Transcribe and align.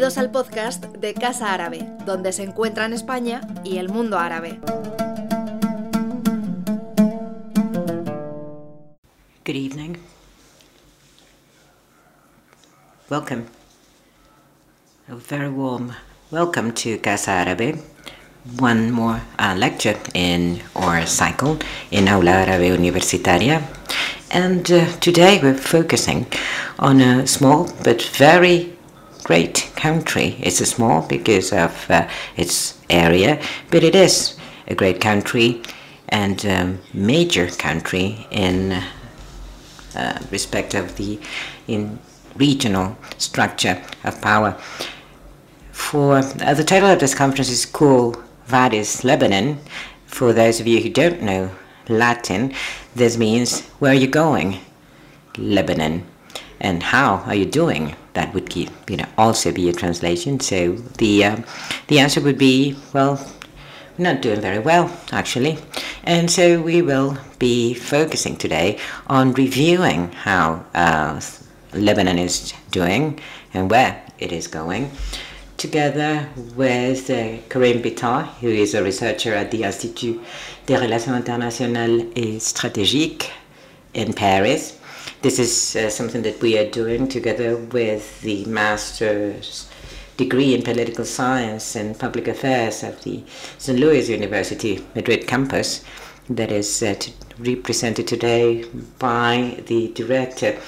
Bienvenidos 0.00 0.16
al 0.16 0.30
podcast 0.30 0.86
de 0.96 1.12
Casa 1.12 1.52
Árabe, 1.52 1.86
donde 2.06 2.32
se 2.32 2.42
encuentran 2.42 2.94
España 2.94 3.42
y 3.64 3.76
el 3.76 3.90
mundo 3.90 4.18
árabe. 4.18 4.58
Good 9.44 9.56
evening. 9.56 9.98
Welcome. 13.10 13.44
A 15.10 15.16
very 15.16 15.50
warm 15.50 15.92
welcome 16.30 16.72
to 16.72 16.98
Casa 17.02 17.42
Árabe. 17.42 17.76
One 18.58 18.90
more 18.92 19.20
uh, 19.38 19.54
lecture 19.54 19.98
in 20.14 20.62
our 20.76 21.06
cycle 21.06 21.58
in 21.90 22.08
Aula 22.08 22.46
Árabe 22.46 22.74
Universitaria. 22.74 23.60
And 24.30 24.62
uh, 24.72 24.86
today 25.00 25.40
we're 25.42 25.52
focusing 25.52 26.24
on 26.78 27.02
a 27.02 27.26
small 27.26 27.68
but 27.84 28.00
very 28.00 28.79
great 29.30 29.70
country. 29.76 30.34
It's 30.40 30.60
a 30.60 30.66
small 30.66 31.06
because 31.06 31.52
of 31.52 31.88
uh, 31.88 32.08
its 32.36 32.76
area, 32.90 33.40
but 33.70 33.84
it 33.84 33.94
is 33.94 34.36
a 34.66 34.74
great 34.74 35.00
country 35.00 35.62
and 36.08 36.44
a 36.44 36.76
major 36.92 37.46
country 37.46 38.26
in 38.32 38.82
uh, 39.94 40.18
respect 40.32 40.74
of 40.74 40.96
the 40.96 41.20
in 41.68 42.00
regional 42.34 42.96
structure 43.18 43.80
of 44.02 44.20
power. 44.20 44.56
For 45.70 46.16
uh, 46.16 46.54
the 46.54 46.64
title 46.64 46.90
of 46.90 46.98
this 46.98 47.14
conference 47.14 47.50
is 47.50 47.64
Quo 47.64 48.20
Vadis 48.46 49.04
Lebanon. 49.04 49.60
For 50.06 50.32
those 50.32 50.58
of 50.58 50.66
you 50.66 50.82
who 50.82 50.90
don't 50.90 51.22
know 51.22 51.50
Latin, 51.88 52.52
this 52.96 53.16
means 53.16 53.60
where 53.78 53.92
are 53.92 54.02
you 54.04 54.08
going, 54.08 54.58
Lebanon, 55.38 56.04
and 56.58 56.82
how 56.82 57.22
are 57.28 57.36
you 57.36 57.46
doing? 57.46 57.94
That 58.14 58.34
would 58.34 58.50
keep, 58.50 58.70
you 58.88 58.96
know 58.96 59.06
also 59.16 59.52
be 59.52 59.68
a 59.68 59.72
translation. 59.72 60.40
So 60.40 60.72
the 60.98 61.24
uh, 61.24 61.36
the 61.88 61.98
answer 62.00 62.20
would 62.20 62.38
be 62.38 62.76
well, 62.92 63.24
not 63.98 64.20
doing 64.22 64.40
very 64.40 64.58
well 64.58 64.90
actually, 65.12 65.58
and 66.04 66.30
so 66.30 66.60
we 66.60 66.82
will 66.82 67.18
be 67.38 67.74
focusing 67.74 68.36
today 68.36 68.78
on 69.06 69.32
reviewing 69.34 70.12
how 70.12 70.64
uh, 70.74 71.20
Lebanon 71.72 72.18
is 72.18 72.52
doing 72.70 73.20
and 73.54 73.70
where 73.70 74.02
it 74.18 74.32
is 74.32 74.46
going 74.46 74.90
together 75.60 76.26
with 76.56 77.10
uh, 77.10 77.36
Karim 77.50 77.82
Bitar, 77.82 78.26
who 78.40 78.48
is 78.48 78.74
a 78.74 78.82
researcher 78.82 79.34
at 79.34 79.50
the 79.50 79.62
Institut 79.64 80.18
des 80.64 80.78
Relations 80.78 81.14
Internationales 81.14 82.06
et 82.16 82.40
Stratégiques 82.40 83.30
in 83.92 84.14
Paris. 84.14 84.79
This 85.22 85.38
is 85.38 85.76
uh, 85.76 85.90
something 85.90 86.22
that 86.22 86.40
we 86.40 86.56
are 86.56 86.70
doing 86.70 87.06
together 87.06 87.56
with 87.56 88.22
the 88.22 88.46
master's 88.46 89.68
degree 90.16 90.54
in 90.54 90.62
political 90.62 91.04
science 91.04 91.76
and 91.76 91.98
public 91.98 92.26
affairs 92.26 92.82
at 92.82 93.02
the 93.02 93.22
St. 93.58 93.78
Louis 93.78 94.08
University 94.08 94.82
Madrid 94.94 95.26
campus 95.26 95.84
that 96.30 96.50
is 96.50 96.82
uh, 96.82 96.94
represented 97.38 98.08
today 98.08 98.64
by 98.98 99.62
the 99.66 99.88
director 99.88 100.58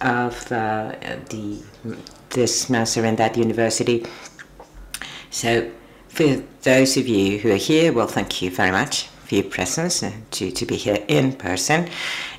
of 0.00 0.50
uh, 0.50 0.96
the 1.30 1.62
this 2.30 2.68
master 2.68 3.04
in 3.04 3.14
that 3.16 3.36
university, 3.36 4.04
so, 5.30 5.70
for 6.08 6.42
those 6.62 6.96
of 6.96 7.06
you 7.06 7.38
who 7.38 7.52
are 7.52 7.56
here, 7.56 7.92
well, 7.92 8.06
thank 8.06 8.42
you 8.42 8.50
very 8.50 8.70
much 8.70 9.08
your 9.32 9.44
presence 9.44 10.04
to, 10.30 10.50
to 10.50 10.66
be 10.66 10.76
here 10.76 10.98
in 11.08 11.32
person. 11.32 11.88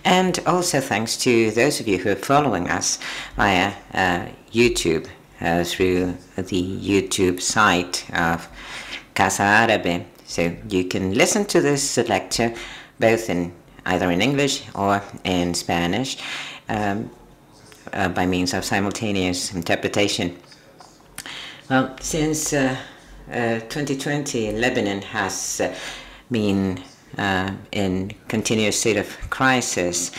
And 0.05 0.39
also 0.45 0.79
thanks 0.79 1.17
to 1.17 1.51
those 1.51 1.79
of 1.79 1.87
you 1.87 1.97
who 1.97 2.11
are 2.11 2.15
following 2.15 2.69
us 2.69 2.99
via 3.35 3.73
uh, 3.93 4.25
YouTube 4.51 5.07
uh, 5.41 5.63
through 5.63 6.17
the 6.35 6.43
YouTube 6.43 7.41
site 7.41 8.05
of 8.13 8.47
Casa 9.15 9.43
Árabe. 9.43 10.05
So 10.25 10.55
you 10.69 10.85
can 10.85 11.13
listen 11.13 11.45
to 11.45 11.61
this 11.61 11.97
lecture 11.97 12.53
both 12.99 13.29
in 13.29 13.53
either 13.85 14.09
in 14.11 14.21
English 14.21 14.63
or 14.75 15.01
in 15.23 15.53
Spanish 15.53 16.17
um, 16.69 17.09
uh, 17.91 18.09
by 18.09 18.25
means 18.25 18.53
of 18.53 18.63
simultaneous 18.63 19.53
interpretation. 19.53 20.37
Well, 21.69 21.95
since 21.99 22.53
uh, 22.53 22.77
uh, 23.31 23.59
2020, 23.59 24.53
Lebanon 24.53 25.01
has 25.01 25.61
uh, 25.61 25.75
been 26.31 26.77
uh, 26.77 26.81
in 27.17 28.11
continuous 28.27 28.79
state 28.79 28.97
of 28.97 29.07
crisis 29.29 30.11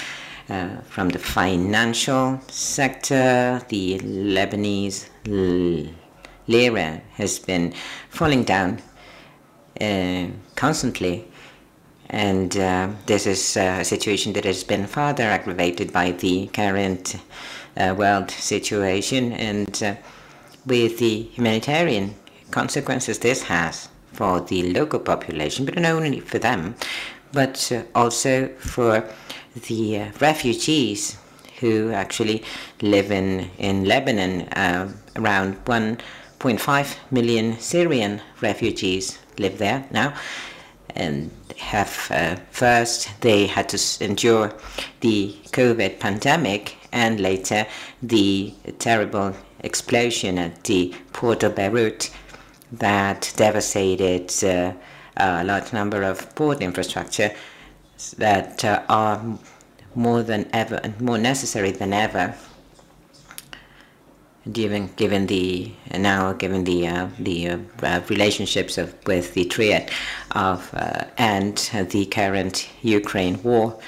uh, 0.48 0.76
from 0.82 1.08
the 1.08 1.18
financial 1.18 2.38
sector. 2.48 3.62
The 3.68 3.98
Lebanese 4.00 5.08
lira 6.46 7.00
has 7.14 7.38
been 7.38 7.72
falling 8.10 8.44
down 8.44 8.82
uh, 9.80 10.26
constantly. 10.54 11.26
And 12.10 12.52
this 13.06 13.26
is 13.26 13.56
a 13.56 13.82
situation 13.84 14.34
that 14.34 14.44
has 14.44 14.62
been 14.62 14.86
further 14.86 15.24
aggravated 15.24 15.92
by 15.92 16.12
the 16.12 16.46
current 16.48 17.16
world 17.76 18.30
situation 18.30 19.32
and 19.32 19.98
with 20.66 20.98
the 20.98 21.22
humanitarian 21.32 22.14
consequences 22.50 23.18
this 23.18 23.42
has 23.44 23.88
for 24.14 24.40
the 24.40 24.72
local 24.72 25.00
population, 25.00 25.64
but 25.64 25.76
not 25.76 25.92
only 25.92 26.20
for 26.20 26.38
them, 26.38 26.74
but 27.32 27.70
uh, 27.72 27.82
also 27.94 28.48
for 28.58 29.04
the 29.68 30.00
uh, 30.00 30.10
refugees 30.20 31.18
who 31.60 31.92
actually 31.92 32.42
live 32.80 33.10
in, 33.10 33.50
in 33.58 33.84
Lebanon. 33.84 34.42
Uh, 34.48 34.92
around 35.16 35.64
1.5 35.64 36.96
million 37.10 37.58
Syrian 37.58 38.20
refugees 38.40 39.18
live 39.38 39.58
there 39.58 39.86
now. 39.90 40.14
And 40.96 41.30
have 41.58 42.08
uh, 42.10 42.36
first 42.50 43.20
they 43.20 43.46
had 43.46 43.68
to 43.70 44.04
endure 44.04 44.52
the 45.00 45.34
COVID 45.50 45.98
pandemic 45.98 46.76
and 46.92 47.18
later 47.18 47.66
the 48.02 48.54
terrible 48.78 49.34
explosion 49.60 50.38
at 50.38 50.64
the 50.64 50.94
port 51.12 51.42
of 51.42 51.56
Beirut 51.56 52.10
that 52.78 53.32
devastated 53.36 54.32
uh, 54.44 54.72
a 55.16 55.44
large 55.44 55.72
number 55.72 56.02
of 56.02 56.34
port 56.34 56.60
infrastructure 56.60 57.32
that 58.18 58.64
uh, 58.64 58.82
are 58.88 59.38
more 59.94 60.22
than 60.22 60.48
ever 60.52 60.80
more 60.98 61.18
necessary 61.18 61.70
than 61.70 61.92
ever 61.92 62.34
given 64.52 64.90
given 64.96 65.26
the 65.26 65.72
now 65.96 66.32
given 66.32 66.64
the 66.64 66.86
uh, 66.86 67.08
the 67.18 67.48
uh, 67.48 68.00
relationships 68.08 68.76
of 68.76 68.94
with 69.06 69.34
the 69.34 69.44
triad 69.44 69.90
of 70.32 70.68
uh, 70.74 71.04
and 71.16 71.56
the 71.90 72.06
current 72.06 72.68
Ukraine 72.82 73.42
war. 73.42 73.78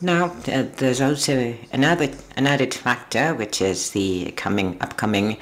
Now, 0.00 0.32
uh, 0.48 0.64
there's 0.78 1.00
also 1.00 1.54
another 1.72 2.10
an 2.36 2.46
added 2.46 2.74
factor, 2.74 3.34
which 3.34 3.60
is 3.60 3.90
the 3.90 4.32
coming 4.32 4.76
upcoming 4.80 5.36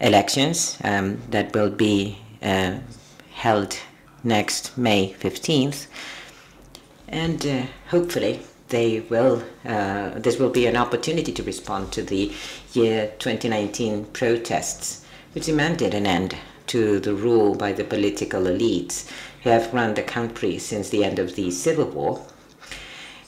elections 0.00 0.78
um, 0.84 1.20
that 1.30 1.54
will 1.54 1.70
be 1.70 2.18
uh, 2.42 2.78
held 3.32 3.78
next 4.24 4.76
May 4.76 5.14
15th, 5.20 5.86
and 7.08 7.46
uh, 7.46 7.62
hopefully 7.88 8.40
they 8.68 9.00
will. 9.00 9.42
Uh, 9.64 10.10
this 10.18 10.38
will 10.38 10.50
be 10.50 10.66
an 10.66 10.76
opportunity 10.76 11.32
to 11.32 11.42
respond 11.42 11.92
to 11.92 12.02
the 12.02 12.32
year 12.72 13.12
2019 13.18 14.06
protests, 14.06 15.04
which 15.32 15.46
demanded 15.46 15.94
an 15.94 16.06
end 16.06 16.36
to 16.66 16.98
the 16.98 17.14
rule 17.14 17.54
by 17.54 17.72
the 17.72 17.84
political 17.84 18.42
elites 18.42 19.08
who 19.42 19.50
have 19.50 19.72
run 19.72 19.94
the 19.94 20.02
country 20.02 20.58
since 20.58 20.88
the 20.88 21.04
end 21.04 21.18
of 21.18 21.36
the 21.36 21.50
civil 21.50 21.86
war 21.86 22.26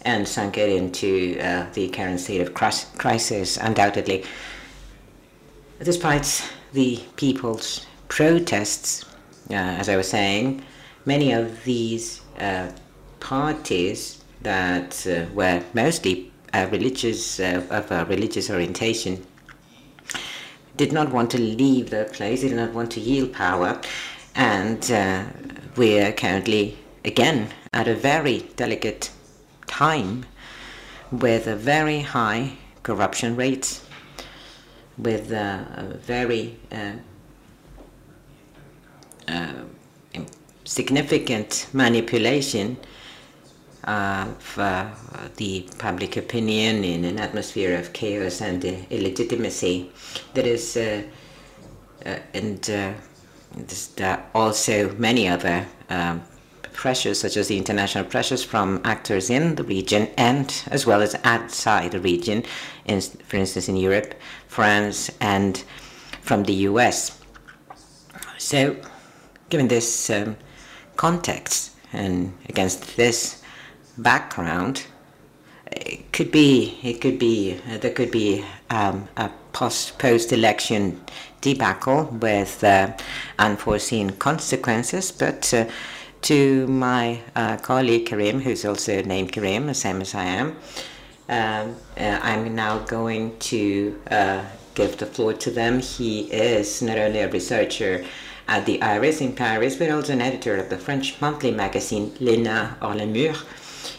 and 0.02 0.26
sunk 0.26 0.56
it 0.58 0.70
into 0.70 1.38
uh, 1.40 1.66
the 1.74 1.88
current 1.88 2.20
state 2.20 2.40
of 2.40 2.54
crisis, 2.54 3.56
undoubtedly. 3.56 4.24
Despite 5.80 6.50
the 6.72 7.00
people's 7.16 7.86
protests, 8.08 9.04
uh, 9.50 9.54
as 9.54 9.88
I 9.88 9.96
was 9.96 10.08
saying, 10.08 10.62
many 11.04 11.32
of 11.32 11.64
these 11.64 12.20
uh, 12.38 12.70
parties 13.20 14.24
that 14.42 15.06
uh, 15.06 15.26
were 15.34 15.62
mostly 15.74 16.32
uh, 16.52 16.66
religious 16.70 17.40
uh, 17.40 17.62
of 17.70 17.90
a 17.90 18.04
religious 18.06 18.50
orientation 18.50 19.24
did 20.76 20.92
not 20.92 21.10
want 21.12 21.30
to 21.32 21.38
leave 21.40 21.90
the 21.90 22.08
place, 22.12 22.42
They 22.42 22.48
did 22.48 22.56
not 22.56 22.72
want 22.72 22.92
to 22.92 23.00
yield 23.00 23.32
power, 23.32 23.80
and 24.36 24.88
we're 25.76 26.12
currently 26.12 26.78
again 27.04 27.48
at 27.72 27.88
a 27.88 27.94
very 27.94 28.40
delicate 28.54 29.10
time 29.66 30.24
with 31.10 31.46
a 31.46 31.56
very 31.56 32.00
high 32.00 32.52
corruption 32.82 33.36
rate, 33.36 33.80
with 34.96 35.32
a 35.32 35.98
very 36.00 36.56
uh, 36.70 36.92
uh, 39.28 39.52
significant 40.64 41.66
manipulation 41.72 42.76
of 43.84 44.58
uh, 44.58 44.90
the 45.36 45.66
public 45.78 46.16
opinion 46.16 46.84
in 46.84 47.04
an 47.04 47.18
atmosphere 47.18 47.78
of 47.78 47.92
chaos 47.92 48.40
and 48.42 48.62
illegitimacy 48.90 49.90
that 50.34 50.46
is 50.46 50.76
uh, 50.76 51.02
uh, 52.04 52.18
and 52.34 52.70
uh, 52.70 54.16
also 54.34 54.94
many 54.96 55.26
other 55.28 55.66
um, 55.88 56.22
pressures, 56.72 57.18
such 57.18 57.36
as 57.36 57.48
the 57.48 57.58
international 57.58 58.04
pressures 58.04 58.44
from 58.44 58.80
actors 58.84 59.30
in 59.30 59.56
the 59.56 59.64
region 59.64 60.08
and 60.16 60.62
as 60.70 60.86
well 60.86 61.02
as 61.02 61.16
outside 61.24 61.90
the 61.92 62.00
region, 62.00 62.44
in, 62.84 63.00
for 63.00 63.36
instance, 63.36 63.68
in 63.68 63.76
Europe, 63.76 64.14
France, 64.46 65.10
and 65.20 65.64
from 66.20 66.44
the 66.44 66.54
US. 66.68 67.20
So, 68.38 68.76
given 69.50 69.68
this 69.68 70.10
um, 70.10 70.36
context 70.96 71.72
and 71.92 72.32
against 72.48 72.96
this 72.96 73.42
background, 73.96 74.86
it 75.72 76.12
could 76.12 76.30
be 76.30 76.78
it 76.82 77.00
could 77.00 77.18
be 77.18 77.60
uh, 77.70 77.78
there 77.78 77.92
could 77.92 78.10
be 78.10 78.44
um, 78.70 79.08
a 79.16 79.30
post 79.52 79.98
post 79.98 80.32
election 80.32 81.00
debacle 81.40 82.04
with 82.20 82.62
uh, 82.64 82.92
unforeseen 83.38 84.10
consequences, 84.10 85.12
but. 85.12 85.52
Uh, 85.52 85.66
to 86.20 86.66
my 86.66 87.20
uh, 87.36 87.56
colleague 87.58 88.06
Karim, 88.06 88.40
who's 88.40 88.64
also 88.64 89.02
named 89.02 89.30
Karim, 89.30 89.66
the 89.66 89.74
same 89.74 90.00
as 90.00 90.16
I 90.16 90.24
am, 90.24 90.56
um, 91.28 91.76
uh, 91.96 92.18
I'm 92.22 92.54
now 92.54 92.78
going 92.80 93.38
to 93.38 94.00
uh, 94.10 94.44
give 94.74 94.96
the 94.96 95.06
floor 95.06 95.34
to 95.34 95.50
them. 95.50 95.80
He 95.80 96.22
is 96.32 96.82
not 96.82 96.98
only 96.98 97.20
a 97.20 97.30
researcher 97.30 98.04
at 98.48 98.64
the 98.64 98.80
IRIS 98.80 99.20
in 99.20 99.34
Paris, 99.34 99.76
but 99.76 99.90
also 99.90 100.14
an 100.14 100.22
editor 100.22 100.56
of 100.56 100.70
the 100.70 100.78
French 100.78 101.20
monthly 101.20 101.50
magazine 101.50 102.12
L'ENA 102.18 102.78
Hors 102.80 102.96
le 102.96 103.06
Mur. 103.06 103.34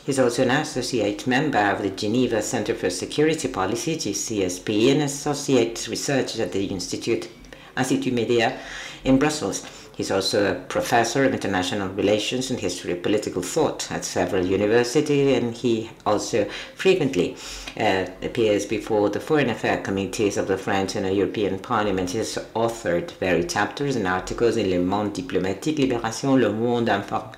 He's 0.06 0.20
also 0.20 0.42
an 0.42 0.52
associate 0.52 1.28
member 1.28 1.60
of 1.60 1.84
the 1.84 1.92
Geneva 1.92 2.42
Center 2.42 2.74
for 2.74 2.90
Security 2.90 3.48
Policy, 3.48 3.96
GCSP, 3.96 4.92
and 4.92 5.04
associate 5.04 5.88
researcher 5.88 6.42
at 6.42 6.52
the 6.52 6.66
Institute, 6.66 7.30
Institut 7.78 8.14
Medea 8.14 8.60
in 9.04 9.20
Brussels. 9.20 9.79
He's 10.00 10.12
also 10.12 10.50
a 10.50 10.56
professor 10.56 11.26
of 11.26 11.34
international 11.34 11.90
relations 11.90 12.50
and 12.50 12.58
history 12.58 12.94
of 12.94 13.04
political 13.04 13.42
thought 13.42 13.92
at 13.92 14.06
several 14.06 14.46
universities, 14.46 15.38
and 15.38 15.54
he 15.54 15.92
also 16.06 16.48
frequently 16.74 17.36
uh, 17.78 18.06
appears 18.22 18.66
before 18.66 19.10
the 19.10 19.20
foreign 19.20 19.50
affairs 19.50 19.86
committees 19.86 20.38
of 20.38 20.48
the 20.48 20.58
French 20.58 20.96
and 20.96 21.06
the 21.06 21.14
European 21.14 21.60
Parliament. 21.60 22.12
He 22.12 22.20
has 22.20 22.38
authored 22.56 23.12
various 23.20 23.52
chapters 23.52 23.98
and 23.98 24.08
articles 24.08 24.56
in 24.56 24.70
Le 24.70 24.80
Monde 24.80 25.12
Diplomatique, 25.12 25.80
Libération, 25.80 26.40
Le 26.40 26.54
Monde 26.54 26.88
Inform 26.88 27.32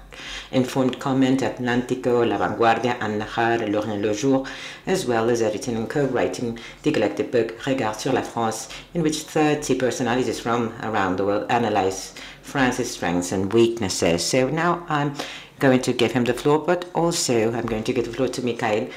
Informed 0.51 0.99
Comment, 0.99 1.41
Atlantico, 1.41 2.27
La 2.27 2.37
Vanguardia, 2.37 2.97
An-Nahar, 2.99 3.67
L'Orient 3.69 4.01
le 4.01 4.13
Jour, 4.13 4.45
as 4.85 5.05
well 5.05 5.29
as 5.29 5.41
editing 5.41 5.75
and 5.75 5.89
co-writing 5.89 6.59
the 6.83 6.91
collected 6.91 7.31
book 7.31 7.65
Regard 7.65 7.99
sur 7.99 8.11
la 8.11 8.21
France, 8.21 8.69
in 8.93 9.01
which 9.01 9.23
30 9.23 9.75
personalities 9.75 10.39
from 10.39 10.73
around 10.83 11.17
the 11.17 11.25
world 11.25 11.49
analyze 11.49 12.13
France's 12.41 12.91
strengths 12.91 13.31
and 13.31 13.53
weaknesses. 13.53 14.23
So 14.25 14.49
now 14.49 14.85
I'm 14.89 15.13
going 15.59 15.81
to 15.81 15.93
give 15.93 16.11
him 16.11 16.25
the 16.25 16.33
floor, 16.33 16.59
but 16.59 16.85
also 16.93 17.53
I'm 17.53 17.65
going 17.65 17.83
to 17.85 17.93
give 17.93 18.05
the 18.05 18.11
floor 18.11 18.27
to 18.29 18.41
Mikaïl, 18.41 18.91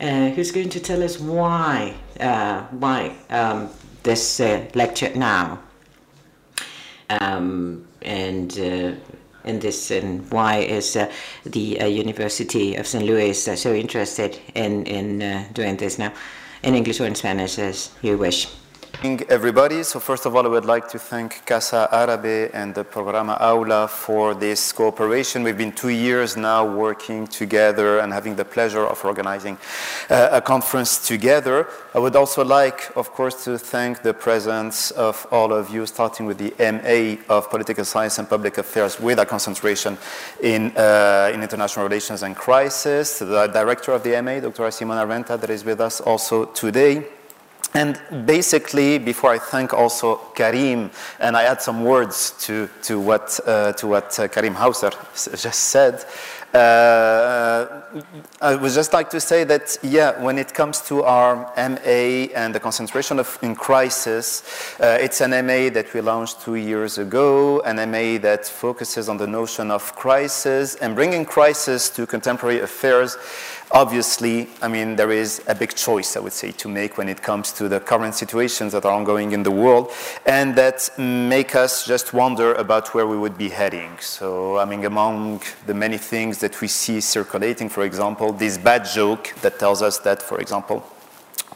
uh, 0.00 0.30
who's 0.30 0.50
going 0.50 0.68
to 0.70 0.80
tell 0.80 1.02
us 1.02 1.18
why 1.18 1.94
uh, 2.18 2.62
why 2.70 3.16
um, 3.30 3.70
this 4.02 4.40
uh, 4.40 4.66
lecture 4.74 5.12
now, 5.14 5.60
um, 7.08 7.86
and 8.02 8.58
uh, 9.44 9.48
and 9.48 9.62
this 9.62 9.90
and 9.90 10.30
why 10.30 10.58
is 10.58 10.96
uh, 10.96 11.10
the 11.44 11.80
uh, 11.80 11.86
University 11.86 12.76
of 12.76 12.86
St. 12.86 13.04
Louis 13.04 13.34
so 13.34 13.74
interested 13.74 14.38
in 14.54 14.86
in 14.86 15.46
doing 15.52 15.76
this 15.76 15.98
now, 15.98 16.12
in 16.62 16.74
English 16.74 17.00
or 17.00 17.06
in 17.06 17.14
Spanish 17.14 17.58
as 17.58 17.90
you 18.02 18.18
wish 18.18 18.48
everybody. 19.02 19.82
So 19.82 19.98
first 19.98 20.26
of 20.26 20.36
all, 20.36 20.44
I 20.44 20.48
would 20.48 20.66
like 20.66 20.86
to 20.90 20.98
thank 20.98 21.46
Casa 21.46 21.88
Arabe 21.90 22.50
and 22.52 22.74
the 22.74 22.84
Programa 22.84 23.38
Aula 23.40 23.88
for 23.88 24.34
this 24.34 24.72
cooperation. 24.72 25.42
We've 25.42 25.56
been 25.56 25.72
two 25.72 25.88
years 25.88 26.36
now 26.36 26.66
working 26.66 27.26
together 27.26 28.00
and 28.00 28.12
having 28.12 28.36
the 28.36 28.44
pleasure 28.44 28.84
of 28.84 29.02
organizing 29.02 29.56
uh, 30.10 30.28
a 30.32 30.42
conference 30.42 31.06
together. 31.08 31.66
I 31.94 31.98
would 31.98 32.14
also 32.14 32.44
like, 32.44 32.94
of 32.94 33.10
course, 33.12 33.42
to 33.44 33.56
thank 33.58 34.02
the 34.02 34.12
presence 34.12 34.90
of 34.90 35.26
all 35.30 35.50
of 35.50 35.72
you, 35.72 35.86
starting 35.86 36.26
with 36.26 36.36
the 36.36 36.52
MA 36.58 37.22
of 37.34 37.48
Political 37.48 37.86
Science 37.86 38.18
and 38.18 38.28
Public 38.28 38.58
Affairs 38.58 39.00
with 39.00 39.18
a 39.18 39.24
concentration 39.24 39.96
in, 40.42 40.76
uh, 40.76 41.30
in 41.32 41.42
international 41.42 41.86
relations 41.86 42.22
and 42.22 42.36
crisis, 42.36 43.20
the 43.20 43.46
director 43.46 43.92
of 43.92 44.02
the 44.02 44.20
MA, 44.20 44.40
Dr. 44.40 44.64
Simona 44.64 45.06
Renta, 45.06 45.40
that 45.40 45.48
is 45.48 45.64
with 45.64 45.80
us 45.80 46.02
also 46.02 46.44
today. 46.44 47.06
And 47.72 48.00
basically, 48.26 48.98
before 48.98 49.30
I 49.30 49.38
thank 49.38 49.72
also 49.72 50.16
Karim, 50.34 50.90
and 51.20 51.36
I 51.36 51.44
add 51.44 51.62
some 51.62 51.84
words 51.84 52.32
to, 52.46 52.68
to 52.82 52.98
what, 52.98 53.38
uh, 53.46 53.72
to 53.74 53.86
what 53.86 54.18
uh, 54.18 54.26
Karim 54.26 54.54
Hauser 54.54 54.90
just 55.14 55.60
said, 55.60 56.04
uh, 56.52 57.82
I 58.40 58.56
would 58.56 58.72
just 58.72 58.92
like 58.92 59.08
to 59.10 59.20
say 59.20 59.44
that, 59.44 59.78
yeah, 59.84 60.20
when 60.20 60.36
it 60.36 60.52
comes 60.52 60.80
to 60.88 61.04
our 61.04 61.36
MA 61.56 62.26
and 62.34 62.52
the 62.52 62.58
concentration 62.58 63.20
of, 63.20 63.38
in 63.40 63.54
crisis, 63.54 64.42
uh, 64.80 64.98
it's 65.00 65.20
an 65.20 65.30
MA 65.30 65.70
that 65.70 65.94
we 65.94 66.00
launched 66.00 66.40
two 66.40 66.56
years 66.56 66.98
ago, 66.98 67.60
an 67.60 67.76
MA 67.92 68.18
that 68.18 68.46
focuses 68.46 69.08
on 69.08 69.16
the 69.16 69.28
notion 69.28 69.70
of 69.70 69.94
crisis 69.94 70.74
and 70.76 70.96
bringing 70.96 71.24
crisis 71.24 71.88
to 71.90 72.04
contemporary 72.04 72.58
affairs 72.60 73.16
Obviously, 73.72 74.48
I 74.60 74.66
mean, 74.66 74.96
there 74.96 75.12
is 75.12 75.42
a 75.46 75.54
big 75.54 75.76
choice, 75.76 76.16
I 76.16 76.20
would 76.20 76.32
say, 76.32 76.50
to 76.50 76.68
make 76.68 76.98
when 76.98 77.08
it 77.08 77.22
comes 77.22 77.52
to 77.52 77.68
the 77.68 77.78
current 77.78 78.16
situations 78.16 78.72
that 78.72 78.84
are 78.84 78.92
ongoing 78.92 79.30
in 79.30 79.44
the 79.44 79.52
world 79.52 79.92
and 80.26 80.56
that 80.56 80.90
make 80.98 81.54
us 81.54 81.86
just 81.86 82.12
wonder 82.12 82.52
about 82.54 82.92
where 82.94 83.06
we 83.06 83.16
would 83.16 83.38
be 83.38 83.48
heading. 83.48 83.96
So, 84.00 84.58
I 84.58 84.64
mean, 84.64 84.84
among 84.84 85.42
the 85.66 85.74
many 85.74 85.98
things 85.98 86.38
that 86.38 86.60
we 86.60 86.66
see 86.66 87.00
circulating, 87.00 87.68
for 87.68 87.84
example, 87.84 88.32
this 88.32 88.58
bad 88.58 88.86
joke 88.86 89.32
that 89.42 89.60
tells 89.60 89.82
us 89.82 89.98
that, 90.00 90.20
for 90.20 90.40
example, 90.40 90.84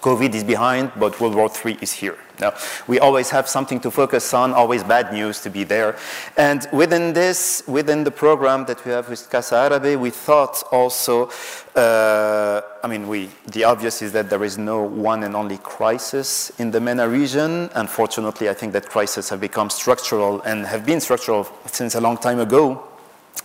COVID 0.04 0.34
is 0.34 0.44
behind, 0.44 0.92
but 0.96 1.18
World 1.18 1.34
War 1.34 1.50
III 1.64 1.78
is 1.80 1.90
here. 1.90 2.18
Now, 2.38 2.52
we 2.86 2.98
always 2.98 3.30
have 3.30 3.48
something 3.48 3.80
to 3.80 3.90
focus 3.90 4.34
on, 4.34 4.52
always 4.52 4.84
bad 4.84 5.14
news 5.14 5.40
to 5.42 5.50
be 5.50 5.64
there. 5.64 5.96
And 6.36 6.68
within 6.72 7.14
this, 7.14 7.62
within 7.66 8.04
the 8.04 8.10
program 8.10 8.66
that 8.66 8.84
we 8.84 8.92
have 8.92 9.08
with 9.08 9.30
Casa 9.30 9.56
Arabe, 9.56 9.98
we 9.98 10.10
thought 10.10 10.62
also, 10.70 11.30
uh, 11.74 12.60
I 12.82 12.86
mean, 12.86 13.08
we, 13.08 13.30
the 13.46 13.64
obvious 13.64 14.02
is 14.02 14.12
that 14.12 14.28
there 14.28 14.44
is 14.44 14.58
no 14.58 14.82
one 14.82 15.22
and 15.22 15.34
only 15.34 15.56
crisis 15.58 16.52
in 16.58 16.70
the 16.70 16.80
MENA 16.80 17.08
region. 17.08 17.70
Unfortunately, 17.74 18.50
I 18.50 18.54
think 18.54 18.74
that 18.74 18.90
crises 18.90 19.30
have 19.30 19.40
become 19.40 19.70
structural 19.70 20.42
and 20.42 20.66
have 20.66 20.84
been 20.84 21.00
structural 21.00 21.48
since 21.64 21.94
a 21.94 22.00
long 22.00 22.18
time 22.18 22.40
ago 22.40 22.93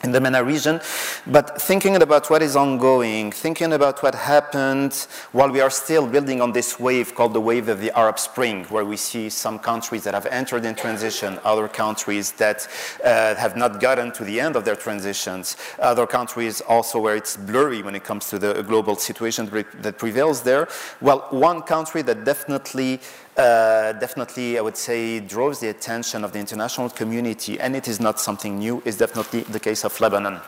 in 0.03 0.11
the 0.13 0.21
MENA 0.21 0.43
region, 0.43 0.79
but 1.27 1.61
thinking 1.61 1.95
about 1.97 2.29
what 2.29 2.41
is 2.41 2.55
ongoing, 2.55 3.31
thinking 3.31 3.73
about 3.73 4.01
what 4.01 4.15
happened 4.15 4.93
while 5.33 5.49
we 5.49 5.59
are 5.59 5.69
still 5.69 6.07
building 6.07 6.39
on 6.41 6.53
this 6.53 6.79
wave 6.79 7.13
called 7.15 7.33
the 7.33 7.41
wave 7.41 7.67
of 7.67 7.81
the 7.81 7.91
Arab 7.97 8.17
Spring, 8.17 8.63
where 8.65 8.85
we 8.85 8.95
see 8.95 9.29
some 9.29 9.59
countries 9.59 10.05
that 10.05 10.13
have 10.13 10.25
entered 10.27 10.63
in 10.63 10.73
transition, 10.73 11.37
other 11.43 11.67
countries 11.67 12.31
that 12.33 12.65
uh, 13.03 13.35
have 13.35 13.57
not 13.57 13.81
gotten 13.81 14.11
to 14.13 14.23
the 14.23 14.39
end 14.39 14.55
of 14.55 14.63
their 14.63 14.75
transitions, 14.75 15.57
other 15.79 16.07
countries 16.07 16.61
also 16.61 16.99
where 16.99 17.17
it's 17.17 17.35
blurry 17.35 17.81
when 17.81 17.95
it 17.95 18.03
comes 18.05 18.29
to 18.29 18.39
the 18.39 18.63
global 18.63 18.95
situation 18.95 19.49
that 19.81 19.97
prevails 19.97 20.43
there. 20.43 20.69
Well, 21.01 21.27
one 21.31 21.61
country 21.61 22.03
that 22.03 22.23
definitely 22.23 23.01
uh, 23.39 23.93
definitely, 23.93 24.57
I 24.57 24.61
would 24.61 24.77
say, 24.77 25.19
draws 25.21 25.59
the 25.59 25.69
attention 25.69 26.23
of 26.23 26.33
the 26.33 26.39
international 26.39 26.89
community, 26.89 27.59
and 27.59 27.75
it 27.75 27.87
is 27.87 27.99
not 27.99 28.19
something 28.19 28.59
new, 28.59 28.81
is 28.85 28.97
definitely 28.97 29.41
the 29.41 29.59
case 29.59 29.85
of 29.85 29.99
Lebanon. 30.01 30.39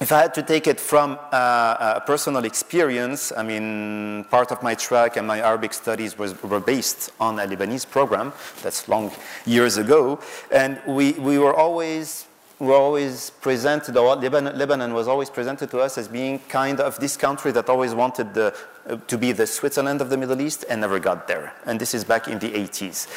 If 0.00 0.10
I 0.10 0.22
had 0.22 0.34
to 0.34 0.42
take 0.42 0.66
it 0.66 0.80
from 0.80 1.18
uh, 1.32 1.96
a 1.96 2.02
personal 2.06 2.44
experience, 2.44 3.32
I 3.36 3.42
mean, 3.42 4.24
part 4.30 4.50
of 4.52 4.62
my 4.62 4.74
track 4.74 5.16
and 5.16 5.26
my 5.26 5.40
Arabic 5.40 5.72
studies 5.74 6.16
was, 6.16 6.40
were 6.42 6.60
based 6.60 7.10
on 7.20 7.38
a 7.38 7.46
Lebanese 7.46 7.88
program 7.88 8.32
that's 8.62 8.88
long 8.88 9.10
years 9.44 9.76
ago, 9.76 10.18
and 10.50 10.80
we, 10.86 11.12
we 11.12 11.38
were 11.38 11.54
always 11.54 12.26
were 12.62 12.74
always 12.74 13.30
presented, 13.30 13.96
or 13.96 14.14
Lebanon, 14.14 14.94
was 14.94 15.08
always 15.08 15.28
presented 15.28 15.68
to 15.72 15.80
us 15.80 15.98
as 15.98 16.06
being 16.06 16.38
kind 16.48 16.78
of 16.78 16.96
this 17.00 17.16
country 17.16 17.50
that 17.50 17.68
always 17.68 17.92
wanted 17.92 18.32
the, 18.34 18.54
uh, 18.88 18.96
to 19.08 19.18
be 19.18 19.32
the 19.32 19.48
Switzerland 19.48 20.00
of 20.00 20.10
the 20.10 20.16
Middle 20.16 20.40
East 20.40 20.64
and 20.70 20.80
never 20.80 21.00
got 21.00 21.26
there. 21.26 21.52
And 21.66 21.80
this 21.80 21.92
is 21.92 22.04
back 22.04 22.28
in 22.28 22.38
the 22.38 22.50
80s. 22.50 23.08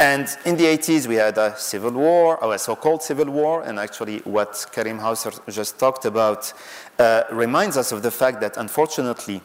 And 0.00 0.26
in 0.44 0.56
the 0.56 0.64
80s, 0.64 1.06
we 1.06 1.14
had 1.14 1.38
a 1.38 1.56
civil 1.56 1.92
war, 1.92 2.42
or 2.42 2.56
a 2.56 2.58
so 2.58 2.74
called 2.74 3.04
civil 3.04 3.26
war, 3.26 3.62
and 3.62 3.78
actually 3.78 4.18
what 4.24 4.66
Karim 4.72 4.98
Hauser 4.98 5.30
just 5.48 5.78
talked 5.78 6.04
about 6.04 6.52
uh, 6.98 7.22
reminds 7.30 7.76
us 7.76 7.92
of 7.92 8.02
the 8.02 8.10
fact 8.10 8.40
that 8.40 8.56
unfortunately, 8.56 9.40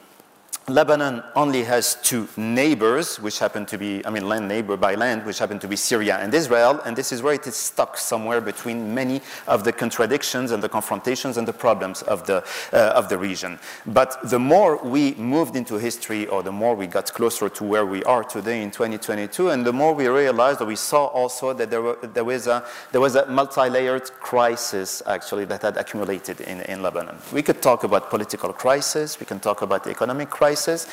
Lebanon 0.69 1.21
only 1.35 1.63
has 1.63 1.95
two 2.03 2.25
neighbors, 2.37 3.19
which 3.19 3.37
happen 3.39 3.65
to 3.65 3.77
be, 3.77 4.05
I 4.05 4.09
mean, 4.09 4.29
land 4.29 4.47
neighbor 4.47 4.77
by 4.77 4.95
land, 4.95 5.25
which 5.25 5.39
happen 5.39 5.59
to 5.59 5.67
be 5.67 5.75
Syria 5.75 6.19
and 6.19 6.33
Israel, 6.33 6.79
and 6.85 6.95
this 6.95 7.11
is 7.11 7.21
where 7.21 7.33
it 7.33 7.45
is 7.45 7.57
stuck 7.57 7.97
somewhere 7.97 8.39
between 8.39 8.95
many 8.95 9.21
of 9.45 9.65
the 9.65 9.73
contradictions 9.73 10.51
and 10.51 10.63
the 10.63 10.69
confrontations 10.69 11.35
and 11.35 11.45
the 11.45 11.51
problems 11.51 12.01
of 12.03 12.25
the, 12.27 12.45
uh, 12.71 12.93
of 12.95 13.09
the 13.09 13.17
region. 13.17 13.59
But 13.87 14.17
the 14.29 14.39
more 14.39 14.77
we 14.77 15.15
moved 15.15 15.57
into 15.57 15.75
history, 15.75 16.27
or 16.27 16.41
the 16.43 16.53
more 16.53 16.75
we 16.75 16.87
got 16.87 17.13
closer 17.13 17.49
to 17.49 17.63
where 17.65 17.85
we 17.85 18.01
are 18.05 18.23
today 18.23 18.63
in 18.63 18.71
2022, 18.71 19.49
and 19.49 19.65
the 19.65 19.73
more 19.73 19.93
we 19.93 20.07
realized, 20.07 20.61
or 20.61 20.65
we 20.65 20.77
saw 20.77 21.07
also 21.07 21.51
that 21.51 21.71
there, 21.71 21.81
were, 21.81 21.97
there 22.01 22.23
was 22.23 22.47
a, 22.47 22.63
there 22.93 23.01
was 23.01 23.15
a 23.15 23.25
multi-layered 23.25 24.09
crisis, 24.21 25.03
actually, 25.07 25.43
that 25.43 25.61
had 25.61 25.75
accumulated 25.75 26.39
in, 26.39 26.61
in 26.61 26.81
Lebanon. 26.81 27.17
We 27.33 27.41
could 27.41 27.61
talk 27.61 27.83
about 27.83 28.09
political 28.09 28.53
crisis, 28.53 29.19
we 29.19 29.25
can 29.25 29.41
talk 29.41 29.61
about 29.61 29.87
economic 29.87 30.29
crisis, 30.29 30.52
crisis. 30.53 30.87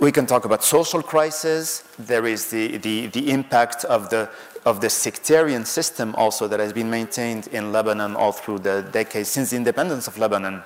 We 0.00 0.12
can 0.12 0.26
talk 0.26 0.44
about 0.44 0.64
social 0.64 1.02
crisis. 1.02 1.82
There 1.98 2.26
is 2.26 2.50
the, 2.50 2.78
the, 2.78 3.08
the 3.08 3.30
impact 3.30 3.84
of 3.84 4.08
the, 4.08 4.30
of 4.64 4.80
the 4.80 4.88
sectarian 4.88 5.64
system 5.64 6.14
also 6.14 6.48
that 6.48 6.60
has 6.60 6.72
been 6.72 6.88
maintained 6.88 7.48
in 7.48 7.72
Lebanon 7.72 8.16
all 8.16 8.32
through 8.32 8.60
the 8.60 8.82
decades 8.92 9.28
since 9.28 9.50
the 9.50 9.56
independence 9.56 10.08
of 10.08 10.16
Lebanon 10.18 10.62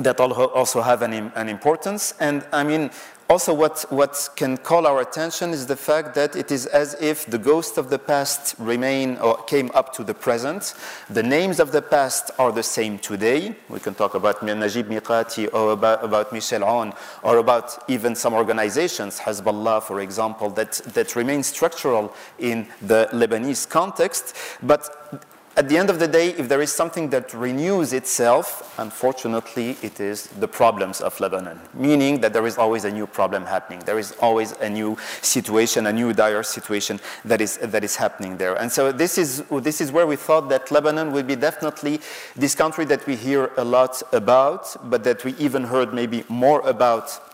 that 0.00 0.18
also 0.18 0.80
have 0.80 1.02
an, 1.02 1.30
an 1.36 1.48
importance. 1.48 2.14
And 2.18 2.44
I 2.52 2.64
mean, 2.64 2.90
also, 3.32 3.54
what, 3.54 3.86
what 3.88 4.28
can 4.36 4.58
call 4.58 4.86
our 4.86 5.00
attention 5.00 5.52
is 5.52 5.66
the 5.66 5.74
fact 5.74 6.14
that 6.14 6.36
it 6.36 6.50
is 6.50 6.66
as 6.66 6.92
if 7.00 7.24
the 7.24 7.38
ghosts 7.38 7.78
of 7.78 7.88
the 7.88 7.98
past 7.98 8.54
remain 8.58 9.16
or 9.16 9.38
came 9.44 9.70
up 9.72 9.90
to 9.94 10.04
the 10.04 10.12
present. 10.12 10.74
The 11.08 11.22
names 11.22 11.58
of 11.58 11.72
the 11.72 11.80
past 11.80 12.30
are 12.38 12.52
the 12.52 12.62
same 12.62 12.98
today. 12.98 13.56
We 13.70 13.80
can 13.80 13.94
talk 13.94 14.14
about 14.14 14.42
Najib 14.42 14.88
Mikati 14.88 15.48
or 15.54 15.72
about, 15.72 16.04
about 16.04 16.30
Michel 16.30 16.60
Aoun 16.60 16.94
or 17.22 17.38
about 17.38 17.82
even 17.88 18.14
some 18.14 18.34
organizations, 18.34 19.18
Hezbollah, 19.18 19.82
for 19.82 20.00
example, 20.02 20.50
that, 20.50 20.72
that 20.92 21.16
remain 21.16 21.42
structural 21.42 22.12
in 22.38 22.66
the 22.82 23.08
Lebanese 23.14 23.66
context. 23.66 24.36
But 24.62 25.24
at 25.56 25.68
the 25.68 25.76
end 25.76 25.90
of 25.90 25.98
the 25.98 26.08
day, 26.08 26.30
if 26.30 26.48
there 26.48 26.62
is 26.62 26.72
something 26.72 27.10
that 27.10 27.34
renews 27.34 27.92
itself, 27.92 28.74
unfortunately, 28.78 29.76
it 29.82 30.00
is 30.00 30.28
the 30.40 30.48
problems 30.48 31.00
of 31.00 31.18
Lebanon, 31.20 31.60
meaning 31.74 32.20
that 32.20 32.32
there 32.32 32.46
is 32.46 32.56
always 32.56 32.84
a 32.84 32.90
new 32.90 33.06
problem 33.06 33.44
happening. 33.44 33.80
There 33.80 33.98
is 33.98 34.12
always 34.20 34.52
a 34.52 34.70
new 34.70 34.96
situation, 35.20 35.86
a 35.86 35.92
new 35.92 36.12
dire 36.12 36.42
situation 36.42 37.00
that 37.24 37.40
is, 37.40 37.58
that 37.58 37.84
is 37.84 37.96
happening 37.96 38.36
there. 38.38 38.54
And 38.54 38.72
so 38.72 38.92
this 38.92 39.18
is, 39.18 39.42
this 39.50 39.80
is 39.80 39.92
where 39.92 40.06
we 40.06 40.16
thought 40.16 40.48
that 40.48 40.70
Lebanon 40.70 41.12
would 41.12 41.26
be 41.26 41.36
definitely 41.36 42.00
this 42.34 42.54
country 42.54 42.84
that 42.86 43.06
we 43.06 43.16
hear 43.16 43.50
a 43.56 43.64
lot 43.64 44.02
about, 44.12 44.74
but 44.88 45.04
that 45.04 45.24
we 45.24 45.34
even 45.36 45.64
heard 45.64 45.92
maybe 45.92 46.24
more 46.28 46.66
about 46.66 47.31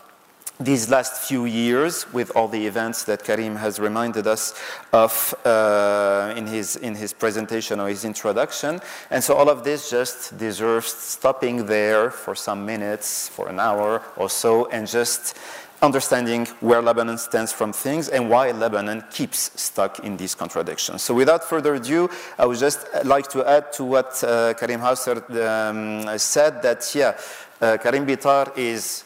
these 0.61 0.89
last 0.89 1.13
few 1.23 1.45
years 1.45 2.11
with 2.11 2.35
all 2.35 2.49
the 2.49 2.67
events 2.67 3.05
that 3.05 3.23
Karim 3.23 3.55
has 3.55 3.79
reminded 3.79 4.27
us 4.27 4.53
of 4.91 5.33
uh, 5.45 6.33
in, 6.35 6.47
his, 6.47 6.75
in 6.75 6.95
his 6.95 7.13
presentation 7.13 7.79
or 7.79 7.87
his 7.87 8.03
introduction. 8.03 8.81
And 9.09 9.23
so 9.23 9.35
all 9.35 9.49
of 9.49 9.63
this 9.63 9.89
just 9.89 10.37
deserves 10.37 10.87
stopping 10.91 11.65
there 11.65 12.11
for 12.11 12.35
some 12.35 12.65
minutes, 12.65 13.29
for 13.29 13.47
an 13.47 13.57
hour 13.57 14.01
or 14.17 14.29
so, 14.29 14.65
and 14.69 14.85
just 14.85 15.37
understanding 15.81 16.45
where 16.59 16.81
Lebanon 16.81 17.17
stands 17.17 17.53
from 17.53 17.71
things 17.71 18.09
and 18.09 18.29
why 18.29 18.51
Lebanon 18.51 19.01
keeps 19.11 19.51
stuck 19.55 19.99
in 19.99 20.17
these 20.17 20.35
contradictions. 20.35 21.01
So 21.01 21.13
without 21.13 21.45
further 21.45 21.75
ado, 21.75 22.09
I 22.37 22.45
would 22.45 22.59
just 22.59 22.85
like 23.05 23.29
to 23.29 23.45
add 23.45 23.71
to 23.73 23.85
what 23.85 24.21
uh, 24.25 24.53
Karim 24.55 24.81
Hauser 24.81 25.23
um, 25.41 26.17
said 26.17 26.61
that, 26.63 26.93
yeah, 26.93 27.17
uh, 27.61 27.77
Karim 27.77 28.05
Bitar 28.05 28.57
is 28.57 29.05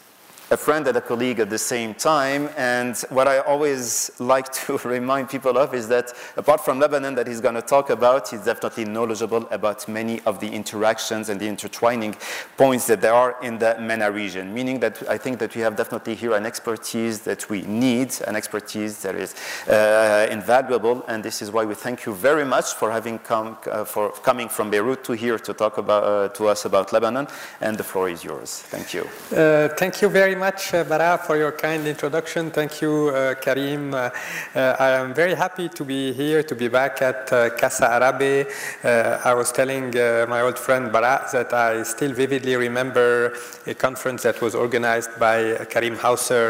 a 0.54 0.58
friend 0.58 0.88
and 0.88 0.96
a 0.96 1.02
colleague 1.02 1.40
at 1.40 1.50
the 1.50 1.58
same 1.58 1.96
time. 1.96 2.48
And 2.56 2.96
what 3.10 3.28
I 3.28 3.40
always 3.40 4.12
like 4.20 4.54
to 4.66 4.78
remind 4.86 5.30
people 5.30 5.58
of 5.58 5.74
is 5.74 5.88
that 5.88 6.14
apart 6.38 6.64
from 6.64 6.80
Lebanon 6.80 7.16
that 7.16 7.26
he's 7.26 7.42
going 7.42 7.56
to 7.56 7.62
talk 7.62 7.90
about, 7.90 8.30
he's 8.30 8.46
definitely 8.46 8.86
knowledgeable 8.86 9.48
about 9.50 9.88
many 9.88 10.22
of 10.22 10.40
the 10.40 10.48
interactions 10.48 11.30
and 11.30 11.40
the 11.40 11.48
intertwining 11.48 12.16
points 12.56 12.86
that 12.86 13.02
there 13.02 13.16
are 13.16 13.36
in 13.42 13.58
the 13.58 13.76
MENA 13.80 14.12
region, 14.12 14.54
meaning 14.54 14.80
that 14.80 15.02
I 15.10 15.18
think 15.18 15.40
that 15.40 15.56
we 15.56 15.62
have 15.62 15.76
definitely 15.76 16.14
here 16.14 16.34
an 16.34 16.46
expertise 16.46 17.22
that 17.22 17.50
we 17.50 17.64
need, 17.64 18.14
an 18.28 18.36
expertise 18.36 19.02
that 19.02 19.16
is 19.16 19.34
uh, 19.68 20.28
invaluable. 20.30 21.04
And 21.08 21.24
this 21.24 21.42
is 21.42 21.50
why 21.50 21.66
we 21.66 21.74
thank 21.74 22.06
you 22.06 22.14
very 22.14 22.46
much 22.46 22.76
for 22.76 22.92
having 22.92 23.18
come, 23.18 23.58
uh, 23.72 23.86
for 23.86 24.12
coming 24.12 24.50
from 24.50 24.70
Beirut 24.70 25.04
to 25.06 25.14
here 25.14 25.40
to 25.40 25.54
talk 25.54 25.80
about, 25.80 26.04
uh, 26.04 26.30
to 26.38 26.48
us 26.48 26.66
about 26.66 26.94
Lebanon. 26.94 27.28
And 27.60 27.76
the 27.76 27.84
floor 27.84 28.08
is 28.08 28.24
yours. 28.24 28.62
Thank 28.62 28.94
you. 28.94 29.10
Uh, 29.36 29.70
thank 29.70 30.00
you 30.04 30.10
very 30.10 30.36
much 30.36 30.43
much, 30.44 30.74
uh, 30.74 30.84
Bara, 30.84 31.18
for 31.18 31.38
your 31.38 31.54
kind 31.54 31.88
introduction. 31.88 32.52
Thank 32.52 32.82
you, 32.82 32.94
uh, 33.16 33.36
Karim. 33.36 33.94
Uh, 33.94 34.10
uh 34.54 34.76
I 34.88 34.90
am 35.02 35.14
very 35.14 35.36
happy 35.36 35.70
to 35.70 35.84
be 35.86 36.12
here, 36.12 36.44
to 36.44 36.56
be 36.64 36.68
back 36.68 37.02
at 37.02 37.32
uh, 37.32 37.50
Casa 37.62 37.88
Arabe. 37.98 38.48
Uh, 38.84 39.30
I 39.30 39.34
was 39.40 39.54
telling 39.54 39.86
my 40.34 40.42
old 40.42 40.60
friend 40.60 40.92
Bara 40.92 41.16
that 41.32 41.54
I 41.54 41.84
still 41.84 42.14
vividly 42.24 42.56
remember 42.58 43.38
a 43.74 43.74
conference 43.74 44.24
that 44.24 44.42
was 44.42 44.54
organized 44.54 45.14
by 45.18 45.38
Karim 45.74 45.96
Hauser 46.04 46.50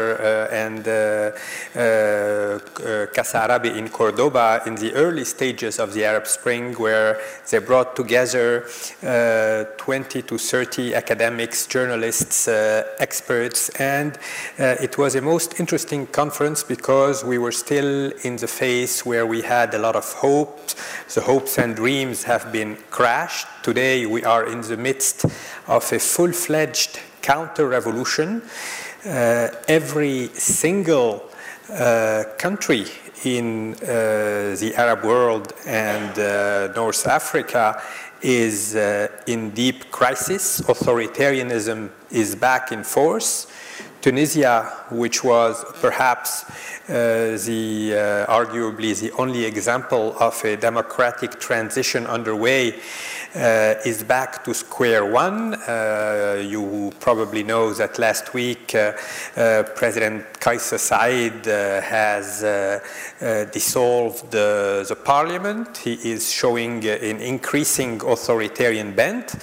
and 0.64 0.82
Casa 3.16 3.38
Arabe 3.46 3.70
in 3.80 3.88
Cordoba 3.90 4.62
in 4.66 4.74
the 4.74 4.92
early 4.94 5.24
stages 5.24 5.78
of 5.78 5.88
the 5.94 6.04
Arab 6.04 6.26
Spring, 6.26 6.74
where 6.84 7.20
they 7.48 7.60
brought 7.60 7.94
together 7.94 8.66
20 9.78 10.22
to 10.22 10.36
30 10.36 10.94
academics, 10.94 11.66
journalists, 11.68 12.48
experts, 12.98 13.70
and 13.84 14.16
uh, 14.58 14.86
it 14.86 14.96
was 14.96 15.14
a 15.14 15.20
most 15.20 15.60
interesting 15.60 16.06
conference 16.06 16.62
because 16.74 17.24
we 17.24 17.38
were 17.38 17.52
still 17.52 18.12
in 18.28 18.36
the 18.36 18.46
phase 18.46 18.94
where 19.04 19.26
we 19.26 19.42
had 19.42 19.74
a 19.74 19.78
lot 19.78 19.96
of 19.96 20.06
hopes. 20.26 20.74
The 21.14 21.20
hopes 21.20 21.58
and 21.58 21.76
dreams 21.76 22.24
have 22.24 22.44
been 22.50 22.76
crashed. 22.90 23.46
Today 23.62 24.06
we 24.06 24.24
are 24.24 24.44
in 24.46 24.60
the 24.62 24.76
midst 24.76 25.26
of 25.66 25.92
a 25.92 25.98
full-fledged 25.98 26.98
counter-revolution. 27.20 28.42
Uh, 29.04 29.48
every 29.68 30.28
single 30.62 31.10
uh, 31.70 32.24
country 32.38 32.84
in 33.24 33.74
uh, 33.74 34.56
the 34.62 34.72
Arab 34.76 35.04
world 35.04 35.52
and 35.66 36.12
uh, 36.18 36.72
North 36.74 37.06
Africa 37.06 37.82
is 38.22 38.74
uh, 38.74 39.08
in 39.26 39.50
deep 39.50 39.90
crisis. 39.90 40.60
Authoritarianism 40.62 41.90
is 42.10 42.34
back 42.34 42.72
in 42.72 42.82
force. 42.82 43.46
Tunisia, 44.04 44.70
which 44.90 45.24
was 45.24 45.64
perhaps 45.80 46.44
uh, 46.44 47.38
the 47.46 47.94
uh, 47.94 48.38
arguably 48.38 48.92
the 49.00 49.10
only 49.12 49.46
example 49.46 50.14
of 50.20 50.44
a 50.44 50.58
democratic 50.58 51.40
transition 51.40 52.06
underway, 52.06 52.74
uh, 53.34 53.74
is 53.84 54.04
back 54.04 54.44
to 54.44 54.52
square 54.52 55.06
one. 55.06 55.54
Uh, 55.54 56.40
you 56.46 56.92
probably 57.00 57.42
know 57.42 57.72
that 57.72 57.98
last 57.98 58.34
week 58.34 58.74
uh, 58.74 58.92
uh, 59.36 59.62
President 59.74 60.22
Kais 60.38 60.72
Saied 60.72 61.46
has 61.82 62.42
dissolved 63.52 64.30
the, 64.30 64.84
the 64.86 64.94
parliament. 64.94 65.78
He 65.78 65.94
is 65.94 66.30
showing 66.30 66.84
an 66.84 67.20
increasing 67.20 68.02
authoritarian 68.02 68.94
bent. 68.94 69.34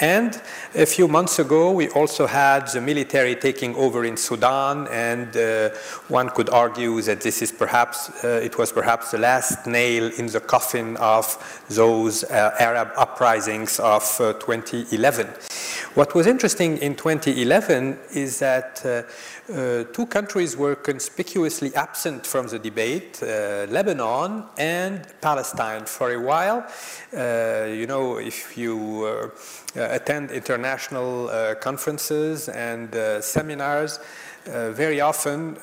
And 0.00 0.40
a 0.74 0.84
few 0.84 1.08
months 1.08 1.38
ago, 1.38 1.70
we 1.70 1.88
also 1.88 2.26
had 2.26 2.68
the 2.68 2.80
military 2.80 3.34
taking 3.34 3.74
over 3.76 4.04
in 4.04 4.16
Sudan, 4.16 4.88
and 4.88 5.34
uh, 5.36 5.70
one 6.08 6.28
could 6.30 6.50
argue 6.50 7.00
that 7.02 7.22
this 7.22 7.40
is 7.40 7.50
perhaps, 7.50 8.10
uh, 8.22 8.40
it 8.42 8.58
was 8.58 8.72
perhaps 8.72 9.10
the 9.10 9.18
last 9.18 9.66
nail 9.66 10.10
in 10.18 10.26
the 10.26 10.40
coffin 10.40 10.96
of 10.98 11.62
those 11.70 12.24
uh, 12.24 12.54
Arab 12.58 12.90
uprisings 12.96 13.80
of 13.80 14.02
uh, 14.20 14.34
2011. 14.34 15.28
What 15.94 16.14
was 16.14 16.26
interesting 16.26 16.76
in 16.78 16.94
2011 16.94 17.98
is 18.12 18.38
that 18.40 18.84
uh, 19.48 19.76
uh, 19.76 19.84
two 19.92 20.06
countries 20.06 20.56
were 20.56 20.74
conspicuously 20.74 21.74
absent 21.74 22.26
from 22.26 22.46
the 22.48 22.58
debate, 22.58 23.20
uh, 23.22 23.66
Lebanon 23.68 24.44
and 24.56 25.06
Palestine 25.20 25.86
for 25.86 26.12
a 26.12 26.20
while. 26.20 26.66
Uh, 27.16 27.66
you 27.68 27.86
know, 27.86 28.18
if 28.18 28.56
you 28.56 29.04
uh, 29.04 29.80
uh, 29.80 29.88
attend 29.90 30.30
international 30.30 31.28
conferences 31.60 32.48
and 32.48 32.94
seminars, 33.22 33.98
very 34.44 35.00
often 35.00 35.56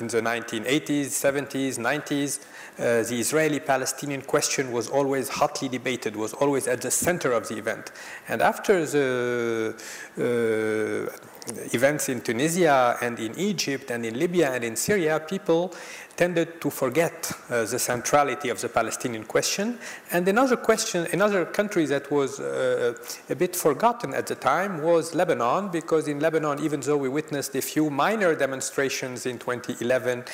in 0.00 0.08
the 0.08 0.22
1980s, 0.22 1.08
70s, 1.12 1.78
90s, 1.78 2.40
uh, 2.76 3.04
the 3.04 3.20
Israeli-Palestinian 3.20 4.22
question 4.22 4.72
was 4.72 4.88
always 4.88 5.28
hotly 5.28 5.68
debated, 5.68 6.16
was 6.16 6.32
always 6.34 6.66
at 6.66 6.80
the 6.80 6.90
center 6.90 7.30
of 7.30 7.46
the 7.46 7.56
event. 7.56 7.92
And 8.28 8.42
after 8.42 8.84
the 8.84 9.76
uh, 10.18 11.33
events 11.72 12.08
in 12.08 12.20
Tunisia 12.20 12.96
and 13.00 13.18
in 13.18 13.38
Egypt 13.38 13.90
and 13.90 14.04
in 14.04 14.18
Libya 14.18 14.52
and 14.52 14.64
in 14.64 14.76
Syria, 14.76 15.20
people 15.20 15.74
tended 16.19 16.59
to 16.59 16.69
forget 16.69 17.31
uh, 17.49 17.63
the 17.63 17.79
centrality 17.79 18.49
of 18.49 18.59
the 18.59 18.67
Palestinian 18.67 19.23
question. 19.23 19.77
And 20.11 20.27
another 20.27 20.57
question, 20.57 21.07
another 21.13 21.45
country 21.45 21.85
that 21.85 22.11
was 22.11 22.41
uh, 22.41 22.93
a 23.29 23.35
bit 23.35 23.55
forgotten 23.55 24.13
at 24.13 24.27
the 24.27 24.35
time 24.35 24.81
was 24.83 25.15
Lebanon, 25.15 25.69
because 25.69 26.09
in 26.09 26.19
Lebanon, 26.19 26.59
even 26.59 26.81
though 26.81 26.97
we 26.97 27.07
witnessed 27.07 27.55
a 27.55 27.61
few 27.61 27.89
minor 27.89 28.35
demonstrations 28.35 29.25
in 29.25 29.39
2011 29.39 30.25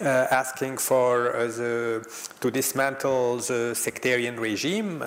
uh, 0.00 0.04
asking 0.30 0.78
for 0.78 1.34
uh, 1.34 1.46
the, 1.46 2.06
to 2.40 2.50
dismantle 2.50 3.38
the 3.38 3.74
sectarian 3.74 4.38
regime, 4.38 5.02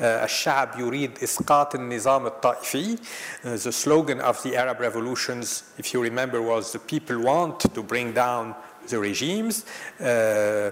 الشعب 0.00 0.78
يريد 0.78 1.18
إسقاط 1.22 1.74
النظام 1.74 2.26
الطائفي, 2.26 2.98
the 3.42 3.72
slogan 3.72 4.20
of 4.20 4.42
the 4.42 4.56
Arab 4.56 4.80
revolutions, 4.80 5.64
if 5.76 5.92
you 5.92 6.02
remember, 6.02 6.40
was 6.40 6.72
the 6.72 6.78
people 6.78 7.18
want 7.20 7.60
to 7.60 7.82
bring 7.82 8.12
down 8.12 8.54
the 8.87 8.99
regimes. 8.99 9.65
Uh, 9.99 10.71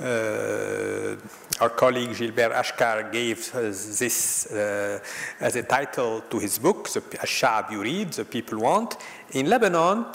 uh, 0.00 1.16
our 1.60 1.70
colleague 1.70 2.16
Gilbert 2.16 2.52
Achcar 2.52 3.10
gave 3.10 3.50
this 3.52 4.46
uh, 4.46 5.00
as 5.40 5.56
a 5.56 5.62
title 5.64 6.22
to 6.30 6.38
his 6.38 6.58
book, 6.58 6.88
the 6.88 7.00
Ashab 7.00 7.72
you 7.72 7.82
read, 7.82 8.12
the 8.12 8.24
people 8.24 8.60
want. 8.60 8.96
In 9.32 9.48
Lebanon, 9.48 10.06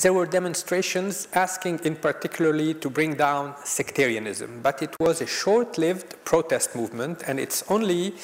there 0.00 0.12
were 0.12 0.26
demonstrations 0.26 1.28
asking 1.34 1.78
in 1.84 1.94
particularly 1.94 2.72
to 2.74 2.88
bring 2.88 3.14
down 3.14 3.54
sectarianism, 3.64 4.60
but 4.62 4.82
it 4.82 4.94
was 4.98 5.20
a 5.20 5.26
short-lived 5.26 6.24
protest 6.24 6.74
movement, 6.74 7.22
and 7.26 7.38
it's 7.38 7.62
only 7.68 8.14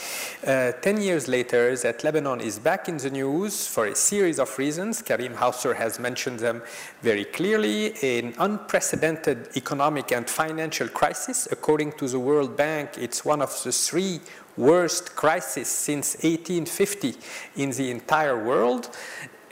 uh, 0.46 0.72
10 0.72 1.00
years 1.00 1.28
later 1.28 1.76
that 1.76 2.02
Lebanon 2.02 2.40
is 2.40 2.58
back 2.58 2.88
in 2.88 2.96
the 2.96 3.10
news 3.10 3.66
for 3.66 3.86
a 3.86 3.94
series 3.94 4.38
of 4.38 4.58
reasons. 4.58 5.02
Karim 5.02 5.34
Hauser 5.34 5.74
has 5.74 5.98
mentioned 5.98 6.38
them 6.38 6.62
very 7.02 7.24
clearly. 7.24 7.94
An 8.02 8.34
unprecedented 8.38 9.48
economic 9.56 10.12
and 10.12 10.28
financial 10.28 10.88
crisis. 10.88 11.46
According 11.50 11.92
to 11.92 12.08
the 12.08 12.18
World 12.18 12.56
Bank, 12.56 12.90
it's 12.96 13.24
one 13.24 13.42
of 13.42 13.50
the 13.64 13.72
three 13.72 14.20
worst 14.56 15.14
crises 15.14 15.68
since 15.68 16.14
1850 16.22 17.14
in 17.56 17.70
the 17.72 17.90
entire 17.90 18.42
world 18.42 18.88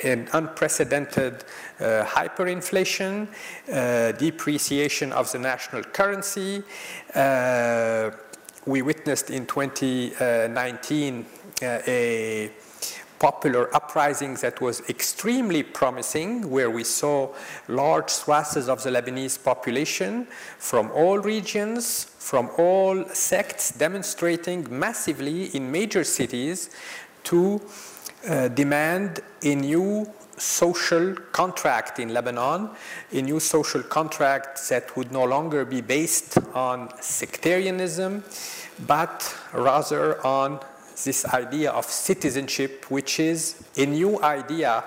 an 0.05 0.29
unprecedented 0.33 1.45
uh, 1.81 2.05
hyperinflation, 2.05 3.27
uh, 3.73 4.13
depreciation 4.13 5.13
of 5.13 5.31
the 5.33 5.39
national 5.39 5.83
currency. 5.83 6.63
Uh, 7.15 8.11
we 8.67 8.83
witnessed 8.83 9.31
in 9.31 9.47
2019 9.47 11.27
uh, 11.63 11.79
a 11.87 12.51
popular 13.19 13.75
uprising 13.75 14.35
that 14.35 14.61
was 14.61 14.87
extremely 14.89 15.63
promising, 15.63 16.51
where 16.51 16.71
we 16.71 16.85
saw 16.85 17.33
large 17.69 18.11
swaths 18.11 18.69
of 18.69 18.83
the 18.83 18.91
Lebanese 18.91 19.43
population 19.43 20.27
from 20.59 20.91
all 20.91 21.19
regions, 21.19 22.05
from 22.19 22.51
all 22.59 23.05
sects, 23.15 23.71
demonstrating 23.71 24.67
massively 24.69 25.47
in 25.57 25.71
major 25.71 26.05
cities 26.05 26.71
to 27.23 27.61
uh, 28.29 28.49
demand 28.49 29.21
a 29.43 29.55
new 29.55 30.07
social 30.37 31.15
contract 31.33 31.99
in 31.99 32.13
Lebanon, 32.13 32.71
a 33.13 33.23
new 33.23 33.39
social 33.39 33.83
contract 33.83 34.69
that 34.69 34.97
would 34.97 35.13
no 35.13 35.25
longer 35.25 35.65
be 35.65 35.81
based 35.81 36.39
on 36.55 36.91
sectarianism, 37.01 38.25
but 38.87 39.37
rather 39.53 40.25
on 40.27 40.59
this 41.05 41.25
idea 41.27 41.71
of 41.71 41.85
citizenship, 41.85 42.87
which 42.89 43.19
is 43.19 43.63
a 43.77 43.87
new 43.87 44.23
idea 44.23 44.85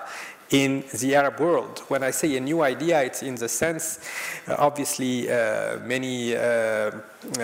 in 0.50 0.84
the 1.00 1.14
Arab 1.14 1.40
world. 1.40 1.80
When 1.88 2.02
I 2.02 2.10
say 2.10 2.36
a 2.36 2.40
new 2.40 2.62
idea, 2.62 3.02
it's 3.02 3.22
in 3.22 3.34
the 3.34 3.48
sense, 3.48 4.00
uh, 4.46 4.56
obviously, 4.58 5.30
uh, 5.30 5.78
many, 5.80 6.34
uh, 6.34 6.92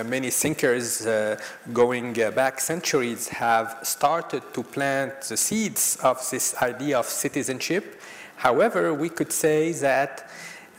many 0.06 0.30
thinkers 0.30 1.06
uh, 1.06 1.38
going 1.73 2.20
uh, 2.20 2.30
back 2.30 2.61
centuries 2.61 3.28
have 3.28 3.78
started 3.82 4.42
to 4.54 4.62
plant 4.62 5.20
the 5.23 5.37
seeds 5.37 5.99
of 6.02 6.18
this 6.30 6.54
idea 6.62 6.99
of 6.99 7.06
citizenship. 7.06 8.00
However, 8.37 8.94
we 8.94 9.11
could 9.11 9.32
say 9.32 9.73
that 9.73 10.30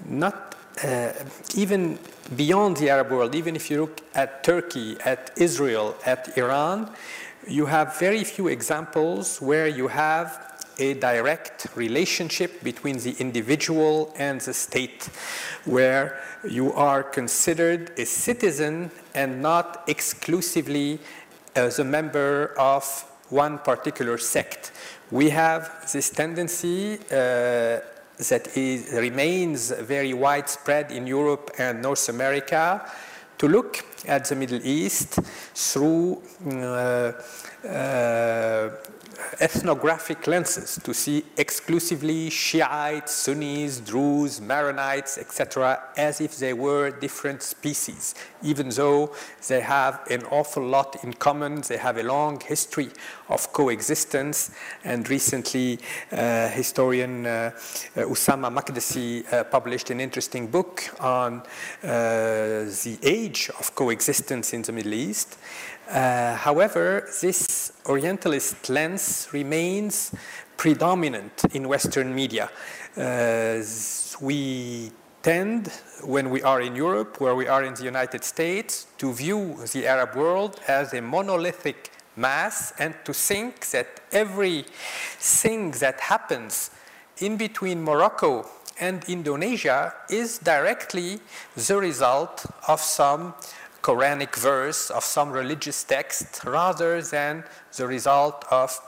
not 0.06 0.56
uh, 0.84 1.14
even 1.56 1.98
beyond 2.36 2.78
the 2.78 2.90
Arab 2.90 3.12
world, 3.12 3.36
even 3.36 3.56
if 3.56 3.70
you 3.70 3.82
look 3.82 4.02
at 4.14 4.44
Turkey, 4.44 4.98
at 5.06 5.32
Israel, 5.38 5.96
at 6.06 6.38
Iran, 6.38 6.90
you 7.48 7.68
have 7.68 7.98
very 8.00 8.24
few 8.24 8.48
examples 8.48 9.40
where 9.40 9.68
you 9.68 9.88
have 9.88 10.55
a 10.80 10.94
direct 10.96 11.68
relationship 11.76 12.64
between 12.64 12.98
the 12.98 13.16
individual 13.20 14.14
and 14.18 14.42
the 14.42 14.54
state, 14.54 15.10
where 15.66 16.22
you 16.48 16.74
are 16.74 17.04
considered 17.04 17.92
a 17.98 18.06
citizen 18.06 18.92
and 19.14 19.42
not 19.42 19.84
exclusively 19.88 21.00
as 21.56 21.80
a 21.80 21.84
member 21.84 22.54
of 22.58 22.84
one 23.30 23.58
particular 23.60 24.18
sect. 24.18 24.72
We 25.12 25.30
have 25.30 25.92
this 25.92 26.10
tendency 26.10 26.96
uh, 26.96 27.80
that 28.18 28.50
is, 28.56 28.92
remains 28.94 29.72
very 29.72 30.14
widespread 30.14 30.92
in 30.92 31.08
Europe 31.08 31.52
and 31.58 31.82
North 31.82 32.10
America 32.10 32.90
to 33.38 33.48
look 33.48 33.84
at 34.08 34.26
the 34.26 34.36
Middle 34.36 34.62
East 34.64 35.20
through 35.54 36.22
uh, 36.48 37.12
uh, 37.68 38.70
ethnographic 39.40 40.28
lenses 40.28 40.80
to 40.84 40.94
see 40.94 41.24
exclusively 41.38 42.30
Shiites, 42.30 43.12
Sunnis, 43.12 43.80
Druze, 43.80 44.40
Maronites, 44.40 45.18
etc., 45.18 45.80
as 45.98 46.22
if 46.22 46.38
they 46.38 46.54
were 46.54 46.92
different 46.92 47.42
species, 47.42 48.16
even 48.44 48.70
though 48.70 49.14
they 49.48 49.62
have 49.62 50.02
an 50.10 50.24
awful 50.32 50.64
lot 50.64 51.04
in 51.04 51.14
common. 51.14 51.62
They 51.62 51.78
have 51.78 51.98
a 51.98 52.04
long 52.04 52.40
history 52.40 52.90
of 53.30 53.52
coexistence, 53.54 54.52
and 54.84 55.10
recently, 55.10 55.80
uh, 56.12 56.50
historian 56.50 57.26
uh, 57.26 57.52
uh 57.96 58.02
Usama 58.02 58.50
Makdisi 58.52 59.32
uh, 59.32 59.44
published 59.44 59.90
an 59.90 60.00
interesting 60.00 60.48
book 60.48 60.84
on 61.00 61.42
uh, 61.42 61.88
the 62.84 62.98
age 63.02 63.50
of 63.60 63.76
coexistence 63.76 64.54
in 64.54 64.62
the 64.62 64.72
Middle 64.72 64.94
East. 64.94 65.38
Uh, 65.90 66.36
however, 66.36 67.08
this 67.22 67.72
Orientalist 67.88 68.70
lens 68.70 69.28
remains 69.32 70.12
predominant 70.58 71.46
in 71.54 71.68
Western 71.68 72.16
media. 72.16 72.50
Uh, 72.98 73.62
we 74.20 74.92
tend, 75.22 75.68
when 76.04 76.30
we 76.30 76.42
are 76.42 76.62
in 76.62 76.76
Europe, 76.76 77.22
where 77.22 77.36
we 77.36 77.48
are 77.48 77.64
in 77.64 77.76
the 77.76 77.84
United 77.84 78.24
States, 78.24 78.88
to 78.98 79.14
view 79.14 79.58
the 79.74 79.86
Arab 79.86 80.16
world 80.16 80.60
as 80.68 80.94
a 80.94 81.02
monolithic 81.02 81.92
mass 82.16 82.74
and 82.80 82.96
to 83.04 83.14
think 83.14 83.68
that 83.70 84.02
everything 84.12 85.72
that 85.72 86.00
happens 86.00 86.72
in 87.20 87.38
between 87.38 87.84
Morocco 87.84 88.48
and 88.80 89.04
Indonesia 89.08 89.94
is 90.10 90.38
directly 90.40 91.20
the 91.56 91.78
result 91.78 92.46
of 92.68 92.82
some 92.82 93.34
Quranic 93.86 94.36
verse 94.36 94.90
of 94.90 95.04
some 95.04 95.30
religious 95.32 95.84
text 95.84 96.44
rather 96.44 97.04
than 97.04 97.44
the 97.78 97.86
result 97.86 98.44
of 98.50 98.82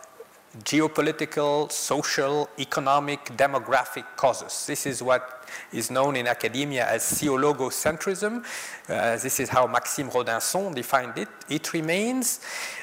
geopolitical, 0.63 1.71
social, 1.71 2.49
economic, 2.57 3.23
demographic 3.37 4.05
causes. 4.15 4.65
This 4.65 4.87
is 4.87 5.03
what 5.03 5.47
is 5.71 5.91
known 5.91 6.15
in 6.15 6.25
academia 6.25 6.87
as 6.87 7.03
theologocentrism. 7.03 8.43
Uh, 8.89 9.17
this 9.17 9.39
is 9.39 9.49
how 9.49 9.67
Maxime 9.67 10.09
Rodinson 10.09 10.73
defined 10.73 11.15
it. 11.19 11.29
It 11.47 11.73
remains, 11.73 12.39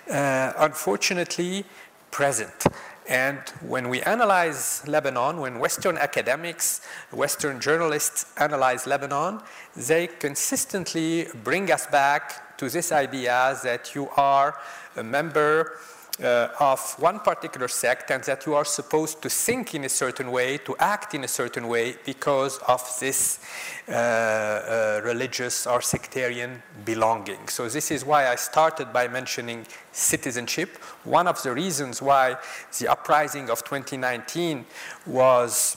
uh, 0.09 0.53
unfortunately, 0.59 1.65
present. 2.13 2.65
And 3.09 3.39
when 3.61 3.91
we 3.91 4.01
analyze 4.03 4.83
Lebanon, 4.87 5.39
when 5.39 5.59
Western 5.59 5.99
academics, 5.99 6.81
Western 7.13 7.61
journalists 7.61 8.27
analyze 8.39 8.87
Lebanon, 8.87 9.43
they 9.77 10.07
consistently 10.07 11.29
bring 11.43 11.71
us 11.71 11.87
back 11.87 12.57
to 12.57 12.71
this 12.71 12.93
idea 12.93 13.59
that 13.63 13.95
you 13.95 14.09
are 14.17 14.57
a 14.97 15.03
member 15.03 15.79
uh, 16.23 16.49
of 16.61 16.95
one 16.99 17.19
particular 17.19 17.67
sect 17.67 18.11
and 18.11 18.23
that 18.25 18.47
you 18.47 18.55
are 18.55 18.65
supposed 18.65 19.21
to 19.23 19.29
think 19.29 19.75
in 19.75 19.85
a 19.85 19.89
certain 19.89 20.31
way, 20.31 20.59
to 20.59 20.77
act 20.79 21.15
in 21.15 21.25
a 21.25 21.29
certain 21.29 21.67
way 21.67 21.97
because 22.05 22.59
of 22.69 22.81
this 23.01 23.41
uh, 23.89 23.93
uh, 23.93 25.01
religious 25.05 25.67
or 25.67 25.83
sectarian 25.83 26.63
belonging. 26.85 27.49
So, 27.49 27.69
this 27.69 27.91
is 27.91 28.05
why 28.05 28.29
I 28.29 28.37
started 28.37 28.93
by 28.93 29.09
mentioning 29.09 29.67
citizenship. 29.93 30.77
One 31.03 31.27
of 31.27 31.43
the 31.43 31.53
reasons 31.53 32.01
why 32.01 32.37
the 32.79 32.89
uprising 32.89 33.51
of 33.51 33.65
2019 33.65 34.65
was 35.07 35.77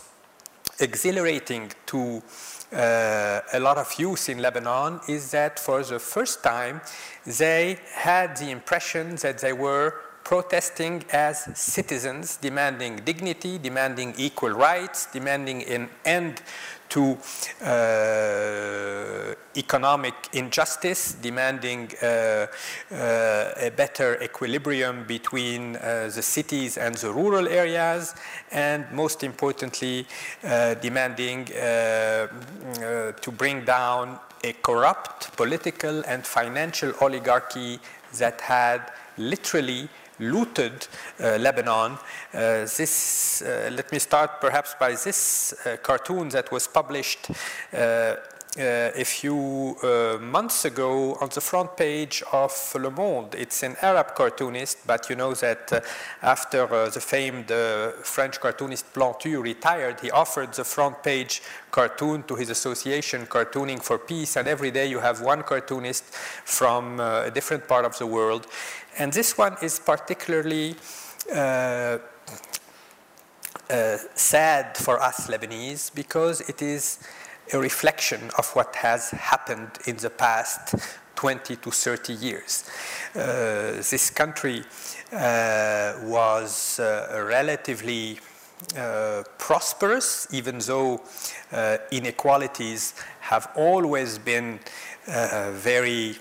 exhilarating 0.79 1.71
to 1.87 2.21
uh, 2.73 3.39
a 3.53 3.59
lot 3.59 3.77
of 3.77 3.93
youth 3.97 4.29
in 4.29 4.39
Lebanon 4.39 4.99
is 5.07 5.31
that 5.31 5.57
for 5.57 5.81
the 5.83 5.99
first 5.99 6.43
time 6.43 6.81
they 7.25 7.79
had 7.93 8.35
the 8.37 8.51
impression 8.51 9.15
that 9.15 9.39
they 9.39 9.53
were 9.53 10.01
protesting 10.27 11.01
as 11.13 11.47
citizens, 11.57 12.35
demanding 12.35 12.97
dignity, 13.05 13.57
demanding 13.57 14.13
equal 14.17 14.49
rights, 14.49 15.07
demanding 15.13 15.63
an 15.63 15.87
end 16.03 16.41
to 16.89 17.17
uh, 17.63 19.33
economic 19.55 20.15
injustice, 20.33 21.13
demanding 21.13 21.89
uh, 22.01 22.05
uh, 22.05 23.67
a 23.67 23.71
better 23.77 24.21
equilibrium 24.21 25.05
between 25.07 25.77
uh, 25.77 26.11
the 26.13 26.21
cities 26.21 26.77
and 26.77 26.95
the 26.95 27.09
rural 27.09 27.47
areas, 27.47 28.13
and 28.51 28.85
most 28.91 29.23
importantly, 29.23 30.05
uh, 30.43 30.73
demanding 30.73 31.47
uh, 31.53 32.27
to 33.21 33.31
bring 33.31 33.63
down 33.63 34.19
a 34.43 34.51
corrupt 34.61 35.37
political 35.37 36.03
and 36.05 36.25
financial 36.25 36.91
oligarchy 36.99 37.79
that 38.17 38.41
had 38.41 38.91
literally 39.17 39.89
looted 40.19 40.87
uh, 41.19 41.37
Lebanon. 41.37 41.93
Uh, 42.33 42.65
this, 42.77 43.41
uh, 43.41 43.69
let 43.73 43.91
me 43.91 43.99
start 43.99 44.41
perhaps 44.41 44.75
by 44.79 44.91
this 44.91 45.53
cartoon 45.83 46.29
that 46.29 46.51
was 46.51 46.67
published 46.67 47.29
uh, 48.57 48.89
a 48.95 49.03
few 49.03 49.75
uh, 49.83 50.17
months 50.19 50.65
ago 50.65 51.15
on 51.21 51.29
the 51.31 51.41
front 51.41 51.77
page 51.77 52.23
of 52.31 52.51
Le 52.73 52.89
Monde. 52.89 53.35
It's 53.35 53.61
an 53.61 53.75
Arab 53.83 54.15
cartoonist, 54.15 54.79
but 54.87 55.11
you 55.11 55.15
know 55.15 55.35
that 55.35 55.71
uh, 55.71 55.81
after 56.23 56.65
the 56.89 56.99
famed 56.99 57.51
French 58.03 58.39
cartoonist 58.39 58.91
Plantu 58.93 59.43
retired, 59.43 59.99
he 59.99 60.09
offered 60.09 60.53
the 60.53 60.63
front 60.63 61.03
page 61.03 61.43
cartoon 61.69 62.23
to 62.23 62.33
his 62.33 62.49
association, 62.49 63.27
Cartooning 63.27 63.79
for 63.79 63.99
Peace, 63.99 64.37
and 64.37 64.47
every 64.47 64.71
day 64.71 64.87
you 64.87 64.99
have 64.99 65.21
one 65.21 65.43
cartoonist 65.43 66.05
from 66.45 66.99
a 66.99 67.29
different 67.29 67.67
part 67.67 67.85
of 67.85 67.95
the 67.99 68.07
world. 68.07 68.47
And 68.99 69.13
this 69.13 69.37
one 69.37 69.57
is 69.61 69.79
particularly 69.79 70.75
uh, 71.33 71.99
uh, 73.69 73.97
sad 74.15 74.75
for 74.77 74.99
us 74.99 75.27
Lebanese 75.27 75.93
because 75.93 76.41
it 76.41 76.61
is 76.61 76.99
a 77.53 77.59
reflection 77.59 78.31
of 78.37 78.49
what 78.55 78.75
has 78.75 79.11
happened 79.11 79.71
in 79.85 79.97
the 79.97 80.09
past 80.09 80.75
20 81.15 81.55
to 81.57 81.71
30 81.71 82.13
years. 82.13 82.69
Uh, 83.15 83.81
this 83.89 84.09
country 84.09 84.63
uh, 85.11 85.93
was 86.03 86.79
uh, 86.79 87.25
relatively 87.27 88.19
uh, 88.75 89.23
prosperous, 89.37 90.27
even 90.31 90.59
though 90.59 91.01
uh, 91.51 91.77
inequalities 91.91 92.93
have 93.19 93.49
always 93.55 94.17
been 94.17 94.59
uh, 95.07 95.51
very 95.51 96.17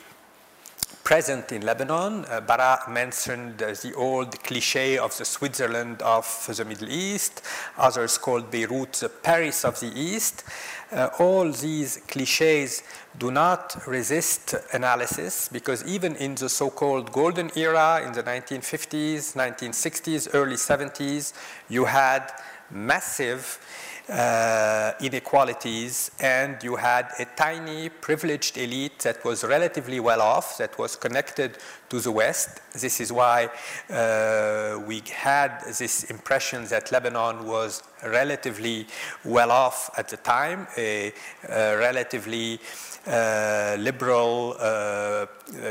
present 1.07 1.53
in 1.53 1.63
Lebanon. 1.63 2.25
Uh, 2.25 2.41
Bara 2.41 2.81
mentioned 2.89 3.63
uh, 3.63 3.69
the 3.81 3.95
old 3.95 4.43
cliche 4.43 4.99
of 4.99 5.17
the 5.17 5.25
Switzerland 5.25 6.03
of 6.03 6.27
the 6.53 6.65
Middle 6.65 6.89
East. 6.91 7.43
Others 7.79 8.19
called 8.19 8.51
Beirut 8.51 8.95
the 8.95 9.09
Paris 9.09 9.65
of 9.65 9.79
the 9.79 9.93
East. 9.95 10.43
Uh, 10.91 11.09
all 11.21 11.49
these 11.53 11.99
cliches 12.09 12.83
do 13.19 13.31
not 13.31 13.87
resist 13.87 14.57
analysis 14.73 15.49
because 15.49 15.85
even 15.87 16.17
in 16.17 16.35
the 16.35 16.49
so-called 16.49 17.13
golden 17.13 17.53
era 17.55 18.03
in 18.05 18.13
the 18.13 18.25
1950s, 18.25 19.37
1960s, 19.37 20.35
early 20.35 20.57
70s, 20.57 21.33
you 21.69 21.85
had 21.85 22.33
massive 22.69 23.61
uh, 24.09 24.93
inequalities, 25.01 26.11
and 26.21 26.63
you 26.63 26.77
had 26.77 27.09
a 27.19 27.25
tiny 27.37 27.89
privileged 27.89 28.57
elite 28.57 29.01
that 29.01 29.25
was 29.25 29.43
relatively 29.43 30.01
well 30.01 30.21
off, 30.21 30.59
that 30.59 30.79
was 30.79 30.95
connected 30.97 31.59
to 31.89 32.01
the 32.01 32.13
West. 32.13 32.61
This 32.73 33.01
is 33.01 33.13
why 33.13 33.49
uh, 33.91 34.81
we 34.87 35.03
had 35.13 35.61
this 35.79 36.05
impression 36.05 36.65
that 36.67 36.93
Lebanon 36.93 37.47
was 37.47 37.83
relatively 38.05 38.87
well 39.25 39.51
off 39.51 39.91
at 39.99 40.09
the 40.09 40.17
time, 40.19 40.67
a, 40.77 41.13
a 41.49 41.77
relatively 41.77 42.61
uh, 43.07 43.77
liberal 43.79 44.57
uh, 44.59 45.27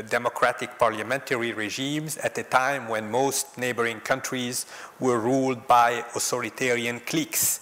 democratic 0.08 0.78
parliamentary 0.78 1.52
regimes 1.52 2.16
at 2.18 2.36
a 2.38 2.42
time 2.42 2.88
when 2.88 3.10
most 3.10 3.58
neighboring 3.58 4.00
countries 4.00 4.64
were 5.00 5.20
ruled 5.20 5.66
by 5.66 6.04
authoritarian 6.14 6.98
cliques. 7.00 7.60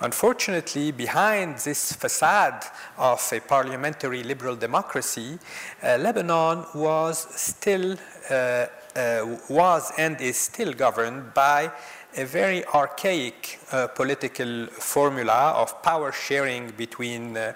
Unfortunately, 0.00 0.90
behind 0.92 1.58
this 1.58 1.92
facade 1.92 2.64
of 2.98 3.20
a 3.32 3.40
parliamentary 3.40 4.22
liberal 4.22 4.56
democracy, 4.56 5.38
uh, 5.82 5.96
Lebanon 5.98 6.66
was 6.74 7.18
still, 7.40 7.96
uh, 8.30 8.66
uh, 8.96 9.38
was 9.48 9.92
and 9.96 10.20
is 10.20 10.36
still 10.36 10.72
governed 10.72 11.32
by 11.32 11.70
a 12.16 12.24
very 12.24 12.64
archaic 12.66 13.58
uh, 13.72 13.88
political 13.88 14.66
formula 14.66 15.52
of 15.56 15.82
power 15.82 16.12
sharing 16.12 16.70
between 16.72 17.36
uh, 17.36 17.52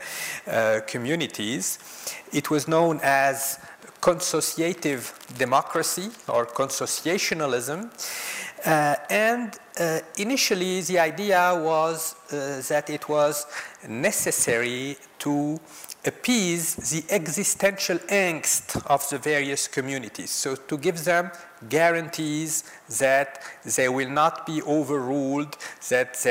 uh, 0.46 0.80
communities. 0.86 1.78
It 2.32 2.50
was 2.50 2.66
known 2.66 3.00
as 3.02 3.58
consociative 4.00 5.12
democracy 5.36 6.10
or 6.28 6.46
consociationalism. 6.46 7.90
Uh, 8.64 8.96
and 9.10 9.58
uh, 9.78 10.00
initially, 10.16 10.80
the 10.82 10.98
idea 10.98 11.60
was 11.62 12.14
uh, 12.32 12.62
that 12.68 12.90
it 12.90 13.08
was 13.08 13.46
necessary 13.88 14.96
to 15.18 15.58
appease 16.04 16.76
the 16.76 17.04
existential 17.10 17.98
angst 18.08 18.80
of 18.86 19.08
the 19.10 19.18
various 19.18 19.68
communities. 19.68 20.30
So, 20.30 20.54
to 20.54 20.78
give 20.78 21.04
them 21.04 21.30
guarantees 21.68 22.64
that 22.98 23.42
they 23.76 23.88
will 23.88 24.08
not 24.08 24.46
be 24.46 24.62
overruled, 24.62 25.56
that 25.88 26.26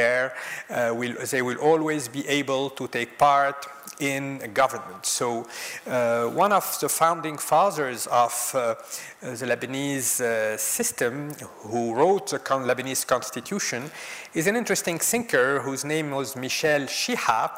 uh, 0.69 0.93
will, 0.93 1.15
they 1.31 1.41
will 1.41 1.57
always 1.57 2.07
be 2.07 2.27
able 2.27 2.69
to 2.71 2.87
take 2.87 3.17
part 3.17 3.67
in 3.99 4.51
government. 4.53 5.05
So, 5.05 5.47
uh, 5.87 6.27
one 6.27 6.51
of 6.51 6.77
the 6.79 6.87
founding 6.87 7.37
fathers 7.37 8.07
of 8.07 8.51
uh, 8.53 8.75
the 9.21 9.45
Lebanese 9.45 10.21
uh, 10.21 10.57
system, 10.57 11.31
who 11.61 11.95
wrote 11.95 12.29
the 12.29 12.39
Lebanese 12.39 13.05
constitution, 13.05 13.89
is 14.33 14.47
an 14.47 14.55
interesting 14.55 14.99
thinker 14.99 15.59
whose 15.59 15.83
name 15.83 16.11
was 16.11 16.35
Michel 16.35 16.81
Chiha. 16.81 17.51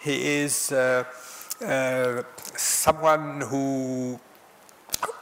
He 0.00 0.42
is 0.42 0.70
uh, 1.64 2.22
someone 2.56 3.40
who 3.40 4.18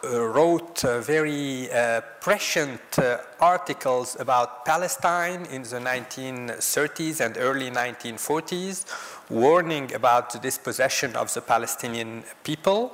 uh, 0.04 0.20
wrote 0.20 0.84
uh, 0.84 1.00
very 1.00 1.68
prescient 2.20 2.80
articles 3.40 4.16
about 4.18 4.64
Palestine 4.64 5.46
in 5.46 5.62
the 5.62 5.78
1930s 5.78 7.20
and 7.20 7.36
early 7.36 7.70
1940s, 7.70 8.84
warning 9.30 9.92
about 9.94 10.30
the 10.30 10.38
dispossession 10.38 11.14
of 11.16 11.32
the 11.34 11.40
Palestinian 11.40 12.24
people. 12.42 12.92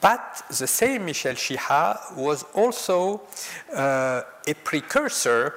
But 0.00 0.42
the 0.48 0.66
same 0.66 1.04
Michel 1.04 1.34
Chiha 1.34 2.16
was 2.16 2.44
also 2.54 3.22
uh, 3.72 4.22
a 4.48 4.54
precursor 4.64 5.54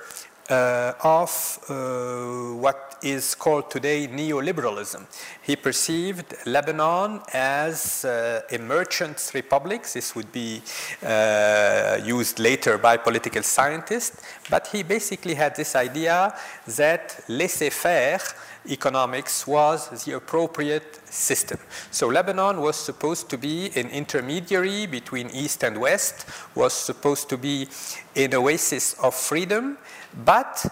uh, 0.50 0.94
of 1.04 1.60
uh, 1.68 2.54
what 2.62 2.95
is 3.06 3.36
called 3.36 3.70
today 3.70 4.08
neoliberalism. 4.08 5.06
He 5.44 5.56
perceived 5.56 6.34
Lebanon 6.46 7.22
as 7.32 8.04
uh, 8.04 8.42
a 8.52 8.58
merchant's 8.58 9.34
republic. 9.34 9.84
This 9.88 10.16
would 10.16 10.32
be 10.32 10.62
uh, 11.06 12.00
used 12.04 12.40
later 12.40 12.80
by 12.80 12.98
political 12.98 13.44
scientists. 13.44 14.24
But 14.50 14.68
he 14.68 14.82
basically 14.82 15.36
had 15.36 15.56
this 15.56 15.76
idea 15.76 16.36
that 16.76 17.24
laissez 17.30 17.70
faire 17.70 18.20
economics 18.68 19.46
was 19.46 20.04
the 20.06 20.14
appropriate 20.14 21.00
system. 21.06 21.60
So 21.92 22.08
Lebanon 22.08 22.62
was 22.62 22.76
supposed 22.76 23.30
to 23.30 23.38
be 23.38 23.70
an 23.76 23.90
intermediary 23.90 24.88
between 24.88 25.30
East 25.30 25.64
and 25.64 25.78
West, 25.78 26.26
was 26.56 26.74
supposed 26.74 27.30
to 27.30 27.38
be 27.38 27.68
an 28.16 28.34
oasis 28.34 28.94
of 28.96 29.14
freedom, 29.14 29.78
but 30.26 30.66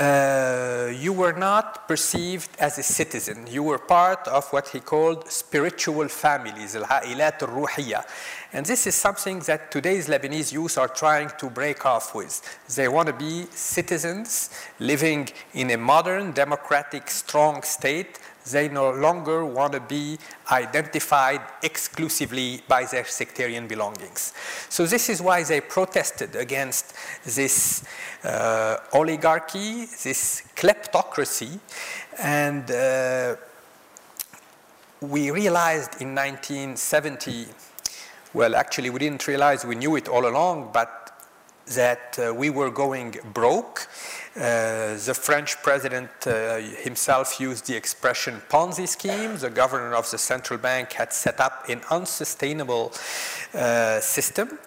uh, 0.00 0.90
you 0.98 1.12
were 1.12 1.34
not 1.34 1.86
perceived 1.86 2.48
as 2.58 2.78
a 2.78 2.82
citizen. 2.82 3.46
You 3.46 3.62
were 3.62 3.78
part 3.78 4.26
of 4.28 4.50
what 4.50 4.68
he 4.68 4.80
called 4.80 5.30
spiritual 5.30 6.08
families, 6.08 6.74
al-ha'ilat 6.74 7.42
al 7.42 8.04
And 8.54 8.64
this 8.64 8.86
is 8.86 8.94
something 8.94 9.40
that 9.40 9.70
today's 9.70 10.08
Lebanese 10.08 10.52
youth 10.52 10.78
are 10.78 10.88
trying 10.88 11.30
to 11.38 11.50
break 11.50 11.84
off 11.84 12.14
with. 12.14 12.40
They 12.74 12.88
want 12.88 13.08
to 13.08 13.12
be 13.12 13.44
citizens 13.50 14.48
living 14.78 15.28
in 15.52 15.70
a 15.70 15.76
modern, 15.76 16.32
democratic, 16.32 17.10
strong 17.10 17.62
state 17.62 18.18
they 18.50 18.68
no 18.68 18.90
longer 18.90 19.44
want 19.44 19.72
to 19.72 19.80
be 19.80 20.18
identified 20.50 21.40
exclusively 21.62 22.62
by 22.68 22.84
their 22.84 23.04
sectarian 23.04 23.66
belongings. 23.66 24.32
So, 24.68 24.86
this 24.86 25.08
is 25.08 25.20
why 25.20 25.42
they 25.42 25.60
protested 25.60 26.36
against 26.36 26.94
this 27.24 27.84
uh, 28.24 28.78
oligarchy, 28.92 29.86
this 30.02 30.42
kleptocracy, 30.56 31.58
and 32.18 32.70
uh, 32.70 33.36
we 35.00 35.30
realized 35.30 36.00
in 36.02 36.14
1970, 36.14 37.46
well, 38.34 38.54
actually, 38.54 38.90
we 38.90 38.98
didn't 38.98 39.26
realize, 39.26 39.64
we 39.64 39.74
knew 39.74 39.96
it 39.96 40.08
all 40.08 40.26
along, 40.26 40.70
but 40.72 41.00
that 41.74 42.18
uh, 42.18 42.34
we 42.34 42.50
were 42.50 42.70
going 42.70 43.16
broke. 43.32 43.88
Uh, 44.36 44.94
the 45.06 45.12
French 45.12 45.60
president 45.60 46.08
uh, 46.24 46.58
himself 46.58 47.40
used 47.40 47.66
the 47.66 47.74
expression 47.74 48.40
Ponzi 48.48 48.86
scheme. 48.86 49.36
The 49.36 49.50
governor 49.50 49.94
of 49.94 50.08
the 50.08 50.18
central 50.18 50.56
bank 50.56 50.92
had 50.92 51.12
set 51.12 51.40
up 51.40 51.68
an 51.68 51.80
unsustainable 51.90 52.92
uh, 53.52 53.98
system 53.98 54.58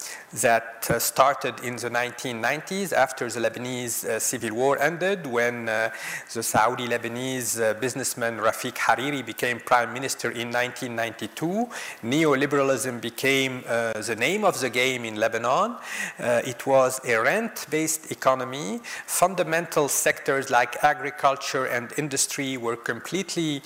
that 0.41 0.87
uh, 0.89 0.99
started 0.99 1.59
in 1.63 1.75
the 1.75 1.89
1990s 1.89 2.91
after 2.91 3.29
the 3.29 3.39
Lebanese 3.39 4.05
uh, 4.05 4.19
civil 4.19 4.55
war 4.55 4.79
ended, 4.79 5.27
when 5.27 5.69
uh, 5.69 5.89
the 6.33 6.41
Saudi 6.41 6.87
Lebanese 6.87 7.79
businessman 7.79 8.37
Rafiq 8.37 8.73
Hariri 8.73 9.25
became 9.25 9.59
prime 9.59 9.93
minister 9.93 10.31
in 10.31 10.51
1992. 10.51 11.69
Neoliberalism 12.03 12.99
became 12.99 13.61
the 13.61 14.15
name 14.17 14.43
of 14.43 14.59
the 14.59 14.69
game 14.69 15.05
in 15.05 15.15
Lebanon. 15.15 15.77
it 16.19 16.65
was 16.65 16.99
a 17.05 17.15
rent 17.15 17.65
based 17.69 18.11
economy. 18.11 18.79
Fundamental 19.05 19.87
sectors 19.87 20.49
like 20.49 20.83
agriculture 20.83 21.65
and 21.65 21.91
industry 21.97 22.57
were 22.57 22.75
completely 22.75 23.61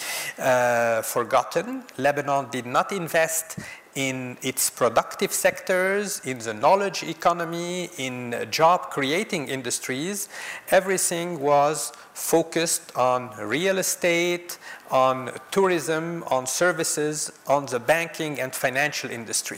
forgotten. 1.04 1.84
Lebanon 1.98 2.50
did 2.50 2.66
not 2.66 2.92
invest 2.92 3.60
in 3.98 4.38
its 4.44 4.70
productive 4.70 5.34
sectors, 5.34 6.22
in 6.24 6.38
the 6.38 6.54
knowledge 6.54 7.02
economy, 7.02 7.90
in 7.98 8.48
job 8.52 8.92
creating 8.92 9.48
industries, 9.48 10.30
everything 10.70 11.40
was 11.40 11.92
focused 12.14 12.96
on 12.96 13.32
real 13.40 13.80
estate, 13.80 14.60
on 14.92 15.32
tourism, 15.50 16.24
on 16.28 16.46
services, 16.46 17.32
on 17.48 17.66
the 17.66 17.80
banking 17.80 18.40
and 18.40 18.54
financial 18.54 19.10
industry. 19.10 19.58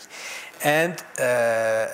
And 0.64 1.04
uh, 1.20 1.88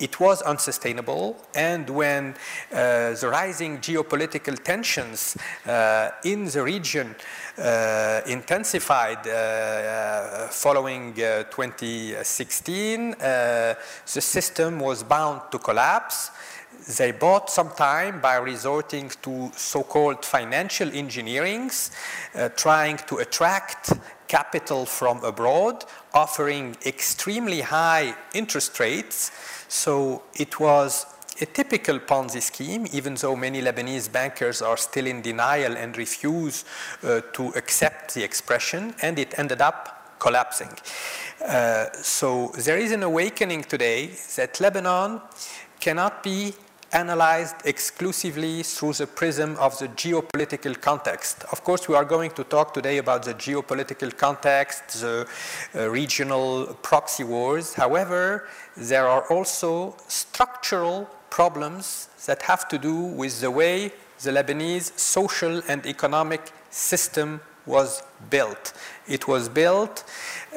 it 0.00 0.18
was 0.18 0.42
unsustainable. 0.42 1.36
And 1.54 1.88
when 1.88 2.34
uh, 2.72 3.12
the 3.12 3.28
rising 3.30 3.78
geopolitical 3.78 4.62
tensions 4.62 5.36
uh, 5.66 6.10
in 6.24 6.46
the 6.46 6.62
region 6.62 7.14
uh, 7.58 8.20
intensified 8.26 9.26
uh, 9.26 9.30
uh, 9.30 10.48
following 10.48 11.14
2016, 11.14 13.10
the 13.10 13.76
system 14.04 14.80
was 14.80 15.02
bound 15.02 15.42
to 15.52 15.58
collapse 15.58 16.30
they 16.96 17.12
bought 17.12 17.50
some 17.50 17.70
time 17.70 18.20
by 18.20 18.36
resorting 18.36 19.10
to 19.22 19.50
so-called 19.54 20.24
financial 20.24 20.88
engineerings, 20.88 21.90
uh, 22.34 22.48
trying 22.50 22.96
to 23.06 23.18
attract 23.18 23.92
capital 24.28 24.86
from 24.86 25.22
abroad, 25.24 25.84
offering 26.14 26.76
extremely 26.86 27.60
high 27.60 28.14
interest 28.32 28.78
rates. 28.80 29.30
So 29.70 30.22
it 30.34 30.58
was 30.58 31.06
a 31.40 31.46
typical 31.46 32.00
Ponzi 32.00 32.42
scheme, 32.42 32.88
even 32.92 33.14
though 33.14 33.36
many 33.36 33.62
Lebanese 33.62 34.10
bankers 34.10 34.62
are 34.62 34.76
still 34.76 35.06
in 35.06 35.22
denial 35.22 35.76
and 35.76 35.96
refuse 35.96 36.64
uh, 37.04 37.20
to 37.34 37.50
accept 37.50 38.14
the 38.14 38.24
expression, 38.24 38.94
and 39.00 39.16
it 39.16 39.38
ended 39.38 39.60
up 39.60 40.18
collapsing. 40.18 40.76
Uh, 41.46 41.86
so 41.92 42.48
there 42.58 42.78
is 42.78 42.90
an 42.90 43.04
awakening 43.04 43.62
today 43.62 44.10
that 44.36 44.60
Lebanon 44.60 45.20
cannot 45.78 46.24
be 46.24 46.52
analyzed 46.92 47.56
exclusively 47.64 48.62
through 48.62 48.94
the 48.94 49.06
prism 49.06 49.56
of 49.56 49.78
the 49.78 49.88
geopolitical 49.88 50.78
context. 50.80 51.44
Of 51.52 51.62
course, 51.62 51.88
we 51.88 51.94
are 51.94 52.04
going 52.04 52.32
to 52.32 52.44
talk 52.44 52.74
today 52.74 52.98
about 52.98 53.24
the 53.24 53.34
geopolitical 53.34 54.16
context, 54.16 55.00
the 55.00 55.26
uh, 55.74 55.88
regional 55.88 56.66
proxy 56.82 57.24
wars. 57.24 57.74
However, 57.74 58.48
there 58.76 59.06
are 59.06 59.22
also 59.30 59.96
structural 60.08 61.08
problems 61.30 62.08
that 62.26 62.42
have 62.42 62.68
to 62.68 62.78
do 62.78 62.94
with 62.94 63.40
the 63.40 63.50
way 63.50 63.92
the 64.22 64.30
Lebanese 64.30 64.98
social 64.98 65.62
and 65.68 65.86
economic 65.86 66.52
system 66.70 67.40
was 67.66 68.02
built. 68.30 68.72
It 69.06 69.28
was 69.28 69.48
built 69.48 70.04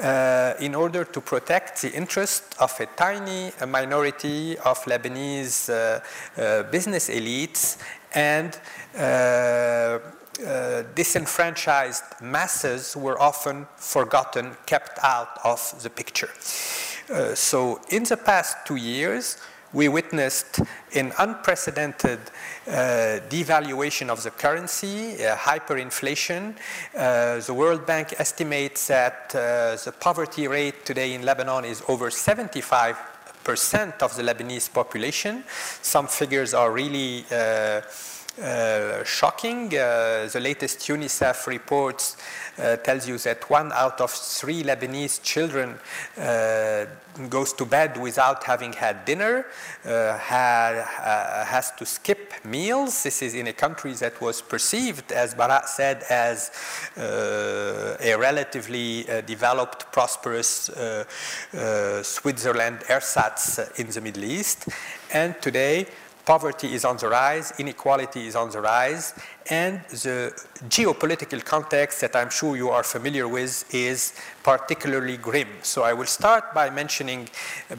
uh, 0.02 0.54
in 0.60 0.76
order 0.76 1.04
to 1.04 1.22
protect 1.22 1.82
the 1.82 1.92
interest 1.94 2.56
of 2.60 2.80
a 2.80 2.86
tiny 2.86 3.52
minority 3.68 4.58
of 4.60 4.80
Lebanese 4.86 5.70
uh, 5.70 6.42
uh, 6.42 6.64
business 6.64 7.10
elites 7.10 7.78
and 8.14 8.60
uh, 8.98 10.00
uh, 10.46 10.84
disenfranchised 10.96 12.04
masses 12.22 12.96
were 12.96 13.22
often 13.22 13.68
forgotten, 13.76 14.56
kept 14.66 14.98
out 15.04 15.38
of 15.44 15.60
the 15.84 15.90
picture. 15.90 16.30
Uh, 17.12 17.36
so, 17.36 17.80
in 17.90 18.04
the 18.04 18.18
past 18.18 18.58
two 18.66 18.76
years, 18.76 19.38
we 19.74 19.88
witnessed 19.88 20.60
an 20.96 21.12
unprecedented 21.20 22.20
uh, 22.68 23.20
devaluation 23.30 24.10
of 24.10 24.24
the 24.24 24.32
currency, 24.32 25.26
uh, 25.26 25.36
hyperinflation. 25.36 26.56
Uh, 26.96 27.40
the 27.40 27.54
World 27.54 27.86
Bank 27.86 28.14
estimates 28.20 28.88
that 28.88 29.36
uh, 29.36 29.76
the 29.84 29.94
poverty 30.00 30.48
rate 30.48 30.86
today 30.86 31.14
in 31.14 31.24
Lebanon 31.24 31.66
is 31.66 31.84
over 31.90 32.10
75 32.10 32.98
percent 33.44 34.02
of 34.02 34.16
the 34.16 34.24
Lebanese 34.24 34.72
population. 34.72 35.44
Some 35.82 36.08
figures 36.08 36.54
are 36.54 36.72
really 36.72 37.26
uh, 37.30 37.82
shocking. 39.04 39.68
The 39.68 40.40
latest 40.42 40.80
UNICEF 40.80 41.46
reports 41.48 42.16
Uh, 42.56 42.76
tells 42.78 43.08
you 43.08 43.18
that 43.18 43.50
one 43.50 43.72
out 43.72 44.00
of 44.00 44.12
three 44.12 44.62
Lebanese 44.62 45.20
children 45.24 45.76
uh, 46.20 46.86
goes 47.28 47.52
to 47.52 47.66
bed 47.66 48.00
without 48.00 48.44
having 48.44 48.72
had 48.72 49.06
dinner, 49.06 49.48
uh, 49.86 50.16
ha 50.20 51.46
has 51.48 51.72
to 51.72 51.84
skip 51.84 52.32
meals. 52.46 53.02
This 53.02 53.24
is 53.24 53.34
in 53.34 53.48
a 53.48 53.54
country 53.54 53.94
that 53.94 54.22
was 54.22 54.40
perceived, 54.44 55.12
as 55.12 55.34
Barak 55.34 55.68
said, 55.68 56.04
as 56.12 56.52
uh, 56.96 57.98
a 58.00 58.16
relatively 58.16 59.10
uh, 59.10 59.22
developed, 59.22 59.92
prosperous 59.92 60.70
Switzerland 62.04 62.84
ersatz 62.88 63.60
in 63.80 63.88
the 63.88 64.02
Middle 64.02 64.26
East. 64.26 64.70
And 65.12 65.42
today, 65.42 65.88
poverty 66.26 66.74
is 66.74 66.86
on 66.86 66.98
the 66.98 67.10
rise, 67.10 67.54
inequality 67.60 68.28
is 68.28 68.36
on 68.36 68.50
the 68.50 68.62
rise, 68.62 69.14
and 69.50 69.82
the 69.90 70.32
geopolitical 70.70 71.44
context 71.44 72.02
that 72.02 72.16
I'm 72.16 72.30
sure 72.30 72.56
you 72.56 72.70
are 72.70 72.84
familiar 72.84 73.28
with 73.28 73.74
is 73.74 74.14
particularly 74.44 75.18
grim. 75.18 75.48
So 75.62 75.84
I 75.84 75.94
will 75.94 76.06
start 76.06 76.54
by 76.54 76.70
mentioning, 76.70 77.30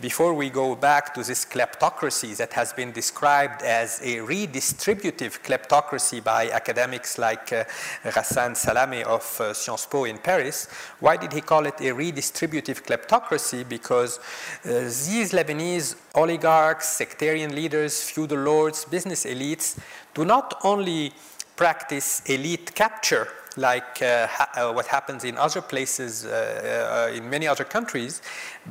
before 0.01 0.35
we 0.35 0.51
go 0.51 0.75
back 0.75 1.15
to 1.15 1.23
this 1.23 1.45
kleptocracy 1.45 2.37
that 2.37 2.53
has 2.53 2.73
been 2.73 2.93
described 2.93 3.63
as 3.63 4.01
a 4.03 4.19
redistributive 4.19 5.41
kleptocracy 5.43 6.23
by 6.23 6.51
academics 6.51 7.19
like 7.19 7.53
uh, 7.53 7.65
Salameh 8.05 9.05
of 9.05 9.41
uh, 9.41 9.55
Sciences 9.55 9.87
Po 9.87 10.05
in 10.05 10.19
Paris. 10.19 10.69
Why 11.01 11.17
did 11.17 11.33
he 11.33 11.41
call 11.41 11.67
it 11.67 11.81
a 11.81 11.95
redistributive 11.95 12.83
kleptocracy? 12.85 13.69
Because 13.69 14.19
uh, 14.19 14.71
these 14.71 15.33
Lebanese 15.33 15.97
oligarchs, 16.15 16.89
sectarian 16.89 17.55
leaders, 17.55 18.03
feudal 18.03 18.39
lords, 18.39 18.85
business 18.85 19.25
elites 19.25 19.79
do 20.15 20.25
not 20.25 20.61
only 20.63 21.13
practice 21.57 22.23
elite 22.27 22.75
capture 22.75 23.29
like 23.57 24.03
uh, 24.03 24.27
ha 24.27 24.49
uh, 24.55 24.73
what 24.73 24.87
happens 24.87 25.25
in 25.25 25.39
other 25.39 25.63
places, 25.63 26.25
uh, 26.25 27.09
uh, 27.11 27.17
in 27.17 27.29
many 27.31 27.47
other 27.47 27.65
countries, 27.65 28.23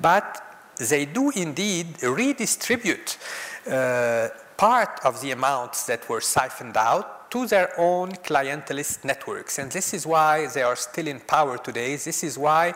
but 0.02 0.42
they 0.90 1.06
do 1.06 1.32
indeed 1.36 1.88
redistribute 2.04 3.18
part 4.58 5.00
of 5.04 5.20
the 5.22 5.32
amounts 5.32 5.86
that 5.86 6.08
were 6.10 6.22
siphoned 6.22 6.78
out 6.78 7.30
to 7.32 7.48
their 7.48 7.70
own 7.80 8.12
clientelist 8.12 9.04
networks. 9.04 9.58
And 9.58 9.72
this 9.72 9.94
is 9.94 10.06
why 10.06 10.48
they 10.48 10.62
are 10.62 10.76
still 10.76 11.08
in 11.08 11.20
power 11.20 11.58
today. 11.58 11.96
This 11.96 12.24
is 12.24 12.38
why 12.38 12.74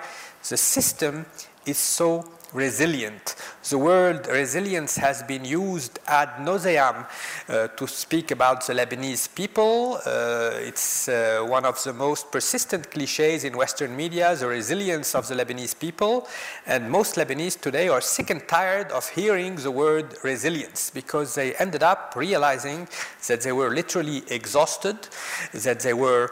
the 0.49 0.57
system 0.57 1.25
is 1.65 1.77
so 1.77 2.23
resilient. 2.53 3.35
The 3.69 3.77
word 3.77 4.27
resilience 4.27 4.95
has 4.97 5.23
been 5.23 5.43
used 5.43 5.99
ad 6.07 6.41
nauseam 6.41 7.05
uh, 7.49 7.67
to 7.67 7.87
speak 7.87 8.31
about 8.31 8.65
the 8.65 8.73
Lebanese 8.73 9.33
people. 9.33 9.99
Uh, 10.05 10.51
it's 10.55 11.09
uh, 11.09 11.45
one 11.47 11.65
of 11.65 11.83
the 11.83 11.93
most 11.93 12.31
persistent 12.31 12.89
cliches 12.91 13.43
in 13.43 13.57
Western 13.57 13.95
media, 13.95 14.35
the 14.35 14.47
resilience 14.47 15.15
of 15.15 15.27
the 15.27 15.35
Lebanese 15.35 15.77
people. 15.77 16.27
And 16.65 16.89
most 16.89 17.15
Lebanese 17.15 17.59
today 17.59 17.89
are 17.89 18.01
sick 18.01 18.29
and 18.29 18.47
tired 18.47 18.91
of 18.91 19.09
hearing 19.09 19.55
the 19.55 19.71
word 19.71 20.15
resilience 20.23 20.89
because 20.89 21.35
they 21.35 21.55
ended 21.55 21.83
up 21.83 22.13
realizing 22.15 22.87
that 23.27 23.41
they 23.41 23.51
were 23.51 23.69
literally 23.69 24.23
exhausted, 24.29 24.97
that 25.53 25.81
they 25.81 25.93
were 25.93 26.31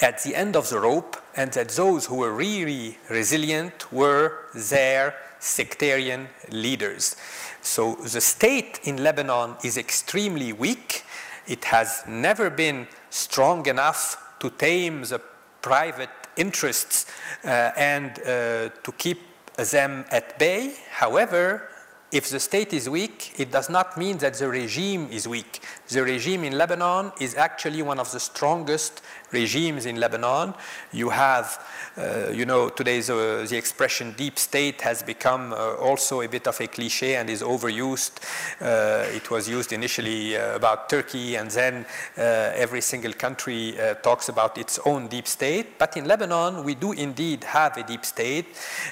at 0.00 0.22
the 0.22 0.34
end 0.34 0.56
of 0.56 0.68
the 0.70 0.78
rope, 0.78 1.16
and 1.36 1.52
that 1.52 1.70
those 1.70 2.06
who 2.06 2.16
were 2.16 2.32
really 2.32 2.98
resilient 3.10 3.92
were 3.92 4.46
their 4.54 5.14
sectarian 5.40 6.28
leaders. 6.50 7.16
So 7.62 7.94
the 7.96 8.20
state 8.20 8.80
in 8.84 9.02
Lebanon 9.02 9.56
is 9.64 9.76
extremely 9.76 10.52
weak. 10.52 11.04
It 11.46 11.64
has 11.64 12.02
never 12.06 12.50
been 12.50 12.86
strong 13.10 13.66
enough 13.66 14.16
to 14.40 14.50
tame 14.50 15.02
the 15.02 15.20
private 15.62 16.10
interests 16.36 17.06
uh, 17.44 17.72
and 17.76 18.18
uh, 18.20 18.70
to 18.82 18.92
keep 18.96 19.20
them 19.56 20.04
at 20.10 20.38
bay. 20.38 20.74
However, 20.90 21.68
if 22.10 22.30
the 22.30 22.40
state 22.40 22.72
is 22.72 22.88
weak, 22.88 23.38
it 23.38 23.50
does 23.50 23.68
not 23.68 23.98
mean 23.98 24.16
that 24.18 24.34
the 24.34 24.48
regime 24.48 25.08
is 25.10 25.28
weak. 25.28 25.60
The 25.88 26.02
regime 26.02 26.44
in 26.44 26.56
Lebanon 26.56 27.12
is 27.20 27.34
actually 27.34 27.82
one 27.82 27.98
of 27.98 28.10
the 28.12 28.20
strongest 28.20 29.02
regimes 29.32 29.86
in 29.86 29.96
Lebanon. 29.96 30.54
You 30.92 31.10
have, 31.10 31.64
uh, 31.96 32.30
you 32.30 32.46
know, 32.46 32.68
today's 32.68 33.10
uh, 33.10 33.46
the 33.48 33.56
expression 33.56 34.14
deep 34.16 34.38
state 34.38 34.80
has 34.82 35.02
become 35.02 35.52
uh, 35.52 35.74
also 35.74 36.20
a 36.20 36.28
bit 36.28 36.46
of 36.46 36.60
a 36.60 36.66
cliche 36.66 37.16
and 37.16 37.28
is 37.28 37.42
overused. 37.42 38.20
Uh, 38.60 39.04
it 39.14 39.30
was 39.30 39.48
used 39.48 39.72
initially 39.72 40.36
uh, 40.36 40.54
about 40.56 40.88
Turkey, 40.88 41.36
and 41.36 41.50
then 41.50 41.86
uh, 42.16 42.22
every 42.54 42.80
single 42.80 43.12
country 43.12 43.76
talks 44.02 44.28
about 44.28 44.58
its 44.58 44.78
own 44.84 45.08
deep 45.08 45.26
state. 45.26 45.78
But 45.78 45.96
in 45.96 46.06
Lebanon, 46.06 46.64
we 46.64 46.74
do 46.74 46.92
indeed 46.92 47.44
have 47.44 47.76
a 47.76 47.82
deep 47.82 48.04
state, 48.04 48.46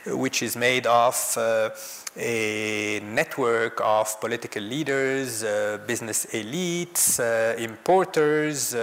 which 0.07 0.43
is 0.43 0.57
made 0.57 0.87
of 0.87 1.17
a 2.19 3.01
network 3.01 3.79
of 3.85 4.19
political 4.21 4.63
leaders, 4.63 5.43
business 5.87 6.27
elites, 6.33 7.21
importers, 7.59 8.75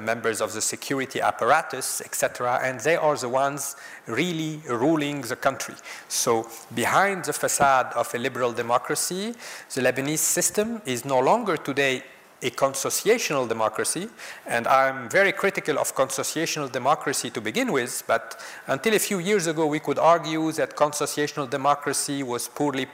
members 0.00 0.40
of 0.40 0.52
the 0.52 0.60
security 0.60 1.20
apparatus, 1.20 2.00
etc. 2.00 2.60
And 2.62 2.80
they 2.80 2.96
are 2.96 3.16
the 3.16 3.28
ones 3.28 3.76
really 4.06 4.60
ruling 4.66 5.20
the 5.22 5.36
country. 5.36 5.74
So 6.08 6.48
behind 6.74 7.24
the 7.24 7.32
facade 7.32 7.92
of 7.94 8.14
a 8.14 8.18
liberal 8.18 8.52
democracy, 8.52 9.34
the 9.74 9.80
Lebanese 9.82 10.18
system 10.18 10.82
is 10.84 11.04
no 11.04 11.20
longer 11.20 11.56
today 11.56 12.02
a 12.42 12.50
consociational 12.50 13.48
democracy, 13.48 14.08
and 14.46 14.66
I'm 14.66 15.08
very 15.08 15.32
critical 15.32 15.78
of 15.78 15.94
consociational 15.94 16.70
democracy 16.70 17.30
to 17.30 17.40
begin 17.40 17.72
with, 17.72 18.02
but 18.06 18.40
until 18.66 18.94
a 18.94 18.98
few 18.98 19.18
years 19.20 19.46
ago 19.46 19.66
we 19.66 19.80
could 19.80 19.98
argue 19.98 20.52
that 20.52 20.76
consociational 20.76 21.48
democracy 21.48 22.22
was 22.22 22.48
poorly 22.48 22.86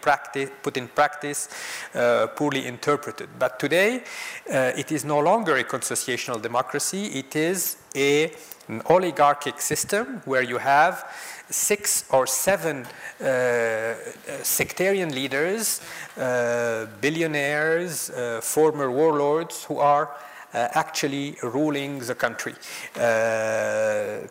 put 0.62 0.76
in 0.76 0.88
practice, 0.88 1.48
uh, 1.94 2.28
poorly 2.28 2.66
interpreted. 2.66 3.28
But 3.38 3.59
today 3.59 4.05
uh, 4.52 4.72
it 4.76 4.92
is 4.92 5.05
no 5.05 5.18
longer 5.18 5.57
a 5.57 5.64
consociational 5.64 6.40
democracy, 6.40 7.07
it 7.07 7.35
is 7.35 7.78
a, 7.96 8.33
an 8.68 8.83
oligarchic 8.88 9.61
system 9.61 10.22
where 10.24 10.42
you 10.42 10.59
have 10.59 11.05
six 11.50 12.05
or 12.11 12.26
seven 12.26 12.87
uh, 13.20 13.94
sectarian 14.42 15.14
leaders, 15.14 15.81
uh, 16.16 16.87
billionaires, 17.00 18.11
uh, 18.11 18.40
former 18.42 18.90
warlords 18.90 19.64
who 19.64 19.78
are 19.78 20.11
uh, 20.55 20.68
actually 20.72 21.37
ruling 21.42 21.98
the 22.00 22.14
country. 22.14 22.55
Uh, 22.96 24.26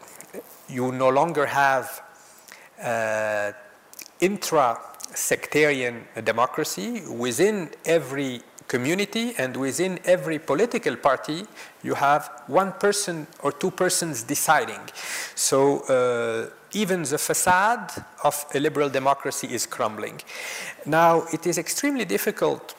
you 0.69 0.91
no 0.91 1.09
longer 1.09 1.45
have 1.45 2.01
uh, 2.81 3.51
intra 4.19 4.79
sectarian 5.13 6.05
democracy 6.23 7.01
within 7.09 7.69
every 7.85 8.41
community 8.73 9.25
and 9.37 9.51
within 9.65 9.99
every 10.15 10.39
political 10.51 10.95
party 10.95 11.39
you 11.87 11.93
have 12.07 12.21
one 12.47 12.71
person 12.85 13.15
or 13.43 13.51
two 13.51 13.71
persons 13.83 14.23
deciding 14.23 14.83
so 15.35 15.59
even 16.73 17.03
the 17.03 17.17
facade 17.17 17.91
of 18.23 18.45
a 18.53 18.59
liberal 18.59 18.89
democracy 18.89 19.47
is 19.47 19.65
crumbling. 19.65 20.21
Now, 20.85 21.23
it 21.33 21.45
is 21.45 21.57
extremely 21.57 22.05
difficult 22.05 22.75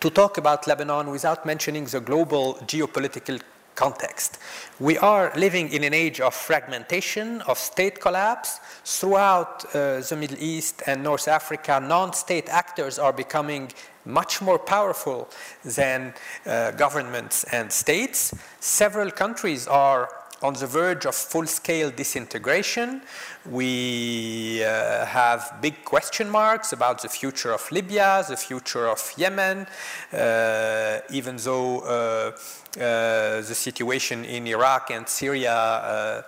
to 0.00 0.10
talk 0.10 0.38
about 0.38 0.66
Lebanon 0.66 1.10
without 1.10 1.44
mentioning 1.46 1.84
the 1.84 2.00
global 2.00 2.54
geopolitical 2.66 3.40
context. 3.74 4.38
We 4.78 4.98
are 4.98 5.32
living 5.36 5.70
in 5.72 5.84
an 5.84 5.94
age 5.94 6.20
of 6.20 6.34
fragmentation, 6.34 7.40
of 7.42 7.58
state 7.58 8.00
collapse. 8.00 8.60
Throughout 8.84 9.64
uh, 9.64 10.00
the 10.00 10.16
Middle 10.18 10.38
East 10.38 10.82
and 10.86 11.02
North 11.02 11.28
Africa, 11.28 11.80
non 11.80 12.12
state 12.12 12.48
actors 12.48 12.98
are 12.98 13.12
becoming 13.12 13.70
much 14.04 14.40
more 14.40 14.58
powerful 14.58 15.28
than 15.64 16.14
uh, 16.46 16.70
governments 16.72 17.44
and 17.44 17.70
states. 17.70 18.34
Several 18.60 19.10
countries 19.10 19.66
are 19.66 20.08
on 20.42 20.54
the 20.54 20.66
verge 20.66 21.04
of 21.04 21.14
full-scale 21.14 21.90
disintegration. 21.90 23.02
We 23.44 24.64
uh, 24.64 25.04
have 25.04 25.58
big 25.60 25.84
question 25.84 26.30
marks 26.30 26.72
about 26.72 27.02
the 27.02 27.08
future 27.08 27.52
of 27.52 27.70
Libya, 27.70 28.24
the 28.26 28.36
future 28.36 28.88
of 28.88 29.12
Yemen, 29.16 29.66
uh, 30.12 31.00
even 31.10 31.36
though 31.36 31.80
uh, 31.80 32.32
uh 32.76 33.42
the 33.42 33.54
situation 33.54 34.24
in 34.24 34.46
Iraq 34.46 34.90
and 34.90 35.08
Syria 35.08 35.52
uh, 35.52 36.22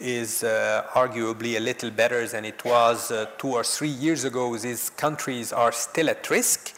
is 0.00 0.44
uh, 0.44 0.84
arguably 0.94 1.56
a 1.56 1.60
little 1.60 1.90
better 1.90 2.26
than 2.26 2.44
it 2.44 2.64
was 2.64 3.12
two 3.38 3.48
or 3.48 3.64
three 3.64 3.88
years 3.88 4.24
ago. 4.24 4.56
These 4.56 4.90
countries 4.90 5.52
are 5.52 5.72
still 5.72 6.08
at 6.08 6.28
risk. 6.30 6.74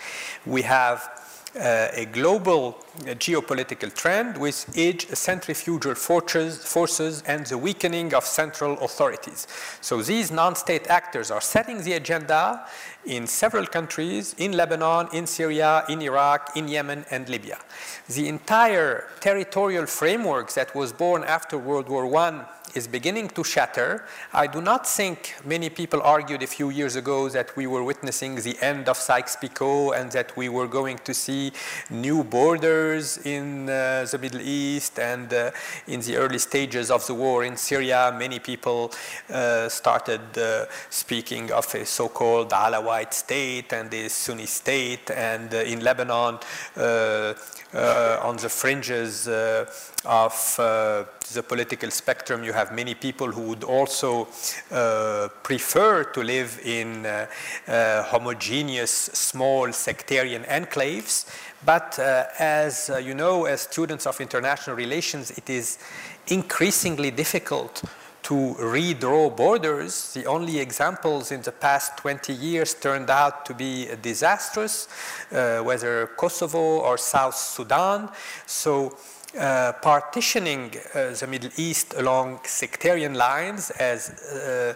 We 0.46 0.62
have 0.62 1.20
uh, 1.56 1.88
a 1.92 2.04
global 2.06 2.78
uh, 3.00 3.06
geopolitical 3.14 3.92
trend 3.92 4.38
with 4.38 4.70
age 4.76 5.08
centrifugal 5.08 5.94
forces, 5.94 6.64
forces 6.64 7.22
and 7.26 7.44
the 7.46 7.58
weakening 7.58 8.14
of 8.14 8.24
central 8.24 8.78
authorities. 8.84 9.48
So 9.80 10.00
these 10.00 10.30
non-state 10.30 10.86
actors 10.88 11.30
are 11.30 11.40
setting 11.40 11.82
the 11.82 11.94
agenda 11.94 12.64
in 13.04 13.26
several 13.26 13.66
countries, 13.66 14.34
in 14.38 14.52
Lebanon, 14.52 15.08
in 15.12 15.26
Syria, 15.26 15.84
in 15.88 16.02
Iraq, 16.02 16.56
in 16.56 16.68
Yemen, 16.68 17.04
and 17.10 17.28
Libya. 17.28 17.58
The 18.08 18.28
entire 18.28 19.08
territorial 19.20 19.86
framework 19.86 20.52
that 20.52 20.74
was 20.74 20.92
born 20.92 21.24
after 21.24 21.58
World 21.58 21.88
War 21.88 22.06
I 22.16 22.44
is 22.74 22.86
beginning 22.86 23.28
to 23.28 23.44
shatter. 23.44 24.04
I 24.32 24.46
do 24.46 24.60
not 24.60 24.86
think 24.86 25.34
many 25.44 25.70
people 25.70 26.00
argued 26.02 26.42
a 26.42 26.46
few 26.46 26.70
years 26.70 26.96
ago 26.96 27.28
that 27.28 27.56
we 27.56 27.66
were 27.66 27.82
witnessing 27.82 28.36
the 28.36 28.56
end 28.60 28.88
of 28.88 28.96
Sykes-Picot 28.96 29.96
and 29.96 30.12
that 30.12 30.36
we 30.36 30.48
were 30.48 30.66
going 30.66 30.98
to 30.98 31.14
see 31.14 31.52
new 31.90 32.22
borders 32.24 33.18
in 33.18 33.68
uh, 33.68 34.06
the 34.10 34.18
Middle 34.18 34.40
East 34.40 34.98
and 34.98 35.32
uh, 35.32 35.50
in 35.86 36.00
the 36.00 36.16
early 36.16 36.38
stages 36.38 36.90
of 36.90 37.06
the 37.06 37.14
war 37.14 37.44
in 37.44 37.56
Syria. 37.56 38.14
Many 38.16 38.38
people 38.38 38.92
uh, 39.30 39.68
started 39.68 40.38
uh, 40.38 40.66
speaking 40.90 41.50
of 41.52 41.74
a 41.74 41.84
so-called 41.84 42.50
Alawite 42.50 43.14
state 43.14 43.72
and 43.72 43.92
a 43.92 44.08
Sunni 44.08 44.46
state 44.46 45.10
and 45.10 45.52
uh, 45.52 45.58
in 45.58 45.80
Lebanon 45.80 46.38
uh, 46.76 47.34
on 47.74 48.36
the 48.36 48.48
fringes 48.48 49.28
of 50.04 50.58
the 51.34 51.42
political 51.42 51.90
spectrum, 51.90 52.42
you 52.44 52.52
have 52.52 52.72
many 52.72 52.94
people 52.94 53.28
who 53.28 53.42
would 53.42 53.64
also 53.64 54.28
uh, 54.70 55.28
prefer 55.42 56.04
to 56.04 56.22
live 56.22 56.60
in 56.64 57.06
uh, 57.06 57.26
uh, 57.68 58.02
homogeneous, 58.04 58.90
small 58.90 59.72
sectarian 59.72 60.42
enclaves. 60.44 61.26
But 61.64 61.98
uh, 61.98 62.24
as 62.38 62.90
uh, 62.90 62.96
you 62.98 63.14
know, 63.14 63.44
as 63.44 63.60
students 63.60 64.06
of 64.06 64.20
international 64.20 64.76
relations, 64.76 65.30
it 65.30 65.48
is 65.48 65.78
increasingly 66.26 67.10
difficult 67.10 67.82
to 68.22 68.54
redraw 68.58 69.34
borders. 69.34 70.12
The 70.14 70.26
only 70.26 70.58
examples 70.58 71.32
in 71.32 71.42
the 71.42 71.52
past 71.52 71.96
20 71.98 72.32
years 72.32 72.74
turned 72.74 73.10
out 73.10 73.46
to 73.46 73.54
be 73.54 73.88
disastrous, 74.02 74.88
uh, 75.32 75.58
whether 75.58 76.06
Kosovo 76.16 76.80
or 76.80 76.98
South 76.98 77.36
Sudan. 77.36 78.10
So 78.46 78.96
uh, 79.38 79.72
partitioning 79.80 80.72
uh, 80.92 81.10
the 81.12 81.26
Middle 81.28 81.50
East 81.56 81.94
along 81.96 82.40
sectarian 82.44 83.14
lines, 83.14 83.70
as 83.70 84.10
uh, 84.10 84.74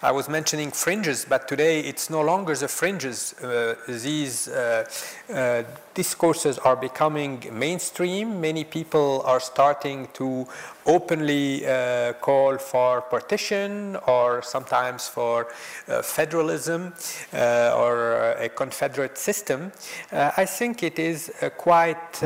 I 0.00 0.12
was 0.12 0.28
mentioning 0.28 0.70
fringes, 0.70 1.26
but 1.28 1.48
today 1.48 1.80
it's 1.80 2.08
no 2.08 2.22
longer 2.22 2.54
the 2.54 2.68
fringes. 2.68 3.32
Uh, 3.42 3.74
these 3.88 4.46
uh, 4.46 5.64
discourses 5.94 6.58
are 6.58 6.76
becoming 6.76 7.48
mainstream. 7.50 8.40
Many 8.40 8.62
people 8.62 9.22
are 9.26 9.40
starting 9.40 10.06
to 10.14 10.46
openly 10.86 11.62
call 12.20 12.58
for 12.58 13.00
partition 13.00 13.96
or 14.06 14.40
sometimes 14.42 15.08
for 15.08 15.48
federalism 16.02 16.94
or 17.32 18.34
a 18.38 18.48
confederate 18.50 19.18
system. 19.18 19.72
I 20.12 20.44
think 20.44 20.84
it 20.84 21.00
is 21.00 21.32
quite 21.56 22.22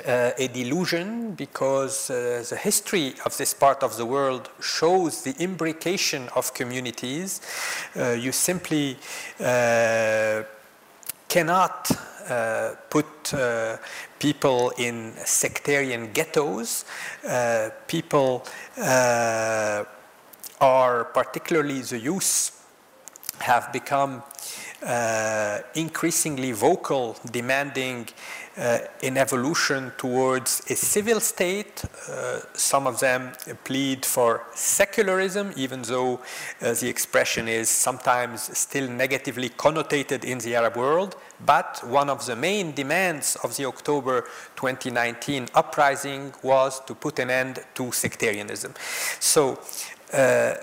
uh, 0.00 0.32
a 0.38 0.48
delusion 0.48 1.34
because 1.34 2.10
uh, 2.10 2.44
the 2.48 2.56
history 2.56 3.14
of 3.24 3.36
this 3.36 3.54
part 3.54 3.82
of 3.82 3.96
the 3.96 4.04
world 4.04 4.50
shows 4.60 5.22
the 5.22 5.34
imbrication 5.34 6.28
of 6.34 6.52
communities. 6.52 7.40
Uh, 7.96 8.10
you 8.10 8.32
simply 8.32 8.96
uh, 9.40 10.42
cannot 11.28 11.90
uh, 12.28 12.72
put 12.90 13.34
uh, 13.34 13.76
people 14.18 14.72
in 14.78 15.12
sectarian 15.24 16.10
ghettos. 16.12 16.84
people 17.86 18.44
are, 20.60 21.04
particularly 21.12 21.82
the 21.82 21.98
youth, 21.98 22.50
have 23.38 23.72
become 23.72 24.22
increasingly 25.74 26.52
vocal, 26.52 27.16
demanding 27.30 28.08
uh, 28.56 28.78
an 29.02 29.16
evolution 29.16 29.92
towards 29.96 30.62
a 30.70 30.76
civil 30.76 31.20
state. 31.20 31.84
Uh, 32.08 32.40
some 32.52 32.86
of 32.86 33.00
them 33.00 33.32
plead 33.64 34.04
for 34.04 34.44
secularism, 34.54 35.52
even 35.56 35.82
though 35.82 36.20
uh, 36.62 36.72
the 36.74 36.88
expression 36.88 37.48
is 37.48 37.68
sometimes 37.68 38.56
still 38.56 38.88
negatively 38.88 39.48
connotated 39.48 40.24
in 40.24 40.38
the 40.38 40.54
Arab 40.54 40.76
world. 40.76 41.16
But 41.44 41.82
one 41.84 42.08
of 42.08 42.24
the 42.26 42.36
main 42.36 42.72
demands 42.72 43.36
of 43.42 43.56
the 43.56 43.66
October 43.66 44.22
2019 44.56 45.48
uprising 45.54 46.32
was 46.42 46.80
to 46.84 46.94
put 46.94 47.18
an 47.18 47.30
end 47.30 47.58
to 47.74 47.90
sectarianism. 47.92 48.74
So, 49.20 49.58
uh, 50.12 50.54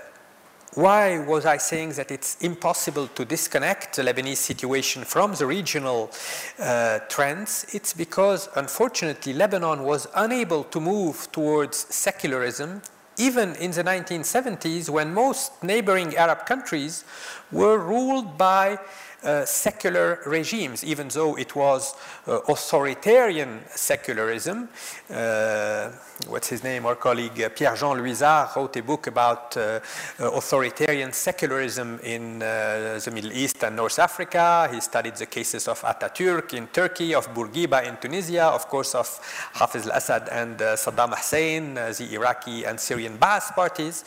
why 0.74 1.18
was 1.18 1.44
I 1.44 1.58
saying 1.58 1.90
that 1.90 2.10
it's 2.10 2.40
impossible 2.40 3.06
to 3.08 3.24
disconnect 3.24 3.96
the 3.96 4.02
Lebanese 4.02 4.38
situation 4.38 5.04
from 5.04 5.34
the 5.34 5.46
regional 5.46 6.10
uh, 6.58 7.00
trends? 7.10 7.66
It's 7.72 7.92
because, 7.92 8.48
unfortunately, 8.56 9.34
Lebanon 9.34 9.82
was 9.82 10.06
unable 10.14 10.64
to 10.64 10.80
move 10.80 11.30
towards 11.30 11.76
secularism 11.76 12.80
even 13.18 13.54
in 13.56 13.70
the 13.72 13.84
1970s 13.84 14.88
when 14.88 15.12
most 15.12 15.62
neighboring 15.62 16.16
Arab 16.16 16.46
countries 16.46 17.04
were 17.50 17.78
ruled 17.78 18.38
by 18.38 18.78
uh, 19.24 19.44
secular 19.44 20.20
regimes, 20.26 20.82
even 20.82 21.08
though 21.08 21.36
it 21.38 21.54
was 21.54 21.94
uh, 22.26 22.40
authoritarian 22.48 23.60
secularism. 23.68 24.68
Uh, 25.08 25.90
what's 26.26 26.48
his 26.48 26.64
name? 26.64 26.86
Our 26.86 26.96
colleague 26.96 27.40
uh, 27.40 27.48
Pierre-Jean 27.50 27.98
Luizard 27.98 28.56
wrote 28.56 28.76
a 28.76 28.82
book 28.82 29.06
about 29.06 29.56
uh, 29.56 29.78
authoritarian 30.18 31.12
secularism 31.12 32.00
in 32.02 32.40
the 32.40 33.10
Middle 33.14 33.32
East 33.32 33.62
and 33.62 33.76
North 33.76 33.98
Africa. 33.98 34.68
He 34.72 34.80
studied 34.80 35.14
the 35.16 35.26
cases 35.26 35.68
of 35.68 35.80
Ataturk 35.82 36.54
in 36.54 36.66
Turkey, 36.66 37.14
of 37.14 37.32
Bourguiba 37.32 37.86
in 37.86 37.96
Tunisia, 37.98 38.46
of 38.46 38.66
course 38.66 38.94
of 38.96 39.08
Hafiz 39.52 39.86
al-Assad 39.86 40.28
and 40.30 40.58
Saddam 40.58 41.14
Hussein, 41.14 41.74
the 41.74 42.08
Iraqi 42.12 42.64
and 42.64 42.80
Syrian 42.80 43.18
Ba'ath 43.18 43.54
parties. 43.54 44.04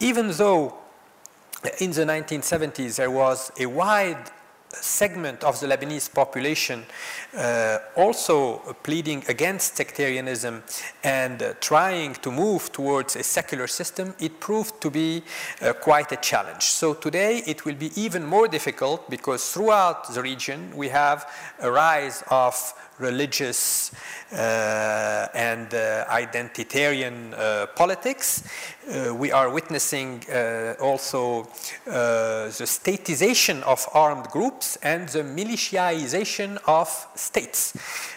even 0.00 0.30
though 0.32 0.83
in 1.80 1.92
the 1.92 2.04
1970s, 2.04 2.96
there 2.96 3.10
was 3.10 3.52
a 3.58 3.66
wide 3.66 4.30
segment 4.82 5.44
of 5.44 5.60
the 5.60 5.66
Lebanese 5.66 6.12
population 6.12 6.84
uh, 7.36 7.78
also 7.96 8.58
pleading 8.82 9.24
against 9.28 9.76
sectarianism 9.76 10.62
and 11.02 11.42
uh, 11.42 11.54
trying 11.60 12.14
to 12.14 12.30
move 12.30 12.72
towards 12.72 13.16
a 13.16 13.22
secular 13.22 13.66
system, 13.66 14.14
it 14.18 14.40
proved 14.40 14.80
to 14.80 14.90
be 14.90 15.22
uh, 15.60 15.72
quite 15.74 16.10
a 16.12 16.16
challenge. 16.16 16.62
So 16.62 16.94
today 16.94 17.42
it 17.46 17.64
will 17.64 17.74
be 17.74 17.90
even 18.00 18.24
more 18.24 18.48
difficult 18.48 19.08
because 19.10 19.52
throughout 19.52 20.12
the 20.12 20.22
region 20.22 20.76
we 20.76 20.88
have 20.88 21.30
a 21.60 21.70
rise 21.70 22.22
of 22.30 22.54
religious 22.98 23.92
uh, 24.32 25.28
and 25.34 25.72
uh, 25.74 26.04
identitarian 26.06 27.32
uh, 27.36 27.66
politics. 27.76 28.42
we 29.18 29.32
are 29.32 29.48
witnessing 29.48 30.22
also 30.80 31.48
the 31.86 32.66
statization 32.66 33.62
of 33.62 33.88
armed 33.94 34.28
groups 34.30 34.76
and 34.82 35.08
the 35.08 35.22
militiaization 35.22 36.58
of 36.66 36.88
states. 37.14 37.72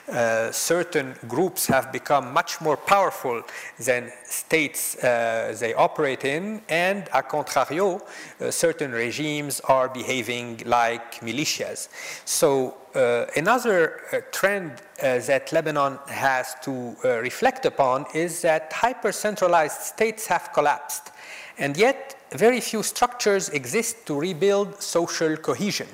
Uh, 0.07 0.49
certain 0.51 1.13
groups 1.27 1.67
have 1.67 1.91
become 1.91 2.31
much 2.31 2.61
more 2.61 2.77
powerful 2.77 3.43
than 3.77 4.09
states 4.23 4.95
uh, 5.03 5.53
they 5.59 5.73
operate 5.73 6.23
in, 6.23 6.61
and 6.69 7.09
a 7.13 7.21
contrario, 7.21 8.01
uh, 8.39 8.49
certain 8.49 8.93
regimes 8.93 9.59
are 9.67 9.89
behaving 9.89 10.63
like 10.65 11.19
militias. 11.19 11.89
So 12.23 12.75
uh, 12.86 12.86
another 13.35 14.01
uh, 14.11 14.21
trend 14.31 14.71
uh, 15.01 15.19
that 15.19 15.51
Lebanon 15.51 15.99
has 16.07 16.55
to 16.63 16.95
reflect 17.03 17.65
upon 17.65 18.05
is 18.13 18.41
that 18.41 18.73
hyper-centralized 18.73 19.81
states 19.81 20.27
have 20.27 20.51
collapsed. 20.53 21.11
And 21.57 21.77
yet, 21.77 22.16
very 22.31 22.59
few 22.59 22.83
structures 22.83 23.49
exist 23.49 24.05
to 24.05 24.19
rebuild 24.19 24.81
social 24.81 25.37
cohesion. 25.37 25.87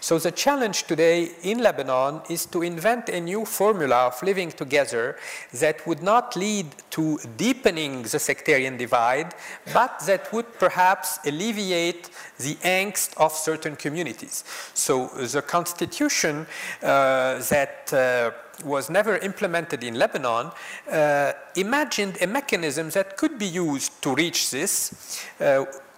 So 0.00 0.18
the 0.18 0.30
challenge 0.30 0.84
today 0.84 1.30
in 1.42 1.58
Lebanon 1.58 2.22
is 2.28 2.46
to 2.46 2.62
invent 2.62 3.08
a 3.08 3.20
new 3.20 3.44
formula 3.44 4.06
of 4.06 4.22
living 4.22 4.50
together 4.52 5.16
that 5.54 5.86
would 5.86 6.02
not 6.02 6.36
lead 6.36 6.66
to 6.90 7.18
deepening 7.36 8.02
the 8.02 8.18
sectarian 8.18 8.76
divide, 8.76 9.34
but 9.72 10.00
that 10.06 10.32
would 10.32 10.52
perhaps 10.58 11.18
alleviate 11.24 12.10
the 12.38 12.54
angst 12.56 13.14
of 13.16 13.32
certain 13.32 13.76
communities. 13.76 14.44
So 14.74 15.06
the 15.06 15.42
constitution 15.42 16.46
uh, 16.82 17.42
that 17.50 17.92
uh, 17.92 18.30
was 18.64 18.90
never 18.90 19.18
implemented 19.18 19.84
in 19.84 19.94
Lebanon, 19.94 20.50
uh, 20.90 21.32
imagined 21.56 22.18
a 22.20 22.26
mechanism 22.26 22.90
that 22.90 23.16
could 23.16 23.38
be 23.38 23.46
used 23.46 24.00
to 24.02 24.14
reach 24.14 24.50
this. 24.50 25.26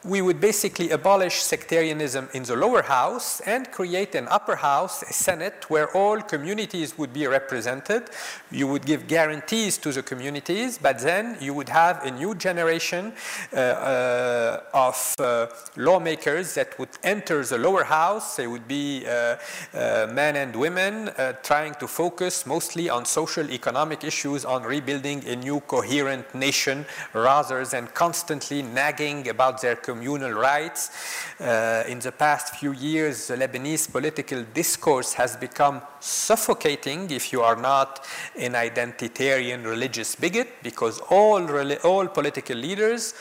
We 0.04 0.20
would 0.20 0.38
basically 0.38 0.90
abolish 0.90 1.36
sectarianism 1.40 2.28
in 2.34 2.42
the 2.42 2.56
lower 2.56 2.82
house 2.82 3.40
and 3.40 3.70
create 3.72 4.14
an 4.14 4.28
upper 4.28 4.56
house, 4.56 5.02
a 5.02 5.14
senate, 5.14 5.70
where 5.70 5.88
all 5.96 6.20
communities 6.20 6.98
would 6.98 7.14
be 7.14 7.26
represented. 7.26 8.10
You 8.50 8.66
would 8.68 8.84
give 8.84 9.08
guarantees 9.08 9.78
to 9.78 9.92
the 9.92 10.02
communities, 10.02 10.76
but 10.76 10.98
then 10.98 11.38
you 11.40 11.54
would 11.54 11.70
have 11.70 12.04
a 12.04 12.10
new 12.10 12.34
generation 12.34 13.14
uh, 13.54 13.56
uh, 13.56 14.60
of 14.74 15.14
uh, 15.18 15.46
lawmakers 15.78 16.52
that 16.56 16.78
would 16.78 16.90
enter 17.02 17.42
the 17.42 17.56
lower 17.56 17.84
house. 17.84 18.36
They 18.36 18.46
would 18.46 18.68
be 18.68 19.06
uh, 19.06 19.36
uh, 19.72 20.06
men 20.12 20.36
and 20.36 20.54
women 20.54 21.08
uh, 21.08 21.32
trying 21.42 21.76
to 21.76 21.88
focus 21.88 22.44
mostly 22.44 22.90
on 22.90 23.06
social 23.06 23.50
economic 23.50 24.04
issues, 24.04 24.44
on 24.44 24.64
rebuilding 24.64 25.26
a 25.26 25.36
new 25.36 25.60
coherent 25.60 26.34
nation, 26.34 26.84
rather 27.14 27.64
than 27.64 27.86
constantly 27.86 28.60
nagging 28.60 29.30
about 29.30 29.62
their 29.62 29.76
community 29.76 29.93
communal 29.94 30.32
rights. 30.32 30.90
Uh, 31.40 31.84
in 31.86 31.98
the 32.00 32.12
past 32.12 32.56
few 32.56 32.72
years, 32.72 33.28
the 33.28 33.36
Lebanese 33.36 33.90
political 33.90 34.42
discourse 34.52 35.12
has 35.14 35.36
become 35.36 35.80
suffocating 36.00 37.10
if 37.10 37.32
you 37.32 37.40
are 37.42 37.56
not 37.56 38.04
an 38.38 38.52
identitarian 38.52 39.64
religious 39.64 40.16
bigot, 40.16 40.48
because 40.62 40.98
all, 41.10 41.40
all 41.84 42.06
political 42.08 42.56
leaders 42.56 43.14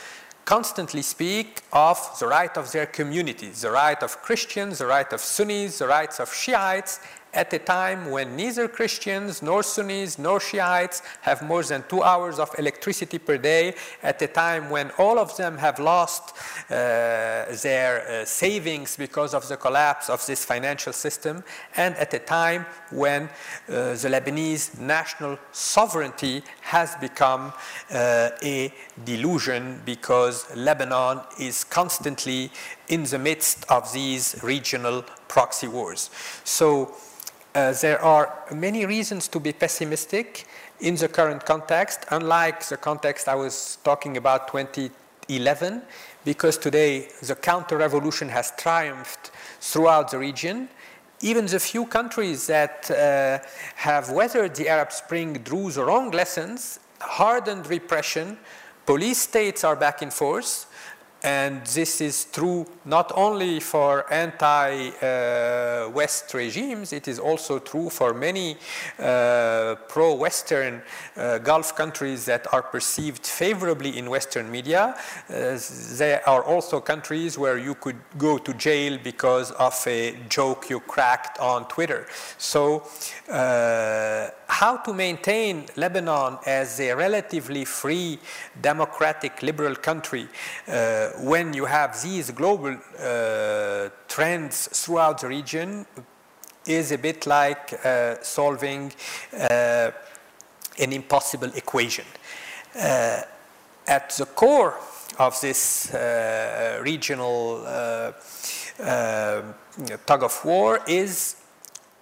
constantly 0.46 1.02
speak 1.02 1.62
of 1.72 1.98
the 2.20 2.28
right 2.28 2.58
of 2.58 2.72
their 2.72 2.88
communities, 2.88 3.62
the 3.62 3.72
right 3.72 4.02
of 4.04 4.22
Christians, 4.22 4.80
the 4.80 4.86
right 4.86 5.14
of 5.14 5.22
Sunnis, 5.22 5.78
the 5.78 5.88
rights 5.88 6.20
of 6.20 6.34
Shiites, 6.34 7.00
at 7.34 7.52
a 7.54 7.60
time 7.60 8.12
when 8.12 8.36
neither 8.36 8.68
Christians, 8.68 9.42
nor 9.42 9.64
Sunnis, 9.64 10.20
nor 10.20 10.40
Shiites 10.40 11.02
have 11.22 11.42
more 11.42 11.64
than 11.64 11.84
two 11.90 12.04
hours 12.04 12.40
of 12.40 12.50
electricity 12.60 13.18
per 13.18 13.38
day, 13.38 13.76
at 14.02 14.22
a 14.22 14.28
time 14.28 14.70
when 14.70 14.92
all 14.98 15.18
of 15.18 15.36
them 15.38 15.58
have 15.58 15.80
lost 15.80 16.36
uh, 16.70 17.46
their 17.62 18.08
uh, 18.08 18.26
savings 18.26 18.98
because 18.98 19.34
of 19.34 19.48
the 19.48 19.58
collapse 19.58 20.10
of 20.10 20.26
this 20.26 20.46
financial 20.46 20.94
system, 20.94 21.44
and 21.76 21.96
at 21.96 22.14
a 22.14 22.20
time 22.20 22.66
when 22.92 23.24
uh, 23.24 23.30
the 23.68 24.10
Lebanese 24.10 24.80
national 24.80 25.40
sovereignty 25.52 26.44
has 26.62 26.96
become 26.98 27.54
uh, 27.92 28.30
a 28.44 28.74
delusion 29.06 29.82
because 29.86 30.46
Lebanon 30.56 31.22
is 31.40 31.64
constantly 31.64 32.52
in 32.88 33.04
the 33.04 33.18
midst 33.18 33.66
of 33.70 33.92
these 33.94 34.36
regional 34.44 35.04
proxy 35.28 35.68
wars. 35.68 36.10
So 36.44 36.96
uh, 37.56 37.72
there 37.74 38.02
are 38.02 38.34
many 38.54 38.86
reasons 38.86 39.28
to 39.28 39.40
be 39.40 39.54
pessimistic 39.54 40.46
in 40.80 40.96
the 40.96 41.08
current 41.08 41.46
context, 41.46 42.06
unlike 42.10 42.66
the 42.68 42.78
context 42.78 43.28
I 43.28 43.36
was 43.36 43.78
talking 43.84 44.18
about 44.18 44.48
2011, 44.48 45.82
because 46.26 46.58
today 46.58 47.10
the 47.22 47.36
counter 47.36 47.78
revolution 47.78 48.30
has 48.30 48.52
triumphed 48.58 49.32
throughout 49.60 50.12
the 50.12 50.18
region. 50.18 50.68
Even 51.22 51.46
the 51.46 51.60
few 51.60 51.86
countries 51.86 52.48
that 52.48 52.90
uh, 52.92 53.40
have 53.76 54.10
weathered 54.10 54.56
the 54.56 54.68
Arab 54.68 54.92
Spring 54.92 55.34
drew 55.34 55.72
the 55.72 55.86
wrong 55.86 56.12
lessons, 56.12 56.80
hardened 57.00 57.68
repression, 57.68 58.38
police 58.86 59.20
states 59.20 59.64
are 59.64 59.76
back 59.76 60.02
in 60.02 60.10
force, 60.10 60.66
and 61.24 61.66
this 61.68 62.02
is 62.02 62.26
true 62.26 62.66
not 62.86 63.12
only 63.16 63.62
for 63.62 64.12
anti-West 64.12 65.02
uh, 66.36 66.38
regimes, 66.38 66.92
it 66.92 67.08
is 67.08 67.18
also 67.18 67.60
true 67.60 67.90
for 67.90 68.14
many 68.14 68.58
uh, 69.00 69.76
pro-Western 69.88 70.82
uh, 71.16 71.38
Gulf 71.38 71.76
countries 71.76 72.26
that 72.26 72.46
are 72.54 72.62
perceived 72.62 73.26
favorably 73.26 73.98
in 73.98 74.10
Western 74.10 74.52
media. 74.52 74.96
Uh, 75.30 75.58
there 75.94 76.22
are 76.28 76.44
also 76.44 76.82
countries 76.82 77.38
where 77.38 77.58
you 77.58 77.76
could 77.76 77.96
go 78.18 78.38
to 78.38 78.54
jail 78.56 78.98
because 79.02 79.52
of 79.52 79.82
a 79.88 80.18
joke 80.28 80.70
you 80.70 80.82
cracked 80.82 81.40
on 81.40 81.66
Twitter. 81.70 82.06
So 82.38 82.84
uh, 83.32 84.30
how 84.48 84.78
to 84.78 84.94
maintain 84.94 85.66
Lebanon 85.78 86.38
as 86.46 86.80
a 86.80 86.94
relatively 86.94 87.66
free, 87.66 88.20
democratic, 88.62 89.42
liberal 89.42 89.76
country 89.76 90.28
uh, 90.68 91.10
when 91.20 91.54
you 91.54 91.66
have 91.66 92.02
these 92.02 92.32
global 92.32 92.76
uh, 93.00 93.90
trends 94.08 94.68
throughout 94.68 95.22
the 95.22 95.28
region, 95.28 95.86
is 96.66 96.92
a 96.92 96.98
bit 96.98 97.28
like 97.28 97.74
uh, 97.86 98.16
solving 98.22 98.92
uh, 99.34 99.92
an 100.80 100.94
impossible 100.94 101.52
equation. 101.56 102.06
Uh, 102.76 103.22
at 103.88 104.10
the 104.18 104.26
core 104.26 104.76
of 105.20 105.40
this 105.42 105.94
uh, 105.94 106.80
regional 106.82 107.64
uh, 107.66 108.12
tug 110.06 110.24
of 110.24 110.46
war 110.46 110.80
is 110.88 111.36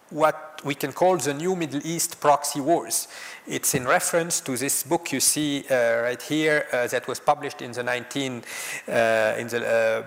what 0.10 0.62
we 0.64 0.76
can 0.76 0.94
call 0.94 1.18
the 1.18 1.34
new 1.34 1.56
Middle 1.56 1.82
East 1.84 2.20
proxy 2.20 2.62
wars. 2.62 3.08
It's 3.48 3.74
in 3.74 3.88
reference 3.88 4.40
to 4.42 4.56
this 4.56 4.84
book 4.84 5.12
you 5.12 5.20
see 5.20 5.66
uh, 5.68 6.04
right 6.04 6.22
here 6.22 6.68
uh, 6.72 6.86
that 6.88 7.08
was 7.08 7.20
published 7.20 7.64
in 7.64 7.72
the 7.72 7.82
19 7.82 8.44
uh, 8.88 9.34
in 9.40 9.48
the, 9.48 9.66
uh, 9.66 10.04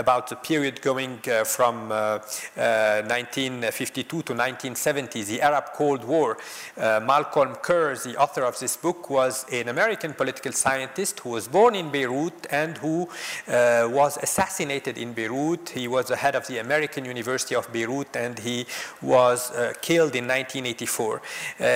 about 0.00 0.28
the 0.28 0.36
period 0.36 0.80
going 0.80 1.18
uh, 1.28 1.44
from 1.44 1.90
1952 1.90 4.02
to 4.02 4.16
1970, 4.16 5.24
the 5.24 5.42
Arab 5.42 5.74
Cold 5.74 6.04
War. 6.04 6.38
Malcolm 6.78 7.54
Kerr, 7.56 7.96
the 7.96 8.16
author 8.16 8.44
of 8.44 8.58
this 8.58 8.78
book, 8.78 9.10
was 9.10 9.44
an 9.52 9.68
American 9.68 10.14
political 10.14 10.52
scientist 10.52 11.20
who 11.20 11.28
was 11.30 11.48
born 11.48 11.74
in 11.74 11.90
Beirut 11.90 12.46
and 12.50 12.78
who 12.78 13.06
was 13.46 14.16
assassinated 14.22 14.96
in 14.96 15.12
Beirut. 15.12 15.68
He 15.68 15.86
was 15.86 16.06
the 16.06 16.16
head 16.16 16.34
of 16.34 16.46
the 16.46 16.56
American 16.58 17.04
University 17.04 17.54
of 17.54 17.70
Beirut 17.70 18.16
and 18.16 18.38
he 18.38 18.64
was 19.02 19.52
killed 19.82 20.16
in 20.16 20.26
1984. 20.26 21.20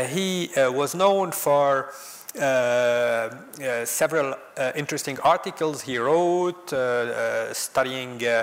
he 0.09 0.49
was 0.57 0.94
known 0.95 1.33
for 1.33 1.93
uh, 2.37 3.31
uh, 3.63 3.85
several 3.85 4.35
uh, 4.57 4.73
interesting 4.75 5.19
articles 5.21 5.83
he 5.83 5.99
wrote, 5.99 6.73
uh, 6.73 6.77
uh, 6.77 7.53
studying 7.53 8.21
uh, 8.27 8.43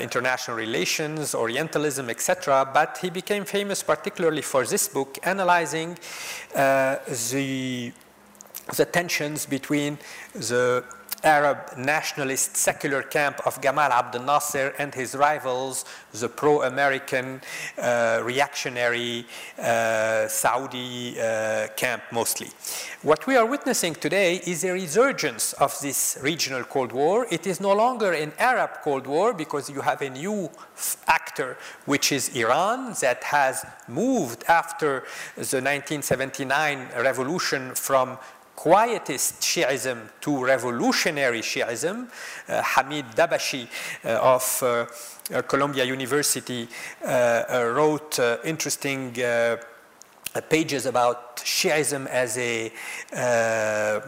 international 0.00 0.56
relations, 0.56 1.32
Orientalism, 1.34 2.10
etc. 2.10 2.68
But 2.74 2.98
he 3.00 3.08
became 3.08 3.44
famous 3.44 3.84
particularly 3.84 4.42
for 4.42 4.66
this 4.66 4.88
book, 4.88 5.16
analyzing 5.22 5.96
the, 6.54 7.92
the 8.76 8.84
tensions 8.84 9.46
between 9.46 9.98
the 10.34 10.84
Arab 11.22 11.76
nationalist 11.76 12.56
secular 12.56 13.02
camp 13.02 13.40
of 13.46 13.60
Gamal 13.60 13.90
Abdel 13.90 14.22
Nasser 14.22 14.74
and 14.78 14.94
his 14.94 15.14
rivals, 15.14 15.84
the 16.12 16.28
pro 16.28 16.62
American 16.62 17.40
uh, 17.78 18.20
reactionary 18.22 19.26
uh, 19.58 20.28
Saudi 20.28 21.20
uh, 21.20 21.68
camp 21.76 22.02
mostly. 22.12 22.48
What 23.02 23.26
we 23.26 23.36
are 23.36 23.46
witnessing 23.46 23.94
today 23.94 24.36
is 24.46 24.64
a 24.64 24.72
resurgence 24.72 25.52
of 25.54 25.78
this 25.80 26.18
regional 26.22 26.64
Cold 26.64 26.92
War. 26.92 27.26
It 27.30 27.46
is 27.46 27.60
no 27.60 27.72
longer 27.72 28.12
an 28.12 28.32
Arab 28.38 28.82
Cold 28.82 29.06
War 29.06 29.32
because 29.32 29.70
you 29.70 29.80
have 29.80 30.02
a 30.02 30.10
new 30.10 30.50
actor, 31.06 31.56
which 31.86 32.12
is 32.12 32.34
Iran, 32.36 32.94
that 33.00 33.24
has 33.24 33.64
moved 33.88 34.44
after 34.48 35.04
the 35.36 35.60
1979 35.60 36.88
revolution 36.96 37.74
from 37.74 38.18
quietist 38.60 39.40
Shiism 39.40 40.10
to 40.20 40.44
revolutionary 40.44 41.40
Shiism. 41.40 42.08
Uh, 42.46 42.62
Hamid 42.62 43.06
Dabashi 43.16 43.66
uh, 44.04 44.34
of 44.34 44.62
uh, 44.62 45.42
Columbia 45.42 45.84
University 45.84 46.68
wrote 47.02 48.18
interesting 48.44 49.14
pages 50.50 50.84
about 50.84 51.36
Shiism 51.38 52.06
as 52.06 52.36
a 52.36 52.70
uh, 53.16 54.00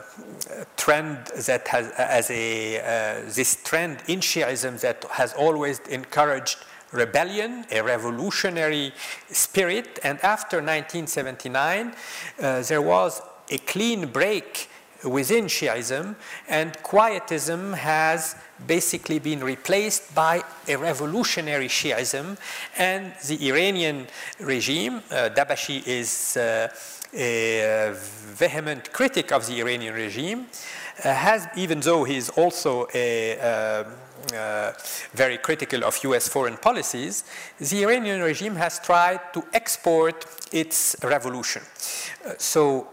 trend 0.76 1.26
that 1.46 1.66
has, 1.68 1.90
as 1.92 2.30
a, 2.30 2.78
uh, 2.78 3.32
this 3.34 3.62
trend 3.64 4.02
in 4.06 4.20
Shiism 4.20 4.78
that 4.80 5.02
has 5.12 5.32
always 5.32 5.80
encouraged 5.88 6.58
rebellion, 6.92 7.64
a 7.72 7.82
revolutionary 7.82 8.92
spirit. 9.30 9.98
And 10.04 10.18
after 10.22 10.58
1979, 10.58 11.94
uh, 12.40 12.62
there 12.62 12.82
was 12.82 13.22
a 13.50 13.58
clean 13.58 14.06
break 14.06 14.68
within 15.04 15.46
Shiism, 15.46 16.14
and 16.48 16.80
quietism 16.82 17.72
has 17.72 18.36
basically 18.66 19.18
been 19.18 19.42
replaced 19.42 20.14
by 20.14 20.42
a 20.68 20.76
revolutionary 20.76 21.68
Shiism, 21.68 22.36
and 22.78 23.12
the 23.26 23.48
Iranian 23.48 24.06
regime, 24.40 25.02
uh, 25.10 25.30
Dabashi 25.34 25.86
is 25.86 26.36
uh, 26.36 26.68
a 27.14 27.92
vehement 27.94 28.92
critic 28.92 29.32
of 29.32 29.46
the 29.46 29.60
Iranian 29.60 29.94
regime, 29.94 30.46
uh, 31.04 31.12
has, 31.12 31.48
even 31.56 31.80
though 31.80 32.04
he 32.04 32.16
is 32.16 32.30
also 32.30 32.86
a 32.94 33.38
uh, 33.38 33.84
uh, 34.34 34.72
very 35.14 35.36
critical 35.38 35.84
of 35.84 35.98
US 36.04 36.28
foreign 36.28 36.56
policies, 36.56 37.24
the 37.58 37.82
Iranian 37.82 38.20
regime 38.20 38.54
has 38.54 38.78
tried 38.78 39.20
to 39.32 39.44
export 39.52 40.26
its 40.52 40.96
revolution. 41.02 41.62
Uh, 42.24 42.32
so 42.38 42.86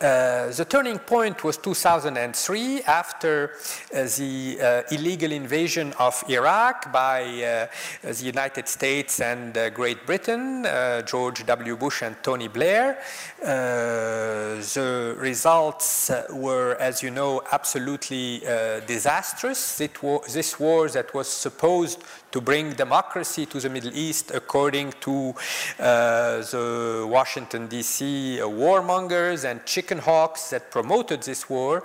uh, 0.00 0.52
the 0.52 0.66
turning 0.68 0.98
point 0.98 1.42
was 1.42 1.56
2003 1.56 2.82
after 2.82 3.52
uh, 3.94 4.02
the 4.18 4.58
uh, 4.60 4.94
illegal 4.94 5.32
invasion 5.32 5.94
of 5.98 6.22
Iraq 6.28 6.92
by 6.92 7.22
uh, 7.22 7.66
the 8.02 8.24
United 8.24 8.68
States 8.68 9.20
and 9.20 9.56
uh, 9.56 9.70
Great 9.70 10.04
Britain, 10.04 10.66
George 11.06 11.46
W. 11.46 11.76
Bush 11.78 12.02
and 12.02 12.14
Tony 12.22 12.48
Blair. 12.48 12.98
the 13.40 15.14
results 15.16 16.10
were, 16.30 16.76
as 16.78 17.02
you 17.02 17.10
know, 17.10 17.40
absolutely 17.52 18.42
disastrous. 18.86 19.80
Wa 20.02 20.18
this 20.28 20.60
war 20.60 20.90
that 20.90 21.14
was 21.14 21.28
supposed 21.28 22.02
to 22.32 22.40
bring 22.40 22.72
democracy 22.72 23.46
to 23.46 23.60
the 23.60 23.68
Middle 23.68 23.92
East 23.94 24.30
according 24.34 24.92
to 25.00 25.34
uh, 25.78 26.38
the 26.38 27.06
Washington, 27.08 27.66
D.C. 27.66 28.38
warmongers 28.42 29.44
and 29.44 29.64
chicken 29.64 29.98
hawks 29.98 30.50
that 30.50 30.70
promoted 30.70 31.22
this 31.22 31.48
war. 31.48 31.84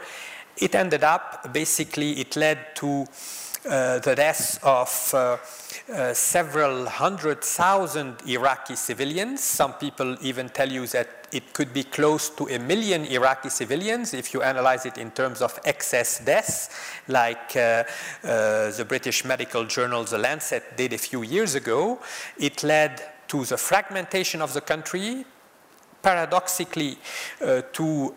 It 0.58 0.76
ended 0.76 1.04
up, 1.04 1.54
basically, 1.54 2.20
it 2.20 2.36
led 2.36 2.76
to 2.78 3.06
uh, 3.64 4.00
the 4.00 4.16
deaths 4.16 4.60
of 4.64 5.14
uh, 5.14 5.38
uh, 5.94 6.14
several 6.14 6.88
hundred 6.88 7.44
thousand 7.44 8.16
Iraqi 8.28 8.76
civilians. 8.76 9.44
Some 9.44 9.74
people 9.74 10.18
even 10.22 10.50
tell 10.50 10.72
you 10.72 10.88
that 10.88 11.21
it 11.32 11.54
could 11.54 11.74
be 11.74 11.84
close 11.84 12.30
to 12.30 12.48
a 12.48 12.60
million 12.60 13.06
Iraqi 13.06 13.50
civilians 13.50 14.14
if 14.14 14.34
you 14.34 14.42
analyze 14.42 14.86
it 14.86 14.98
in 14.98 15.12
terms 15.12 15.42
of 15.42 15.60
excess 15.66 16.24
deaths, 16.24 16.70
like 17.08 17.56
uh, 17.56 17.84
uh, 18.24 18.72
the 18.72 18.86
British 18.88 19.24
medical 19.26 19.66
journal 19.66 20.04
The 20.04 20.18
Lancet 20.18 20.76
did 20.76 20.94
a 20.94 20.98
few 20.98 21.24
years 21.24 21.56
ago. 21.56 22.00
It 22.38 22.64
led 22.64 23.02
to 23.30 23.46
the 23.46 23.58
fragmentation 23.58 24.42
of 24.42 24.54
the 24.54 24.62
country, 24.62 25.26
paradoxically, 26.02 26.98
uh, 27.42 27.62
to 27.74 28.14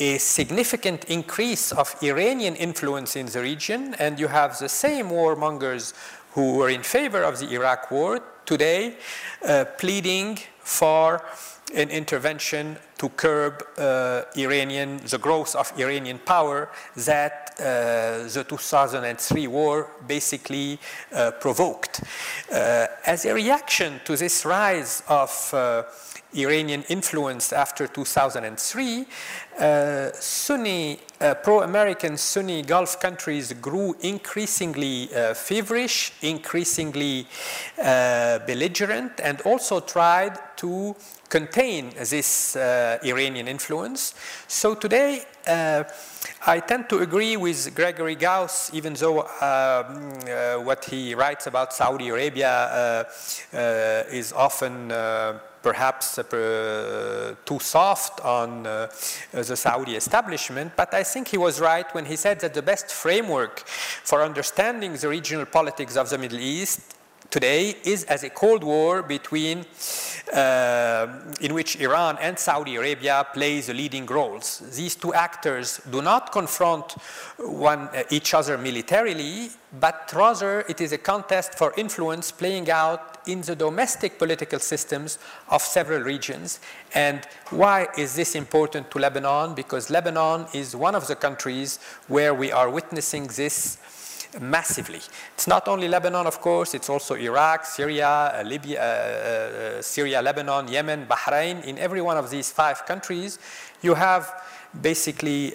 a 0.00 0.18
significant 0.18 1.04
increase 1.04 1.72
of 1.72 1.94
Iranian 2.02 2.56
influence 2.56 3.16
in 3.16 3.26
the 3.26 3.40
region, 3.40 3.94
and 3.98 4.18
you 4.18 4.28
have 4.28 4.58
the 4.58 4.68
same 4.68 5.10
warmongers 5.10 5.92
who 6.32 6.56
were 6.56 6.70
in 6.70 6.82
favor 6.82 7.22
of 7.22 7.38
the 7.38 7.52
Iraq 7.52 7.90
war 7.90 8.20
today 8.46 8.96
uh, 9.46 9.64
pleading 9.78 10.38
for 10.60 11.22
an 11.74 11.90
intervention 11.90 12.76
to 12.98 13.08
curb 13.10 13.64
uh, 13.78 14.22
Iranian, 14.36 14.98
the 15.04 15.18
growth 15.18 15.56
of 15.56 15.72
Iranian 15.78 16.18
power 16.18 16.70
that 16.96 17.42
uh, 17.58 18.28
the 18.28 18.44
2003 18.48 19.46
war 19.48 19.90
basically 20.06 20.78
uh, 21.12 21.32
provoked. 21.32 22.02
Uh, 22.52 22.86
as 23.06 23.24
a 23.24 23.34
reaction 23.34 24.00
to 24.04 24.16
this 24.16 24.44
rise 24.44 25.02
of 25.08 25.50
uh, 25.52 25.82
Iranian 26.34 26.82
influence 26.88 27.52
after 27.52 27.86
2003, 27.86 29.06
uh, 29.58 30.12
Sunni, 30.12 30.98
pro-American 31.42 32.16
Sunni 32.16 32.62
Gulf 32.62 33.00
countries 33.00 33.52
grew 33.54 33.94
increasingly 34.00 35.08
feverish, 35.34 36.12
increasingly 36.22 37.26
belligerent, 37.76 39.20
and 39.22 39.40
also 39.42 39.80
tried 39.80 40.38
to 40.56 40.96
contain 41.32 41.90
this 41.96 42.56
uh, 42.56 42.98
Iranian 43.02 43.48
influence. 43.48 44.14
So 44.46 44.74
today, 44.74 45.24
uh, 45.48 45.84
I 46.46 46.60
tend 46.60 46.90
to 46.90 46.98
agree 46.98 47.38
with 47.38 47.74
Gregory 47.74 48.16
Gause, 48.16 48.70
even 48.74 48.92
though 48.92 49.20
um, 49.20 49.28
uh, 49.40 50.62
what 50.62 50.84
he 50.84 51.14
writes 51.14 51.46
about 51.46 51.72
Saudi 51.72 52.10
Arabia 52.10 52.52
uh, 52.52 53.56
uh, 53.56 54.20
is 54.20 54.34
often 54.34 54.92
uh, 54.92 55.38
perhaps 55.62 56.16
too 57.46 57.60
soft 57.60 58.20
on 58.20 58.64
the 58.64 59.56
Saudi 59.56 59.94
establishment. 59.96 60.72
But 60.76 60.92
I 60.92 61.02
think 61.04 61.28
he 61.28 61.38
was 61.38 61.60
right 61.60 61.88
when 61.94 62.04
he 62.04 62.16
said 62.16 62.40
that 62.40 62.52
the 62.52 62.62
best 62.62 62.90
framework 62.90 63.60
for 64.04 64.22
understanding 64.22 64.92
the 64.96 65.08
regional 65.08 65.46
politics 65.46 65.96
of 65.96 66.10
the 66.10 66.18
Middle 66.18 66.40
East 66.40 66.80
today 67.32 67.74
is 67.84 68.04
as 68.04 68.22
a 68.22 68.28
Cold 68.30 68.62
War 68.62 69.02
between, 69.02 69.64
uh, 70.34 71.06
in 71.40 71.54
which 71.54 71.80
Iran 71.80 72.18
and 72.20 72.38
Saudi 72.38 72.76
Arabia 72.76 73.26
plays 73.32 73.66
the 73.66 73.74
leading 73.74 74.04
roles. 74.04 74.58
These 74.76 74.96
two 74.96 75.14
actors 75.14 75.80
do 75.90 76.02
not 76.02 76.30
confront 76.30 76.92
one, 77.38 77.88
uh, 77.88 78.02
each 78.10 78.34
other 78.34 78.58
militarily, 78.58 79.50
but 79.80 80.12
rather 80.14 80.60
it 80.68 80.82
is 80.82 80.92
a 80.92 80.98
contest 80.98 81.54
for 81.54 81.72
influence 81.78 82.30
playing 82.30 82.70
out 82.70 83.16
in 83.26 83.40
the 83.40 83.56
domestic 83.56 84.18
political 84.18 84.58
systems 84.58 85.18
of 85.48 85.62
several 85.62 86.02
regions. 86.02 86.60
And 86.94 87.24
why 87.48 87.88
is 87.96 88.14
this 88.14 88.34
important 88.34 88.90
to 88.90 88.98
Lebanon? 88.98 89.54
Because 89.54 89.88
Lebanon 89.88 90.46
is 90.52 90.76
one 90.76 90.94
of 90.94 91.06
the 91.06 91.16
countries 91.16 91.78
where 92.08 92.34
we 92.34 92.52
are 92.52 92.68
witnessing 92.68 93.28
this 93.28 93.78
massively. 94.40 95.00
It's 95.34 95.46
not 95.46 95.68
only 95.68 95.88
Lebanon, 95.88 96.26
of 96.26 96.40
course, 96.40 96.74
it's 96.74 96.88
also 96.88 97.14
Iraq, 97.14 97.64
Syria, 97.64 98.08
uh, 98.08 98.42
Libya, 98.44 98.80
uh, 98.80 99.78
uh, 99.78 99.82
Syria, 99.82 100.22
Lebanon, 100.22 100.68
Yemen, 100.68 101.06
Bahrain. 101.06 101.64
In 101.64 101.78
every 101.78 102.00
one 102.00 102.16
of 102.16 102.30
these 102.30 102.50
five 102.50 102.86
countries, 102.86 103.38
you 103.82 103.94
have 103.94 104.32
basically 104.80 105.52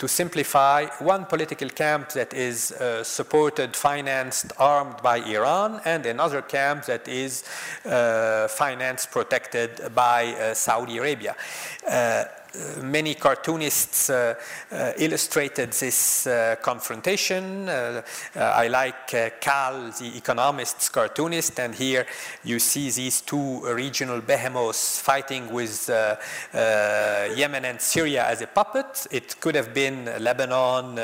to 0.00 0.08
simplify, 0.08 0.86
one 1.00 1.26
political 1.26 1.68
camp 1.68 2.08
that 2.12 2.32
is 2.32 2.72
uh, 2.72 3.04
supported, 3.04 3.76
financed, 3.76 4.50
armed 4.58 4.96
by 5.02 5.18
Iran, 5.18 5.78
and 5.84 6.06
another 6.06 6.40
camp 6.40 6.86
that 6.86 7.06
is 7.06 7.44
uh, 7.84 8.48
financed, 8.48 9.10
protected 9.10 9.94
by 9.94 10.32
uh, 10.32 10.54
Saudi 10.54 10.96
Arabia. 10.96 11.36
Uh, 12.52 12.82
many 12.82 13.14
cartoonists 13.14 14.10
uh, 14.10 14.34
uh, 14.72 14.92
illustrated 14.98 15.70
this 15.72 16.26
uh, 16.26 16.56
confrontation. 16.60 17.68
Uh, 17.68 18.02
uh, 18.34 18.40
I 18.40 18.66
like 18.66 19.06
KAL, 19.40 19.92
the 19.92 20.16
economist's 20.16 20.88
cartoonist, 20.88 21.60
and 21.60 21.72
here 21.72 22.06
you 22.42 22.58
see 22.58 22.90
these 22.90 23.20
two 23.20 23.60
regional 23.72 24.20
behemoths 24.20 24.98
fighting 24.98 25.52
with 25.52 25.88
Yemen 25.88 27.64
and 27.64 27.80
Syria 27.80 28.26
as 28.26 28.42
a 28.42 28.48
puppet. 28.48 29.06
It 29.12 29.40
could 29.40 29.54
have 29.54 29.72
been 29.72 30.06
Lebanon, 30.18 30.98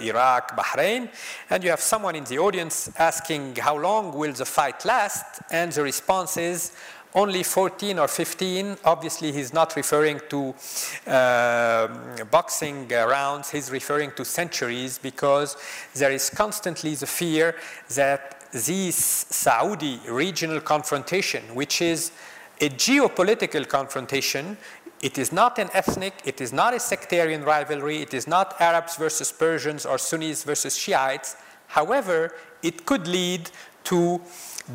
Iraq, 0.00 0.56
Bahrain, 0.56 1.08
and 1.50 1.64
you 1.64 1.70
have 1.70 1.80
someone 1.80 2.14
in 2.14 2.24
the 2.24 2.38
audience 2.38 2.90
asking 2.96 3.56
how 3.56 3.76
long 3.76 4.12
will 4.16 4.32
the 4.32 4.44
fight 4.44 4.84
last, 4.84 5.42
and 5.50 5.72
the 5.72 5.82
response 5.82 6.36
is 6.36 6.72
only 7.14 7.42
14 7.42 7.98
or 7.98 8.08
15. 8.08 8.76
Obviously, 8.84 9.32
he's 9.32 9.52
not 9.52 9.74
referring 9.76 10.20
to 10.28 10.54
uh, 11.10 12.24
boxing 12.30 12.88
rounds, 12.88 13.50
he's 13.50 13.70
referring 13.70 14.12
to 14.12 14.24
centuries 14.24 14.98
because 14.98 15.56
there 15.94 16.12
is 16.12 16.30
constantly 16.30 16.94
the 16.94 17.06
fear 17.06 17.54
that 17.94 18.38
this 18.52 18.96
Saudi 18.96 20.00
regional 20.08 20.60
confrontation, 20.60 21.42
which 21.54 21.82
is 21.82 22.12
a 22.60 22.68
geopolitical 22.70 23.66
confrontation, 23.68 24.56
it 25.00 25.16
is 25.16 25.32
not 25.32 25.58
an 25.58 25.68
ethnic, 25.74 26.14
it 26.24 26.40
is 26.40 26.52
not 26.52 26.74
a 26.74 26.80
sectarian 26.80 27.44
rivalry, 27.44 28.02
it 28.02 28.14
is 28.14 28.26
not 28.26 28.60
Arabs 28.60 28.96
versus 28.96 29.30
Persians 29.30 29.86
or 29.86 29.96
Sunnis 29.96 30.42
versus 30.42 30.76
Shiites. 30.76 31.36
However, 31.68 32.34
it 32.62 32.84
could 32.84 33.06
lead 33.06 33.50
to 33.88 34.20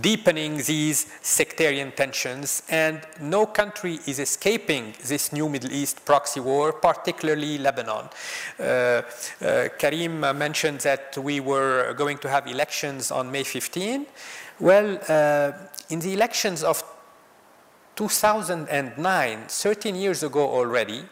deepening 0.02 0.58
these 0.58 1.06
sectarian 1.22 1.92
tensions, 1.92 2.64
and 2.70 3.00
no 3.22 3.46
country 3.46 4.00
is 4.08 4.20
escaping 4.20 4.94
this 5.06 5.32
new 5.32 5.48
Middle 5.48 5.72
East 5.72 6.04
proxy 6.04 6.40
war, 6.40 6.74
particularly 6.74 7.58
Lebanon. 7.60 8.10
Uh, 8.60 8.64
uh, 8.64 9.70
Karim 9.78 10.20
mentioned 10.20 10.80
that 10.80 11.16
we 11.18 11.40
were 11.40 11.94
going 11.94 12.18
to 12.18 12.30
have 12.30 12.48
elections 12.48 13.12
on 13.12 13.32
May 13.32 13.44
15. 13.44 14.06
Well, 14.60 15.00
uh, 15.08 15.52
in 15.90 16.00
the 16.00 16.14
elections 16.14 16.64
of 16.64 16.84
2009, 17.96 19.46
13 19.48 19.96
years 19.96 20.24
ago 20.24 20.50
already, 20.50 21.04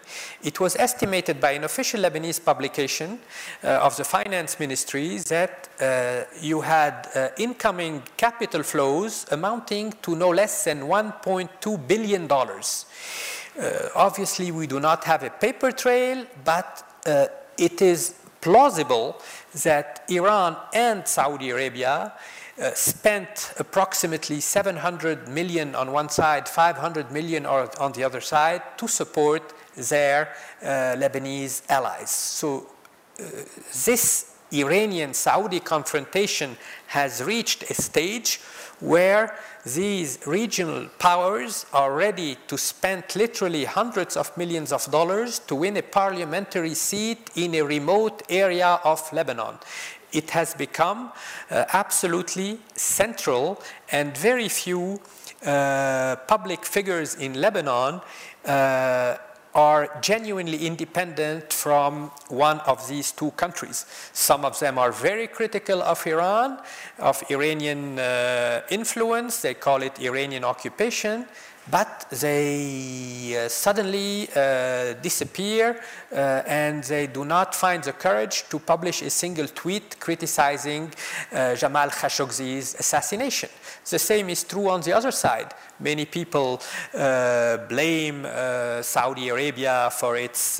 it 0.43 0.59
was 0.59 0.75
estimated 0.75 1.39
by 1.39 1.51
an 1.51 1.63
official 1.63 2.01
Lebanese 2.01 2.43
publication 2.43 3.19
uh, 3.63 3.67
of 3.83 3.95
the 3.97 4.03
finance 4.03 4.59
ministry 4.59 5.17
that 5.17 5.69
uh, 5.79 6.23
you 6.41 6.61
had 6.61 7.07
uh, 7.15 7.27
incoming 7.37 8.01
capital 8.17 8.63
flows 8.63 9.25
amounting 9.31 9.93
to 10.01 10.15
no 10.15 10.29
less 10.29 10.63
than 10.63 10.81
$1.2 10.81 11.87
billion. 11.87 12.31
Uh, 12.31 13.89
obviously, 13.95 14.51
we 14.51 14.65
do 14.65 14.79
not 14.79 15.03
have 15.03 15.23
a 15.23 15.29
paper 15.29 15.71
trail, 15.71 16.25
but 16.43 16.99
uh, 17.05 17.27
it 17.57 17.81
is 17.81 18.15
plausible 18.41 19.21
that 19.63 20.03
Iran 20.09 20.57
and 20.73 21.07
Saudi 21.07 21.51
Arabia 21.51 22.13
uh, 22.61 22.71
spent 22.75 23.53
approximately 23.57 24.39
700 24.39 25.27
million 25.27 25.73
on 25.73 25.91
one 25.91 26.09
side, 26.09 26.47
500 26.47 27.11
million 27.11 27.45
on 27.45 27.91
the 27.93 28.03
other 28.03 28.21
side 28.21 28.61
to 28.77 28.87
support 28.87 29.53
their 29.75 30.29
uh, 30.61 30.95
Lebanese 30.95 31.63
allies. 31.69 32.11
So 32.11 32.67
uh, 33.19 33.23
this 33.85 34.35
Iranian 34.53 35.13
Saudi 35.13 35.59
confrontation 35.59 36.57
has 36.87 37.23
reached 37.23 37.63
a 37.63 37.73
stage 37.73 38.39
where 38.79 39.35
these 39.65 40.19
regional 40.25 40.87
powers 40.99 41.65
are 41.71 41.93
ready 41.93 42.35
to 42.47 42.57
spend 42.57 43.03
literally 43.15 43.63
hundreds 43.65 44.17
of 44.17 44.35
millions 44.37 44.71
of 44.71 44.89
dollars 44.91 45.39
to 45.39 45.55
win 45.55 45.77
a 45.77 45.83
parliamentary 45.83 46.73
seat 46.73 47.29
in 47.35 47.55
a 47.55 47.61
remote 47.61 48.23
area 48.29 48.79
of 48.83 49.01
Lebanon 49.13 49.57
it 50.13 50.29
has 50.31 50.53
become 50.53 51.11
uh, 51.49 51.65
absolutely 51.73 52.59
central, 52.75 53.61
and 53.91 54.17
very 54.17 54.49
few 54.49 54.99
uh, 55.45 56.15
public 56.27 56.65
figures 56.65 57.15
in 57.15 57.33
Lebanon 57.33 58.01
uh, 58.45 59.17
are 59.53 59.99
genuinely 60.01 60.65
independent 60.65 61.51
from 61.51 62.09
one 62.29 62.59
of 62.61 62.87
these 62.87 63.11
two 63.11 63.31
countries. 63.31 63.85
Some 64.13 64.45
of 64.45 64.57
them 64.59 64.77
are 64.77 64.91
very 64.91 65.27
critical 65.27 65.81
of 65.81 66.05
Iran, 66.07 66.57
of 66.99 67.21
Iranian 67.29 67.99
uh, 67.99 68.61
influence, 68.69 69.41
they 69.41 69.53
call 69.53 69.81
it 69.81 69.99
Iranian 69.99 70.45
occupation 70.45 71.25
but 71.71 72.05
they 72.19 73.37
uh, 73.37 73.47
suddenly 73.47 74.27
uh, 74.35 74.93
disappear 75.01 75.81
uh, 76.11 76.43
and 76.45 76.83
they 76.83 77.07
do 77.07 77.23
not 77.23 77.55
find 77.55 77.81
the 77.83 77.93
courage 77.93 78.43
to 78.49 78.59
publish 78.59 79.01
a 79.01 79.09
single 79.09 79.47
tweet 79.47 79.97
criticizing 79.99 80.91
Jamal 81.55 81.89
Khashoggi's 81.89 82.75
assassination. 82.75 83.49
The 83.89 83.99
same 83.99 84.29
is 84.29 84.43
true 84.43 84.69
on 84.69 84.81
the 84.81 84.93
other 84.93 85.11
side. 85.11 85.53
Many 85.79 86.05
people 86.05 86.61
blame 86.91 88.27
Saudi 88.81 89.29
Arabia 89.29 89.89
for 89.91 90.17
its 90.17 90.59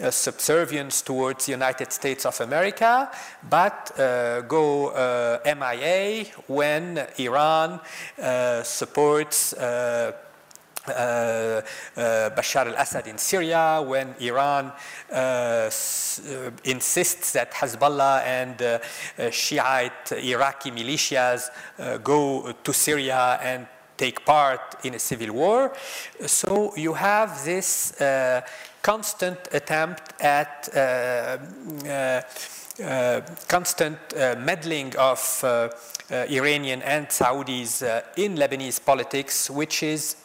uh, 0.00 0.10
subservience 0.10 1.02
towards 1.02 1.46
the 1.46 1.52
United 1.52 1.92
States 1.92 2.24
of 2.24 2.40
America, 2.40 3.10
but 3.48 3.92
uh, 3.98 4.40
go 4.42 4.88
uh, 4.88 5.38
MIA 5.44 6.24
when 6.46 7.06
Iran 7.18 7.78
uh, 8.20 8.62
supports 8.62 9.52
uh, 9.52 10.12
uh, 10.88 11.60
Bashar 11.94 12.66
al-Assad 12.66 13.06
in 13.06 13.18
Syria, 13.18 13.84
when 13.86 14.14
Iran 14.18 14.72
insists 16.64 17.32
that 17.34 17.52
Hezbollah 17.52 18.22
and 18.24 18.80
Shiite 19.32 20.12
Iraqi 20.12 20.70
militias 20.72 21.50
go 22.02 22.52
to 22.64 22.72
Syria 22.72 23.38
and 23.42 23.66
take 24.02 24.24
part 24.24 24.84
in 24.84 24.94
a 24.94 24.98
civil 24.98 25.32
war. 25.32 25.72
So 26.26 26.74
you 26.76 26.94
have 26.94 27.44
this 27.44 27.92
uh, 28.00 28.40
constant 28.82 29.38
attempt 29.52 30.02
at 30.20 30.68
uh, 30.74 31.38
uh, 31.86 32.22
uh, 32.82 33.20
constant 33.48 33.98
uh, 34.16 34.34
meddling 34.38 34.96
of 34.96 35.20
uh, 35.44 35.68
Iranian 36.10 36.82
and 36.82 37.06
Saudis 37.08 37.82
in 38.16 38.36
Lebanese 38.36 38.80
politics, 38.84 39.50
which 39.50 39.82
is 39.82 40.16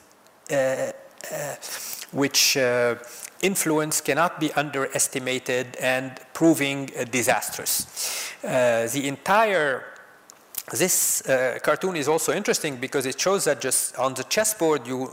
which 2.11 2.57
influence 3.41 4.01
cannot 4.01 4.39
be 4.39 4.51
underestimated 4.53 5.75
and 5.82 6.11
proving 6.34 6.89
disastrous. 7.11 7.86
the 8.41 9.07
entire 9.07 9.96
this 10.72 11.22
uh, 11.30 11.59
cartoon 11.63 11.95
is 11.95 12.09
also 12.09 12.34
interesting 12.34 12.76
because 12.76 13.05
it 13.05 13.18
shows 13.18 13.45
that 13.45 13.61
just 13.61 13.97
on 13.97 14.13
the 14.15 14.24
chessboard 14.26 14.86
you, 14.86 15.09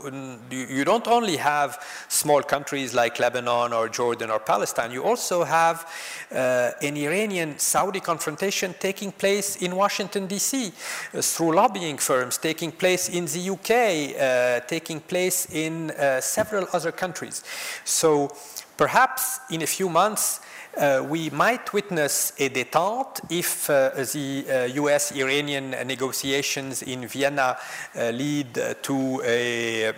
you 0.51 0.83
don't 0.83 1.07
only 1.07 1.37
have 1.37 1.81
small 2.09 2.41
countries 2.41 2.93
like 2.93 3.19
Lebanon 3.19 3.71
or 3.71 3.87
Jordan 3.87 4.31
or 4.31 4.39
Palestine, 4.39 4.91
you 4.91 5.01
also 5.01 5.45
have 5.45 5.89
uh, 6.29 6.71
an 6.81 6.97
Iranian 6.97 7.57
Saudi 7.57 8.01
confrontation 8.01 8.75
taking 8.81 9.13
place 9.13 9.55
in 9.61 9.77
Washington, 9.77 10.27
D.C., 10.27 10.73
uh, 11.13 11.21
through 11.21 11.55
lobbying 11.55 11.99
firms, 11.99 12.37
taking 12.37 12.73
place 12.73 13.07
in 13.07 13.23
the 13.23 13.51
UK, 13.51 14.19
uh, 14.19 14.67
taking 14.67 14.99
place 14.99 15.47
in 15.51 15.91
uh, 15.91 16.19
several 16.19 16.67
other 16.73 16.91
countries. 16.91 17.45
So 17.85 18.35
perhaps 18.75 19.39
in 19.49 19.61
a 19.61 19.67
few 19.67 19.87
months, 19.87 20.41
uh, 20.77 21.05
we 21.07 21.29
might 21.29 21.73
witness 21.73 22.33
a 22.37 22.49
détente 22.49 23.21
if 23.29 23.69
uh, 23.69 23.89
the 24.13 24.45
uh, 24.49 24.81
US 24.83 25.11
Iranian 25.11 25.71
negotiations 25.85 26.81
in 26.83 27.07
Vienna 27.07 27.57
uh, 27.95 28.09
lead 28.09 28.53
to 28.81 29.21
a 29.25 29.93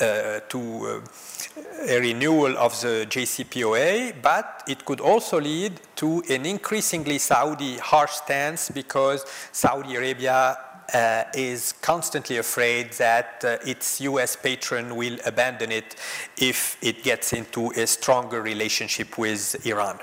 uh, 0.00 0.40
to 0.48 1.02
a 1.88 2.00
renewal 2.00 2.58
of 2.58 2.80
the 2.80 3.06
JCPOA, 3.08 4.20
but 4.20 4.64
it 4.66 4.84
could 4.84 5.00
also 5.00 5.40
lead 5.40 5.80
to 5.94 6.20
an 6.28 6.46
increasingly 6.46 7.18
Saudi 7.18 7.76
harsh 7.78 8.10
stance 8.10 8.70
because 8.70 9.24
Saudi 9.52 9.94
Arabia 9.94 10.58
uh, 10.92 11.24
is 11.34 11.72
constantly 11.80 12.36
afraid 12.36 12.92
that 12.92 13.42
uh, 13.44 13.56
its 13.66 14.00
US 14.00 14.36
patron 14.36 14.96
will 14.96 15.18
abandon 15.24 15.72
it 15.72 15.96
if 16.36 16.76
it 16.82 17.02
gets 17.02 17.32
into 17.32 17.70
a 17.70 17.86
stronger 17.86 18.42
relationship 18.42 19.16
with 19.16 19.66
Iran. 19.66 19.98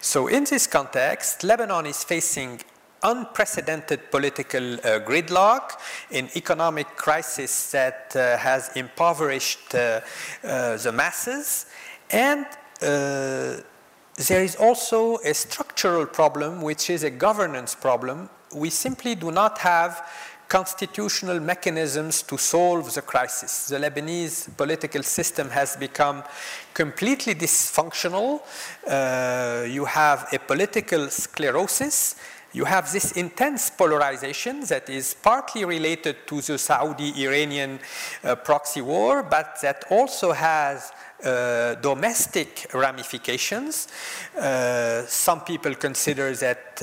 So, 0.00 0.28
in 0.28 0.44
this 0.44 0.66
context, 0.66 1.44
Lebanon 1.44 1.86
is 1.86 2.04
facing 2.04 2.60
unprecedented 3.02 4.10
political 4.10 4.74
uh, 4.74 5.00
gridlock, 5.00 5.78
an 6.10 6.28
economic 6.34 6.96
crisis 6.96 7.70
that 7.70 8.12
uh, 8.16 8.36
has 8.38 8.70
impoverished 8.74 9.74
uh, 9.74 10.00
uh 10.42 10.76
the 10.76 10.92
masses, 10.92 11.66
and 12.10 12.46
there 12.80 14.42
is 14.42 14.56
also 14.56 15.18
a 15.18 15.32
structural 15.32 16.06
problem, 16.06 16.62
which 16.62 16.90
is 16.90 17.04
a 17.04 17.10
governance 17.10 17.74
problem. 17.74 18.28
We 18.54 18.70
simply 18.70 19.14
do 19.14 19.30
not 19.30 19.58
have 19.58 20.06
constitutional 20.48 21.40
mechanisms 21.40 22.22
to 22.22 22.38
solve 22.38 22.94
the 22.94 23.02
crisis. 23.02 23.68
The 23.68 23.78
Lebanese 23.78 24.56
political 24.56 25.02
system 25.02 25.50
has 25.50 25.76
become 25.76 26.24
completely 26.72 27.34
dysfunctional. 27.34 28.40
Uh, 28.86 29.66
you 29.66 29.84
have 29.84 30.28
a 30.32 30.38
political 30.38 31.10
sclerosis 31.10 32.16
you 32.52 32.64
have 32.64 32.90
this 32.90 33.12
intense 33.12 33.68
polarization 33.68 34.60
that 34.66 34.88
is 34.88 35.14
partly 35.14 35.66
related 35.66 36.26
to 36.26 36.40
the 36.40 36.56
Saudi 36.56 37.22
Iranian 37.24 37.78
uh, 38.24 38.36
proxy 38.36 38.80
war, 38.80 39.22
but 39.22 39.58
that 39.60 39.84
also 39.90 40.32
has 40.32 40.90
uh, 41.22 41.74
domestic 41.74 42.66
ramifications. 42.72 43.88
Uh, 44.36 45.04
some 45.06 45.42
people 45.42 45.74
consider 45.74 46.34
that 46.36 46.82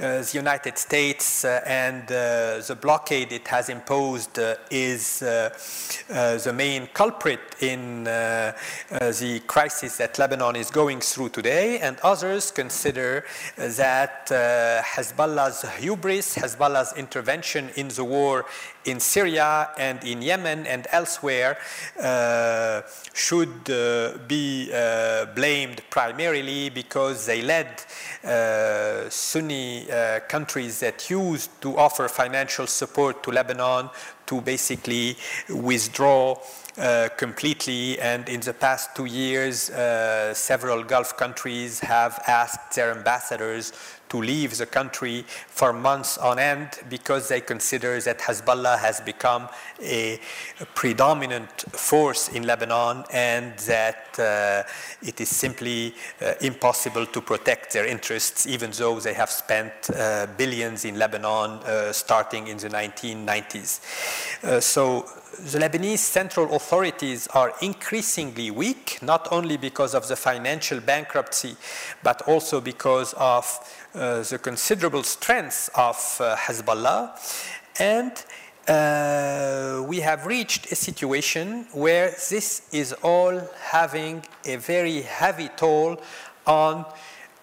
uh, 0.00 0.10
uh, 0.10 0.22
the 0.22 0.38
United 0.38 0.78
States 0.78 1.44
uh, 1.44 1.60
and 1.66 2.04
uh, 2.04 2.60
the 2.66 2.76
blockade 2.80 3.32
it 3.32 3.46
has 3.48 3.68
imposed 3.68 4.38
is 4.70 5.20
the 5.20 6.52
main 6.54 6.86
culprit 6.94 7.40
in 7.60 8.04
the 8.04 9.42
crisis 9.46 9.96
that 9.98 10.18
Lebanon 10.18 10.56
is 10.56 10.70
going 10.70 11.00
through 11.00 11.28
today, 11.28 11.78
and 11.80 11.98
others 12.02 12.50
consider 12.50 13.24
that 13.56 14.26
Hezbollah's 14.28 15.62
hubris, 15.78 16.36
Hezbollah's 16.36 16.92
intervention 16.96 17.70
in 17.76 17.88
the 17.88 18.04
war 18.04 18.46
in 18.84 19.00
Syria 19.00 19.70
and 19.78 20.02
in 20.04 20.22
Yemen 20.22 20.66
and 20.66 20.86
elsewhere 20.90 21.58
uh, 22.02 22.82
should 23.12 23.70
uh, 23.70 24.18
be 24.26 24.70
uh, 24.72 25.26
blamed 25.34 25.82
primarily 25.90 26.70
because 26.70 27.26
they 27.26 27.42
led 27.42 27.68
Sunni 29.10 29.90
uh, 29.90 30.20
countries 30.28 30.80
that 30.80 31.10
used 31.10 31.50
to 31.60 31.76
offer 31.76 32.08
financial 32.08 32.66
support 32.66 33.22
to 33.22 33.30
Lebanon 33.30 33.90
to 34.26 34.40
basically 34.40 35.16
withdraw 35.48 36.36
uh, 36.78 37.08
completely. 37.16 37.98
And 37.98 38.28
in 38.28 38.40
the 38.40 38.54
past 38.54 38.94
two 38.94 39.06
years, 39.06 39.70
uh, 39.70 40.32
several 40.34 40.84
Gulf 40.84 41.16
countries 41.16 41.80
have 41.80 42.22
asked 42.26 42.76
their 42.76 42.92
ambassadors 42.92 43.72
to 44.10 44.20
leave 44.20 44.56
the 44.58 44.66
country 44.66 45.24
for 45.26 45.72
months 45.72 46.18
on 46.18 46.38
end 46.38 46.68
because 46.88 47.28
they 47.28 47.40
consider 47.40 48.00
that 48.00 48.18
Hezbollah 48.18 48.78
has 48.78 49.00
become 49.00 49.48
a, 49.82 50.20
predominant 50.74 51.64
force 51.72 52.28
in 52.28 52.46
Lebanon 52.46 53.04
and 53.12 53.56
that 53.60 54.18
uh, 54.18 54.62
it 55.02 55.20
is 55.20 55.28
simply 55.28 55.94
uh, 56.20 56.34
impossible 56.40 57.06
to 57.06 57.20
protect 57.20 57.72
their 57.72 57.86
interests, 57.86 58.46
even 58.46 58.70
though 58.72 59.00
they 59.00 59.14
have 59.14 59.30
spent 59.30 59.72
uh, 59.94 60.26
billions 60.36 60.84
in 60.84 60.98
Lebanon 60.98 61.60
uh, 61.60 61.92
starting 61.92 62.48
in 62.48 62.58
the 62.58 62.68
1990s. 62.68 64.44
Uh, 64.44 64.60
so 64.60 65.06
the 65.38 65.58
Lebanese 65.58 65.98
central 65.98 66.54
authorities 66.54 67.26
are 67.28 67.54
increasingly 67.62 68.50
weak, 68.50 68.98
not 69.00 69.28
only 69.30 69.56
because 69.56 69.94
of 69.94 70.08
the 70.08 70.16
financial 70.16 70.80
bankruptcy, 70.80 71.56
but 72.02 72.20
also 72.22 72.60
because 72.60 73.14
of 73.14 73.46
the 73.92 74.38
considerable 74.42 75.02
strength 75.02 75.70
of 75.74 75.96
uh, 76.20 76.36
Hezbollah. 76.36 77.10
And 77.78 78.12
uh, 78.68 79.82
we 79.86 80.00
have 80.00 80.26
reached 80.26 80.70
a 80.70 80.76
situation 80.76 81.66
where 81.72 82.10
this 82.30 82.68
is 82.72 82.92
all 83.02 83.40
having 83.58 84.24
a 84.44 84.56
very 84.56 85.02
heavy 85.02 85.48
toll 85.56 86.00
on 86.46 86.84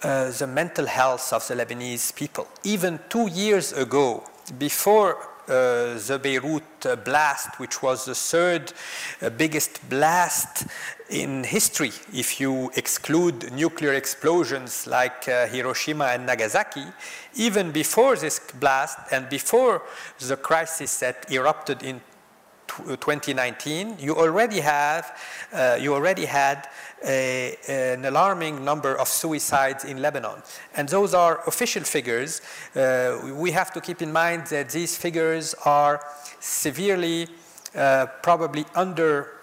uh, 0.03 0.31
the 0.31 0.47
mental 0.47 0.85
health 0.85 1.33
of 1.33 1.47
the 1.47 1.55
Lebanese 1.55 2.15
people. 2.15 2.47
Even 2.63 2.99
two 3.09 3.27
years 3.27 3.73
ago, 3.73 4.23
before 4.57 5.17
uh, 5.17 5.36
the 5.47 6.19
Beirut 6.21 7.03
blast, 7.05 7.59
which 7.59 7.81
was 7.81 8.05
the 8.05 8.15
third 8.15 8.73
uh, 9.21 9.29
biggest 9.29 9.87
blast 9.89 10.67
in 11.09 11.43
history, 11.43 11.91
if 12.13 12.39
you 12.39 12.69
exclude 12.75 13.51
nuclear 13.53 13.93
explosions 13.93 14.87
like 14.87 15.27
uh, 15.27 15.47
Hiroshima 15.47 16.05
and 16.05 16.25
Nagasaki, 16.25 16.83
even 17.35 17.71
before 17.71 18.15
this 18.15 18.39
blast 18.59 18.99
and 19.11 19.29
before 19.29 19.83
the 20.19 20.35
crisis 20.35 20.99
that 20.99 21.31
erupted 21.31 21.83
in 21.83 22.01
2019, 22.67 23.97
you 23.99 24.15
already 24.15 24.59
have, 24.59 25.17
uh, 25.53 25.77
you 25.79 25.93
already 25.93 26.25
had 26.25 26.67
a, 27.05 27.55
an 27.67 28.05
alarming 28.05 28.63
number 28.63 28.95
of 28.95 29.07
suicides 29.07 29.85
in 29.85 30.01
Lebanon. 30.01 30.41
And 30.75 30.89
those 30.89 31.13
are 31.13 31.41
official 31.47 31.83
figures. 31.83 32.41
Uh, 32.75 33.33
we 33.35 33.51
have 33.51 33.71
to 33.73 33.81
keep 33.81 34.01
in 34.01 34.11
mind 34.11 34.47
that 34.47 34.69
these 34.69 34.97
figures 34.97 35.53
are 35.65 36.03
severely, 36.39 37.27
uh, 37.75 38.07
probably 38.21 38.65
under 38.75 39.37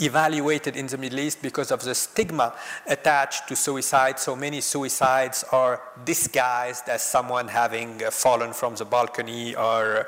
evaluated 0.00 0.76
in 0.76 0.86
the 0.86 0.96
Middle 0.96 1.20
East 1.20 1.42
because 1.42 1.70
of 1.70 1.82
the 1.82 1.94
stigma 1.94 2.54
attached 2.86 3.48
to 3.48 3.56
suicide. 3.56 4.18
So 4.18 4.34
many 4.34 4.60
suicides 4.60 5.44
are 5.52 5.80
disguised 6.04 6.88
as 6.88 7.02
someone 7.02 7.48
having 7.48 8.02
uh, 8.02 8.10
fallen 8.10 8.52
from 8.52 8.74
the 8.74 8.84
balcony 8.84 9.54
or 9.54 10.06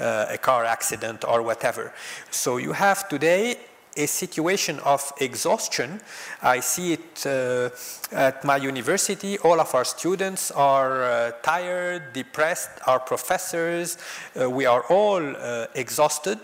uh, 0.00 0.26
a 0.30 0.38
car 0.38 0.64
accident 0.64 1.24
or 1.24 1.42
whatever. 1.42 1.92
So 2.30 2.56
you 2.56 2.72
have 2.72 3.08
today 3.08 3.56
a 3.96 4.06
situation 4.06 4.78
of 4.80 5.12
exhaustion. 5.20 6.00
I 6.42 6.60
see 6.60 6.94
it 6.94 7.26
uh, 7.26 7.70
at 8.12 8.44
my 8.44 8.56
university. 8.56 9.38
All 9.38 9.60
of 9.60 9.74
our 9.74 9.84
students 9.84 10.50
are 10.50 11.02
uh, 11.02 11.30
tired, 11.42 12.12
depressed, 12.12 12.70
our 12.86 13.00
professors, 13.00 13.98
uh, 14.40 14.48
we 14.50 14.66
are 14.66 14.82
all 14.88 15.22
uh, 15.36 15.66
exhausted. 15.74 16.38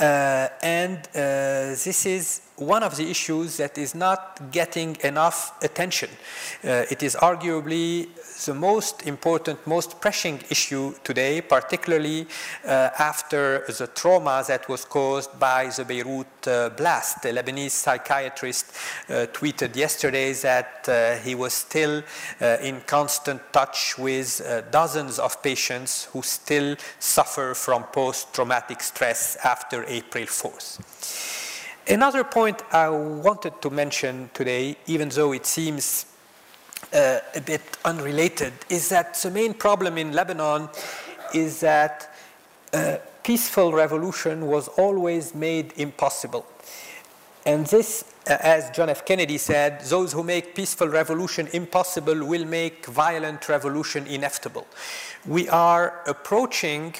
Uh, 0.00 0.48
and 0.62 0.98
uh, 0.98 1.74
this 1.74 2.06
is 2.06 2.47
one 2.58 2.82
of 2.82 2.96
the 2.96 3.08
issues 3.08 3.56
that 3.58 3.78
is 3.78 3.94
not 3.94 4.50
getting 4.50 4.96
enough 5.04 5.52
attention. 5.62 6.10
Uh, 6.64 6.84
it 6.90 7.02
is 7.02 7.14
arguably 7.16 8.08
the 8.44 8.54
most 8.54 9.06
important, 9.06 9.64
most 9.66 10.00
pressing 10.00 10.42
issue 10.50 10.94
today, 11.04 11.40
particularly 11.40 12.26
uh, 12.64 12.90
after 12.98 13.64
the 13.66 13.88
trauma 13.94 14.44
that 14.46 14.68
was 14.68 14.84
caused 14.84 15.38
by 15.38 15.66
the 15.76 15.84
Beirut 15.84 16.26
uh, 16.46 16.70
blast. 16.70 17.24
A 17.24 17.32
Lebanese 17.32 17.70
psychiatrist 17.70 18.72
uh, 19.08 19.26
tweeted 19.32 19.76
yesterday 19.76 20.32
that 20.34 20.88
uh, 20.88 21.16
he 21.16 21.34
was 21.34 21.52
still 21.52 22.02
uh, 22.40 22.56
in 22.62 22.80
constant 22.86 23.40
touch 23.52 23.98
with 23.98 24.40
dozens 24.70 25.18
of 25.18 25.42
patients 25.42 26.08
who 26.12 26.22
still 26.22 26.76
suffer 26.98 27.54
from 27.54 27.82
post 27.84 28.32
traumatic 28.32 28.80
stress 28.80 29.36
after 29.44 29.84
April 29.88 30.24
4th. 30.24 31.37
Another 31.90 32.22
point 32.22 32.62
I 32.70 32.90
wanted 32.90 33.62
to 33.62 33.70
mention 33.70 34.28
today, 34.34 34.76
even 34.86 35.08
though 35.08 35.32
it 35.32 35.46
seems 35.46 36.04
uh, 36.92 37.20
a 37.34 37.40
bit 37.40 37.62
unrelated, 37.82 38.52
is 38.68 38.90
that 38.90 39.14
the 39.14 39.30
main 39.30 39.54
problem 39.54 39.96
in 39.96 40.12
Lebanon 40.12 40.68
is 41.32 41.60
that 41.60 42.14
uh, 42.74 42.98
peaceful 43.22 43.72
revolution 43.72 44.46
was 44.48 44.68
always 44.68 45.34
made 45.34 45.72
impossible. 45.78 46.44
And 47.46 47.66
this, 47.66 48.04
uh, 48.26 48.36
as 48.40 48.68
John 48.70 48.90
F. 48.90 49.06
Kennedy 49.06 49.38
said, 49.38 49.80
those 49.80 50.12
who 50.12 50.22
make 50.22 50.54
peaceful 50.54 50.88
revolution 50.88 51.48
impossible 51.54 52.22
will 52.26 52.44
make 52.44 52.84
violent 52.84 53.48
revolution 53.48 54.06
inevitable. 54.06 54.66
We 55.24 55.48
are 55.48 56.02
approaching 56.06 56.96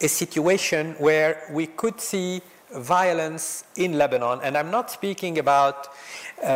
a 0.00 0.06
situation 0.06 0.94
where 0.98 1.42
we 1.50 1.66
could 1.66 2.00
see 2.00 2.42
violence 2.74 3.64
in 3.76 3.98
Lebanon. 3.98 4.40
And 4.42 4.56
I'm 4.56 4.70
not 4.70 4.90
speaking 4.90 5.38
about 5.38 5.88
uh, 6.42 6.46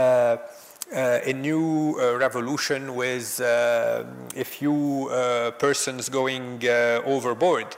uh, 0.93 1.19
a 1.25 1.33
new 1.33 1.97
uh, 1.99 2.17
revolution 2.17 2.95
with 2.95 3.41
uh, 3.41 4.05
a 4.37 4.45
few 4.45 5.09
uh, 5.11 5.51
persons 5.53 6.09
going 6.09 6.63
uh, 6.67 7.01
overboard. 7.05 7.77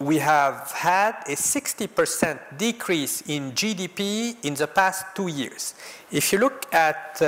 We 0.00 0.18
have 0.18 0.70
had 0.70 1.16
a 1.26 1.34
60% 1.34 2.38
decrease 2.56 3.22
in 3.22 3.52
GDP 3.52 4.36
in 4.44 4.54
the 4.54 4.66
past 4.66 5.06
two 5.14 5.26
years. 5.26 5.74
If 6.12 6.32
you 6.32 6.38
look 6.38 6.72
at 6.72 7.20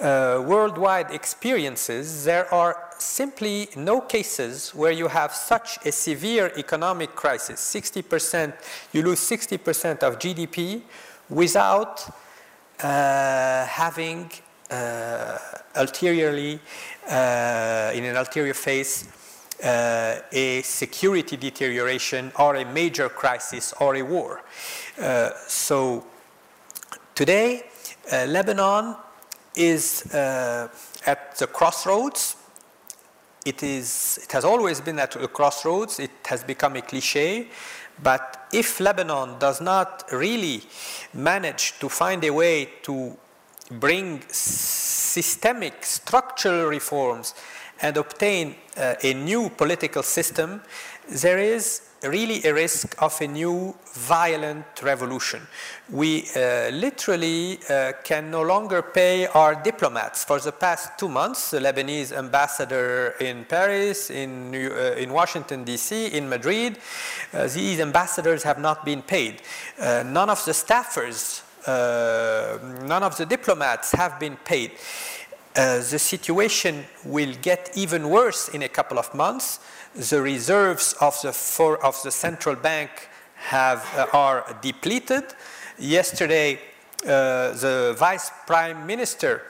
worldwide 0.00 1.10
experiences, 1.10 2.24
there 2.24 2.52
are 2.52 2.76
simply 2.98 3.68
no 3.76 4.00
cases 4.00 4.74
where 4.74 4.92
you 4.92 5.08
have 5.08 5.34
such 5.34 5.78
a 5.84 5.92
severe 5.92 6.52
economic 6.56 7.14
crisis 7.14 7.60
60%, 7.60 8.54
you 8.92 9.02
lose 9.02 9.20
60% 9.20 10.02
of 10.02 10.18
GDP 10.18 10.82
without 11.28 12.08
uh, 12.82 13.66
having 13.66 14.30
uh, 14.70 15.38
ulteriorly, 15.76 16.58
uh, 17.08 17.92
in 17.94 18.04
an 18.04 18.16
ulterior 18.16 18.54
phase, 18.54 19.06
uh, 19.62 20.20
a 20.32 20.62
security 20.62 21.36
deterioration 21.36 22.32
or 22.38 22.56
a 22.56 22.64
major 22.64 23.08
crisis 23.08 23.72
or 23.80 23.96
a 23.96 24.02
war. 24.02 24.42
Uh, 25.00 25.30
so 25.46 26.04
today, 27.14 27.64
uh, 28.12 28.26
Lebanon 28.26 28.96
is 29.54 30.06
at 30.12 31.36
the 31.36 31.46
crossroads. 31.46 32.36
It, 33.44 33.62
is, 33.62 34.20
it 34.22 34.32
has 34.32 34.44
always 34.44 34.80
been 34.80 34.98
at 34.98 35.12
the 35.12 35.28
crossroads. 35.28 35.98
It 35.98 36.10
has 36.26 36.44
become 36.44 36.76
a 36.76 36.82
cliche. 36.82 37.48
But 38.02 38.48
if 38.52 38.80
Lebanon 38.80 39.38
does 39.38 39.60
not 39.60 40.04
really 40.12 40.62
manage 41.12 41.78
to 41.80 41.88
find 41.88 42.24
a 42.24 42.30
way 42.30 42.68
to 42.82 43.16
bring 43.70 44.22
systemic 44.28 45.84
structural 45.84 46.66
reforms 46.66 47.34
and 47.80 47.96
obtain 47.96 48.54
uh, 48.76 48.94
a 49.02 49.14
new 49.14 49.50
political 49.50 50.02
system, 50.02 50.62
there 51.08 51.38
is 51.38 51.82
really 52.02 52.44
a 52.44 52.52
risk 52.52 53.00
of 53.00 53.20
a 53.20 53.26
new 53.26 53.74
violent 53.94 54.82
revolution. 54.82 55.40
We 55.90 56.24
uh, 56.34 56.70
literally 56.70 57.58
uh, 57.68 57.92
can 58.02 58.30
no 58.30 58.42
longer 58.42 58.82
pay 58.82 59.26
our 59.26 59.54
diplomats. 59.54 60.24
For 60.24 60.40
the 60.40 60.52
past 60.52 60.98
two 60.98 61.08
months, 61.08 61.50
the 61.50 61.60
Lebanese 61.60 62.12
ambassador 62.12 63.14
in 63.20 63.44
Paris, 63.44 64.10
in, 64.10 64.50
New, 64.50 64.70
uh, 64.70 64.96
in 64.96 65.12
Washington, 65.12 65.64
D.C., 65.64 66.06
in 66.06 66.28
Madrid, 66.28 66.78
uh, 67.32 67.46
these 67.46 67.80
ambassadors 67.80 68.42
have 68.42 68.58
not 68.58 68.84
been 68.84 69.02
paid. 69.02 69.42
Uh, 69.78 70.02
none 70.04 70.30
of 70.30 70.44
the 70.44 70.52
staffers, 70.52 71.42
uh, 71.66 72.58
none 72.84 73.02
of 73.02 73.16
the 73.16 73.26
diplomats 73.26 73.92
have 73.92 74.18
been 74.18 74.36
paid. 74.38 74.72
The 75.54 75.98
situation 75.98 76.84
will 77.04 77.34
get 77.42 77.70
even 77.74 78.08
worse 78.08 78.48
in 78.48 78.62
a 78.62 78.68
couple 78.68 78.98
of 78.98 79.14
months 79.14 79.60
the 79.94 80.22
reserves 80.22 80.94
of 81.00 81.20
the, 81.22 81.32
for, 81.32 81.82
of 81.84 82.02
the 82.02 82.10
central 82.10 82.56
bank 82.56 82.90
have, 83.34 83.86
uh, 83.96 84.06
are 84.12 84.56
depleted. 84.62 85.24
Yesterday, 85.78 86.58
uh, 87.04 87.52
the 87.52 87.94
vice 87.98 88.30
prime 88.46 88.86
minister 88.86 89.42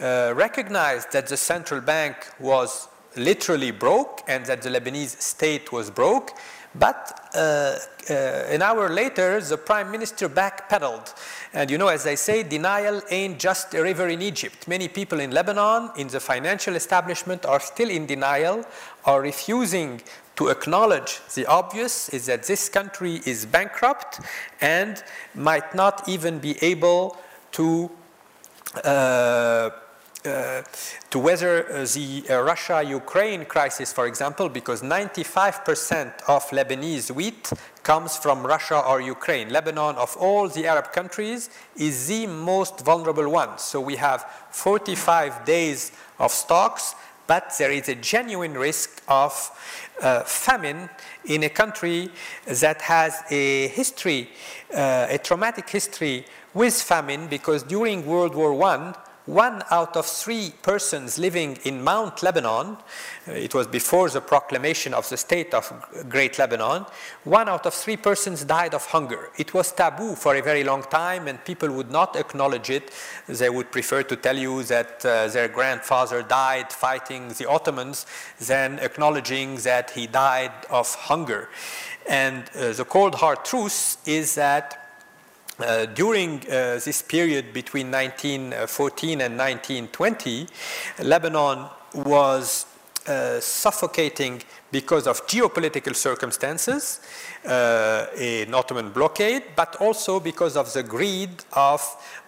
uh, 0.00 0.32
recognized 0.36 1.12
that 1.12 1.28
the 1.28 1.36
central 1.36 1.80
bank 1.80 2.16
was 2.38 2.88
literally 3.16 3.70
broke 3.70 4.22
and 4.28 4.44
that 4.46 4.60
the 4.62 4.68
Lebanese 4.68 5.20
state 5.20 5.72
was 5.72 5.90
broke. 5.90 6.32
But 6.78 7.28
uh, 7.34 7.78
uh, 8.08 8.12
an 8.12 8.62
hour 8.62 8.88
later, 8.88 9.40
the 9.40 9.56
prime 9.56 9.90
minister 9.90 10.28
backpedaled. 10.28 11.14
And 11.52 11.70
you 11.70 11.78
know, 11.78 11.88
as 11.88 12.06
I 12.06 12.16
say, 12.16 12.42
denial 12.42 13.02
ain't 13.10 13.38
just 13.38 13.74
a 13.74 13.82
river 13.82 14.08
in 14.08 14.20
Egypt. 14.20 14.68
Many 14.68 14.88
people 14.88 15.20
in 15.20 15.30
Lebanon, 15.30 15.90
in 15.96 16.08
the 16.08 16.20
financial 16.20 16.76
establishment, 16.76 17.46
are 17.46 17.60
still 17.60 17.88
in 17.88 18.06
denial, 18.06 18.64
are 19.04 19.20
refusing 19.20 20.02
to 20.36 20.48
acknowledge 20.48 21.20
the 21.34 21.46
obvious 21.46 22.10
is 22.10 22.26
that 22.26 22.44
this 22.44 22.68
country 22.68 23.22
is 23.24 23.46
bankrupt 23.46 24.20
and 24.60 25.02
might 25.34 25.74
not 25.74 26.06
even 26.06 26.38
be 26.38 26.62
able 26.62 27.16
to 27.52 27.90
uh, 28.84 29.70
uh, 30.26 30.62
to 31.10 31.18
weather 31.18 31.66
uh, 31.70 31.86
the 31.94 32.24
uh, 32.28 32.42
Russia-Ukraine 32.42 33.44
crisis, 33.44 33.92
for 33.92 34.06
example, 34.06 34.48
because 34.48 34.82
95% 34.82 36.22
of 36.28 36.44
Lebanese 36.50 37.10
wheat 37.10 37.52
comes 37.82 38.16
from 38.16 38.46
Russia 38.46 38.80
or 38.80 39.00
Ukraine. 39.00 39.50
Lebanon, 39.50 39.96
of 39.96 40.16
all 40.16 40.48
the 40.48 40.66
Arab 40.66 40.92
countries, 40.92 41.50
is 41.76 42.08
the 42.08 42.26
most 42.26 42.80
vulnerable 42.80 43.28
one. 43.30 43.58
So 43.58 43.80
we 43.80 43.96
have 43.96 44.26
45 44.50 45.44
days 45.44 45.92
of 46.18 46.32
stocks, 46.32 46.94
but 47.26 47.54
there 47.58 47.70
is 47.70 47.88
a 47.88 47.94
genuine 47.94 48.54
risk 48.54 49.02
of 49.08 49.32
uh, 50.02 50.20
famine 50.24 50.90
in 51.24 51.44
a 51.44 51.48
country 51.48 52.10
that 52.46 52.82
has 52.82 53.22
a 53.30 53.68
history, 53.68 54.30
uh, 54.74 55.06
a 55.08 55.18
traumatic 55.18 55.68
history 55.68 56.24
with 56.54 56.74
famine, 56.74 57.26
because 57.28 57.62
during 57.62 58.04
World 58.06 58.34
War 58.34 58.60
I, 58.64 58.94
one 59.26 59.62
out 59.70 59.96
of 59.96 60.06
three 60.06 60.52
persons 60.62 61.18
living 61.18 61.58
in 61.64 61.82
Mount 61.82 62.22
Lebanon, 62.22 62.76
uh, 63.28 63.32
it 63.32 63.54
was 63.54 63.66
before 63.66 64.08
the 64.08 64.20
proclamation 64.20 64.94
of 64.94 65.08
the 65.08 65.16
state 65.16 65.52
of 65.52 65.72
Great 66.08 66.38
Lebanon, 66.38 66.86
one 67.24 67.48
out 67.48 67.66
of 67.66 67.74
three 67.74 67.96
persons 67.96 68.44
died 68.44 68.72
of 68.72 68.86
hunger. 68.86 69.30
It 69.36 69.52
was 69.52 69.72
taboo 69.72 70.14
for 70.14 70.36
a 70.36 70.42
very 70.42 70.62
long 70.62 70.82
time 70.84 71.26
and 71.26 71.44
people 71.44 71.70
would 71.72 71.90
not 71.90 72.14
acknowledge 72.14 72.70
it. 72.70 72.92
They 73.26 73.50
would 73.50 73.72
prefer 73.72 74.04
to 74.04 74.16
tell 74.16 74.38
you 74.38 74.62
that 74.64 75.04
uh, 75.04 75.26
their 75.28 75.48
grandfather 75.48 76.22
died 76.22 76.72
fighting 76.72 77.28
the 77.30 77.48
Ottomans 77.48 78.06
than 78.40 78.78
acknowledging 78.78 79.56
that 79.56 79.90
he 79.90 80.06
died 80.06 80.52
of 80.70 80.94
hunger. 80.94 81.48
And 82.08 82.44
uh, 82.54 82.72
the 82.72 82.84
cold 82.84 83.16
hard 83.16 83.44
truth 83.44 83.96
is 84.06 84.36
that 84.36 84.85
uh, 85.58 85.86
during 85.86 86.40
uh, 86.40 86.78
this 86.84 87.02
period 87.02 87.52
between 87.52 87.90
1914 87.90 89.20
and 89.22 89.38
1920, 89.38 90.46
Lebanon 91.02 91.66
was 91.94 92.66
uh, 93.06 93.40
suffocating 93.40 94.42
because 94.70 95.06
of 95.06 95.26
geopolitical 95.26 95.94
circumstances, 95.94 97.00
uh, 97.44 98.06
an 98.18 98.52
Ottoman 98.54 98.90
blockade, 98.90 99.42
but 99.54 99.76
also 99.76 100.20
because 100.20 100.56
of 100.56 100.72
the 100.72 100.82
greed 100.82 101.30
of 101.52 101.80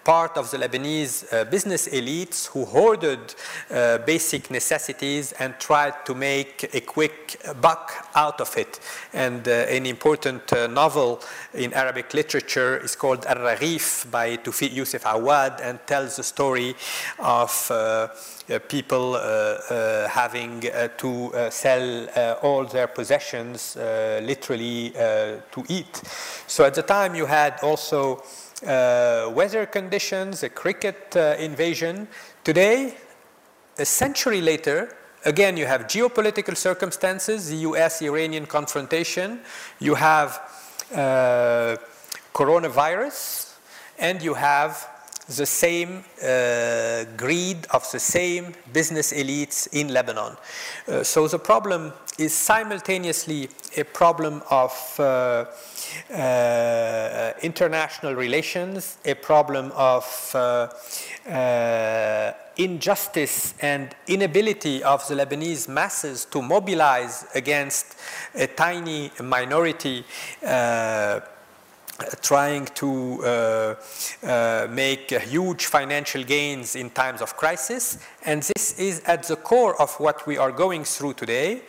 part 0.09 0.39
of 0.39 0.51
the 0.51 0.57
Lebanese 0.57 1.30
uh, 1.30 1.45
business 1.45 1.86
elites 1.89 2.47
who 2.47 2.64
hoarded 2.64 3.34
uh, 3.70 3.99
basic 3.99 4.51
necessities 4.51 5.32
and 5.32 5.53
tried 5.59 6.07
to 6.07 6.14
make 6.14 6.70
a 6.72 6.80
quick 6.80 7.39
buck 7.61 8.09
out 8.14 8.41
of 8.41 8.57
it. 8.57 8.80
And 9.12 9.47
uh, 9.47 9.76
an 9.76 9.84
important 9.84 10.51
uh, 10.51 10.66
novel 10.66 11.20
in 11.53 11.74
Arabic 11.74 12.14
literature 12.14 12.78
is 12.78 12.97
called 12.97 13.26
Al-Raghif 13.26 14.11
by 14.11 14.39
Tawfiq 14.39 14.72
Yusuf 14.72 15.05
Awad 15.05 15.61
and 15.61 15.78
tells 15.86 16.16
the 16.16 16.22
story 16.22 16.74
of 17.18 17.70
uh, 17.70 18.09
people 18.66 19.12
having 20.09 20.62
to 20.97 21.32
sell 21.51 22.28
all 22.43 22.64
their 22.64 22.87
possessions 22.87 23.76
literally 23.76 24.91
to 24.91 25.64
eat. 25.68 26.03
So 26.47 26.64
at 26.64 26.74
the 26.74 26.83
time 26.83 27.14
you 27.14 27.26
had 27.26 27.61
also 27.62 28.22
uh, 28.66 29.31
weather 29.33 29.66
conditions, 29.66 30.43
a 30.43 30.49
cricket 30.49 31.14
uh, 31.16 31.37
invasion. 31.39 32.09
Today, 32.43 32.95
a 33.79 33.85
century 33.85 34.41
later, 34.41 34.97
again, 35.24 35.57
you 35.57 35.66
have 35.66 35.83
geopolitical 35.83 36.57
circumstances, 36.57 37.51
the 37.51 37.57
US 37.68 38.03
Iranian 38.03 38.47
confrontation, 38.47 39.41
you 39.79 39.95
have 39.95 40.41
uh, 40.93 41.76
coronavirus, 42.35 43.55
and 43.99 44.20
you 44.22 44.35
have 44.35 44.89
the 45.29 45.47
same 45.47 46.03
uh, 46.20 47.05
greed 47.16 47.66
of 47.70 47.89
the 47.93 48.01
same 48.01 48.55
business 48.72 49.12
elites 49.12 49.68
in 49.72 49.89
Lebanon. 49.89 50.37
Uh, 50.89 51.05
so 51.05 51.29
the 51.29 51.39
problem 51.39 51.93
is 52.18 52.34
simultaneously 52.34 53.48
a 53.76 53.84
problem 53.84 54.42
of 54.50 54.72
uh, 54.98 55.44
uh, 56.12 57.32
international 57.42 58.14
relations, 58.14 58.98
a 59.04 59.14
problem 59.14 59.70
of 59.76 60.32
uh, 60.34 60.68
uh, 61.30 62.32
injustice 62.56 63.54
and 63.60 63.94
inability 64.08 64.82
of 64.82 65.06
the 65.06 65.14
Lebanese 65.14 65.68
masses 65.68 66.24
to 66.24 66.42
mobilize 66.42 67.24
against 67.36 67.96
a 68.34 68.48
tiny 68.48 69.12
minority 69.22 70.04
uh, 70.44 71.20
trying 72.22 72.66
to 72.66 73.24
uh, 73.24 73.74
uh, 74.22 74.68
make 74.70 75.11
huge 75.11 75.66
financial 75.66 76.22
gains 76.22 76.76
in 76.76 76.90
times 76.90 77.20
of 77.20 77.36
crisis. 77.36 77.99
And 78.24 78.42
this 78.42 78.78
is 78.78 79.01
at 79.01 79.24
the 79.24 79.36
core 79.36 79.80
of 79.80 79.94
what 79.99 80.26
we 80.26 80.38
are 80.38 80.53
going 80.53 80.84
through 80.84 81.14
today. 81.14 81.62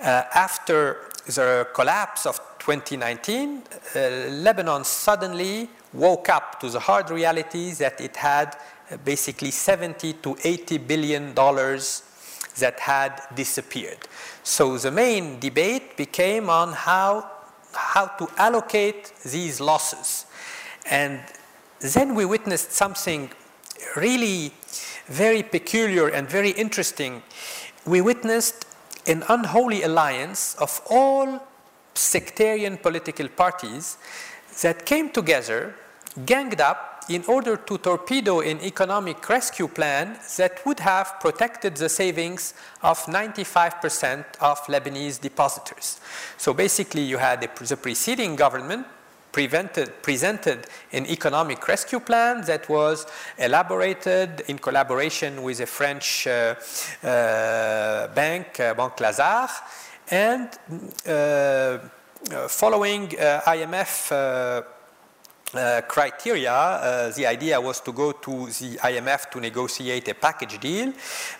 Uh, 0.00 0.22
after 0.34 1.10
the 1.26 1.66
collapse 1.74 2.26
of 2.26 2.38
2019, 2.58 3.62
uh, 3.94 3.98
Lebanon 4.30 4.84
suddenly 4.84 5.68
woke 5.92 6.28
up 6.28 6.60
to 6.60 6.68
the 6.70 6.80
hard 6.80 7.10
reality 7.10 7.72
that 7.72 8.00
it 8.00 8.16
had 8.16 8.56
uh, 8.90 8.96
basically 9.04 9.50
70 9.50 10.14
to 10.14 10.36
80 10.44 10.78
billion 10.78 11.34
dollars 11.34 12.02
that 12.58 12.78
had 12.80 13.22
disappeared. 13.34 13.98
So 14.42 14.76
the 14.78 14.90
main 14.90 15.38
debate 15.40 15.96
became 15.96 16.50
on 16.50 16.72
how, 16.72 17.30
how 17.74 18.06
to 18.06 18.28
allocate 18.36 19.12
these 19.24 19.60
losses. 19.60 20.26
And 20.90 21.20
then 21.80 22.14
we 22.14 22.24
witnessed 22.24 22.72
something 22.72 23.30
really 23.96 24.52
very 25.06 25.42
peculiar 25.42 26.08
and 26.08 26.28
very 26.28 26.50
interesting. 26.50 27.22
We 27.86 28.00
witnessed 28.00 28.66
an 29.06 29.24
unholy 29.28 29.82
alliance 29.82 30.54
of 30.56 30.80
all 30.88 31.40
sectarian 31.94 32.76
political 32.76 33.28
parties 33.28 33.98
that 34.62 34.86
came 34.86 35.10
together, 35.10 35.74
ganged 36.24 36.60
up 36.60 36.91
in 37.08 37.24
order 37.26 37.56
to 37.56 37.78
torpedo 37.78 38.40
an 38.40 38.60
economic 38.60 39.28
rescue 39.28 39.68
plan 39.68 40.18
that 40.36 40.64
would 40.66 40.80
have 40.80 41.20
protected 41.20 41.76
the 41.76 41.88
savings 41.88 42.54
of 42.82 42.98
95% 43.06 44.24
of 44.40 44.58
Lebanese 44.66 45.20
depositors. 45.20 46.00
So 46.36 46.54
basically, 46.54 47.02
you 47.02 47.18
had 47.18 47.40
the, 47.40 47.64
the 47.64 47.76
preceding 47.76 48.36
government 48.36 48.86
presented 49.32 50.66
an 50.92 51.06
economic 51.06 51.66
rescue 51.66 52.00
plan 52.00 52.42
that 52.42 52.68
was 52.68 53.06
elaborated 53.38 54.42
in 54.48 54.58
collaboration 54.58 55.42
with 55.42 55.60
a 55.60 55.66
French 55.66 56.26
uh, 56.26 56.54
uh, 57.02 58.08
bank, 58.08 58.60
uh, 58.60 58.74
Banque 58.74 59.00
Lazard, 59.00 59.50
and 60.10 60.50
uh, 61.06 61.78
uh, 62.30 62.48
following 62.48 63.06
uh, 63.18 63.40
IMF 63.46 64.64
uh, 65.54 65.82
criteria, 65.88 66.52
uh, 66.52 67.12
the 67.12 67.26
idea 67.26 67.60
was 67.60 67.80
to 67.80 67.92
go 67.92 68.12
to 68.12 68.46
the 68.46 68.78
IMF 68.78 69.30
to 69.30 69.40
negotiate 69.40 70.08
a 70.08 70.14
package 70.14 70.58
deal, 70.58 70.92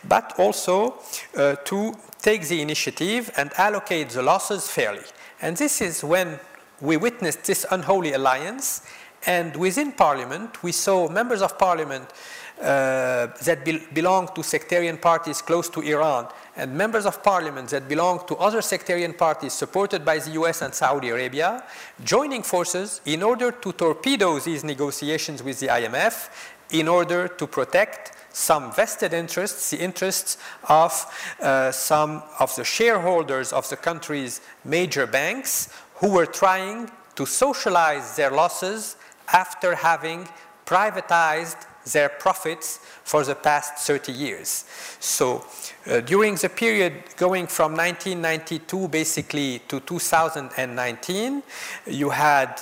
but 0.07 0.35
also 0.39 0.99
uh, 1.37 1.57
to 1.65 1.95
take 2.21 2.47
the 2.49 2.61
initiative 2.61 3.31
and 3.37 3.53
allocate 3.57 4.11
the 4.11 4.23
losses 4.23 4.69
fairly. 4.69 5.05
And 5.41 5.57
this 5.57 5.81
is 5.81 6.05
when 6.05 6.39
we 6.81 6.97
witnessed 6.97 7.45
this 7.45 7.65
unholy 7.71 8.13
alliance, 8.13 8.83
and 9.27 9.55
within 9.57 9.93
Parliament, 9.93 10.63
we 10.63 10.73
saw 10.73 11.09
members 11.09 11.43
of 11.43 11.59
Parliament 11.59 12.13
that 12.59 13.65
be 13.65 13.79
belong 13.93 14.29
to 14.35 14.43
sectarian 14.43 14.97
parties 14.97 15.43
close 15.43 15.69
to 15.69 15.81
Iran 15.81 16.29
and 16.57 16.77
members 16.77 17.07
of 17.07 17.23
parliament 17.23 17.71
that 17.71 17.89
belong 17.89 18.27
to 18.27 18.37
other 18.37 18.63
sectarian 18.63 19.15
parties 19.15 19.53
supported 19.53 20.05
by 20.05 20.19
the 20.19 20.33
US 20.33 20.63
and 20.63 20.75
Saudi 20.75 21.09
Arabia 21.09 21.65
joining 22.05 22.43
forces 22.43 23.01
in 23.05 23.23
order 23.23 23.51
to 23.51 23.73
torpedo 23.73 24.39
these 24.39 24.63
negotiations 24.65 25.43
with 25.43 25.61
the 25.61 25.69
IMF 25.69 26.29
in 26.71 26.89
order 26.89 27.29
to 27.29 27.47
protect 27.47 28.13
some 28.35 28.73
vested 28.73 29.13
interests, 29.13 29.71
the 29.71 29.79
interests 29.79 30.39
of 30.69 30.93
uh, 31.41 31.71
some 31.71 32.23
of 32.39 32.55
the 32.57 32.65
shareholders 32.65 33.53
of 33.53 33.69
the 33.69 33.77
country's 33.77 34.41
major 34.65 35.07
banks 35.07 35.69
who 35.97 36.11
were 36.11 36.27
trying 36.27 36.91
to 37.15 37.27
socialize 37.27 38.17
their 38.17 38.31
losses 38.31 38.97
after 39.33 39.75
having 39.75 40.27
privatized 40.67 41.67
their 41.93 42.09
profits 42.09 42.79
for 43.05 43.25
the 43.25 43.35
past 43.35 43.87
30 43.87 44.13
years. 44.13 44.65
So 45.01 45.45
uh, 45.87 46.01
during 46.01 46.37
the 46.37 46.49
period 46.49 46.95
going 47.17 47.47
from 47.47 47.73
1992 47.73 48.89
basically 48.89 49.61
to 49.69 49.81
2019, 49.81 51.43
you 51.87 52.11
had 52.11 52.61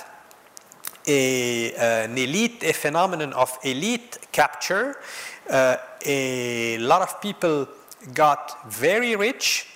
a, 1.07 1.73
uh, 1.73 2.05
an 2.05 2.17
elite, 2.17 2.63
a 2.63 2.73
phenomenon 2.73 3.33
of 3.33 3.57
elite 3.63 4.17
capture. 4.31 4.97
Uh, 5.49 5.77
a 6.05 6.77
lot 6.79 7.01
of 7.01 7.21
people 7.21 7.67
got 8.13 8.71
very 8.71 9.15
rich 9.15 9.67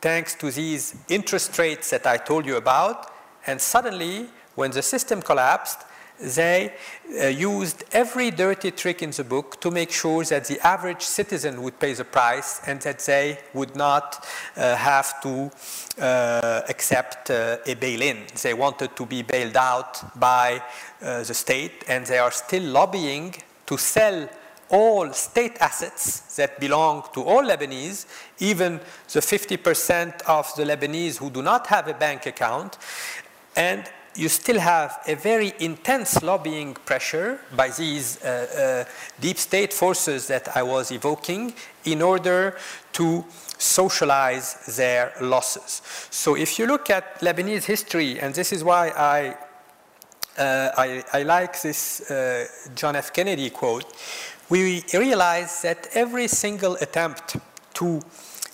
thanks 0.00 0.34
to 0.34 0.50
these 0.50 0.96
interest 1.08 1.58
rates 1.58 1.90
that 1.90 2.06
I 2.06 2.18
told 2.18 2.44
you 2.44 2.56
about. 2.56 3.10
And 3.46 3.60
suddenly, 3.60 4.26
when 4.54 4.70
the 4.70 4.82
system 4.82 5.22
collapsed, 5.22 5.78
they 6.24 6.72
uh, 7.20 7.26
used 7.26 7.84
every 7.92 8.30
dirty 8.30 8.70
trick 8.70 9.02
in 9.02 9.10
the 9.10 9.24
book 9.24 9.60
to 9.60 9.70
make 9.70 9.90
sure 9.90 10.24
that 10.24 10.46
the 10.46 10.58
average 10.66 11.02
citizen 11.02 11.62
would 11.62 11.78
pay 11.78 11.92
the 11.92 12.04
price 12.04 12.60
and 12.66 12.80
that 12.82 12.98
they 13.00 13.38
would 13.52 13.76
not 13.76 14.26
uh, 14.56 14.74
have 14.74 15.20
to 15.20 15.50
uh, 16.00 16.62
accept 16.68 17.30
uh, 17.30 17.58
a 17.66 17.74
bail-in. 17.74 18.24
They 18.42 18.54
wanted 18.54 18.96
to 18.96 19.06
be 19.06 19.22
bailed 19.22 19.56
out 19.56 20.18
by 20.18 20.62
uh, 21.02 21.22
the 21.22 21.34
state 21.34 21.84
and 21.88 22.06
they 22.06 22.18
are 22.18 22.30
still 22.32 22.62
lobbying 22.62 23.34
to 23.66 23.76
sell 23.76 24.28
all 24.70 25.12
state 25.12 25.58
assets 25.60 26.34
that 26.36 26.58
belong 26.58 27.04
to 27.12 27.22
all 27.22 27.42
Lebanese, 27.42 28.06
even 28.38 28.80
the 29.12 29.20
50% 29.20 30.22
of 30.22 30.50
the 30.56 30.64
Lebanese 30.64 31.18
who 31.18 31.30
do 31.30 31.42
not 31.42 31.66
have 31.66 31.86
a 31.86 31.94
bank 31.94 32.26
account. 32.26 32.78
And 33.54 33.84
you 34.16 34.28
still 34.28 34.58
have 34.58 35.00
a 35.06 35.14
very 35.14 35.52
intense 35.58 36.22
lobbying 36.22 36.74
pressure 36.74 37.38
by 37.56 37.68
these 37.70 38.22
uh, 38.22 38.84
uh, 38.86 38.90
deep 39.20 39.38
state 39.38 39.72
forces 39.72 40.26
that 40.28 40.56
I 40.56 40.62
was 40.62 40.90
evoking 40.90 41.52
in 41.84 42.02
order 42.02 42.56
to 42.92 43.24
socialize 43.58 44.76
their 44.76 45.12
losses. 45.20 45.82
So 46.10 46.36
if 46.36 46.58
you 46.58 46.66
look 46.66 46.90
at 46.90 47.20
Lebanese 47.20 47.64
history, 47.64 48.20
and 48.20 48.34
this 48.34 48.52
is 48.52 48.62
why 48.62 48.88
I, 48.90 49.36
uh, 50.40 50.70
I, 50.76 51.04
I, 51.12 51.22
like 51.22 51.60
this 51.62 52.10
uh, 52.10 52.46
John 52.74 52.96
F. 52.96 53.12
Kennedy 53.12 53.50
quote, 53.50 53.84
we 54.48 54.84
realize 54.92 55.62
that 55.62 55.88
every 55.94 56.28
single 56.28 56.76
attempt 56.76 57.36
to 57.74 58.00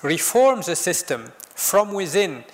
reform 0.02 0.62
the 0.62 0.76
system 0.76 1.32
from 1.54 1.92
within 1.92 2.44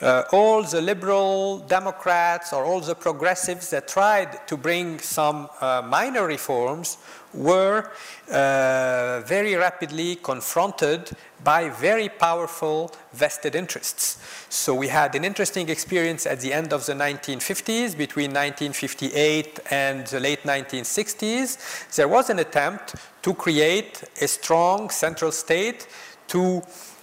uh, 0.00 0.24
all 0.32 0.62
the 0.62 0.80
liberal 0.80 1.58
Democrats 1.58 2.52
or 2.52 2.64
all 2.64 2.80
the 2.80 2.94
progressives 2.94 3.70
that 3.70 3.86
tried 3.86 4.46
to 4.46 4.56
bring 4.56 4.98
some 4.98 5.48
uh, 5.60 5.82
minor 5.84 6.26
reforms 6.26 6.96
were 7.32 7.90
uh, 8.30 9.20
very 9.24 9.54
rapidly 9.54 10.16
confronted 10.16 11.10
by 11.44 11.68
very 11.68 12.08
powerful 12.08 12.90
vested 13.12 13.54
interests. 13.54 14.18
So 14.48 14.74
we 14.74 14.88
had 14.88 15.14
an 15.14 15.24
interesting 15.24 15.68
experience 15.68 16.26
at 16.26 16.40
the 16.40 16.52
end 16.52 16.72
of 16.72 16.86
the 16.86 16.92
1950s, 16.92 17.96
between 17.96 18.30
1958 18.30 19.60
and 19.70 20.06
the 20.06 20.20
late 20.20 20.42
1960s. 20.42 21.94
There 21.94 22.08
was 22.08 22.30
an 22.30 22.40
attempt 22.40 22.96
to 23.22 23.34
create 23.34 24.02
a 24.20 24.26
strong 24.26 24.90
central 24.90 25.30
state 25.30 25.86
to 26.28 26.62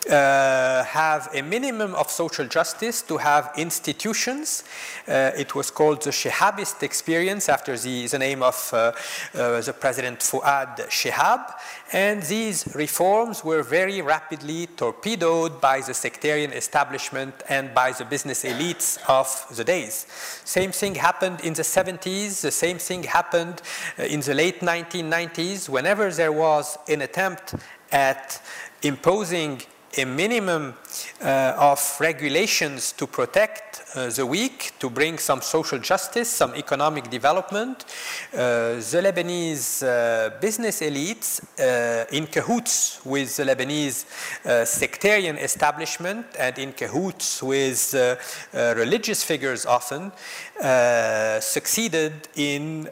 uh, 0.10 0.84
have 0.84 1.30
a 1.34 1.42
minimum 1.42 1.96
of 1.96 2.10
social 2.10 2.48
justice, 2.48 3.02
to 3.04 3.18
have 3.18 3.52
institutions. 3.58 4.64
Uh, 5.08 5.32
it 5.38 5.56
was 5.56 5.72
called 5.72 6.02
the 6.02 6.12
Shihabist 6.12 6.84
experience 6.84 7.50
after 7.50 7.78
the, 7.78 8.08
the 8.08 8.20
name 8.20 8.44
of 8.44 8.70
uh, 8.74 8.92
uh 9.36 9.62
the 9.62 9.74
President 9.74 10.20
Fuad 10.20 10.78
Shihab. 10.90 11.54
And 11.94 12.22
these 12.24 12.68
reforms 12.76 13.44
were 13.44 13.64
very 13.64 14.02
rapidly 14.02 14.68
torpedoed 14.68 15.62
by 15.62 15.82
the 15.82 15.94
sectarian 15.94 16.52
establishment 16.52 17.34
and 17.48 17.74
by 17.74 17.92
the 17.92 18.06
business 18.06 18.44
elites 18.44 18.98
of 19.08 19.28
the 19.56 19.64
days. 19.64 20.06
Same 20.44 20.72
thing 20.72 20.96
happened 20.96 21.42
in 21.42 21.54
the 21.54 21.64
70s, 21.64 22.42
the 22.42 22.52
same 22.52 22.78
thing 22.78 23.04
happened 23.04 23.62
uh, 23.98 24.04
in 24.04 24.20
the 24.20 24.34
late 24.34 24.60
1990s. 24.60 25.70
Whenever 25.70 26.12
there 26.12 26.32
was 26.32 26.78
an 26.88 27.02
attempt 27.02 27.56
at 27.92 28.42
imposing 28.84 29.62
a 29.98 30.06
minimum 30.06 30.74
uh, 31.22 31.54
of 31.58 31.98
regulations 32.00 32.92
to 32.94 33.08
protect 33.08 33.84
uh, 33.96 34.10
the 34.10 34.26
weak, 34.26 34.74
to 34.80 34.90
bring 34.90 35.18
some 35.18 35.42
social 35.42 35.80
justice, 35.80 36.30
some 36.30 36.54
economic 36.56 37.10
development. 37.10 37.86
Uh, 38.34 38.76
the 38.92 39.02
Lebanese 39.04 39.84
uh, 39.84 40.30
business 40.40 40.82
elites, 40.82 41.42
uh, 41.60 42.06
in 42.12 42.28
cahoots 42.28 43.00
with 43.06 43.36
the 43.38 43.44
Lebanese 43.44 44.06
uh, 44.46 44.66
sectarian 44.66 45.38
establishment 45.38 46.26
and 46.38 46.58
in 46.60 46.72
cahoots 46.74 47.42
with 47.42 47.96
religious 48.54 49.24
figures 49.24 49.66
often, 49.66 50.12
succeeded 51.42 52.14
in 52.36 52.90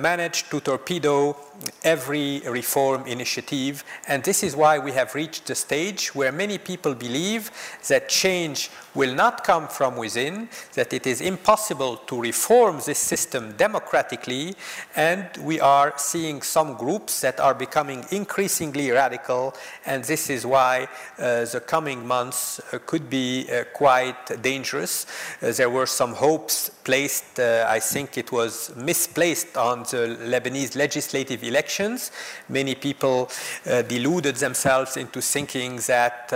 managed 0.00 0.50
to 0.50 0.60
torpedo 0.60 1.36
every 1.84 2.40
reform 2.46 3.06
initiative. 3.06 3.84
And 4.08 4.22
this 4.22 4.42
is 4.42 4.56
why 4.56 4.78
we 4.78 4.92
have 4.92 5.14
reached 5.14 5.46
the 5.46 5.54
stage 5.54 6.14
where 6.14 6.32
many 6.32 6.58
people 6.58 6.94
believe 6.94 7.50
that 7.88 8.08
change 8.08 8.70
will 8.96 9.14
not 9.14 9.44
come 9.44 9.68
from 9.68 9.96
within, 9.96 10.48
that 10.74 10.92
it 10.92 11.06
is 11.06 11.20
impossible 11.20 11.98
to 11.98 12.20
reform 12.20 12.80
this 12.86 12.98
system 12.98 13.52
democratically, 13.56 14.54
and 14.96 15.28
we 15.42 15.60
are 15.60 15.92
seeing 15.96 16.42
some 16.42 16.74
groups 16.74 17.20
that 17.20 17.38
are 17.38 17.54
becoming 17.54 18.04
increasingly 18.10 18.90
radical, 18.90 19.54
and 19.84 20.02
this 20.04 20.30
is 20.30 20.46
why 20.46 20.88
uh, 21.18 21.44
the 21.44 21.62
coming 21.66 22.06
months 22.06 22.60
uh, 22.72 22.78
could 22.86 23.10
be 23.10 23.46
uh, 23.50 23.64
quite 23.74 24.42
dangerous. 24.42 25.06
Uh, 25.42 25.52
there 25.52 25.70
were 25.70 25.86
some 25.86 26.14
hopes 26.14 26.70
placed, 26.82 27.38
uh, 27.38 27.66
I 27.68 27.80
think 27.80 28.16
it 28.16 28.32
was 28.32 28.74
misplaced 28.76 29.56
on 29.56 29.80
the 29.80 30.16
Lebanese 30.22 30.76
legislative 30.76 31.42
elections. 31.42 32.12
Many 32.48 32.74
people 32.74 33.28
uh, 33.66 33.82
deluded 33.82 34.36
themselves 34.36 34.96
into 34.96 35.20
thinking 35.20 35.76
that 35.86 36.32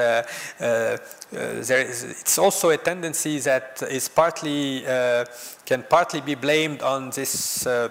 there 1.30 1.82
is, 1.82 2.02
it's 2.02 2.38
also 2.38 2.70
a 2.70 2.76
tendency 2.76 3.38
that 3.38 3.82
is 3.88 4.08
partly 4.08 4.86
uh, 4.86 5.24
can 5.64 5.84
partly 5.88 6.20
be 6.20 6.34
blamed 6.34 6.82
on 6.82 7.10
this 7.10 7.66
uh, 7.66 7.88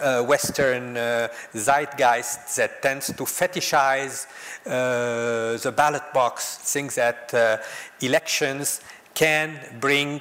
uh, 0.00 0.22
Western 0.22 0.96
uh, 0.96 1.28
zeitgeist 1.54 2.56
that 2.56 2.82
tends 2.82 3.08
to 3.08 3.24
fetishize 3.24 4.26
uh, 4.66 5.56
the 5.58 5.72
ballot 5.76 6.12
box, 6.14 6.58
thinks 6.58 6.94
that 6.94 7.34
elections 8.00 8.80
can 9.14 9.58
bring 9.80 10.20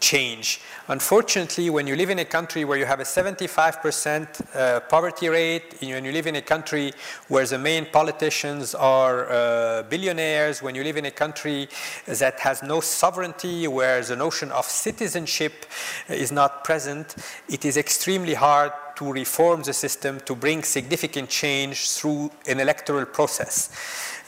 change. 0.00 0.60
Unfortunately, 0.88 1.70
when 1.70 1.86
you 1.86 1.96
live 1.96 2.10
in 2.10 2.18
a 2.18 2.24
country 2.24 2.64
where 2.64 2.78
you 2.78 2.84
have 2.84 3.00
a 3.00 3.04
75% 3.04 4.54
uh, 4.54 4.80
poverty 4.80 5.28
rate, 5.28 5.76
when 5.80 6.04
you 6.04 6.12
live 6.12 6.26
in 6.26 6.36
a 6.36 6.42
country 6.42 6.92
where 7.28 7.46
the 7.46 7.58
main 7.58 7.86
politicians 7.86 8.74
are 8.74 9.30
uh, 9.30 9.82
billionaires, 9.84 10.62
when 10.62 10.74
you 10.74 10.84
live 10.84 10.96
in 10.96 11.06
a 11.06 11.10
country 11.10 11.68
that 12.06 12.40
has 12.40 12.62
no 12.62 12.80
sovereignty, 12.80 13.66
where 13.66 14.02
the 14.02 14.16
notion 14.16 14.52
of 14.52 14.64
citizenship 14.64 15.66
is 16.08 16.32
not 16.32 16.64
present, 16.64 17.16
it 17.48 17.64
is 17.64 17.76
extremely 17.76 18.34
hard 18.34 18.72
to 18.96 19.12
reform 19.12 19.62
the 19.62 19.72
system 19.72 20.18
to 20.20 20.34
bring 20.34 20.62
significant 20.62 21.28
change 21.28 21.90
through 21.90 22.30
an 22.48 22.60
electoral 22.60 23.04
process. 23.04 23.70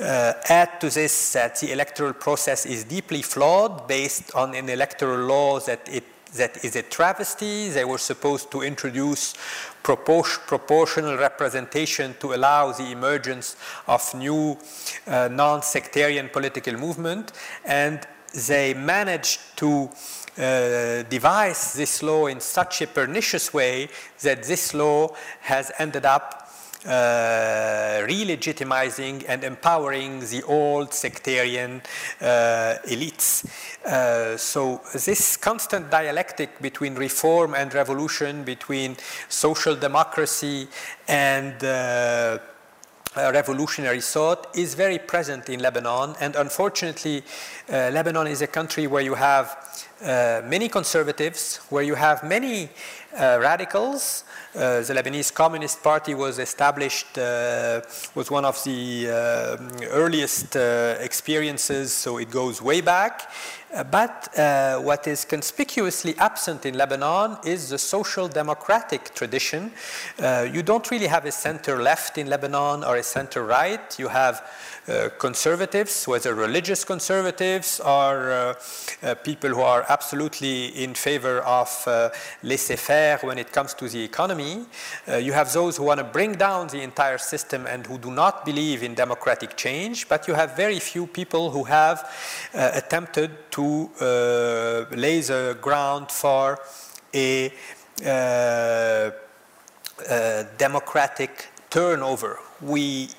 Uh, 0.00 0.32
add 0.48 0.80
to 0.80 0.88
this 0.90 1.32
that 1.32 1.58
the 1.58 1.72
electoral 1.72 2.12
process 2.12 2.64
is 2.66 2.84
deeply 2.84 3.20
flawed 3.20 3.88
based 3.88 4.32
on 4.34 4.54
an 4.54 4.68
electoral 4.68 5.26
law 5.26 5.58
that 5.58 5.88
it 5.88 6.04
that 6.36 6.64
is 6.64 6.76
a 6.76 6.82
travesty. 6.82 7.68
They 7.70 7.84
were 7.84 7.98
supposed 7.98 8.50
to 8.50 8.62
introduce 8.62 9.34
propor- 9.82 10.46
proportional 10.46 11.16
representation 11.16 12.14
to 12.20 12.34
allow 12.34 12.72
the 12.72 12.90
emergence 12.90 13.56
of 13.86 14.14
new 14.14 14.56
uh, 15.06 15.28
non-sectarian 15.32 16.28
political 16.28 16.74
movement, 16.74 17.32
and 17.64 18.06
they 18.46 18.74
managed 18.74 19.40
to 19.56 19.88
uh, 20.38 21.02
devise 21.08 21.72
this 21.72 22.02
law 22.02 22.26
in 22.26 22.40
such 22.40 22.82
a 22.82 22.86
pernicious 22.86 23.52
way 23.52 23.88
that 24.22 24.42
this 24.42 24.74
law 24.74 25.08
has 25.40 25.72
ended 25.78 26.04
up 26.04 26.47
uh, 26.88 28.02
re-legitimizing 28.06 29.24
and 29.28 29.44
empowering 29.44 30.20
the 30.20 30.42
old 30.44 30.94
sectarian 30.94 31.82
uh, 32.20 32.76
elites. 32.86 33.44
Uh, 33.84 34.36
so 34.36 34.80
this 34.92 35.36
constant 35.36 35.90
dialectic 35.90 36.60
between 36.62 36.94
reform 36.94 37.54
and 37.54 37.74
revolution, 37.74 38.42
between 38.42 38.96
social 39.28 39.76
democracy 39.76 40.66
and 41.06 41.62
uh, 41.62 42.38
revolutionary 43.16 44.00
thought 44.00 44.46
is 44.56 44.74
very 44.74 44.98
present 44.98 45.48
in 45.48 45.60
Lebanon. 45.60 46.14
And 46.20 46.36
unfortunately, 46.36 47.22
uh, 47.68 47.90
Lebanon 47.92 48.26
is 48.26 48.42
a 48.42 48.46
country 48.46 48.86
where 48.86 49.02
you 49.02 49.14
have 49.14 49.56
uh, 50.02 50.42
many 50.44 50.68
conservatives, 50.68 51.56
where 51.68 51.82
you 51.82 51.96
have 51.96 52.22
many 52.22 52.70
uh, 53.18 53.38
radicals. 53.40 54.24
Uh, 54.54 54.80
the 54.80 54.94
Lebanese 54.94 55.32
Communist 55.32 55.82
Party 55.82 56.14
was 56.14 56.38
established, 56.38 57.18
uh, 57.18 57.80
was 58.14 58.30
one 58.30 58.44
of 58.44 58.62
the 58.64 59.08
uh, 59.08 59.88
earliest 59.90 60.56
experiences, 61.00 61.92
so 61.92 62.18
it 62.18 62.30
goes 62.30 62.62
way 62.62 62.80
back. 62.80 63.30
But 63.90 64.28
what 64.82 65.06
is 65.06 65.24
conspicuously 65.24 66.16
absent 66.18 66.66
in 66.66 66.76
Lebanon 66.76 67.36
is 67.44 67.70
the 67.70 67.78
social 67.78 68.28
democratic 68.28 69.14
tradition. 69.14 69.72
you 70.52 70.62
don't 70.62 70.90
really 70.90 71.06
have 71.06 71.24
a 71.24 71.32
center 71.32 71.82
left 71.82 72.18
in 72.18 72.28
Lebanon 72.28 72.84
or 72.84 72.96
a 72.96 73.02
center 73.02 73.44
right. 73.44 73.98
You 73.98 74.08
have 74.08 74.42
uh, 74.88 75.10
conservatives, 75.18 76.08
whether 76.08 76.34
religious 76.34 76.82
conservatives 76.82 77.78
or 77.78 78.30
uh, 78.30 78.54
uh, 79.02 79.14
people 79.16 79.50
who 79.50 79.60
are 79.60 79.84
absolutely 79.90 80.68
in 80.82 80.94
favor 80.94 81.40
of 81.40 81.68
laissez-faire 82.42 83.18
when 83.18 83.36
it 83.38 83.52
comes 83.52 83.74
to 83.74 83.86
the 83.88 84.02
economy. 84.02 84.64
you 85.20 85.32
have 85.32 85.52
those 85.52 85.76
who 85.76 85.84
want 85.84 85.98
to 85.98 86.04
bring 86.04 86.32
down 86.32 86.68
the 86.68 86.80
entire 86.80 87.18
system 87.18 87.66
and 87.66 87.86
who 87.86 87.98
do 87.98 88.10
not 88.10 88.46
believe 88.46 88.82
in 88.82 88.94
democratic 88.94 89.56
change, 89.56 90.08
but 90.08 90.26
you 90.26 90.32
have 90.32 90.56
very 90.56 90.78
few 90.78 91.06
people 91.06 91.50
who 91.50 91.64
have 91.64 91.98
attempted 92.54 93.30
to 93.50 93.57
lay 93.58 95.20
the 95.20 95.56
ground 95.60 96.10
for 96.10 96.58
a 97.14 97.52
uh, 98.04 99.10
uh, 100.08 100.44
democratic 100.56 101.48
turnover. 101.70 102.38
We 102.60 103.10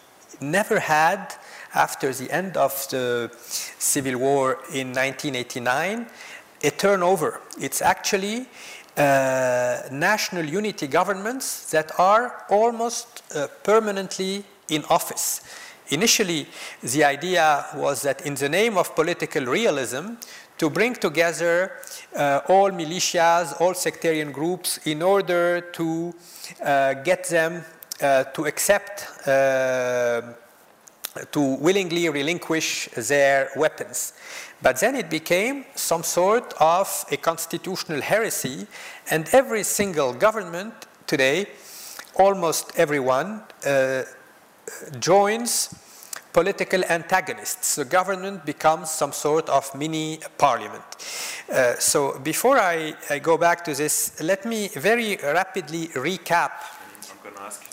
never 0.41 0.79
had 0.79 1.35
after 1.73 2.13
the 2.13 2.31
end 2.31 2.57
of 2.57 2.87
the 2.89 3.29
Civil 3.37 4.17
War 4.17 4.53
in 4.73 4.93
1989 4.93 6.07
a 6.63 6.71
turnover. 6.71 7.41
It's 7.59 7.81
actually 7.81 8.47
uh, 8.97 9.81
national 9.91 10.45
unity 10.45 10.87
governments 10.87 11.69
that 11.71 11.91
are 11.99 12.45
almost 12.49 13.23
uh, 13.35 13.47
permanently 13.63 14.43
in 14.69 14.83
office. 14.89 15.41
Initially, 15.89 16.47
the 16.83 17.03
idea 17.03 17.65
was 17.75 18.03
that 18.03 18.25
in 18.25 18.35
the 18.35 18.49
name 18.49 18.77
of 18.77 18.95
political 18.95 19.45
realism, 19.45 20.15
to 20.59 20.69
bring 20.69 20.93
together 20.93 21.71
uh, 22.15 22.41
all 22.49 22.69
militias, 22.69 23.59
all 23.61 23.73
sectarian 23.73 24.31
groups, 24.31 24.77
in 24.85 25.01
order 25.01 25.61
to 25.61 26.13
uh, 26.63 26.93
get 26.95 27.23
them 27.29 27.63
uh, 28.01 28.25
to 28.25 28.45
accept 28.45 29.27
uh, 29.27 30.21
to 31.31 31.55
willingly 31.55 32.07
relinquish 32.09 32.89
their 33.07 33.49
weapons. 33.55 34.13
But 34.61 34.79
then 34.79 34.95
it 34.95 35.09
became 35.09 35.65
some 35.75 36.03
sort 36.03 36.53
of 36.59 37.05
a 37.09 37.17
constitutional 37.17 38.01
heresy, 38.01 38.67
and 39.09 39.27
every 39.31 39.63
single 39.63 40.13
government 40.13 40.73
today, 41.07 41.47
almost 42.15 42.77
everyone, 42.77 43.43
uh, 43.65 44.03
joins 44.99 45.69
political 46.33 46.83
antagonists. 46.85 47.75
The 47.75 47.85
government 47.85 48.45
becomes 48.45 48.91
some 48.91 49.11
sort 49.11 49.49
of 49.49 49.73
mini 49.75 50.19
parliament. 50.37 50.83
Uh, 51.51 51.75
so 51.79 52.19
before 52.19 52.59
I, 52.59 52.93
I, 53.09 53.19
go 53.19 53.37
back 53.37 53.63
to 53.65 53.73
this, 53.73 54.21
let 54.21 54.45
me 54.45 54.67
very 54.67 55.17
rapidly 55.17 55.87
recap. 55.89 56.51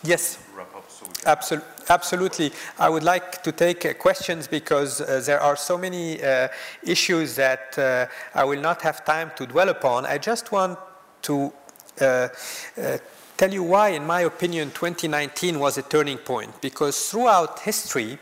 Yes. 0.02 0.38
So 0.88 1.06
Absolutely. 1.26 1.68
Absolutely. 1.88 2.52
I 2.78 2.88
would 2.88 3.02
like 3.04 3.42
to 3.42 3.52
take 3.52 3.84
uh, 3.84 3.94
questions 3.94 4.48
because 4.48 5.00
uh, 5.00 5.22
there 5.24 5.40
are 5.40 5.56
so 5.56 5.78
many 5.78 6.22
uh, 6.22 6.48
issues 6.82 7.36
that 7.36 7.78
uh, 7.78 8.06
I 8.34 8.44
will 8.44 8.60
not 8.60 8.82
have 8.82 9.04
time 9.04 9.30
to 9.36 9.46
dwell 9.46 9.68
upon. 9.68 10.06
I 10.06 10.18
just 10.18 10.50
want 10.50 10.78
to 11.22 11.52
uh, 12.00 12.28
tell 13.36 13.52
you 13.52 13.62
why, 13.62 13.90
in 13.90 14.06
my 14.06 14.22
opinion, 14.22 14.70
2019 14.70 15.58
was 15.58 15.78
a 15.78 15.82
turning 15.82 16.18
point. 16.18 16.60
Because 16.60 17.10
throughout 17.10 17.60
history, 17.60 18.18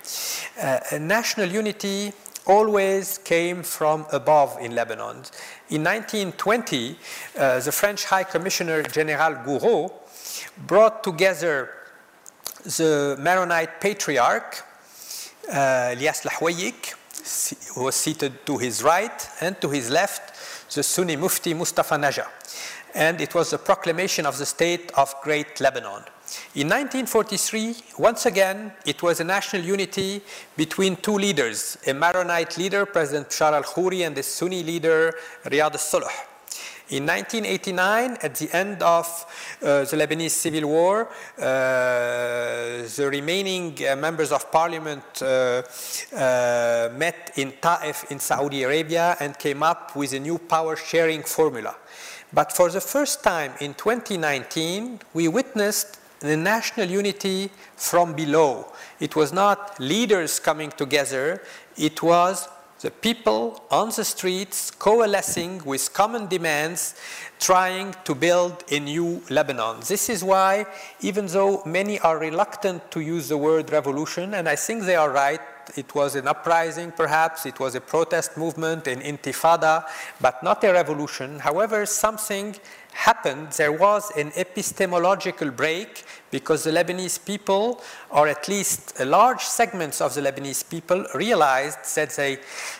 national 0.99 1.49
unity 1.49 2.13
always 2.47 3.19
came 3.19 3.63
from 3.63 4.07
above 4.13 4.59
in 4.61 4.75
Lebanon. 4.75 5.23
In 5.71 5.83
1920, 5.85 6.97
the 7.35 7.73
French 7.73 8.05
High 8.05 8.25
Commissioner 8.25 8.83
General 8.83 9.35
Gouraud 9.45 9.93
brought 10.67 11.03
together 11.03 11.71
the 12.65 13.17
Maronite 13.19 13.81
patriarch, 13.81 14.65
uh, 15.53 15.93
Elias 15.93 16.23
Lahwayik, 16.23 16.95
was 17.77 17.95
seated 17.95 18.45
to 18.47 18.59
his 18.59 18.83
right, 18.83 19.29
and 19.41 19.61
to 19.61 19.69
his 19.69 19.91
left, 19.91 20.35
the 20.75 20.83
Sunni 20.83 21.17
Mufti 21.17 21.55
Mustafa 21.55 21.97
Naja. 21.97 22.27
And 22.95 23.21
it 23.21 23.35
was 23.35 23.51
the 23.51 23.59
proclamation 23.59 24.25
of 24.25 24.39
the 24.39 24.47
state 24.47 24.93
of 24.97 25.15
Great 25.23 25.61
Lebanon. 25.61 26.05
In 26.55 26.69
1943, 26.69 27.77
once 27.99 28.27
again, 28.27 28.73
it 28.87 29.03
was 29.03 29.21
a 29.21 29.25
national 29.25 29.63
unity 29.63 30.23
between 30.57 30.97
two 30.97 31.17
leaders, 31.19 31.77
a 31.87 31.93
Maronite 31.93 32.57
leader, 32.57 32.87
President 32.87 33.29
Bechara 33.29 33.57
al-Khoury, 33.57 34.07
and 34.07 34.17
the 34.17 34.23
Sunni 34.23 34.63
leader, 34.63 35.13
Riyad 35.45 35.73
al-Sulh. 35.73 36.09
In 36.91 37.07
1989, 37.07 38.19
at 38.21 38.35
the 38.35 38.55
end 38.55 38.83
of 38.83 39.07
uh, 39.63 39.85
the 39.85 39.97
Lebanese 39.97 40.33
civil 40.33 40.69
war, 40.69 41.09
uh, 41.39 41.43
the 41.43 43.09
remaining 43.11 43.75
uh, 43.89 43.97
members 43.97 44.31
of 44.31 44.53
parliament 44.53 45.03
uh, 45.23 45.63
uh, 46.15 46.91
met 46.95 47.33
in 47.37 47.55
Ta'if 47.59 48.11
in 48.11 48.19
Saudi 48.19 48.65
Arabia 48.65 49.17
and 49.19 49.39
came 49.39 49.63
up 49.63 49.97
with 49.97 50.13
a 50.13 50.21
new 50.21 50.37
power 50.37 50.77
sharing 50.77 51.23
formula. 51.23 51.75
But 52.35 52.53
for 52.53 52.69
the 52.69 52.81
first 52.81 53.23
time 53.23 53.53
in 53.61 53.75
2019, 53.75 55.01
we 55.15 55.29
witnessed 55.29 56.01
the 56.19 56.37
national 56.37 56.89
unity 56.89 57.51
from 57.77 58.15
below. 58.15 58.73
It 58.99 59.15
was 59.15 59.33
not 59.33 59.79
leaders 59.79 60.41
coming 60.41 60.71
together, 60.71 61.43
it 61.77 62.03
was 62.03 62.49
the 62.81 62.91
people 62.91 63.63
on 63.71 63.91
the 63.97 64.05
streets 64.05 64.71
coalescing 64.71 65.65
with 65.65 65.93
common 65.93 66.27
demands, 66.27 66.97
trying 67.39 67.95
to 68.05 68.15
build 68.15 68.65
a 68.71 68.81
new 68.81 69.23
Lebanon. 69.31 69.81
This 69.87 70.11
is 70.11 70.25
why, 70.25 70.67
even 71.01 71.27
though 71.27 71.63
many 71.65 71.99
are 72.01 72.19
reluctant 72.19 72.91
to 72.91 73.01
use 73.01 73.29
the 73.29 73.39
word 73.39 73.71
revolution, 73.71 74.35
and 74.35 74.49
I 74.49 74.57
think 74.57 74.83
they 74.83 74.97
are 74.97 75.11
right, 75.11 75.41
it 75.77 75.95
was 75.95 76.15
an 76.15 76.29
uprising 76.29 76.93
perhaps, 76.93 77.47
it 77.47 77.59
was 77.59 77.75
a 77.75 77.81
protest 77.81 78.37
movement, 78.37 78.87
an 78.87 79.01
intifada, 79.01 79.85
but 80.21 80.43
not 80.43 80.63
a 80.65 80.73
revolution. 80.73 81.39
However, 81.39 81.87
something 81.87 82.57
happened, 82.93 83.53
there 83.53 83.73
was 83.73 84.11
an 84.17 84.33
epistemological 84.37 85.51
break 85.51 86.05
because 86.31 86.65
the 86.65 86.71
Lebanese 86.71 87.25
people, 87.25 87.83
or 88.11 88.29
at 88.29 88.49
least 88.49 88.99
large 89.01 89.43
segments 89.43 90.01
of 90.01 90.15
the 90.15 90.21
Lebanese 90.21 90.69
people, 90.69 91.05
realized 91.15 91.95
that 91.97 92.11
they 92.11 92.39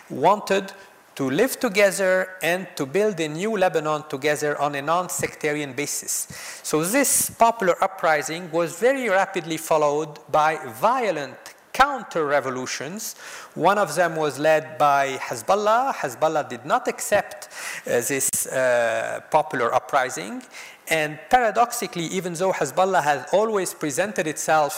wanted 0.09 0.71
to 1.15 1.29
live 1.29 1.59
together 1.59 2.29
and 2.41 2.67
to 2.75 2.85
build 2.85 3.19
a 3.19 3.27
new 3.27 3.57
Lebanon 3.57 4.03
together 4.09 4.59
on 4.59 4.75
a 4.75 4.81
non 4.81 5.09
sectarian 5.09 5.73
basis. 5.73 6.27
So, 6.61 6.83
this 6.83 7.29
popular 7.29 7.81
uprising 7.81 8.51
was 8.51 8.77
very 8.79 9.07
rapidly 9.09 9.57
followed 9.57 10.19
by 10.29 10.57
violent 10.65 11.44
counter 11.75 12.25
revolutions. 12.25 13.15
One 13.53 13.77
of 13.77 13.95
them 13.95 14.15
was 14.15 14.39
led 14.39 14.77
by 14.77 15.17
Hezbollah. 15.17 15.93
Hezbollah 15.93 16.47
did 16.47 16.65
not 16.65 16.87
accept 16.87 17.49
uh, 17.85 17.99
this 18.11 18.47
uh, 18.47 19.19
popular 19.29 19.73
uprising. 19.73 20.41
And 20.87 21.19
paradoxically, 21.29 22.05
even 22.05 22.33
though 22.33 22.53
Hezbollah 22.53 23.03
has 23.03 23.27
always 23.33 23.73
presented 23.73 24.25
itself 24.25 24.73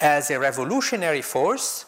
as 0.00 0.30
a 0.30 0.40
revolutionary 0.40 1.22
force, 1.22 1.84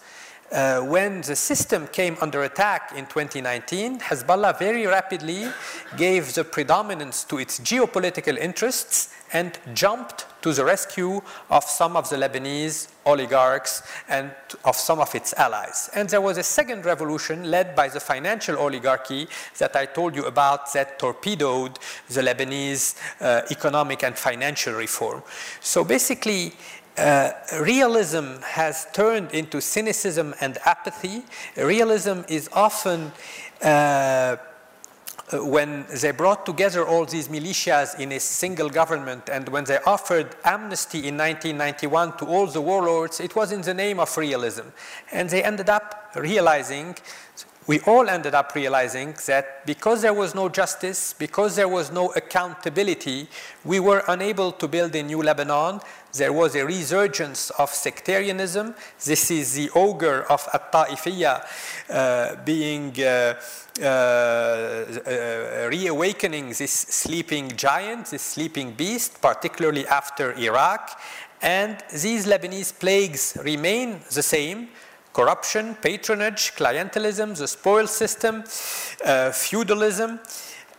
uh, 0.53 0.81
when 0.81 1.23
the 1.23 1.35
system 1.35 1.89
came 1.89 2.17
under 2.21 2.45
attack 2.45 2.93
in 2.95 3.07
2019, 3.07 3.99
Hezbollah 3.99 4.59
very 4.59 4.87
rapidly 4.87 5.49
gave 5.97 6.35
the 6.35 6.45
predominance 6.45 7.25
to 7.25 7.39
its 7.39 7.59
geopolitical 7.59 8.39
interests 8.39 9.13
and 9.33 9.59
jumped 9.75 10.27
to 10.43 10.53
the 10.53 10.65
rescue 10.65 11.21
of 11.51 11.65
some 11.65 11.97
of 11.97 12.09
the 12.11 12.17
Lebanese 12.17 12.89
oligarchs 13.05 13.83
and 14.09 14.31
of 14.65 14.77
some 14.77 15.01
of 15.01 15.15
its 15.15 15.33
allies. 15.35 15.91
And 15.95 16.09
there 16.09 16.21
was 16.21 16.39
a 16.39 16.43
second 16.43 16.85
revolution 16.85 17.51
led 17.51 17.75
by 17.75 17.89
the 17.89 18.01
financial 18.01 18.59
oligarchy 18.59 19.29
that 19.59 19.75
I 19.75 19.87
told 19.87 20.15
you 20.15 20.25
about 20.27 20.73
that 20.73 20.99
torpedoed 20.99 21.79
the 22.09 22.23
Lebanese 22.23 22.97
uh, 23.21 23.43
economic 23.51 24.05
and 24.05 24.17
financial 24.17 24.75
reform. 24.75 25.23
So 25.61 25.85
basically, 25.85 26.53
uh, 26.97 27.31
realism 27.61 28.37
has 28.43 28.87
turned 28.93 29.33
into 29.33 29.61
cynicism 29.61 30.35
and 30.41 30.59
apathy. 30.65 31.23
Realism 31.57 32.21
is 32.29 32.51
often 32.53 33.13
uh, 33.63 34.37
when 35.33 35.87
they 36.01 36.11
brought 36.11 36.45
together 36.45 36.87
all 36.87 37.05
these 37.05 37.29
militias 37.29 37.99
in 37.99 38.13
a 38.13 38.21
single 38.21 38.69
government 38.69 39.29
and 39.31 39.49
when 39.49 39.65
they 39.65 39.79
offered 39.87 40.37
amnesty 40.45 41.09
in 41.09 41.17
1991 41.17 42.17
to 42.19 42.27
all 42.27 42.47
the 42.47 42.61
warlords, 42.61 43.21
it 43.21 43.35
was 43.35 43.53
in 43.53 43.63
the 43.63 43.75
name 43.75 43.99
of 44.01 44.17
realism. 44.17 44.67
And 45.11 45.31
they 45.31 45.43
ended 45.43 45.69
up 45.69 46.13
realizing 46.17 46.97
we 47.67 47.79
all 47.81 48.09
ended 48.09 48.35
up 48.35 48.55
realizing 48.55 49.15
that 49.27 49.65
because 49.67 50.03
there 50.03 50.15
was 50.15 50.35
no 50.35 50.49
justice, 50.49 51.13
because 51.13 51.55
there 51.55 51.69
was 51.69 51.93
no 51.93 52.13
accountability, 52.13 53.29
we 53.65 53.79
were 53.79 54.03
unable 54.09 54.51
to 54.53 54.67
build 54.67 54.95
a 54.97 55.03
new 55.03 55.23
Lebanon. 55.23 55.81
There 56.15 56.33
was 56.33 56.55
a 56.55 56.67
resurgence 56.67 57.51
of 57.51 57.71
sectarianism. 57.71 58.75
This 59.03 59.31
is 59.31 59.55
the 59.55 59.71
ogre 59.75 60.25
of 60.31 60.47
At-Ta'ifiyya 60.53 61.47
uh, 61.89 62.37
being 62.45 62.95
uh, 63.01 63.41
uh, 63.81 63.85
uh, 63.85 65.69
reawakening 65.71 66.49
this 66.49 66.71
sleeping 66.71 67.57
giant, 67.57 68.07
this 68.07 68.23
sleeping 68.23 68.73
beast, 68.73 69.23
particularly 69.23 69.87
after 69.87 70.33
Iraq. 70.39 71.01
And 71.41 71.83
these 71.91 72.27
Lebanese 72.27 72.79
plagues 72.79 73.39
remain 73.43 74.01
the 74.13 74.23
same 74.23 74.69
corruption, 75.15 75.75
patronage, 75.77 76.55
clientelism, 76.57 77.37
the 77.37 77.49
spoil 77.49 77.87
system, 77.87 78.45
uh, 79.05 79.31
feudalism. 79.33 80.21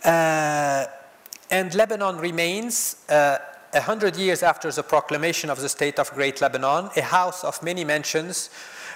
Uh, 0.04 0.86
and 1.50 1.74
Lebanon 1.74 2.18
remains, 2.18 2.98
a 3.74 3.82
hundred 3.82 4.16
years 4.16 4.44
after 4.44 4.72
the 4.72 4.84
proclamation 4.84 5.50
of 5.50 5.60
the 5.60 5.68
State 5.68 5.98
of 5.98 6.12
Great 6.12 6.42
Lebanon, 6.42 6.90
a 6.96 7.02
house 7.02 7.44
of 7.44 7.62
many 7.64 7.84
mansions. 7.84 8.52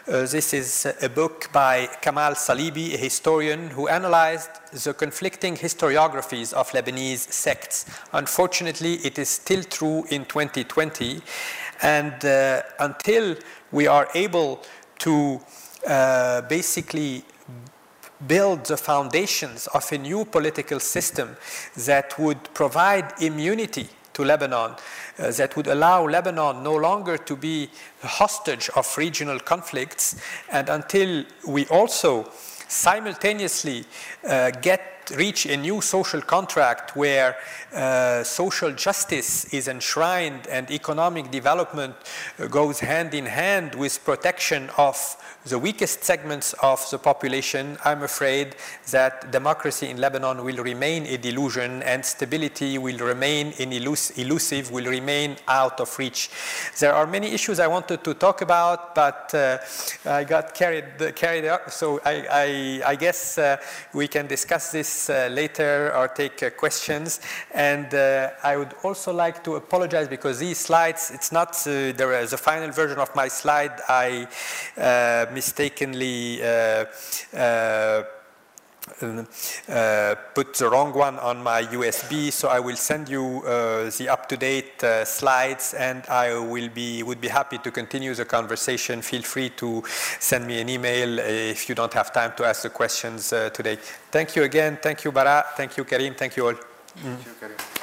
Uh, 0.07 0.21
this 0.21 0.53
is 0.53 0.85
a 1.01 1.09
book 1.09 1.49
by 1.51 1.87
Kamal 2.01 2.33
Salibi, 2.33 2.93
a 2.93 2.97
historian 2.97 3.69
who 3.71 3.87
analyzed 3.87 4.51
the 4.71 4.93
conflicting 4.93 5.55
historiographies 5.55 6.53
of 6.53 6.69
Lebanese 6.71 7.31
sects. 7.31 7.85
Unfortunately, 8.13 8.95
it 9.03 9.17
is 9.17 9.29
still 9.29 9.63
true 9.63 10.05
in 10.09 10.25
2020. 10.25 11.21
And 11.81 12.23
uh, 12.23 12.61
until 12.79 13.35
we 13.71 13.87
are 13.87 14.07
able 14.13 14.61
to 14.99 15.41
uh, 15.87 16.41
basically 16.41 17.23
build 18.27 18.65
the 18.65 18.77
foundations 18.77 19.67
of 19.67 19.91
a 19.91 19.97
new 19.97 20.23
political 20.23 20.79
system 20.79 21.35
that 21.75 22.17
would 22.17 22.53
provide 22.53 23.13
immunity 23.21 23.89
to 24.17 24.25
Lebanon, 24.25 24.71
uh, 24.71 25.31
that 25.31 25.55
would 25.55 25.67
allow 25.67 26.07
Lebanon 26.07 26.63
no 26.63 26.75
longer 26.75 27.17
to 27.17 27.35
be 27.35 27.69
hostage 28.01 28.69
of 28.75 28.97
regional 28.97 29.39
conflicts, 29.39 30.19
and 30.51 30.69
until 30.69 31.23
we 31.47 31.67
also 31.67 32.29
simultaneously 32.67 33.85
uh, 34.27 34.49
get 34.61 34.97
reach 35.15 35.45
a 35.45 35.55
new 35.55 35.79
social 35.79 36.21
contract 36.21 36.95
where 36.95 37.37
uh, 37.73 38.23
social 38.23 38.73
justice 38.73 39.45
is 39.53 39.69
enshrined 39.69 40.45
and 40.47 40.69
economic 40.69 41.31
development 41.31 41.95
uh, 42.39 42.47
goes 42.47 42.81
hand 42.81 43.13
in 43.13 43.25
hand 43.25 43.73
with 43.75 44.03
protection 44.03 44.69
of 44.77 44.97
the 45.49 45.59
weakest 45.59 46.03
segments 46.03 46.53
of 46.61 46.85
the 46.91 46.97
population, 46.97 47.77
I'm 47.85 48.03
afraid 48.03 48.55
that 48.91 49.31
democracy 49.31 49.87
in 49.89 49.97
Lebanon 49.97 50.43
will 50.43 50.63
remain 50.63 51.05
a 51.05 51.17
delusion 51.17 51.81
and 51.83 52.03
stability 52.03 52.77
will 52.77 52.97
remain 52.97 53.53
elusive, 53.57 54.71
will 54.71 54.85
remain 54.85 55.37
out 55.47 55.79
of 55.79 55.97
reach. 55.97 56.29
There 56.79 56.93
are 56.93 57.07
many 57.07 57.27
issues 57.33 57.59
I 57.59 57.67
wanted 57.67 58.03
to 58.03 58.13
talk 58.13 58.41
about, 58.41 58.93
but 58.95 59.33
uh, 59.33 59.57
I 60.05 60.23
got 60.23 60.53
carried, 60.53 61.15
carried 61.15 61.45
up, 61.45 61.71
so 61.71 62.01
I, 62.03 62.27
I, 62.31 62.91
I 62.91 62.95
guess 62.95 63.37
uh, 63.37 63.57
we 63.93 64.07
can 64.07 64.27
discuss 64.27 64.71
this 64.71 65.09
uh, 65.09 65.29
later 65.31 65.95
or 65.95 66.07
take 66.07 66.43
uh, 66.43 66.49
questions. 66.49 67.21
And 67.53 67.93
uh, 67.93 68.31
I 68.43 68.57
would 68.57 68.73
also 68.83 69.13
like 69.13 69.43
to 69.45 69.55
apologize 69.55 70.07
because 70.07 70.39
these 70.39 70.57
slides, 70.57 71.11
it's 71.13 71.31
not 71.31 71.49
uh, 71.49 71.93
the, 71.93 72.27
the 72.29 72.37
final 72.37 72.71
version 72.71 72.99
of 72.99 73.15
my 73.15 73.27
slide. 73.27 73.79
I 73.87 74.27
mistakenly 75.37 76.41
uh, 76.41 76.85
uh, 77.35 78.03
uh, 79.69 80.15
put 80.33 80.53
the 80.55 80.67
wrong 80.69 80.93
one 80.93 81.19
on 81.19 81.43
my 81.43 81.61
USB, 81.61 82.31
so 82.31 82.47
I 82.47 82.59
will 82.59 82.77
send 82.77 83.09
you 83.09 83.43
uh, 83.45 83.91
the 83.97 84.07
up-to-date 84.09 84.83
uh, 84.83 85.05
slides, 85.05 85.75
and 85.75 86.03
I 86.07 86.39
will 86.39 86.69
be 86.69 87.03
would 87.03 87.21
be 87.21 87.27
happy 87.27 87.57
to 87.59 87.69
continue 87.71 88.15
the 88.15 88.25
conversation. 88.25 89.01
Feel 89.01 89.23
free 89.23 89.49
to 89.61 89.83
send 90.19 90.47
me 90.47 90.61
an 90.61 90.69
email 90.69 91.19
if 91.19 91.69
you 91.69 91.75
don't 91.75 91.93
have 91.93 92.11
time 92.11 92.31
to 92.37 92.45
ask 92.45 92.63
the 92.63 92.69
questions 92.69 93.33
uh, 93.33 93.49
today. 93.49 93.77
Thank 94.11 94.35
you 94.35 94.43
again. 94.43 94.79
Thank 94.81 95.03
you, 95.03 95.11
Bara. 95.11 95.45
Thank 95.57 95.77
you, 95.77 95.83
Karim. 95.83 96.15
Thank 96.15 96.37
you 96.37 96.47
all. 96.47 96.57
Thank 96.95 97.25
you, 97.25 97.33
Karim. 97.39 97.76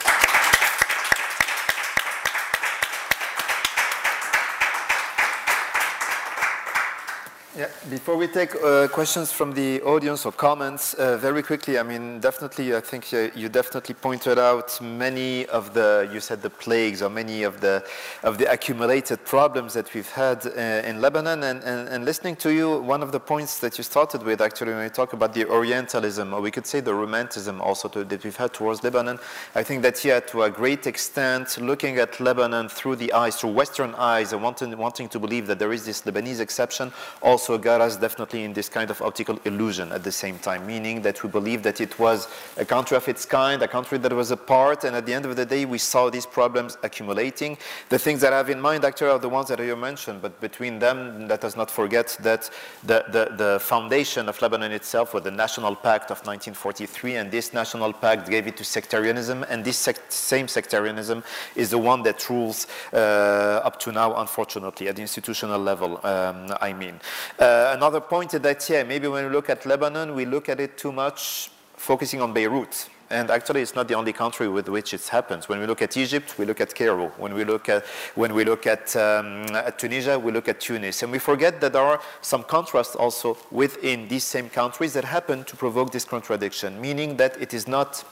Yeah, 7.57 7.69
before 7.89 8.17
we 8.17 8.27
take 8.27 8.53
uh, 8.57 8.89
questions 8.89 9.31
from 9.31 9.53
the 9.53 9.81
audience 9.83 10.27
or 10.27 10.33
comments, 10.33 10.95
uh, 10.95 11.17
very 11.19 11.41
quickly, 11.41 11.79
I 11.79 11.85
mean, 11.85 12.19
definitely, 12.19 12.75
I 12.75 12.81
think 12.81 13.15
uh, 13.15 13.29
you 13.33 13.49
definitely 13.49 13.95
pointed 13.95 14.41
out 14.41 14.81
many 14.81 15.47
of 15.47 15.73
the, 15.73 16.11
you 16.13 16.19
said 16.19 16.43
the 16.43 16.51
plagues 16.51 17.01
or 17.01 17.11
many 17.11 17.45
of 17.45 17.61
the, 17.61 17.85
of 18.25 18.39
the 18.39 18.51
accumulated 18.51 19.25
problems 19.25 19.73
that 19.75 19.95
we've 19.95 20.11
had 20.11 20.45
uh, 20.45 20.51
in 20.85 21.01
Lebanon. 21.01 21.45
And, 21.45 21.63
and, 21.63 21.89
and, 21.91 22.05
listening 22.05 22.35
to 22.37 22.53
you, 22.53 22.81
one 22.81 23.05
of 23.05 23.13
the 23.13 23.21
points 23.21 23.61
that 23.61 23.79
you 23.79 23.85
started 23.85 24.25
with, 24.25 24.41
actually, 24.41 24.73
when 24.73 24.83
you 24.83 24.91
talk 24.91 25.13
about 25.13 25.33
the 25.33 25.45
Orientalism, 25.45 26.35
or 26.35 26.41
we 26.41 26.51
could 26.51 26.67
say 26.67 26.81
the 26.81 26.93
romanticism 26.93 27.61
also 27.61 27.87
to, 27.91 28.03
that 28.03 28.25
we've 28.25 28.35
had 28.35 28.53
towards 28.53 28.83
Lebanon, 28.83 29.21
I 29.55 29.63
think 29.63 29.83
that, 29.83 30.05
yeah, 30.05 30.19
to 30.19 30.43
a 30.43 30.51
great 30.51 30.89
extent, 30.89 31.57
looking 31.61 31.99
at 31.99 32.19
Lebanon 32.19 32.69
through 32.69 32.97
the 32.97 33.13
eyes, 33.13 33.37
through 33.37 33.53
Western 33.53 33.95
eyes, 33.95 34.33
and 34.33 34.43
wanting, 34.43 34.77
wanting 34.77 35.09
to 35.11 35.21
believe 35.21 35.47
that 35.47 35.61
there 35.61 35.73
is 35.73 35.87
this 35.87 36.03
Lebanese 36.03 36.41
exception, 36.41 36.93
also 37.23 37.44
also 37.45 37.59
got 37.59 37.83
us 37.83 37.99
definitely 37.99 38.43
in 38.43 38.55
this 38.55 38.71
kind 38.71 38.91
of 38.91 39.03
optical 39.03 39.39
illusion 39.45 39.93
at 39.93 40.03
the 40.03 40.11
same 40.11 40.39
time, 40.39 40.67
meaning 40.67 41.03
that 41.03 41.23
we 41.23 41.29
believed 41.29 41.63
that 41.63 41.79
it 41.79 41.99
was 41.99 42.27
a 42.57 42.65
country 42.65 42.97
of 42.97 43.07
its 43.07 43.27
kind, 43.27 43.61
a 43.61 43.69
country 43.69 43.99
that 43.99 44.13
was 44.15 44.31
apart, 44.31 44.85
and 44.85 44.97
at 44.97 45.05
the 45.05 45.13
end 45.13 45.27
of 45.27 45.37
the 45.37 45.45
day, 45.45 45.67
we 45.67 45.77
saw 45.77 46.09
these 46.09 46.25
problems 46.25 46.79
accumulating. 46.83 47.59
The 47.91 47.99
things 47.99 48.23
that 48.23 48.33
I 48.33 48.39
have 48.39 48.49
in 48.49 48.63
mind 48.63 48.83
actually 48.87 49.11
are 49.11 49.19
the 49.19 49.29
ones 49.29 49.49
that 49.49 49.59
you 49.59 49.77
mentioned, 49.77 50.23
but 50.23 50.41
between 50.41 50.79
them, 50.79 51.29
let 51.29 51.45
us 51.45 51.55
not 51.55 51.71
forget 51.71 52.17
that 52.23 52.49
the, 52.83 53.05
the, 53.13 53.37
the 53.37 53.61
foundation 53.61 54.31
of 54.31 54.41
Lebanon 54.41 54.73
itself 54.73 55.13
was 55.13 55.25
the 55.25 55.31
National 55.31 55.77
Pact 55.77 56.11
of 56.11 56.19
1943, 56.25 57.17
and 57.17 57.31
this 57.31 57.53
National 57.53 57.93
Pact 57.93 58.31
gave 58.31 58.47
it 58.47 58.57
to 58.57 58.65
sectarianism, 58.65 59.45
and 59.51 59.63
this 59.63 59.77
sect 59.77 60.11
same 60.11 60.49
sectarianism 60.49 61.23
is 61.57 61.69
the 61.69 61.79
one 61.79 62.03
that 62.05 62.31
rules 62.31 62.69
uh, 62.95 63.61
up 63.69 63.79
to 63.81 63.93
now, 63.93 64.17
unfortunately, 64.17 64.89
at 64.89 64.97
the 64.97 65.03
institutional 65.03 65.61
level, 65.61 66.01
um, 66.07 66.47
I 66.63 66.73
mean. 66.73 66.99
Uh, 67.39 67.73
another 67.77 68.01
point 68.01 68.33
is 68.35 68.41
that, 68.41 68.69
yeah, 68.71 68.85
maybe 68.85 69.09
when 69.09 69.25
we 69.25 69.31
look 69.31 69.51
at 69.51 69.67
Lebanon, 69.67 70.15
we 70.15 70.25
look 70.25 70.49
at 70.49 70.61
it 70.61 70.79
too 70.79 70.93
much 70.93 71.51
focusing 71.77 72.23
on 72.23 72.33
Beirut. 72.33 72.89
And 73.11 73.31
actually, 73.31 73.61
it's 73.61 73.75
not 73.75 73.87
the 73.87 73.95
only 73.95 74.13
country 74.13 74.49
with 74.49 74.69
which 74.69 74.95
it 74.95 75.07
happens. 75.09 75.49
When 75.49 75.61
we 75.61 75.67
look 75.67 75.83
at 75.83 75.97
Egypt, 75.97 76.39
we 76.39 76.47
look 76.47 76.61
at 76.61 76.75
Cairo. 76.75 77.09
When 77.19 77.35
we 77.35 77.45
look 77.45 77.69
at, 77.69 77.85
when 78.15 78.35
we 78.35 78.45
look 78.45 78.67
at, 78.67 78.97
um, 78.97 79.45
at 79.55 79.79
Tunisia, 79.79 80.19
we 80.19 80.33
look 80.33 80.49
at 80.49 80.61
Tunis. 80.61 81.03
And 81.03 81.13
we 81.13 81.19
forget 81.19 81.61
that 81.61 81.75
there 81.75 81.83
are 81.83 82.01
some 82.23 82.45
contrasts 82.45 82.97
also 82.97 83.37
within 83.51 84.09
these 84.09 84.25
same 84.25 84.49
countries 84.49 84.95
that 84.95 85.05
happen 85.05 85.45
to 85.45 85.57
provoke 85.57 85.93
this 85.93 86.05
contradiction, 86.05 86.81
meaning 86.81 87.17
that 87.17 87.41
it 87.41 87.53
is 87.53 87.69
not 87.69 88.05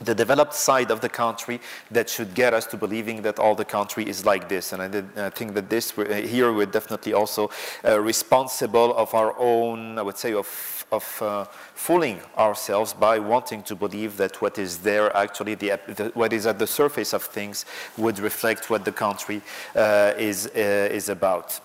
the 0.00 0.14
developed 0.14 0.54
side 0.54 0.90
of 0.90 1.00
the 1.00 1.08
country 1.08 1.60
that 1.90 2.08
should 2.08 2.34
get 2.34 2.52
us 2.54 2.66
to 2.66 2.76
believing 2.76 3.22
that 3.22 3.38
all 3.38 3.54
the 3.54 3.64
country 3.64 4.08
is 4.08 4.24
like 4.24 4.48
this. 4.48 4.72
And 4.72 4.82
I, 4.82 4.88
did, 4.88 5.18
I 5.18 5.30
think 5.30 5.54
that 5.54 5.70
this 5.70 5.90
here 5.90 6.52
we're 6.52 6.66
definitely 6.66 7.12
also 7.12 7.50
uh, 7.84 8.00
responsible 8.00 8.96
of 8.96 9.14
our 9.14 9.34
own, 9.38 9.98
I 9.98 10.02
would 10.02 10.18
say, 10.18 10.34
of, 10.34 10.86
of 10.92 11.22
uh, 11.22 11.44
fooling 11.74 12.20
ourselves 12.36 12.92
by 12.92 13.18
wanting 13.18 13.62
to 13.64 13.74
believe 13.74 14.16
that 14.18 14.40
what 14.42 14.58
is 14.58 14.78
there 14.78 15.14
actually, 15.16 15.54
the, 15.54 15.78
the, 15.86 16.10
what 16.14 16.32
is 16.32 16.46
at 16.46 16.58
the 16.58 16.66
surface 16.66 17.12
of 17.12 17.22
things 17.22 17.64
would 17.96 18.18
reflect 18.18 18.70
what 18.70 18.84
the 18.84 18.92
country 18.92 19.40
uh, 19.74 20.12
is, 20.18 20.46
uh, 20.48 20.88
is 20.92 21.08
about 21.08 21.60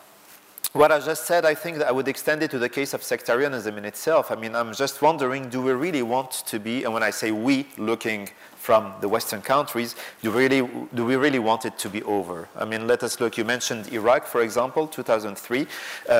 what 0.73 0.91
I 0.91 0.99
just 0.99 1.25
said, 1.25 1.45
I 1.45 1.53
think 1.53 1.79
that 1.79 1.87
I 1.87 1.91
would 1.91 2.07
extend 2.07 2.43
it 2.43 2.51
to 2.51 2.59
the 2.59 2.69
case 2.69 2.93
of 2.93 3.03
sectarianism 3.03 3.77
in 3.77 3.85
itself. 3.85 4.31
I 4.31 4.35
mean, 4.35 4.55
I'm 4.55 4.73
just 4.73 5.01
wondering, 5.01 5.49
do 5.49 5.61
we 5.61 5.71
really 5.73 6.01
want 6.01 6.31
to 6.31 6.59
be, 6.59 6.83
and 6.85 6.93
when 6.93 7.03
I 7.03 7.09
say 7.09 7.31
we, 7.31 7.67
looking 7.77 8.29
from 8.61 8.93
the 9.01 9.09
Western 9.09 9.41
countries, 9.41 9.95
do, 10.21 10.29
really, 10.29 10.61
do 10.93 11.03
we 11.03 11.15
really 11.15 11.39
want 11.39 11.65
it 11.65 11.79
to 11.79 11.89
be 11.89 12.03
over? 12.03 12.47
I 12.55 12.63
mean, 12.63 12.85
let 12.85 13.01
us 13.01 13.19
look. 13.19 13.35
You 13.35 13.43
mentioned 13.43 13.91
Iraq, 13.91 14.27
for 14.27 14.41
example, 14.43 14.87
2003. 14.87 15.61
Uh, 15.61 15.65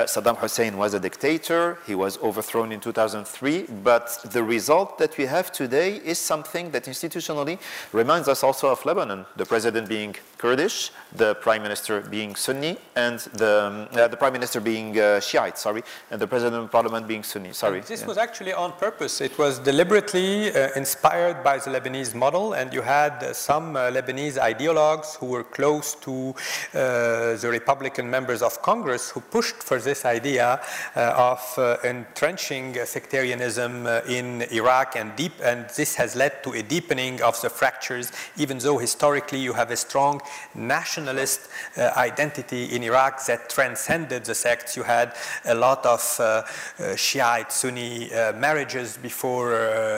Saddam 0.05 0.37
Hussein 0.37 0.75
was 0.75 0.95
a 0.95 0.99
dictator. 0.99 1.77
He 1.85 1.93
was 1.93 2.17
overthrown 2.17 2.71
in 2.71 2.79
2003. 2.79 3.67
But 3.83 4.05
the 4.31 4.43
result 4.43 4.97
that 4.97 5.17
we 5.19 5.25
have 5.27 5.51
today 5.51 5.97
is 5.97 6.17
something 6.17 6.71
that 6.71 6.85
institutionally 6.85 7.59
reminds 7.93 8.27
us 8.27 8.43
also 8.43 8.69
of 8.69 8.83
Lebanon, 8.85 9.25
the 9.35 9.45
president 9.45 9.87
being 9.87 10.15
Kurdish, 10.39 10.91
the 11.15 11.35
prime 11.35 11.61
minister 11.61 12.01
being 12.01 12.35
Sunni, 12.35 12.75
and 12.95 13.19
the, 13.41 13.53
um, 13.65 13.99
uh, 13.99 14.07
the 14.07 14.17
prime 14.17 14.33
minister 14.33 14.59
being 14.59 14.99
uh, 14.99 15.19
Shiite, 15.19 15.59
sorry, 15.59 15.83
and 16.09 16.19
the 16.19 16.25
president 16.25 16.63
of 16.63 16.71
parliament 16.71 17.07
being 17.07 17.21
Sunni. 17.21 17.53
Sorry. 17.53 17.79
And 17.79 17.87
this 17.87 18.01
yeah. 18.01 18.07
was 18.07 18.17
actually 18.17 18.53
on 18.53 18.71
purpose. 18.73 19.21
It 19.21 19.37
was 19.37 19.59
deliberately 19.59 20.51
uh, 20.51 20.69
inspired 20.75 21.43
by 21.43 21.59
the 21.59 21.69
Lebanese 21.69 22.15
model 22.15 22.30
model, 22.31 22.53
and 22.53 22.73
you 22.73 22.81
had 22.81 23.23
uh, 23.23 23.33
some 23.33 23.75
uh, 23.75 23.91
Lebanese 23.91 24.37
ideologues 24.37 25.17
who 25.17 25.25
were 25.25 25.43
close 25.43 25.95
to 25.95 26.33
uh, 26.73 27.35
the 27.35 27.49
Republican 27.51 28.09
members 28.09 28.41
of 28.41 28.61
Congress 28.61 29.09
who 29.09 29.19
pushed 29.19 29.61
for 29.61 29.79
this 29.79 30.05
idea 30.05 30.61
uh, 30.95 31.31
of 31.31 31.41
uh, 31.57 31.77
entrenching 31.83 32.73
sectarianism 32.85 33.85
uh, 33.85 33.99
in 34.07 34.43
Iraq, 34.51 34.95
and 34.95 35.13
deep, 35.17 35.33
and 35.43 35.69
this 35.75 35.95
has 35.95 36.15
led 36.15 36.41
to 36.43 36.51
a 36.53 36.63
deepening 36.63 37.21
of 37.21 37.39
the 37.41 37.49
fractures, 37.49 38.11
even 38.37 38.57
though 38.59 38.77
historically 38.77 39.39
you 39.39 39.53
have 39.53 39.71
a 39.71 39.75
strong 39.75 40.21
nationalist 40.55 41.49
identity 41.77 42.65
in 42.75 42.83
Iraq 42.83 43.25
that 43.25 43.49
transcended 43.49 44.23
the 44.23 44.35
sects. 44.35 44.77
You 44.77 44.83
had 44.83 45.13
a 45.45 45.55
lot 45.55 45.85
of 45.85 46.01
Shiite 46.95 47.51
Sunni 47.51 48.09
marriages 48.35 48.97
before 48.97 49.53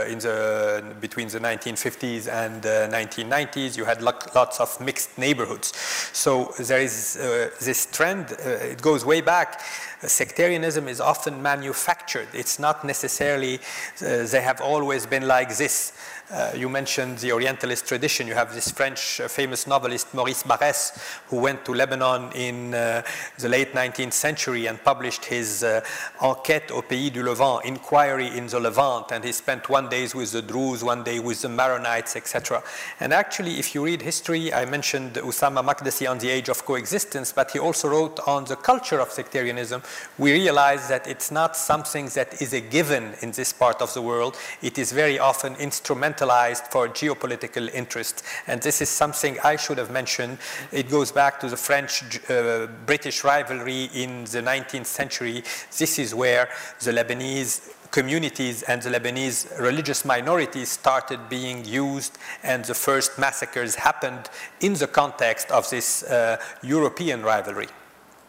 in 0.07 0.19
the 0.19 0.83
between 0.99 1.27
the 1.27 1.39
1950s 1.39 2.22
80s 2.23 2.45
and 2.45 2.65
uh, 2.65 2.89
1990s, 2.89 3.77
you 3.77 3.85
had 3.85 4.01
lots 4.01 4.59
of 4.59 4.79
mixed 4.79 5.17
neighborhoods. 5.17 5.75
So 6.13 6.53
there 6.59 6.79
is 6.79 7.17
uh, 7.17 7.49
this 7.61 7.87
trend, 7.91 8.33
uh, 8.33 8.49
it 8.49 8.81
goes 8.81 9.05
way 9.05 9.21
back. 9.21 9.61
Sectarianism 10.01 10.87
is 10.87 10.99
often 10.99 11.41
manufactured. 11.41 12.27
It's 12.33 12.59
not 12.59 12.83
necessarily, 12.83 13.55
uh, 13.55 14.25
they 14.25 14.41
have 14.41 14.59
always 14.61 15.05
been 15.05 15.27
like 15.27 15.55
this. 15.55 15.93
Uh, 16.33 16.51
you 16.55 16.67
mentioned 16.67 17.19
the 17.19 17.31
Orientalist 17.31 17.87
tradition. 17.87 18.27
You 18.27 18.33
have 18.33 18.55
this 18.55 18.71
French 18.71 19.21
uh, 19.21 19.27
famous 19.27 19.67
novelist 19.67 20.15
Maurice 20.15 20.41
Barrès, 20.41 20.97
who 21.27 21.37
went 21.37 21.63
to 21.65 21.75
Lebanon 21.75 22.31
in 22.31 22.73
uh, 22.73 23.03
the 23.37 23.47
late 23.47 23.73
19th 23.73 24.13
century 24.13 24.65
and 24.65 24.83
published 24.83 25.25
his 25.25 25.63
uh, 25.63 25.81
Enquête 26.21 26.71
au 26.71 26.81
pays 26.81 27.11
du 27.11 27.21
Levant, 27.21 27.59
Inquiry 27.63 28.35
in 28.35 28.47
the 28.47 28.59
Levant, 28.59 29.11
and 29.11 29.23
he 29.23 29.31
spent 29.31 29.69
one 29.69 29.87
day 29.89 30.07
with 30.15 30.31
the 30.31 30.41
Druze, 30.41 30.83
one 30.83 31.03
day 31.03 31.19
with 31.19 31.39
the 31.43 31.47
Maronites, 31.47 32.15
etc. 32.15 32.63
And 32.99 33.13
actually, 33.13 33.59
if 33.59 33.75
you 33.75 33.85
read 33.85 34.01
history, 34.01 34.51
I 34.51 34.65
mentioned 34.65 35.13
Usama 35.17 35.63
Makdisi 35.63 36.09
on 36.09 36.17
the 36.17 36.31
age 36.31 36.49
of 36.49 36.65
coexistence, 36.65 37.31
but 37.31 37.51
he 37.51 37.59
also 37.59 37.89
wrote 37.89 38.19
on 38.25 38.45
the 38.45 38.55
culture 38.55 38.99
of 38.99 39.11
sectarianism. 39.11 39.83
We 40.17 40.31
realize 40.31 40.87
that 40.87 41.05
it's 41.05 41.29
not 41.29 41.55
something 41.55 42.07
that 42.15 42.41
is 42.41 42.53
a 42.53 42.61
given 42.61 43.13
in 43.21 43.33
this 43.33 43.53
part 43.53 43.83
of 43.83 43.93
the 43.93 44.01
world. 44.01 44.35
It 44.63 44.79
is 44.79 44.91
very 44.91 45.19
often 45.19 45.55
instrumental 45.57 46.22
for 46.71 46.87
geopolitical 46.87 47.73
interests. 47.73 48.23
And 48.47 48.61
this 48.61 48.81
is 48.81 48.89
something 48.89 49.37
I 49.43 49.55
should 49.55 49.77
have 49.77 49.91
mentioned. 49.91 50.37
It 50.71 50.89
goes 50.89 51.11
back 51.11 51.39
to 51.41 51.49
the 51.49 51.57
French 51.57 52.03
uh, 52.29 52.67
British 52.85 53.23
rivalry 53.23 53.89
in 53.93 54.25
the 54.25 54.41
19th 54.41 54.85
century. 54.85 55.43
This 55.77 55.99
is 55.99 56.13
where 56.15 56.49
the 56.81 56.91
Lebanese 56.91 57.73
communities 57.91 58.63
and 58.63 58.81
the 58.81 58.89
Lebanese 58.89 59.59
religious 59.59 60.03
minorities 60.03 60.69
started 60.69 61.29
being 61.29 61.63
used, 61.63 62.17
and 62.41 62.65
the 62.65 62.73
first 62.73 63.19
massacres 63.19 63.75
happened 63.75 64.29
in 64.61 64.73
the 64.73 64.87
context 64.87 65.51
of 65.51 65.69
this 65.69 66.03
uh, 66.03 66.37
European 66.63 67.21
rivalry. 67.21 67.67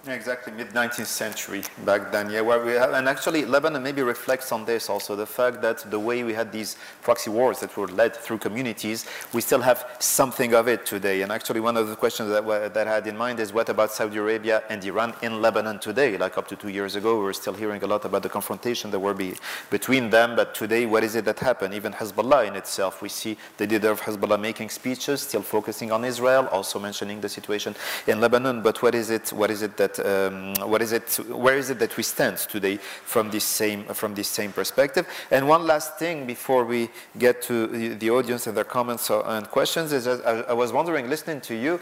Exactly, 0.06 0.52
mid 0.52 0.68
19th 0.68 1.06
century 1.06 1.62
back 1.86 2.12
then. 2.12 2.28
Yeah, 2.28 2.43
where 2.43 2.62
we 2.62 2.72
have, 2.72 2.93
and 2.93 3.09
actually 3.09 3.47
Lebanon 3.47 3.82
maybe 3.82 4.02
reflects 4.02 4.52
on 4.52 4.66
this 4.66 4.90
also 4.90 5.16
the 5.16 5.24
fact 5.24 5.62
that 5.62 5.90
the 5.90 5.98
way 5.98 6.22
we 6.22 6.35
had 6.35 6.52
these 6.52 6.76
proxy 7.02 7.31
wars 7.31 7.60
that 7.60 7.74
were 7.74 7.89
led 7.89 8.14
through 8.14 8.36
communities, 8.36 9.06
we 9.32 9.40
still 9.40 9.62
have 9.62 9.97
something 10.01 10.52
of 10.52 10.68
it 10.68 10.85
today. 10.85 11.22
And 11.22 11.32
actually, 11.32 11.60
one 11.60 11.78
of 11.78 11.89
the 11.89 11.97
questions 11.97 12.28
that, 12.28 12.74
that 12.74 12.86
I 12.86 12.94
had 12.97 13.06
in 13.06 13.16
mind 13.16 13.40
is 13.40 13.55
what 13.55 13.70
about 13.70 13.93
Saudi 13.93 14.18
Arabia 14.18 14.62
and 14.68 14.85
Iran 14.85 15.14
in 15.22 15.40
Lebanon 15.40 15.78
today? 15.78 16.18
Like 16.18 16.36
up 16.36 16.48
to 16.48 16.56
two 16.56 16.68
years 16.68 16.97
ago, 16.97 17.18
we 17.18 17.24
were 17.24 17.32
still 17.32 17.55
hearing 17.55 17.82
a 17.82 17.86
lot 17.86 18.05
about 18.05 18.22
the 18.22 18.28
confrontation 18.28 18.90
that 18.90 19.01
were 19.01 19.14
be, 19.14 19.35
between 19.70 20.10
them, 20.10 20.36
but 20.36 20.55
today, 20.55 20.85
what 20.85 21.02
is 21.02 21.14
it 21.14 21.24
that 21.24 21.39
happened? 21.39 21.72
Even 21.72 21.94
Hezbollah 21.94 22.47
in 22.47 22.56
itself, 22.56 23.01
we 23.01 23.09
see 23.09 23.39
the 23.56 23.66
leader 23.66 23.90
of 23.90 24.02
Hezbollah 24.02 24.39
making 24.39 24.68
speeches, 24.68 25.22
still 25.22 25.43
focusing 25.43 25.90
on 25.93 26.05
Israel, 26.05 26.47
also 26.52 26.78
mentioning 26.78 27.22
the 27.22 27.28
situation 27.31 27.74
in 28.06 28.20
Lebanon. 28.20 28.60
But 28.60 28.82
what 28.82 28.94
is 28.94 29.09
it? 29.09 29.32
What 29.32 29.51
is 29.51 29.62
it 29.62 29.78
that 29.78 29.93
um, 30.00 30.54
what 30.70 30.82
is 30.82 30.92
it, 30.92 31.18
where 31.28 31.56
is 31.56 31.70
it 31.70 31.78
that 31.78 31.96
we 31.96 32.02
stand 32.02 32.38
today 32.38 32.76
from 32.76 33.30
this 33.30 33.44
same, 33.44 33.84
from 33.84 34.14
this 34.14 34.28
same 34.28 34.52
perspective? 34.52 35.06
And 35.30 35.48
one 35.48 35.66
last 35.66 35.98
thing 35.98 36.26
before 36.26 36.64
we 36.64 36.88
get 37.18 37.42
to 37.42 37.94
the, 37.94 38.10
audience 38.10 38.46
and 38.46 38.56
their 38.56 38.64
comments 38.64 39.10
and 39.10 39.48
questions 39.50 39.92
is 39.92 40.06
I, 40.06 40.40
I 40.42 40.52
was 40.52 40.72
wondering, 40.72 41.08
listening 41.08 41.40
to 41.42 41.54
you, 41.54 41.80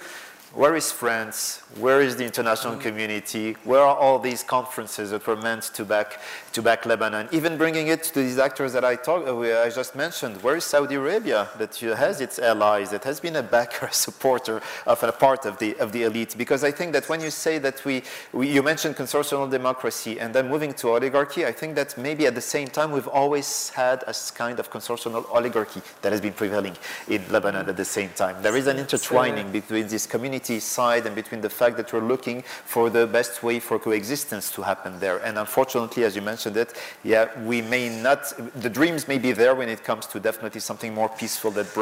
where 0.55 0.77
is 0.77 0.93
France? 0.93 1.63
Where 1.79 2.03
is 2.03 2.17
the 2.17 2.27
international 2.27 2.77
community? 2.77 3.57
Where 3.65 3.81
are 3.81 3.97
all 3.97 4.19
these 4.19 4.43
conferences 4.43 5.11
that 5.11 5.27
were 5.27 5.37
meant 5.37 5.63
to 5.75 5.85
back, 5.87 6.21
to 6.53 6.61
back 6.61 6.85
Lebanon? 6.85 7.29
Even 7.33 7.57
bringing 7.57 7.87
it 7.87 8.03
to 8.03 8.15
these 8.15 8.39
actors 8.39 8.75
that 8.75 8.85
I, 8.85 8.97
talk, 8.97 9.27
uh, 9.27 9.63
I 9.63 9.71
just 9.71 9.97
mentioned. 9.97 10.43
Where 10.43 10.57
is 10.57 10.65
Saudi 10.65 10.97
Arabia 10.97 11.49
that 11.57 11.75
has 11.77 12.21
its 12.21 12.39
allies, 12.39 12.91
that 12.91 13.03
has 13.05 13.19
been 13.19 13.37
a 13.37 13.43
backer, 13.43 13.87
a 13.91 13.93
supporter 13.95 14.61
of 14.87 15.03
a 15.03 15.13
part 15.13 15.47
of 15.47 15.59
the, 15.59 15.75
of 15.79 15.93
the 15.93 16.03
elite? 16.03 16.35
Because 16.37 16.65
I 16.65 16.71
think 16.71 16.93
that 16.93 17.09
when 17.09 17.23
you 17.23 17.31
say 17.31 17.57
that 17.59 17.83
we, 17.87 18.03
we 18.35 18.51
you 18.51 18.63
mentioned 18.63 18.97
consortial 18.97 19.51
democracy 19.51 20.21
and 20.21 20.35
then 20.35 20.51
moving 20.51 20.75
to 20.75 20.89
oligarchy, 20.91 21.47
I 21.47 21.53
think 21.53 21.77
that 21.77 21.97
maybe 21.97 22.27
at 22.27 22.35
the 22.35 22.43
same 22.43 22.69
time 22.69 22.93
we've 22.93 23.09
always 23.09 23.71
had 23.71 24.03
a 24.07 24.15
kind 24.35 24.61
of 24.61 24.71
consortial 24.71 25.25
oligarchy 25.31 25.81
that 26.03 26.13
has 26.13 26.21
been 26.21 26.35
prevailing 26.35 26.77
in 27.09 27.25
Lebanon 27.31 27.71
at 27.71 27.77
the 27.79 27.85
same 27.87 28.11
time. 28.11 28.43
There 28.43 28.57
is 28.57 28.67
an 28.67 28.79
intertwining 28.79 29.51
between 29.51 29.89
this 29.89 30.07
community 30.43 30.61
side 30.61 31.07
and 31.07 31.15
between 31.15 31.41
the 31.41 31.51
fact 31.51 31.77
that 31.77 31.93
we're 31.93 32.09
looking 32.09 32.43
for 32.65 32.91
the 32.91 33.07
best 33.07 33.43
way 33.43 33.61
for 33.61 33.79
coexistence 33.79 34.51
to 34.51 34.63
happen 34.63 34.99
there. 35.01 35.19
And 35.25 35.39
unfortunately, 35.39 36.05
as 36.05 36.17
you 36.17 36.23
mentioned 36.23 36.57
it, 36.57 36.75
yeah, 37.05 37.29
we 37.45 37.63
may 37.63 37.89
not, 38.03 38.33
the 38.61 38.71
dreams 38.71 39.07
may 39.09 39.19
be 39.19 39.33
there 39.33 39.55
when 39.55 39.69
it 39.69 39.85
comes 39.85 40.07
to 40.07 40.21
definitely 40.21 40.61
something 40.61 40.95
more 40.95 41.09
peaceful 41.09 41.51
that, 41.53 41.75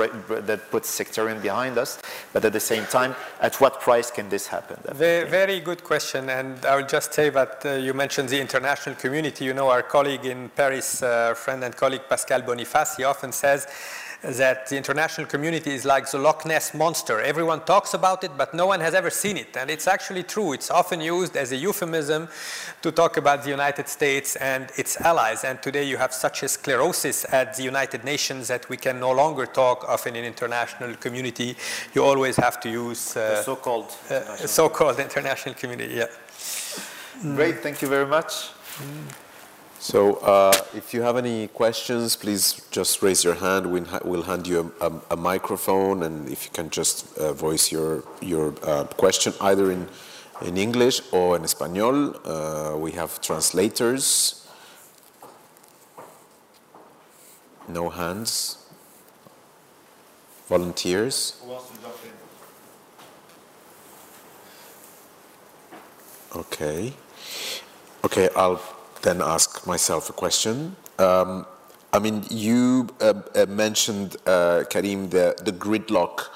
that 0.47 0.71
puts 0.71 0.89
sectarian 0.89 1.41
behind 1.41 1.79
us, 1.79 2.01
but 2.33 2.45
at 2.45 2.53
the 2.53 2.61
same 2.61 2.85
time, 2.87 3.15
at 3.41 3.61
what 3.61 3.81
price 3.81 4.11
can 4.11 4.29
this 4.29 4.47
happen? 4.47 4.77
Very, 4.95 5.29
very 5.29 5.61
good 5.61 5.83
question, 5.83 6.29
and 6.31 6.65
I 6.65 6.77
will 6.77 6.87
just 6.87 7.13
say 7.15 7.31
that 7.31 7.63
uh, 7.65 7.71
you 7.87 7.95
mentioned 7.95 8.29
the 8.29 8.41
international 8.41 8.97
community. 8.97 9.45
You 9.45 9.55
know, 9.55 9.71
our 9.71 9.83
colleague 9.83 10.25
in 10.25 10.51
Paris, 10.51 11.03
uh, 11.03 11.35
friend 11.35 11.65
and 11.65 11.75
colleague 11.77 12.03
Pascal 12.09 12.43
Boniface, 12.43 12.97
he 12.97 13.05
often 13.05 13.33
says 13.33 13.67
that 14.23 14.69
the 14.69 14.77
international 14.77 15.27
community 15.27 15.71
is 15.71 15.85
like 15.85 16.11
the 16.11 16.19
Loch 16.19 16.45
Ness 16.45 16.75
monster. 16.75 17.21
Everyone 17.21 17.61
talks 17.65 17.95
about 17.95 18.23
it, 18.25 18.31
but 18.37 18.53
no 18.53 18.67
one 18.67 18.81
has 18.81 18.95
ever 18.95 19.11
seen 19.11 19.37
it. 19.37 19.57
And 19.57 19.71
it's 19.71 19.87
actually 19.87 20.23
true. 20.25 20.53
It's 20.53 20.71
often 20.71 21.01
used 21.01 21.37
as 21.37 21.53
a 21.53 21.57
euphemism 21.57 22.29
to 22.83 22.93
talk 22.93 23.17
about 23.17 23.45
the 23.45 23.51
United 23.51 23.89
States 23.89 24.37
and 24.37 24.71
its 24.77 25.01
allies. 25.01 25.45
And 25.45 25.63
today 25.63 25.85
you 25.85 25.97
have 25.97 26.13
such 26.13 26.43
a 26.43 26.49
sclerosis 26.49 27.25
at 27.33 27.57
the 27.57 27.63
United 27.63 28.05
Nations 28.05 28.49
that 28.49 28.69
we 28.69 28.77
can 28.77 29.01
no 29.01 29.13
longer 29.13 29.47
talk 29.47 29.85
of 29.89 30.07
an 30.07 30.17
international 30.17 30.95
community. 30.97 31.57
You 31.95 32.05
always 32.05 32.37
have 32.37 32.61
to 32.61 32.71
use 32.71 33.17
uh, 33.17 33.43
so-called 33.43 33.95
uh, 34.11 34.37
so-called 34.37 34.99
international 34.99 35.55
community. 35.55 35.95
Yeah. 35.95 36.07
Great. 37.23 37.61
Thank 37.61 37.83
you 37.83 37.89
very 37.89 38.07
much. 38.07 38.51
Mm. 38.79 39.30
So 39.81 40.17
uh, 40.17 40.53
if 40.75 40.93
you 40.93 41.01
have 41.01 41.17
any 41.17 41.49
questions, 41.49 42.15
please 42.15 42.61
just 42.71 43.03
raise 43.03 43.25
your 43.25 43.37
hand. 43.37 43.73
We'll, 43.73 43.87
ha 43.87 44.01
we'll 44.05 44.25
hand 44.25 44.47
you 44.47 44.75
a, 44.79 44.87
a, 44.87 45.01
a, 45.13 45.17
microphone, 45.17 46.03
and 46.03 46.29
if 46.29 46.45
you 46.45 46.51
can 46.51 46.69
just 46.69 47.17
uh, 47.17 47.33
voice 47.33 47.73
your, 47.73 48.05
your 48.21 48.55
uh, 48.63 48.85
question 48.85 49.33
either 49.41 49.73
in, 49.73 49.89
in 50.43 50.59
English 50.59 51.01
or 51.13 51.35
in 51.35 51.45
Espanol. 51.45 52.15
Uh, 52.27 52.77
we 52.77 52.93
have 52.93 53.23
translators. 53.23 54.47
No 57.67 57.89
hands. 57.89 58.59
Volunteers. 60.47 61.41
Okay. 66.37 66.93
Okay, 68.05 68.29
I'll 68.37 68.61
then 69.03 69.21
ask 69.23 69.67
myself 69.67 70.11
a 70.11 70.13
question. 70.13 70.77
Um, 70.99 71.47
I 71.93 71.99
mean, 71.99 72.25
you 72.31 72.89
uh, 73.01 73.15
uh, 73.35 73.47
mentioned, 73.47 74.17
uh, 74.27 74.65
Karim, 74.71 75.11
the, 75.11 75.35
the 75.43 75.53
gridlock 75.53 76.29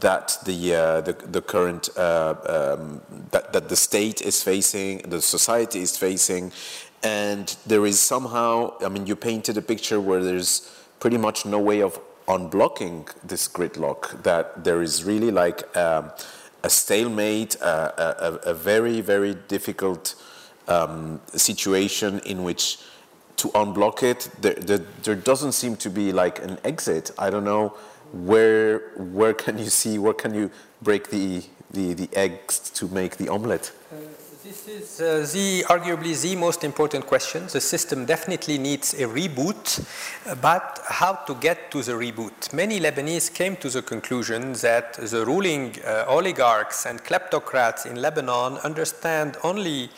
that 0.00 0.36
the, 0.44 0.74
uh, 0.74 1.00
the, 1.00 1.12
the, 1.12 1.40
current, 1.40 1.88
uh, 1.96 2.34
um, 2.46 3.00
that, 3.30 3.52
that 3.52 3.68
the 3.68 3.76
state 3.76 4.22
is 4.22 4.42
facing, 4.42 4.98
the 4.98 5.20
society 5.20 5.80
is 5.80 5.96
facing, 5.96 6.52
and 7.02 7.56
there 7.66 7.84
is 7.86 7.98
somehow, 8.00 8.74
I 8.84 8.88
mean, 8.88 9.06
you 9.06 9.16
painted 9.16 9.56
a 9.56 9.62
picture 9.62 10.00
where 10.00 10.22
there's 10.22 10.70
pretty 11.00 11.18
much 11.18 11.44
no 11.44 11.58
way 11.58 11.82
of 11.82 11.98
unblocking 12.26 13.08
this 13.22 13.48
gridlock, 13.48 14.22
that 14.22 14.64
there 14.64 14.80
is 14.80 15.04
really 15.04 15.30
like 15.30 15.76
um, 15.76 16.10
a 16.62 16.70
stalemate, 16.70 17.60
uh, 17.60 17.92
a, 17.98 18.50
a, 18.50 18.54
very, 18.54 19.00
very 19.00 19.34
difficult 19.48 20.14
um, 20.68 21.20
situation 21.34 22.20
in 22.20 22.42
which 22.42 22.78
to 23.36 23.48
unblock 23.48 24.02
it, 24.02 24.30
there, 24.40 24.54
there, 24.54 24.80
there, 25.02 25.14
doesn't 25.14 25.52
seem 25.52 25.76
to 25.76 25.90
be 25.90 26.12
like 26.12 26.38
an 26.38 26.58
exit. 26.64 27.10
I 27.18 27.30
don't 27.30 27.44
know 27.44 27.74
where 28.12 28.78
where 28.96 29.34
can 29.34 29.58
you 29.58 29.68
see 29.70 29.98
where 29.98 30.14
can 30.14 30.34
you 30.34 30.50
break 30.82 31.10
the 31.10 31.42
the, 31.74 31.92
the 31.92 32.08
eggs 32.12 32.58
to 32.70 32.88
make 32.88 33.16
the 33.16 33.28
omelette. 33.28 33.72
Uh, 33.92 33.96
this 34.44 34.68
is 34.68 35.00
uh, 35.00 35.26
the 35.32 35.64
arguably 35.68 36.20
the 36.20 36.36
most 36.36 36.64
important 36.64 37.06
question. 37.06 37.46
The 37.46 37.60
system 37.60 38.04
definitely 38.04 38.58
needs 38.58 38.92
a 38.92 39.06
reboot, 39.06 39.82
but 40.42 40.80
how 40.86 41.14
to 41.26 41.34
get 41.36 41.70
to 41.70 41.82
the 41.82 41.92
reboot? 41.92 42.52
Many 42.52 42.78
Lebanese 42.78 43.32
came 43.32 43.56
to 43.56 43.70
the 43.70 43.80
conclusion 43.80 44.52
that 44.54 44.94
the 44.94 45.24
ruling 45.24 45.76
uh, 45.86 46.04
oligarchs 46.08 46.84
and 46.84 47.02
kleptocrats 47.02 47.86
in 47.86 47.96
Lebanon 47.96 48.58
understand 48.58 49.38
only 49.42 49.88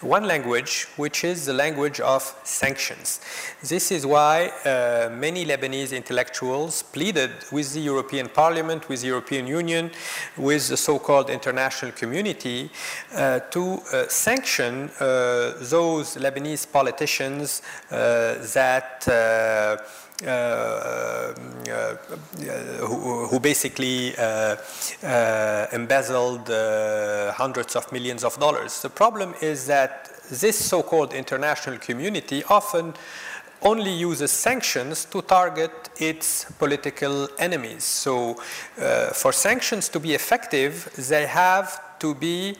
one 0.00 0.26
language, 0.26 0.86
which 0.96 1.24
is 1.24 1.46
the 1.46 1.52
language 1.52 2.00
of 2.00 2.22
sanctions. 2.44 3.20
This 3.62 3.90
is 3.90 4.04
why 4.04 4.48
uh, 4.64 5.10
many 5.10 5.44
Lebanese 5.44 5.96
intellectuals 5.96 6.82
pleaded 6.82 7.30
with 7.50 7.72
the 7.72 7.80
European 7.80 8.28
Parliament, 8.28 8.88
with 8.88 9.00
the 9.00 9.08
European 9.08 9.46
Union, 9.46 9.90
with 10.36 10.68
the 10.68 10.76
so-called 10.76 11.30
international 11.30 11.92
community 11.92 12.70
uh, 13.14 13.40
to 13.50 13.80
uh, 13.92 14.06
sanction 14.08 14.90
uh, 15.00 15.54
those 15.60 16.16
Lebanese 16.16 16.70
politicians 16.70 17.62
uh, 17.90 18.34
that 18.54 19.06
uh, 19.08 19.76
who, 22.80 23.26
who, 23.26 23.40
basically 23.40 24.16
uh, 24.16 24.56
embezzled 25.72 26.48
hundreds 27.34 27.76
of 27.76 27.90
millions 27.92 28.24
of 28.24 28.38
dollars. 28.38 28.80
The 28.82 28.90
problem 28.90 29.34
is 29.42 29.66
that 29.66 30.10
this 30.30 30.58
so-called 30.58 31.12
international 31.12 31.78
community 31.78 32.42
often 32.44 32.94
only 33.62 33.92
uses 33.92 34.30
sanctions 34.30 35.04
to 35.06 35.22
target 35.22 35.90
its 35.98 36.50
political 36.58 37.28
enemies. 37.38 37.84
So 37.84 38.36
uh, 38.78 39.08
for 39.08 39.32
sanctions 39.32 39.88
to 39.90 40.00
be 40.00 40.14
effective, 40.14 40.90
they 41.08 41.26
have 41.26 41.98
to 41.98 42.14
be 42.14 42.56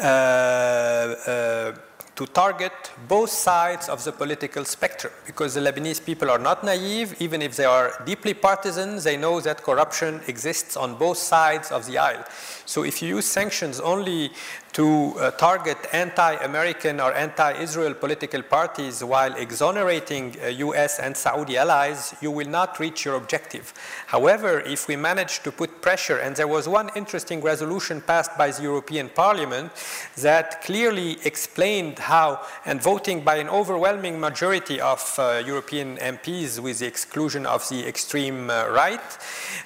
uh, 0.00 0.02
uh, 0.02 1.72
to 2.18 2.26
target 2.26 2.72
both 3.06 3.30
sides 3.30 3.88
of 3.88 4.02
the 4.02 4.10
political 4.10 4.64
spectrum 4.64 5.12
because 5.24 5.54
the 5.54 5.60
Lebanese 5.60 6.04
people 6.04 6.28
are 6.28 6.38
not 6.38 6.64
naive. 6.64 7.14
Even 7.20 7.40
if 7.40 7.54
they 7.54 7.64
are 7.64 7.92
deeply 8.04 8.34
partisan, 8.34 8.98
they 9.04 9.16
know 9.16 9.40
that 9.40 9.62
corruption 9.62 10.20
exists 10.26 10.76
on 10.76 10.96
both 10.96 11.16
sides 11.16 11.70
of 11.70 11.86
the 11.86 11.96
aisle. 11.96 12.24
So 12.66 12.82
if 12.82 13.00
you 13.00 13.08
use 13.18 13.24
sanctions 13.24 13.78
only 13.78 14.32
to 14.78 15.12
uh, 15.18 15.32
target 15.32 15.76
anti-American 15.92 17.00
or 17.00 17.12
anti-Israel 17.12 17.94
political 17.94 18.40
parties 18.44 19.02
while 19.02 19.34
exonerating 19.34 20.36
uh, 20.40 20.46
US 20.68 21.00
and 21.00 21.16
Saudi 21.16 21.56
allies, 21.56 22.14
you 22.20 22.30
will 22.30 22.46
not 22.48 22.78
reach 22.78 23.04
your 23.04 23.16
objective. 23.16 23.74
However, 24.06 24.60
if 24.60 24.86
we 24.86 24.94
manage 24.94 25.42
to 25.42 25.50
put 25.50 25.82
pressure, 25.82 26.18
and 26.18 26.36
there 26.36 26.46
was 26.46 26.68
one 26.68 26.90
interesting 26.94 27.40
resolution 27.42 28.00
passed 28.00 28.38
by 28.38 28.52
the 28.52 28.62
European 28.62 29.08
Parliament 29.08 29.72
that 30.18 30.62
clearly 30.62 31.18
explained 31.24 31.98
how, 31.98 32.40
and 32.64 32.80
voting 32.80 33.24
by 33.24 33.34
an 33.38 33.48
overwhelming 33.48 34.20
majority 34.20 34.80
of 34.80 35.02
uh, 35.18 35.42
European 35.44 35.96
MPs 35.96 36.60
with 36.60 36.78
the 36.78 36.86
exclusion 36.86 37.46
of 37.46 37.68
the 37.68 37.84
extreme 37.84 38.48
uh, 38.48 38.68
right 38.68 39.18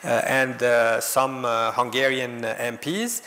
uh, 0.05 0.23
and 0.25 0.63
uh, 0.63 1.03
some 1.03 1.45
Hungarian 1.75 2.41
MPs, 2.41 3.21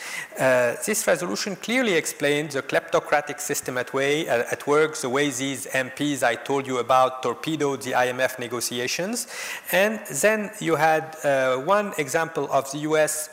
this 0.83 1.05
resolution 1.05 1.55
clearly 1.55 1.74
explained 1.83 2.51
the 2.51 2.61
kleptocratic 2.61 3.39
system 3.39 3.77
at, 3.77 3.93
way, 3.93 4.27
uh, 4.27 4.43
at 4.51 4.65
work, 4.67 4.95
the 4.95 5.09
way 5.09 5.29
these 5.29 5.67
MPs 5.67 6.23
I 6.23 6.35
told 6.35 6.65
you 6.65 6.77
about 6.79 7.21
torpedoed 7.23 7.81
the 7.81 7.91
IMF 7.91 8.39
negotiations. 8.39 9.27
And 9.71 9.99
then 10.21 10.51
you 10.59 10.75
had 10.75 11.15
uh, 11.23 11.57
one 11.57 11.93
example 11.97 12.47
of 12.51 12.71
the 12.71 12.79
US 12.79 13.29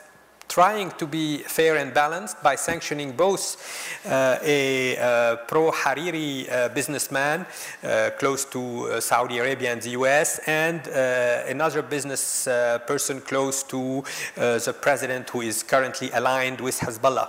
trying 0.52 0.90
to 0.98 1.06
be 1.06 1.38
fair 1.38 1.76
and 1.76 1.94
balanced 1.94 2.42
by 2.42 2.54
sanctioning 2.54 3.10
both 3.12 3.56
uh, 4.04 4.36
a 4.42 4.98
uh, 4.98 5.36
pro-Hariri 5.48 6.46
uh, 6.52 6.68
businessman 6.68 7.46
uh, 7.82 8.10
close 8.18 8.44
to 8.44 8.60
uh, 8.60 9.00
Saudi 9.00 9.38
Arabia 9.38 9.72
and 9.72 9.80
the 9.80 9.92
US 10.00 10.40
and 10.46 10.80
uh, 10.88 11.44
another 11.48 11.80
business 11.80 12.44
person 12.86 13.18
close 13.22 13.62
to 13.62 14.04
the 14.36 14.74
president 14.82 15.30
who 15.30 15.40
is 15.40 15.62
currently 15.62 16.10
aligned 16.12 16.60
with 16.60 16.78
Hezbollah. 16.80 17.28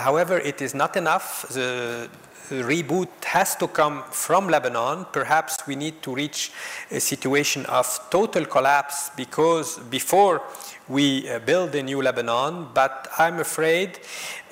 however, 0.00 0.38
it 0.38 0.62
is 0.62 0.74
not 0.74 0.96
enough. 0.96 1.46
The, 1.50 2.08
reboot 2.50 3.08
has 3.24 3.56
to 3.56 3.68
come 3.68 4.02
from 4.10 4.48
Lebanon. 4.48 5.06
Perhaps 5.12 5.66
we 5.66 5.76
need 5.76 6.02
to 6.02 6.14
reach 6.14 6.52
a 6.90 7.00
situation 7.00 7.66
of 7.66 7.86
total 8.10 8.44
collapse 8.44 9.10
because 9.16 9.78
before 9.90 10.42
we 10.88 11.28
uh, 11.28 11.38
build 11.40 11.74
a 11.74 11.82
new 11.82 12.00
Lebanon, 12.02 12.68
but 12.72 13.08
I'm 13.18 13.40
afraid 13.40 13.98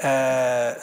uh, 0.02 0.74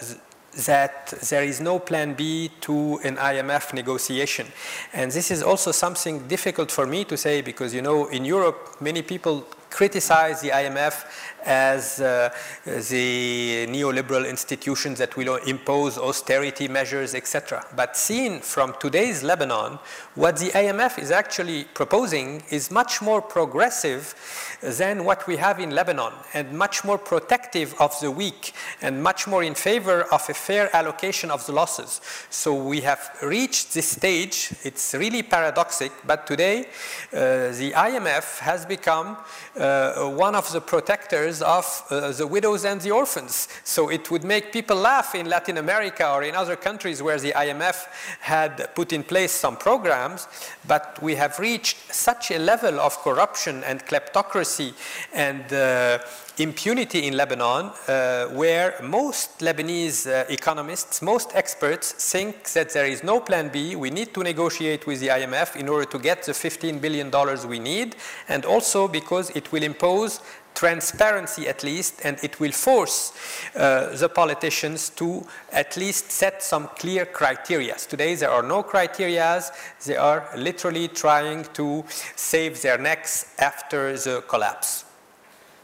that 0.65 1.07
there 1.29 1.43
is 1.43 1.61
no 1.61 1.79
plan 1.79 2.13
B 2.13 2.51
to 2.61 2.99
an 3.03 3.15
IMF 3.15 3.73
negotiation. 3.73 4.47
And 4.93 5.11
this 5.11 5.31
is 5.31 5.41
also 5.41 5.71
something 5.71 6.27
difficult 6.27 6.71
for 6.71 6.85
me 6.85 7.05
to 7.05 7.17
say 7.17 7.41
because, 7.41 7.73
you 7.73 7.81
know, 7.81 8.07
in 8.07 8.25
Europe, 8.25 8.77
many 8.81 9.01
people 9.01 9.45
criticize 9.69 10.41
the 10.41 10.49
IMF 10.49 11.05
as 11.45 11.99
uh, 11.99 12.29
the 12.65 13.67
neoliberal 13.67 14.29
institutions 14.29 14.99
that 14.99 15.15
will 15.17 15.37
impose 15.47 15.97
austerity 15.97 16.67
measures, 16.67 17.15
etc. 17.15 17.65
But 17.75 17.97
seen 17.97 18.39
from 18.41 18.75
today's 18.79 19.23
Lebanon, 19.23 19.79
what 20.15 20.37
the 20.37 20.49
IMF 20.49 20.99
is 20.99 21.11
actually 21.11 21.65
proposing 21.73 22.43
is 22.49 22.69
much 22.71 23.01
more 23.01 23.21
progressive 23.21 24.13
than 24.61 25.05
what 25.05 25.27
we 25.27 25.37
have 25.37 25.59
in 25.59 25.71
Lebanon 25.71 26.13
and 26.33 26.51
much 26.53 26.83
more 26.83 26.97
protective 26.97 27.73
of 27.79 27.99
the 27.99 28.11
weak 28.11 28.53
and 28.81 29.01
much 29.01 29.27
more 29.27 29.43
in 29.43 29.55
favor 29.55 30.03
of 30.11 30.29
a 30.29 30.33
fair 30.33 30.73
allocation 30.75 31.31
of 31.31 31.45
the 31.45 31.51
losses. 31.51 32.01
So 32.29 32.53
we 32.53 32.81
have 32.81 33.17
reached 33.23 33.73
this 33.73 33.87
stage. 33.87 34.53
It's 34.63 34.93
really 34.93 35.23
paradoxic, 35.23 35.91
but 36.05 36.27
today 36.27 36.65
uh, 37.13 37.51
the 37.61 37.73
IMF 37.75 38.39
has 38.39 38.65
become 38.65 39.17
uh, 39.57 40.09
one 40.09 40.35
of 40.35 40.51
the 40.51 40.61
protectors 40.61 41.30
of 41.39 41.83
uh, 41.91 42.11
the 42.11 42.25
widows 42.25 42.65
and 42.65 42.81
the 42.81 42.89
orphans. 42.89 43.47
So 43.63 43.89
it 43.89 44.09
would 44.09 44.23
make 44.23 44.51
people 44.51 44.77
laugh 44.77 45.13
in 45.13 45.29
Latin 45.29 45.59
America 45.59 46.11
or 46.11 46.23
in 46.23 46.33
other 46.33 46.55
countries 46.55 47.03
where 47.03 47.19
the 47.19 47.31
IMF 47.33 47.85
had 48.21 48.73
put 48.73 48.91
in 48.91 49.03
place 49.03 49.31
some 49.31 49.55
programs, 49.55 50.27
but 50.67 50.97
we 50.99 51.13
have 51.13 51.37
reached 51.37 51.93
such 51.93 52.31
a 52.31 52.39
level 52.39 52.79
of 52.79 52.97
corruption 53.03 53.63
and 53.65 53.85
kleptocracy 53.85 54.73
and 55.13 55.53
uh, 55.53 55.99
impunity 56.37 57.07
in 57.07 57.15
Lebanon, 57.15 57.71
uh, 57.87 58.27
where 58.27 58.75
most 58.81 59.39
Lebanese 59.39 60.07
uh, 60.07 60.25
economists, 60.29 61.01
most 61.01 61.31
experts 61.35 61.91
think 62.11 62.51
that 62.53 62.73
there 62.73 62.85
is 62.85 63.03
no 63.03 63.19
plan 63.19 63.49
B. 63.49 63.75
We 63.75 63.89
need 63.89 64.13
to 64.13 64.23
negotiate 64.23 64.87
with 64.87 64.99
the 64.99 65.09
IMF 65.09 65.55
in 65.55 65.69
order 65.69 65.85
to 65.85 65.99
get 65.99 66.23
the 66.23 66.31
$15 66.31 66.81
billion 66.81 67.11
we 67.47 67.59
need, 67.59 67.95
and 68.27 68.45
also 68.45 68.87
because 68.87 69.29
it 69.31 69.51
will 69.51 69.63
impose 69.63 70.21
transparency 70.61 71.47
at 71.47 71.63
least, 71.63 72.01
and 72.05 72.17
it 72.21 72.39
will 72.39 72.51
force 72.51 73.13
uh, 73.55 73.97
the 73.97 74.07
politicians 74.07 74.91
to 74.91 75.25
at 75.51 75.75
least 75.75 76.11
set 76.11 76.43
some 76.43 76.69
clear 76.77 77.03
criteria. 77.05 77.75
Today 77.89 78.13
there 78.13 78.29
are 78.29 78.43
no 78.43 78.61
criteria. 78.61 79.41
They 79.87 79.97
are 79.97 80.29
literally 80.37 80.87
trying 80.87 81.45
to 81.53 81.83
save 82.15 82.61
their 82.61 82.77
necks 82.77 83.33
after 83.39 83.97
the 83.97 84.23
collapse. 84.27 84.85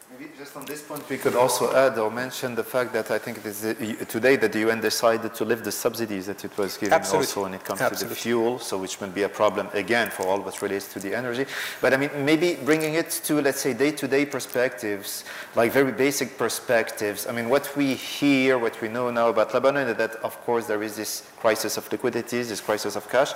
Maybe 0.10 0.32
just 0.38 0.56
on 0.56 0.66
this 0.66 0.84
point, 0.84 1.10
we 1.10 1.18
could 1.18 1.36
also 1.36 1.74
add 1.74 1.98
or 1.98 2.12
mention 2.12 2.54
the 2.54 2.64
fact 2.64 2.94
that 2.94 3.10
I 3.10 3.18
think 3.18 3.40
it 3.40 3.46
is 3.48 3.66
uh, 3.66 3.74
today 4.08 4.36
that 4.36 4.54
the 4.54 4.60
UN 4.60 4.80
decided 4.80 5.34
to 5.34 5.44
lift 5.44 5.64
the 5.64 5.72
subsidies 5.72 6.28
that 6.28 6.46
it 6.46 6.56
was 6.56 6.78
giving 6.78 6.94
Absolutely. 6.94 7.26
also 7.26 7.44
when 7.44 7.54
it 7.56 7.64
comes 7.64 7.82
Absolutely. 7.82 8.06
to 8.06 8.10
the 8.10 8.16
fuel, 8.16 8.60
so 8.60 8.78
which 8.78 9.02
may 9.02 9.10
be 9.10 9.24
a 9.24 9.30
problem 9.30 9.68
again 9.74 10.12
for 10.12 10.28
all 10.28 10.40
what 10.40 10.62
relates 10.62 10.94
to 10.94 11.00
the 11.00 11.16
energy. 11.16 11.48
But 11.82 11.96
I 11.96 11.98
mean, 11.98 12.12
maybe 12.24 12.56
bringing 12.64 12.94
it 12.94 13.10
to, 13.26 13.42
let's 13.42 13.62
say, 13.62 13.74
day-to-day 13.74 14.28
perspectives, 14.28 15.24
like 15.56 15.72
very 15.72 15.92
basic 15.92 16.38
perspectives. 16.38 17.26
I 17.26 17.32
mean, 17.32 17.50
what 17.50 17.76
we 17.76 17.96
hear, 17.96 18.60
what 18.60 18.80
we 18.80 18.90
know 18.90 19.10
now 19.10 19.30
about 19.30 19.56
Lebanon 19.56 19.88
is 19.88 19.98
that, 19.98 20.18
of 20.18 20.40
course, 20.46 20.68
there 20.68 20.84
is 20.84 20.96
this 20.96 21.24
crisis 21.40 21.78
of 21.78 21.92
liquidities, 21.92 22.50
this 22.50 22.62
crisis 22.62 22.96
of 22.96 23.10
cash. 23.10 23.32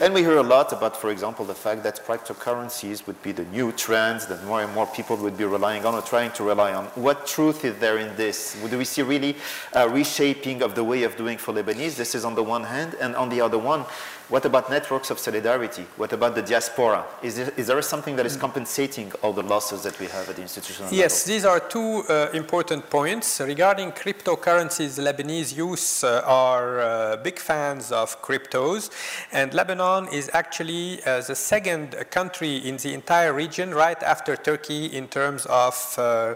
And 0.00 0.14
we 0.14 0.22
hear 0.22 0.38
a 0.38 0.42
lot 0.42 0.72
about, 0.72 0.96
for 0.96 1.10
example, 1.10 1.44
the 1.44 1.54
fact 1.54 1.82
that 1.82 2.06
cryptocurrencies 2.06 3.06
would 3.06 3.20
be 3.22 3.32
the 3.32 3.44
new 3.46 3.72
trends, 3.72 4.26
that 4.26 4.42
more 4.44 4.62
and 4.62 4.72
more 4.72 4.86
people 4.86 5.16
would 5.16 5.36
be 5.36 5.44
relying 5.44 5.84
on 5.84 5.94
or 5.94 6.02
trying 6.02 6.30
to 6.38 6.44
rely 6.48 6.72
on. 6.72 6.86
What 6.94 7.26
truth 7.26 7.64
is 7.64 7.78
there 7.78 7.98
in 7.98 8.16
this? 8.16 8.56
Do 8.70 8.78
we 8.78 8.84
see 8.84 9.02
really 9.02 9.36
a 9.72 9.88
reshaping 9.88 10.62
of 10.62 10.74
the 10.74 10.82
way 10.82 11.04
of 11.04 11.16
doing 11.16 11.38
for 11.38 11.54
Lebanese? 11.54 11.96
This 11.96 12.14
is 12.14 12.24
on 12.24 12.34
the 12.34 12.42
one 12.42 12.64
hand. 12.64 12.94
And 13.00 13.14
on 13.14 13.28
the 13.28 13.40
other 13.40 13.58
one, 13.58 13.84
what 14.28 14.44
about 14.44 14.68
networks 14.68 15.10
of 15.10 15.18
solidarity? 15.18 15.86
What 15.96 16.12
about 16.12 16.34
the 16.34 16.42
diaspora? 16.42 17.06
Is 17.22 17.36
there, 17.36 17.50
is 17.56 17.68
there 17.68 17.80
something 17.80 18.14
that 18.16 18.26
is 18.26 18.36
compensating 18.36 19.10
all 19.22 19.32
the 19.32 19.42
losses 19.42 19.84
that 19.84 19.98
we 19.98 20.06
have 20.06 20.28
at 20.28 20.36
the 20.36 20.42
institutional 20.42 20.92
Yes, 20.92 20.92
level? 20.92 20.98
Yes, 20.98 21.24
these 21.24 21.44
are 21.46 21.60
two 21.60 22.02
uh, 22.08 22.28
important 22.34 22.90
points. 22.90 23.40
Regarding 23.40 23.90
cryptocurrencies, 23.90 24.98
Lebanese 25.02 25.56
youth 25.56 26.04
uh, 26.04 26.22
are 26.26 26.80
uh, 26.80 27.16
big 27.16 27.38
fans 27.38 27.90
of 27.90 28.20
cryptos, 28.20 28.90
and 29.32 29.54
Lebanon 29.54 30.08
is 30.12 30.30
actually 30.34 31.02
uh, 31.04 31.22
the 31.22 31.34
second 31.34 31.96
country 32.10 32.56
in 32.56 32.76
the 32.76 32.92
entire 32.92 33.32
region, 33.32 33.74
right 33.74 34.02
after 34.02 34.36
Turkey, 34.36 34.86
in 34.86 35.08
terms 35.08 35.46
of 35.46 35.94
uh, 35.96 36.34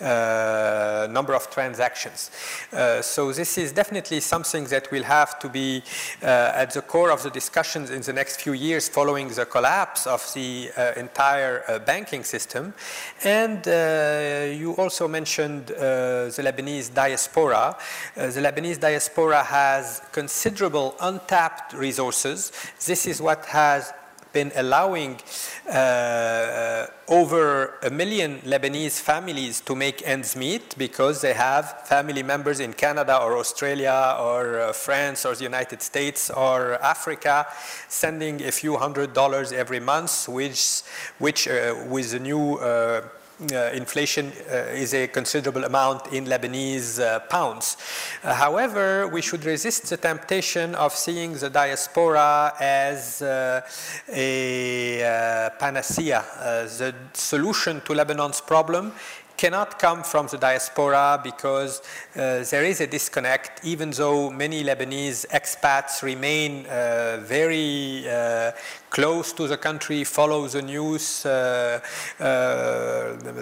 uh, 0.00 1.06
number 1.10 1.34
of 1.34 1.50
transactions. 1.50 2.30
Uh, 2.72 3.02
so 3.02 3.32
this 3.32 3.58
is 3.58 3.70
definitely 3.70 4.20
something 4.20 4.64
that 4.64 4.90
will 4.90 5.02
have 5.02 5.38
to 5.38 5.48
be 5.50 5.82
uh, 6.22 6.52
at 6.54 6.72
the 6.72 6.80
core 6.80 7.10
of 7.10 7.22
the 7.22 7.33
discussions 7.34 7.90
in 7.90 8.00
the 8.00 8.12
next 8.12 8.40
few 8.40 8.54
years 8.54 8.88
following 8.88 9.28
the 9.28 9.44
collapse 9.44 10.06
of 10.06 10.22
the 10.32 10.70
uh, 10.76 10.92
entire 10.96 11.62
uh, 11.68 11.78
banking 11.80 12.24
system. 12.24 12.72
And 13.24 13.68
uh, 13.68 14.56
you 14.62 14.74
also 14.78 15.08
mentioned 15.08 15.72
uh, 15.72 15.76
the 16.36 16.42
Lebanese 16.42 16.94
diaspora. 16.94 17.76
Uh, 18.16 18.26
the 18.30 18.40
Lebanese 18.40 18.80
diaspora 18.80 19.42
has 19.42 20.00
considerable 20.12 20.94
untapped 21.00 21.74
resources. 21.74 22.52
This 22.86 23.06
is 23.06 23.20
what 23.20 23.44
has 23.46 23.92
been 24.34 24.52
allowing 24.56 25.18
uh, 25.70 26.86
over 27.08 27.78
a 27.82 27.90
million 27.90 28.40
Lebanese 28.40 29.00
families 29.00 29.60
to 29.62 29.74
make 29.74 30.06
ends 30.06 30.36
meet 30.36 30.76
because 30.76 31.22
they 31.22 31.32
have 31.32 31.86
family 31.86 32.22
members 32.22 32.60
in 32.60 32.72
Canada 32.72 33.16
or 33.18 33.38
Australia 33.38 34.16
or 34.20 34.60
uh, 34.60 34.72
France 34.72 35.24
or 35.24 35.34
the 35.34 35.44
United 35.44 35.80
States 35.80 36.28
or 36.30 36.74
Africa 36.82 37.46
sending 37.88 38.42
a 38.42 38.52
few 38.52 38.76
hundred 38.76 39.14
dollars 39.14 39.52
every 39.52 39.80
month, 39.80 40.28
which, 40.28 40.82
which 41.18 41.48
uh, 41.48 41.74
with 41.88 42.10
the 42.10 42.18
new 42.18 42.56
uh, 42.56 43.08
inflation 43.72 44.32
uh, 44.50 44.56
is 44.72 44.94
a 44.94 45.08
considerable 45.08 45.64
amount 45.64 46.12
in 46.12 46.24
Lebanese 46.24 47.00
uh, 47.00 47.18
pounds. 47.20 47.76
Uh, 48.22 48.32
however, 48.34 49.08
we 49.08 49.20
should 49.20 49.44
resist 49.44 49.90
the 49.90 49.96
temptation 49.96 50.74
of 50.76 50.92
seeing 50.92 51.32
the 51.34 51.50
diaspora 51.50 52.54
as 52.60 53.22
uh, 53.22 53.60
a 54.12 55.02
uh, 55.02 55.50
panacea. 55.58 56.24
the 56.78 56.94
solution 57.12 57.80
to 57.80 57.92
Lebanon's 57.92 58.40
problem 58.40 58.92
cannot 59.36 59.78
come 59.78 60.02
from 60.02 60.26
the 60.28 60.38
diaspora 60.38 61.20
because 61.22 61.82
uh, 62.16 62.44
there 62.50 62.64
is 62.64 62.80
a 62.80 62.86
disconnect, 62.86 63.64
even 63.64 63.90
though 63.90 64.30
many 64.30 64.62
Lebanese 64.64 65.26
expats 65.28 66.02
remain 66.02 66.66
uh, 66.66 67.18
very 67.22 68.08
uh, 68.08 68.52
close 68.90 69.32
to 69.32 69.48
the 69.48 69.56
country, 69.56 70.04
follow 70.04 70.46
the 70.46 70.62
news 70.62 71.22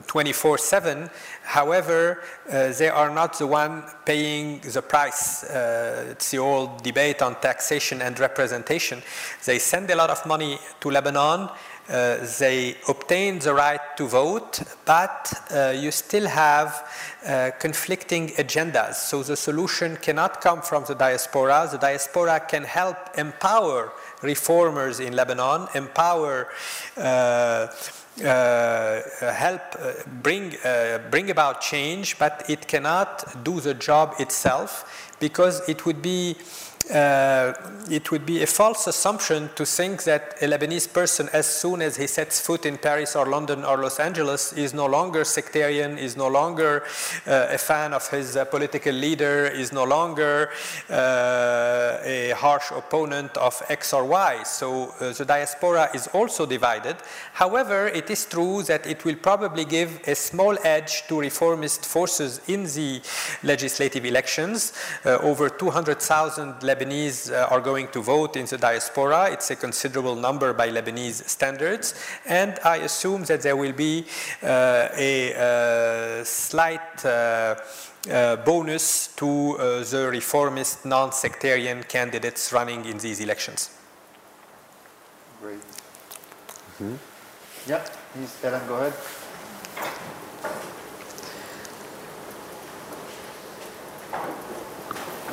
24 0.07 0.59
7. 0.59 1.11
However, 1.43 2.23
uh, 2.51 2.73
they 2.73 2.89
are 2.89 3.11
not 3.11 3.39
the 3.39 3.47
one 3.47 3.83
paying 4.07 4.61
the 4.61 4.81
price. 4.81 5.45
Uh, 5.45 6.09
it's 6.13 6.31
the 6.31 6.39
old 6.39 6.83
debate 6.83 7.21
on 7.21 7.35
taxation 7.41 8.01
and 8.01 8.19
representation. 8.19 9.03
They 9.45 9.59
send 9.59 9.91
a 9.91 9.97
lot 9.97 10.11
of 10.11 10.25
money 10.25 10.59
to 10.81 10.91
Lebanon. 10.91 11.51
Uh, 11.93 12.27
they 12.39 12.75
obtain 12.89 13.39
the 13.41 13.53
right 13.53 13.97
to 13.99 14.07
vote, 14.07 14.63
but 14.87 15.31
uh, 15.51 15.75
you 15.77 15.91
still 15.91 16.27
have 16.27 16.89
uh, 17.27 17.51
conflicting 17.59 18.29
agendas. 18.39 18.95
So 18.95 19.23
the 19.23 19.37
solution 19.37 19.99
cannot 20.01 20.41
come 20.41 20.63
from 20.63 20.85
the 20.87 20.95
diaspora. 20.95 21.69
The 21.71 21.77
diaspora 21.77 22.41
can 22.49 22.65
help 22.65 22.97
empower 23.19 23.93
reformers 24.23 25.01
in 25.01 25.15
Lebanon, 25.15 25.69
empower. 25.75 26.49
Uh, 26.97 27.67
uh, 28.23 29.01
help 29.33 29.63
bring, 30.23 30.55
bring 31.11 31.31
about 31.31 31.63
change, 31.63 32.19
but 32.19 32.45
it 32.47 32.69
cannot 32.69 33.43
do 33.43 33.59
the 33.59 33.73
job 33.73 34.15
itself 34.19 35.17
because 35.19 35.67
it 35.67 35.87
would 35.87 36.03
be 36.03 36.37
uh, 36.91 37.53
it 37.91 38.11
would 38.11 38.27
be 38.27 38.43
a 38.43 38.47
false 38.47 38.87
assumption 38.87 39.49
to 39.55 39.65
think 39.65 40.05
that 40.05 40.35
a 40.43 40.47
Lebanese 40.47 40.93
person, 40.93 41.29
as 41.33 41.47
soon 41.47 41.83
as 41.83 41.97
he 41.97 42.07
sets 42.07 42.41
foot 42.41 42.67
in 42.67 42.77
Paris 42.77 43.15
or 43.15 43.27
London 43.27 43.65
or 43.65 43.79
Los 43.79 44.01
Angeles, 44.01 44.53
is 44.53 44.75
no 44.75 44.87
longer 44.87 45.25
sectarian, 45.25 45.99
is 45.99 46.17
no 46.17 46.29
longer 46.29 46.83
uh, 47.27 47.47
a 47.51 47.59
fan 47.59 47.93
of 47.93 48.09
his 48.11 48.37
uh, 48.37 48.45
political 48.47 48.93
leader, 48.93 49.47
is 49.47 49.73
no 49.73 49.85
longer 49.85 50.51
uh, 50.91 51.99
a 52.05 52.35
harsh 52.37 52.71
opponent 52.73 53.37
of 53.37 53.63
X 53.69 53.93
or 53.93 54.05
Y. 54.05 54.43
So 54.43 54.95
uh, 55.01 55.13
the 55.13 55.25
diaspora 55.25 55.91
is 55.95 56.09
also 56.09 56.47
divided. 56.47 56.97
However, 57.33 57.89
it 57.89 58.11
is 58.11 58.25
true 58.27 58.63
that 58.65 58.87
it 58.87 59.05
will 59.05 59.17
probably 59.17 59.65
give 59.65 60.01
a 60.07 60.15
small 60.15 60.57
edge 60.65 61.07
to 61.09 61.21
reformist 61.21 61.85
forces 61.85 62.41
in 62.49 62.65
the 62.65 63.01
legislative 63.43 64.05
elections. 64.05 64.73
Uh, 65.05 65.19
over 65.19 65.49
200,000 65.49 66.63
Lebanese 66.75 67.33
uh, 67.33 67.47
are 67.51 67.61
going 67.61 67.89
to 67.89 68.01
vote 68.01 68.37
in 68.37 68.47
the 68.47 68.59
diaspora. 68.59 69.31
It's 69.31 69.51
a 69.51 69.57
considerable 69.57 70.17
number 70.17 70.53
by 70.53 70.69
Lebanese 70.71 71.29
standards. 71.29 71.95
And 72.27 72.59
I 72.65 72.77
assume 72.79 73.25
that 73.25 73.43
there 73.43 73.57
will 73.57 73.73
be 73.73 74.07
uh, 74.43 74.89
a 74.97 76.23
slight 76.25 77.05
uh, 77.05 77.57
bonus 78.45 79.15
to 79.17 79.57
uh, 79.59 79.85
the 79.85 80.09
reformist, 80.11 80.85
non-sectarian 80.85 81.85
candidates 81.85 82.53
running 82.53 82.85
in 82.87 82.99
these 82.99 83.21
elections. 83.21 83.71
Great. 85.41 85.61
Mm-hmm. 86.81 86.95
Yeah, 87.67 87.85
please, 88.13 88.37
Ellen, 88.43 88.67
go 88.67 88.75
ahead. 88.77 88.95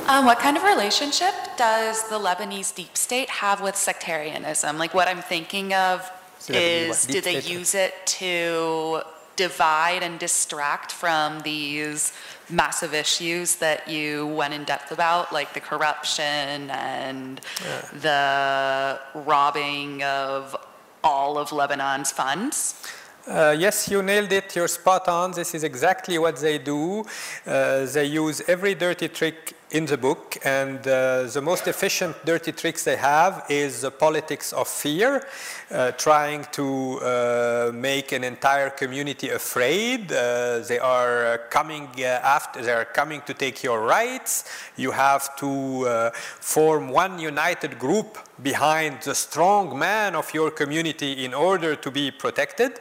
Um, 0.10 0.26
what 0.26 0.40
kind 0.40 0.58
of 0.58 0.64
relationship 0.64 1.36
does 1.56 2.10
the 2.10 2.16
Lebanese 2.16 2.74
deep 2.74 2.98
state 2.98 3.30
have 3.30 3.62
with 3.62 3.76
sectarianism? 3.76 4.80
Like 4.80 4.96
what 4.96 5.08
I'm 5.08 5.22
thinking 5.22 5.72
of 5.72 6.12
so 6.40 6.52
is 6.56 7.06
do 7.06 7.22
they 7.22 7.40
use 7.42 7.76
it 7.76 7.94
to 8.18 9.04
divide 9.36 10.02
and 10.02 10.18
distract 10.18 10.92
from 10.92 11.42
these 11.42 12.12
massive 12.50 12.96
issues 12.96 13.58
that 13.58 13.88
you 13.88 14.26
went 14.26 14.56
in 14.56 14.64
depth 14.64 14.92
about, 14.92 15.32
like 15.32 15.54
the 15.54 15.60
corruption 15.60 16.72
and 16.72 17.40
yeah. 17.64 17.82
the 17.94 19.00
robbing 19.14 20.02
of 20.02 20.56
all 21.04 21.38
of 21.38 21.52
Lebanon's 21.52 22.12
funds? 22.12 22.84
Uh, 23.28 23.56
yes, 23.56 23.88
you 23.88 24.02
nailed 24.02 24.32
it. 24.32 24.56
You're 24.56 24.68
spot 24.68 25.08
on. 25.08 25.34
This 25.34 25.54
is 25.54 25.64
exactly 25.64 26.18
what 26.18 26.38
they 26.38 26.58
do. 26.58 27.06
Uh, 27.46 27.86
they 27.86 28.06
use 28.06 28.42
every 28.48 28.74
dirty 28.74 29.08
trick 29.08 29.54
in 29.72 29.86
the 29.86 29.98
book, 29.98 30.38
and 30.44 30.80
uh, 30.88 31.24
the 31.24 31.42
most 31.42 31.68
efficient 31.68 32.16
dirty 32.26 32.52
tricks 32.52 32.84
they 32.84 32.96
have 32.96 33.46
is 33.50 33.82
the 33.82 33.92
politics 33.92 34.52
of 34.52 34.68
fear, 34.68 35.28
uh, 35.70 35.92
trying 35.92 36.44
to 36.52 37.00
uh, 37.02 37.72
make 37.74 38.12
an 38.12 38.24
entire 38.24 38.72
community 38.72 39.30
afraid. 39.30 40.12
Uh, 40.12 40.60
they 40.60 40.80
are 40.80 41.42
coming 41.50 41.88
uh, 42.00 42.20
after, 42.24 42.62
they 42.64 42.72
are 42.72 42.86
coming 42.86 43.22
to 43.28 43.34
take 43.34 43.64
your 43.64 43.82
rights. 43.82 44.46
You 44.76 44.92
have 44.92 45.36
to 45.38 45.88
uh, 45.88 46.10
form 46.14 46.90
one 46.90 47.20
united 47.20 47.78
group 47.78 48.18
behind 48.42 49.02
the 49.04 49.14
strong 49.14 49.78
man 49.78 50.16
of 50.16 50.34
your 50.34 50.50
community 50.50 51.26
in 51.26 51.34
order 51.34 51.76
to 51.76 51.92
be 51.92 52.10
protected. 52.10 52.80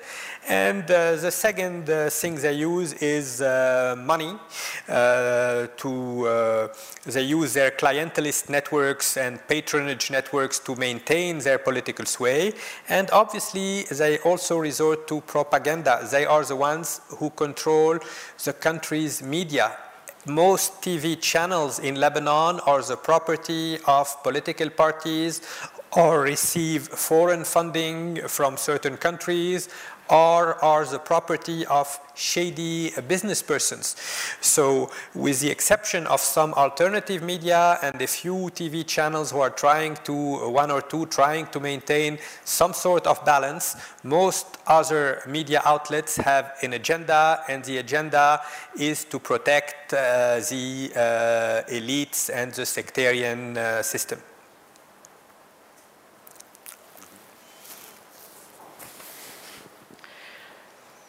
And 0.49 0.91
uh, 0.91 1.17
the 1.17 1.31
second 1.31 1.91
uh, 1.91 2.09
thing 2.09 2.37
they 2.37 2.55
use 2.55 2.95
is 2.95 3.43
uh, 3.43 3.95
money 3.99 4.35
to 4.87 6.71
they 7.05 7.23
use 7.23 7.53
their 7.53 7.71
clientelist 7.71 8.49
networks 8.49 9.19
and 9.19 9.47
patronage 9.47 10.11
networks 10.11 10.59
to 10.61 10.75
maintain 10.77 11.39
their 11.41 11.59
political 11.59 12.07
sway. 12.07 12.55
And 12.89 13.11
obviously, 13.11 13.83
they 13.83 14.19
also 14.21 14.57
resort 14.57 15.07
to 15.09 15.21
propaganda. 15.21 16.09
They 16.11 16.25
are 16.25 16.45
the 16.45 16.57
ones 16.57 17.03
who 17.19 17.29
control 17.29 17.99
the 18.43 18.55
country's 18.55 19.23
media. 19.23 19.77
Most 20.27 20.81
TV 20.81 21.21
channels 21.21 21.79
in 21.79 21.97
Lebanon 21.97 22.61
are 22.61 22.83
the 22.83 22.97
property 22.97 23.79
of 23.87 24.23
political 24.23 24.71
parties 24.71 25.43
or 25.93 26.21
receive 26.21 26.89
foreign 26.89 27.45
funding 27.45 28.17
from 28.29 28.57
certain 28.57 28.97
countries 28.97 29.69
or 30.11 30.63
are 30.65 30.85
the 30.85 30.99
property 30.99 31.67
of 31.67 32.01
shady 32.15 32.91
business 33.07 33.43
persons. 33.43 33.97
So 34.41 34.91
with 35.15 35.41
the 35.41 35.51
exception 35.51 36.07
of 36.07 36.21
some 36.21 36.53
alternative 36.55 37.23
media 37.23 37.79
and 37.83 38.01
a 38.03 38.07
few 38.07 38.51
TV 38.55 38.87
channels 38.87 39.31
who 39.31 39.41
are 39.41 39.51
trying 39.51 39.97
to, 40.05 40.51
one 40.51 40.71
or 40.71 40.83
two 40.83 41.07
trying 41.07 41.47
to 41.49 41.61
maintain 41.61 42.19
some 42.45 42.73
sort 42.73 43.07
of 43.07 43.25
balance, 43.25 43.77
most 44.03 44.59
other 44.67 45.23
media 45.27 45.63
outlets 45.65 46.17
have 46.17 46.53
an 46.63 46.73
agenda 46.73 47.41
and 47.49 47.65
the 47.65 47.79
agenda 47.79 48.41
is 48.79 49.05
to 49.05 49.19
protect 49.19 49.93
uh, 49.93 50.41
the 50.51 50.91
uh, 50.95 51.71
elites 51.71 52.31
and 52.35 52.53
the 52.53 52.67
sectarian 52.67 53.57
uh, 53.57 53.83
system. 53.83 54.19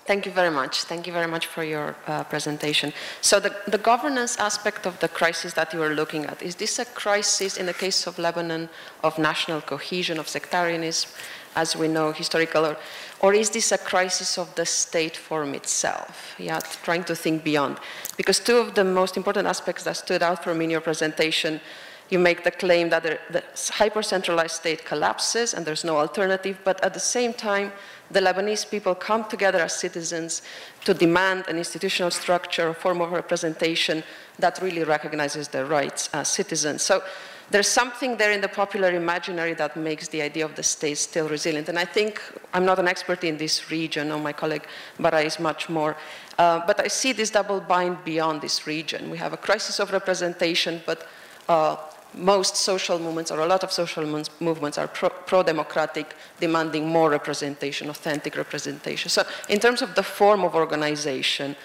Thank 0.10 0.26
you 0.26 0.32
very 0.32 0.50
much. 0.50 0.86
Thank 0.86 1.06
you 1.06 1.14
very 1.14 1.28
much 1.28 1.46
for 1.46 1.64
your 1.64 1.96
uh, 2.08 2.24
presentation. 2.24 2.94
So 3.22 3.40
the, 3.40 3.56
the 3.68 3.78
governance 3.78 4.38
aspect 4.40 4.88
of 4.88 5.00
the 5.02 5.08
crisis 5.08 5.54
that 5.54 5.72
you 5.72 5.84
are 5.84 5.94
looking 5.94 6.26
at, 6.26 6.42
is 6.42 6.56
this 6.56 6.80
a 6.80 6.86
crisis 6.86 7.58
in 7.58 7.68
the 7.68 7.76
case 7.76 8.08
of 8.08 8.18
Lebanon 8.18 8.70
of 9.04 9.20
national 9.20 9.62
cohesion, 9.62 10.18
of 10.18 10.28
sectarianism, 10.28 11.12
as 11.56 11.76
we 11.76 11.88
know, 11.88 12.12
historical, 12.12 12.66
or, 12.66 12.78
or 13.20 13.36
is 13.36 13.52
this 13.52 13.72
a 13.72 13.78
crisis 13.78 14.40
of 14.40 14.48
the 14.56 14.66
state 14.66 15.16
form 15.16 15.54
itself? 15.54 16.34
Yeah, 16.40 16.58
trying 16.82 17.04
to 17.04 17.16
think 17.16 17.44
beyond. 17.44 17.78
Because 18.18 18.40
two 18.40 18.58
of 18.58 18.74
the 18.74 18.84
most 18.84 19.16
important 19.16 19.46
aspects 19.46 19.84
that 19.84 19.98
stood 19.98 20.24
out 20.24 20.44
for 20.44 20.56
me 20.56 20.66
in 20.66 20.72
your 20.72 20.82
presentation 20.82 21.62
you 22.10 22.18
make 22.18 22.44
the 22.44 22.52
claim 22.52 22.90
that 22.90 23.04
the 23.04 23.44
hyper-centralized 23.74 24.56
state 24.56 24.84
collapses 24.84 25.54
and 25.54 25.66
there's 25.66 25.84
no 25.84 25.98
alternative, 25.98 26.58
but 26.64 26.84
at 26.84 26.94
the 26.94 27.00
same 27.00 27.34
time, 27.34 27.72
the 28.12 28.20
Lebanese 28.20 28.70
people 28.70 28.96
come 28.96 29.26
together 29.26 29.60
as 29.60 29.74
citizens 29.74 30.42
to 30.86 30.94
demand 30.94 31.46
an 31.48 31.58
institutional 31.58 32.12
structure, 32.12 32.70
a 32.70 32.74
form 32.74 33.02
of 33.02 33.12
representation 33.12 34.04
that 34.40 34.60
really 34.62 34.84
recognizes 34.84 35.48
their 35.48 35.66
rights 35.66 36.10
as 36.14 36.28
citizens. 36.28 36.82
So 36.82 37.04
there's 37.52 37.68
something 37.68 38.18
there 38.18 38.32
in 38.32 38.42
the 38.42 38.48
popular 38.48 38.92
imaginary 38.94 39.54
that 39.56 39.76
makes 39.76 40.08
the 40.08 40.22
idea 40.22 40.46
of 40.46 40.56
the 40.56 40.64
state 40.64 40.98
still 40.98 41.28
resilient. 41.28 41.68
And 41.68 41.80
I 41.80 41.86
think 41.86 42.22
I'm 42.54 42.66
not 42.66 42.78
an 42.80 42.88
expert 42.88 43.24
in 43.24 43.38
this 43.38 43.72
region, 43.72 44.12
or 44.12 44.20
my 44.20 44.34
colleague 44.34 44.68
Barah 45.00 45.26
is 45.26 45.40
much 45.40 45.68
more. 45.68 45.98
Uh, 46.38 46.62
but 46.66 46.80
I 46.80 46.88
see 46.88 47.12
this 47.12 47.32
double 47.32 47.60
bind 47.60 48.04
beyond 48.04 48.42
this 48.42 48.68
region. 48.68 49.10
We 49.10 49.18
have 49.18 49.34
a 49.34 49.38
crisis 49.38 49.80
of 49.80 49.92
representation, 49.92 50.82
but 50.86 51.08
uh, 51.48 51.78
most 52.14 52.56
social 52.56 53.00
movements 53.00 53.32
or 53.32 53.40
a 53.40 53.46
lot 53.46 53.64
of 53.64 53.72
social 53.72 54.06
movements 54.40 54.78
are 54.78 54.88
pro-democratic, 54.88 56.10
pro 56.10 56.18
demanding 56.40 56.88
more 56.88 57.10
representation, 57.10 57.90
authentic 57.90 58.36
representation. 58.36 59.10
So 59.10 59.24
in 59.48 59.60
terms 59.60 59.82
of 59.82 59.96
the 59.96 60.04
form 60.04 60.44
of 60.44 60.56
organization, 60.56 61.56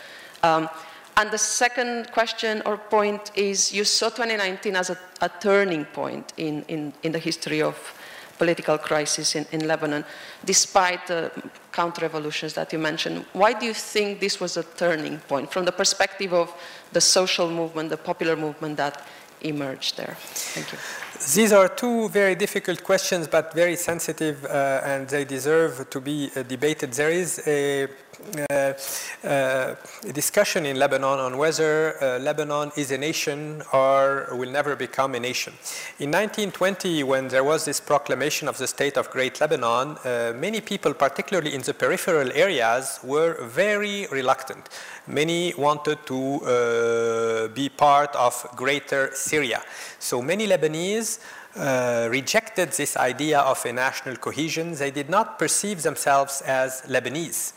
um, 0.43 0.69
and 1.17 1.31
the 1.31 1.39
second 1.39 2.11
question 2.11 2.61
or 2.67 2.77
point 2.77 3.31
is 3.37 3.73
you 3.73 3.85
saw 3.85 4.09
2019 4.09 4.77
as 4.77 4.91
a, 4.91 4.99
a 5.21 5.29
turning 5.41 5.85
point 5.85 6.33
in, 6.37 6.63
in, 6.65 6.93
in, 7.05 7.13
the 7.13 7.21
history 7.21 7.63
of 7.63 7.77
political 8.37 8.77
crisis 8.79 9.37
in, 9.37 9.47
in 9.53 9.69
Lebanon, 9.69 10.05
despite 10.45 11.07
the 11.07 11.31
counter-revolutions 11.71 12.55
that 12.55 12.73
you 12.73 12.81
mentioned. 12.81 13.25
Why 13.33 13.53
do 13.53 13.65
you 13.65 13.75
think 13.75 14.19
this 14.19 14.41
was 14.41 14.57
a 14.57 14.65
turning 14.65 15.19
point 15.19 15.53
from 15.53 15.65
the 15.65 15.73
perspective 15.73 16.33
of 16.33 16.53
the 16.93 17.01
social 17.01 17.49
movement, 17.49 17.91
the 17.91 17.97
popular 17.97 18.35
movement 18.35 18.77
that 18.79 19.07
emerged 19.45 19.97
there? 19.97 20.17
Thank 20.19 20.73
you. 20.73 20.79
These 21.33 21.53
are 21.53 21.69
two 21.69 22.09
very 22.09 22.35
difficult 22.35 22.83
questions, 22.83 23.29
but 23.29 23.55
very 23.55 23.77
sensitive, 23.77 24.45
uh, 24.45 24.83
and 24.85 25.09
they 25.09 25.25
deserve 25.25 25.89
to 25.91 26.01
be 26.01 26.31
uh, 26.37 26.43
debated. 26.43 26.93
There 26.93 27.11
is 27.11 27.41
a, 27.47 27.89
uh, 28.51 28.73
uh 29.27 29.75
discussion 30.13 30.67
in 30.67 30.77
Lebanon 30.79 31.19
on 31.19 31.39
whether 31.39 31.97
uh, 32.03 32.19
Lebanon 32.19 32.73
is 32.77 32.91
a 32.91 32.99
nation 32.99 33.63
or 33.73 34.29
will 34.33 34.51
never 34.51 34.77
become 34.77 35.15
a 35.15 35.21
nation. 35.21 35.53
In 35.99 36.11
1920, 36.11 37.03
when 37.05 37.29
there 37.29 37.45
was 37.45 37.65
this 37.65 37.81
proclamation 37.81 38.49
of 38.49 38.59
the 38.59 38.67
state 38.67 38.97
of 38.97 39.11
Great 39.11 39.41
Lebanon, 39.41 39.97
uh, 40.05 40.33
many 40.37 40.61
people, 40.61 40.93
particularly 40.95 41.55
in 41.55 41.63
the 41.63 41.75
peripheral 41.75 42.31
areas, 42.33 43.01
were 43.03 43.43
very 43.45 44.07
reluctant. 44.11 44.69
Many 45.07 45.53
wanted 45.55 45.99
to 46.07 47.51
be 47.55 47.69
part 47.69 48.15
of 48.17 48.47
Greater 48.57 49.11
Syria. 49.15 49.63
So 49.99 50.23
many 50.23 50.47
Lebanese 50.47 51.19
uh, 51.57 52.09
rejected 52.11 52.73
this 52.73 52.97
idea 52.97 53.39
of 53.39 53.65
a 53.65 53.73
national 53.73 54.17
cohesion. 54.17 54.75
They 54.75 54.91
did 54.91 55.09
not 55.09 55.39
perceive 55.39 55.83
themselves 55.83 56.43
as 56.43 56.83
Lebanese. 56.89 57.53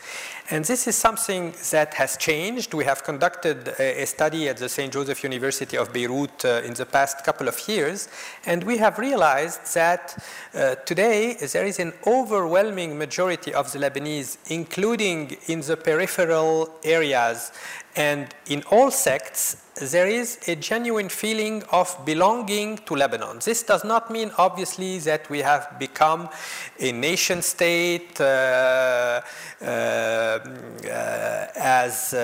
And 0.49 0.63
this 0.63 0.87
is 0.87 0.95
something 0.95 1.53
that 1.71 1.93
has 1.95 2.15
changed. 2.15 2.73
We 2.73 2.85
have 2.85 3.03
conducted 3.03 3.69
a, 3.79 4.03
a 4.03 4.05
study 4.05 4.47
at 4.47 4.57
the 4.57 4.69
St. 4.69 4.93
Joseph 4.93 5.23
University 5.23 5.77
of 5.77 5.91
Beirut 5.91 6.45
uh, 6.45 6.61
in 6.63 6.73
the 6.75 6.85
past 6.85 7.25
couple 7.25 7.47
of 7.47 7.67
years, 7.67 8.07
and 8.45 8.63
we 8.63 8.77
have 8.77 8.97
realized 8.97 9.73
that 9.73 10.23
uh, 10.53 10.75
today 10.85 11.33
there 11.51 11.65
is 11.65 11.79
an 11.79 11.91
overwhelming 12.05 12.97
majority 12.97 13.53
of 13.53 13.71
the 13.73 13.79
Lebanese, 13.79 14.37
including 14.49 15.35
in 15.47 15.61
the 15.61 15.75
peripheral 15.75 16.69
areas 16.83 17.36
and 17.95 18.27
in 18.47 18.63
all 18.71 18.91
sects, 18.91 19.63
there 19.79 20.07
is 20.07 20.39
a 20.47 20.55
genuine 20.55 21.09
feeling 21.09 21.63
of 21.71 21.95
belonging 22.05 22.77
to 22.85 22.95
Lebanon. 22.95 23.39
This 23.43 23.63
does 23.63 23.83
not 23.83 24.09
mean, 24.11 24.31
obviously, 24.37 24.99
that 24.99 25.29
we 25.29 25.39
have 25.39 25.77
become 25.79 26.29
a 26.79 26.91
nation 26.91 27.41
state 27.41 28.19
uh, 28.19 29.21
uh, 29.61 29.65
uh 29.65 31.47
as 31.55 32.15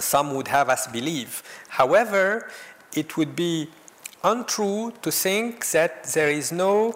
some 0.00 0.34
would 0.34 0.48
have 0.48 0.68
us 0.68 0.86
believe. 0.86 1.42
However, 1.68 2.50
it 2.94 3.16
would 3.16 3.34
be 3.34 3.68
untrue 4.24 4.92
to 5.02 5.10
think 5.10 5.70
that 5.70 6.04
there 6.04 6.30
is 6.30 6.52
no 6.52 6.94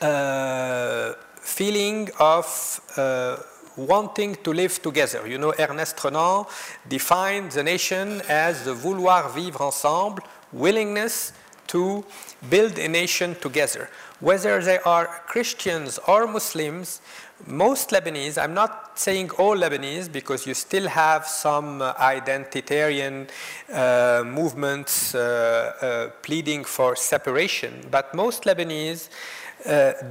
uh, 0.00 1.14
feeling 1.40 2.08
of 2.18 2.80
uh, 2.96 3.36
wanting 3.76 4.36
to 4.44 4.52
live 4.52 4.80
together. 4.82 5.26
You 5.26 5.38
know, 5.38 5.54
Ernest 5.58 6.02
Renan 6.04 6.44
defined 6.88 7.52
the 7.52 7.62
nation 7.62 8.22
as 8.28 8.64
the 8.64 8.74
vouloir 8.74 9.28
vivre 9.28 9.62
ensemble, 9.62 10.22
willingness 10.52 11.32
to 11.66 12.04
build 12.48 12.78
a 12.78 12.88
nation 12.88 13.34
together. 13.40 13.88
Whether 14.20 14.62
they 14.62 14.78
are 14.80 15.06
Christians 15.26 15.98
or 16.06 16.26
Muslims, 16.26 17.00
most 17.46 17.90
Lebanese, 17.90 18.38
I'm 18.42 18.54
not 18.54 18.98
saying 18.98 19.30
all 19.32 19.56
Lebanese 19.56 20.10
because 20.10 20.46
you 20.46 20.54
still 20.54 20.88
have 20.88 21.26
some 21.26 21.82
uh, 21.82 21.92
identitarian 21.94 23.28
uh, 23.72 24.22
movements 24.24 25.14
uh, 25.14 25.20
uh 25.20 26.10
pleading 26.22 26.64
for 26.64 26.96
separation, 26.96 27.72
but 27.90 28.14
most 28.14 28.44
Lebanese 28.44 29.08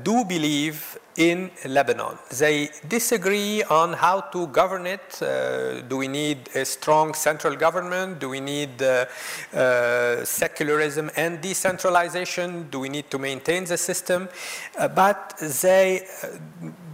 do 0.03 0.25
believe 0.25 0.97
in 1.17 1.51
Lebanon. 1.65 2.17
They 2.37 2.69
disagree 2.87 3.63
on 3.63 3.93
how 3.93 4.21
to 4.21 4.47
govern 4.47 4.87
it. 4.87 5.21
Uh, 5.21 5.81
do 5.81 5.97
we 5.97 6.07
need 6.07 6.49
a 6.55 6.65
strong 6.65 7.13
central 7.13 7.55
government? 7.55 8.19
Do 8.19 8.29
we 8.29 8.39
need 8.39 8.81
uh, 8.81 9.05
uh, 9.53 10.25
secularism 10.25 11.11
and 11.15 11.41
decentralization? 11.41 12.69
Do 12.69 12.79
we 12.79 12.89
need 12.89 13.11
to 13.11 13.19
maintain 13.19 13.65
the 13.65 13.77
system? 13.77 14.29
Uh, 14.77 14.87
but 14.87 15.37
they 15.61 16.07
uh, 16.23 16.27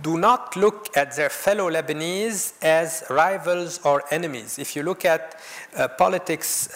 do 0.01 0.17
not 0.17 0.55
look 0.55 0.95
at 0.97 1.15
their 1.15 1.29
fellow 1.29 1.69
Lebanese 1.69 2.53
as 2.61 3.03
rivals 3.09 3.79
or 3.83 4.03
enemies. 4.11 4.59
If 4.59 4.75
you 4.75 4.83
look 4.83 5.05
at 5.05 5.39
politics 5.97 6.69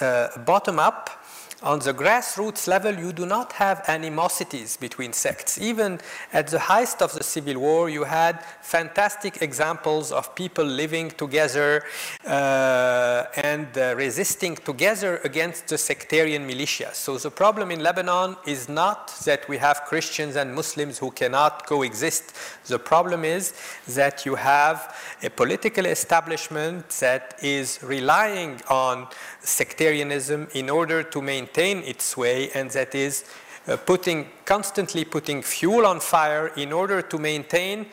bottom 0.45 0.77
up, 0.77 1.22
on 1.63 1.79
the 1.79 1.93
grassroots 1.93 2.67
level, 2.67 2.93
you 2.93 3.13
do 3.13 3.25
not 3.25 3.53
have 3.53 3.83
animosities 3.87 4.75
between 4.75 5.13
sects. 5.13 5.57
Even 5.57 5.99
at 6.33 6.47
the 6.47 6.59
height 6.59 7.01
of 7.01 7.13
the 7.13 7.23
Civil 7.23 7.59
War, 7.59 7.89
you 7.89 8.03
had 8.03 8.43
fantastic 8.61 9.41
examples 9.41 10.11
of 10.11 10.35
people 10.35 10.65
living 10.65 11.09
together 11.11 11.83
uh, 12.27 13.23
and 13.37 13.67
uh, 13.77 13.95
resisting 13.95 14.55
together 14.57 15.21
against 15.23 15.67
the 15.67 15.77
sectarian 15.77 16.45
militia. 16.45 16.89
So 16.93 17.17
the 17.17 17.31
problem 17.31 17.71
in 17.71 17.79
Lebanon 17.81 18.35
is 18.45 18.67
not 18.67 19.17
that 19.25 19.47
we 19.47 19.57
have 19.57 19.83
Christians 19.85 20.35
and 20.35 20.53
Muslims 20.53 20.97
who 20.97 21.11
cannot 21.11 21.65
coexist. 21.65 22.35
The 22.65 22.79
problem 22.79 23.23
is 23.23 23.53
that 23.87 24.25
you 24.25 24.35
have 24.35 24.95
a 25.23 25.29
political 25.29 25.85
establishment 25.85 26.89
that 26.99 27.35
is 27.41 27.79
relying 27.81 28.61
on 28.69 29.07
sectarianism 29.43 30.47
in 30.53 30.69
order 30.69 31.03
to 31.03 31.21
maintain 31.21 31.79
its 31.79 32.17
way 32.17 32.49
and 32.51 32.71
that 32.71 32.95
is 32.95 33.25
uh, 33.67 33.77
putting 33.77 34.27
constantly 34.45 35.05
putting 35.05 35.41
fuel 35.41 35.85
on 35.85 35.99
fire 35.99 36.47
in 36.57 36.73
order 36.73 37.01
to 37.01 37.17
maintain 37.17 37.85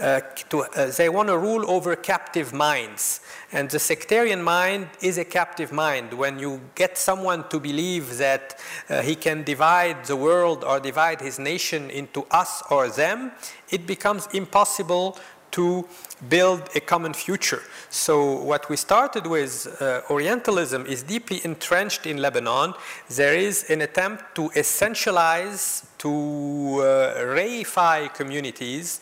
uh, 0.00 0.20
to, 0.48 0.62
uh, 0.62 0.90
they 0.92 1.08
want 1.08 1.28
to 1.28 1.36
rule 1.36 1.68
over 1.68 1.96
captive 1.96 2.52
minds. 2.52 3.20
And 3.50 3.68
the 3.68 3.80
sectarian 3.80 4.40
mind 4.40 4.88
is 5.02 5.18
a 5.18 5.24
captive 5.24 5.72
mind. 5.72 6.12
When 6.12 6.38
you 6.38 6.60
get 6.76 6.96
someone 6.96 7.48
to 7.48 7.58
believe 7.58 8.16
that 8.18 8.60
uh, 8.88 9.02
he 9.02 9.16
can 9.16 9.42
divide 9.42 10.04
the 10.04 10.14
world 10.14 10.62
or 10.62 10.78
divide 10.78 11.20
his 11.20 11.40
nation 11.40 11.90
into 11.90 12.24
us 12.30 12.62
or 12.70 12.88
them 12.88 13.32
it 13.70 13.86
becomes 13.86 14.28
impossible 14.32 15.18
to 15.52 15.86
build 16.28 16.68
a 16.74 16.80
common 16.80 17.14
future. 17.14 17.62
So 17.90 18.42
what 18.42 18.68
we 18.68 18.76
started 18.76 19.26
with, 19.26 19.66
uh, 19.80 20.02
Orientalism, 20.10 20.86
is 20.86 21.02
deeply 21.02 21.40
entrenched 21.44 22.06
in 22.06 22.18
Lebanon. 22.18 22.74
There 23.08 23.34
is 23.34 23.70
an 23.70 23.82
attempt 23.82 24.34
to 24.34 24.50
essentialize, 24.50 25.86
to 25.98 26.08
uh, 26.08 27.20
reify 27.34 28.12
communities. 28.12 29.00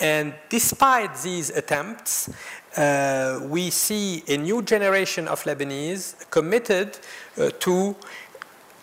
And 0.00 0.34
despite 0.48 1.16
these 1.22 1.50
attempts, 1.50 2.28
uh, 2.76 3.40
we 3.44 3.70
see 3.70 4.22
a 4.28 4.36
new 4.36 4.60
generation 4.62 5.28
of 5.28 5.42
Lebanese 5.44 6.28
committed 6.30 6.98
uh, 7.38 7.50
to 7.60 7.96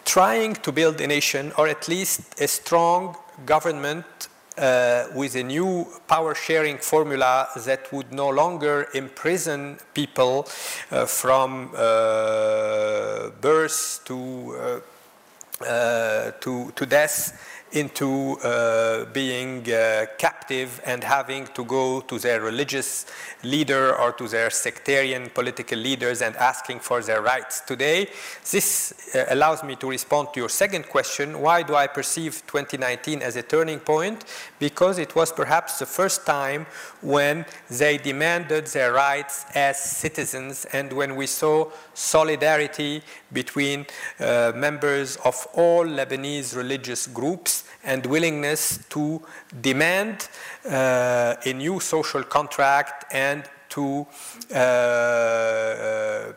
trying 0.05 0.55
to 0.55 0.71
build 0.71 0.99
a 1.01 1.07
nation 1.07 1.51
or 1.57 1.67
at 1.67 1.87
least 1.87 2.21
a 2.41 2.47
strong 2.47 3.15
government 3.45 4.05
uh, 4.57 5.05
with 5.15 5.35
a 5.35 5.43
new 5.43 5.87
power 6.07 6.35
sharing 6.35 6.77
formula 6.77 7.47
that 7.65 7.91
would 7.91 8.11
no 8.11 8.29
longer 8.29 8.87
imprison 8.93 9.77
people 9.93 10.47
uh, 10.91 11.05
from 11.05 11.71
uh, 11.75 13.29
birth 13.41 14.01
to, 14.05 14.81
uh, 15.63 15.65
uh, 15.65 16.31
to, 16.39 16.71
to 16.75 16.85
death 16.85 17.62
into 17.73 18.37
uh, 18.39 19.05
being 19.05 19.71
uh, 19.71 20.05
captive 20.17 20.79
and 20.85 21.03
having 21.03 21.47
to 21.47 21.65
go 21.65 22.01
to 22.01 22.19
their 22.19 22.39
religious 22.39 23.05
leader 23.43 23.95
or 23.95 24.11
to 24.13 24.27
their 24.27 24.49
sectarian 24.49 25.29
political 25.31 25.77
leaders 25.77 26.21
and 26.21 26.35
asking 26.35 26.79
for 26.79 27.01
their 27.01 27.21
rights. 27.21 27.61
Today, 27.61 28.07
this 28.51 29.15
uh, 29.15 29.25
allows 29.29 29.63
me 29.63 29.75
to 29.75 29.89
respond 29.89 30.29
to 30.33 30.39
your 30.39 30.49
second 30.49 30.87
question 30.87 31.41
why 31.41 31.63
do 31.63 31.75
I 31.75 31.87
perceive 31.87 32.43
2019 32.47 33.21
as 33.21 33.35
a 33.35 33.41
turning 33.41 33.79
point? 33.79 34.25
Because 34.59 34.99
it 34.99 35.15
was 35.15 35.31
perhaps 35.31 35.79
the 35.79 35.87
first 35.87 36.25
time 36.25 36.67
when 37.01 37.45
they 37.69 37.97
demanded 37.97 38.67
their 38.67 38.93
rights 38.93 39.45
as 39.55 39.81
citizens 39.81 40.65
and 40.73 40.93
when 40.93 41.15
we 41.15 41.25
saw 41.25 41.71
solidarity 41.93 43.01
between 43.33 43.85
uh, 44.19 44.51
members 44.55 45.17
of 45.25 45.47
all 45.53 45.85
Lebanese 45.85 46.55
religious 46.55 47.07
groups 47.07 47.65
and 47.83 48.05
willingness 48.05 48.79
to 48.89 49.21
demand 49.61 50.29
uh, 50.65 51.35
a 51.45 51.53
new 51.53 51.79
social 51.79 52.23
contract 52.23 53.05
and 53.11 53.43
to 53.69 54.05
uh, 54.53 54.57
uh 54.57 56.33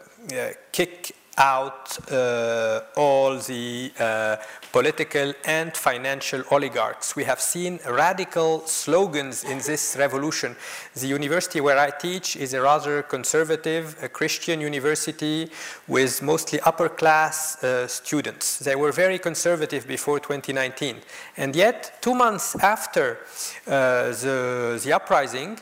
kick 0.72 1.14
out 1.38 1.98
uh, 2.10 2.80
all 2.96 3.38
the 3.38 3.92
uh, 3.98 4.36
political 4.72 5.34
and 5.44 5.76
financial 5.76 6.42
oligarchs. 6.50 7.14
We 7.14 7.24
have 7.24 7.40
seen 7.40 7.78
radical 7.88 8.66
slogans 8.66 9.44
in 9.44 9.58
this 9.58 9.96
revolution. 9.98 10.56
The 10.94 11.06
university 11.06 11.60
where 11.60 11.78
I 11.78 11.90
teach 11.90 12.36
is 12.36 12.54
a 12.54 12.62
rather 12.62 13.02
conservative 13.02 13.96
a 14.02 14.08
Christian 14.08 14.60
university 14.60 15.50
with 15.88 16.22
mostly 16.22 16.60
upper 16.60 16.88
class 16.88 17.62
uh, 17.62 17.86
students. 17.86 18.58
They 18.58 18.76
were 18.76 18.92
very 18.92 19.18
conservative 19.18 19.86
before 19.86 20.20
2019. 20.20 20.96
And 21.36 21.54
yet, 21.54 21.98
two 22.00 22.14
months 22.14 22.56
after 22.56 23.18
uh, 23.66 24.12
the, 24.22 24.80
the 24.82 24.92
uprising, 24.92 25.58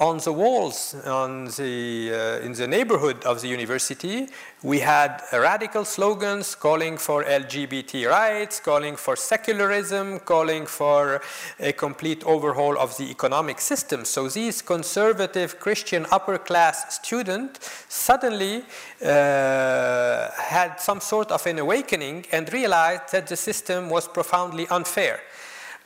on 0.00 0.18
the 0.18 0.32
walls 0.32 0.94
on 1.06 1.46
the, 1.56 2.12
uh, 2.12 2.46
in 2.46 2.52
the 2.52 2.68
neighborhood 2.68 3.24
of 3.24 3.40
the 3.40 3.48
university, 3.48 4.28
we 4.62 4.78
had 4.78 5.20
radical 5.32 5.84
slogans 5.84 6.54
calling 6.54 6.96
for 6.96 7.24
LGBT 7.24 8.08
rights, 8.08 8.60
calling 8.60 8.94
for 8.94 9.16
secularism, 9.16 10.20
calling 10.20 10.66
for 10.66 11.20
a 11.58 11.72
complete 11.72 12.22
overhaul 12.24 12.78
of 12.78 12.96
the 12.96 13.10
economic 13.10 13.60
system. 13.60 14.04
So 14.04 14.28
these 14.28 14.62
conservative 14.62 15.58
Christian 15.58 16.06
upper 16.12 16.38
class 16.38 16.94
students 16.94 17.86
suddenly 17.88 18.62
uh, 19.02 20.30
had 20.30 20.76
some 20.78 21.00
sort 21.00 21.32
of 21.32 21.44
an 21.46 21.58
awakening 21.58 22.26
and 22.30 22.52
realized 22.52 23.10
that 23.10 23.26
the 23.26 23.36
system 23.36 23.90
was 23.90 24.06
profoundly 24.06 24.68
unfair. 24.68 25.20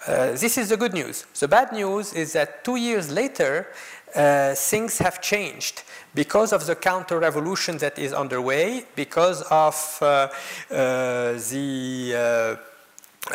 Uh, 0.05 0.32
this 0.32 0.59
is 0.59 0.70
the 0.70 0.76
good 0.76 0.93
news. 0.93 1.26
The 1.39 1.47
bad 1.47 1.72
news 1.72 2.12
is 2.12 2.32
that 2.32 2.64
two 2.64 2.74
years 2.74 3.09
later, 3.12 3.68
uh, 4.14 4.55
things 4.55 4.98
have 4.98 5.20
changed 5.20 5.82
because 6.14 6.52
of 6.52 6.66
the 6.66 6.74
counter 6.74 7.18
revolution 7.18 7.78
that 7.78 7.98
is 7.98 8.12
underway, 8.12 8.84
because 8.94 9.43
of 9.43 9.98
uh, 10.02 10.28
uh, 10.70 11.32
the 11.51 12.12
uh, 12.14 12.56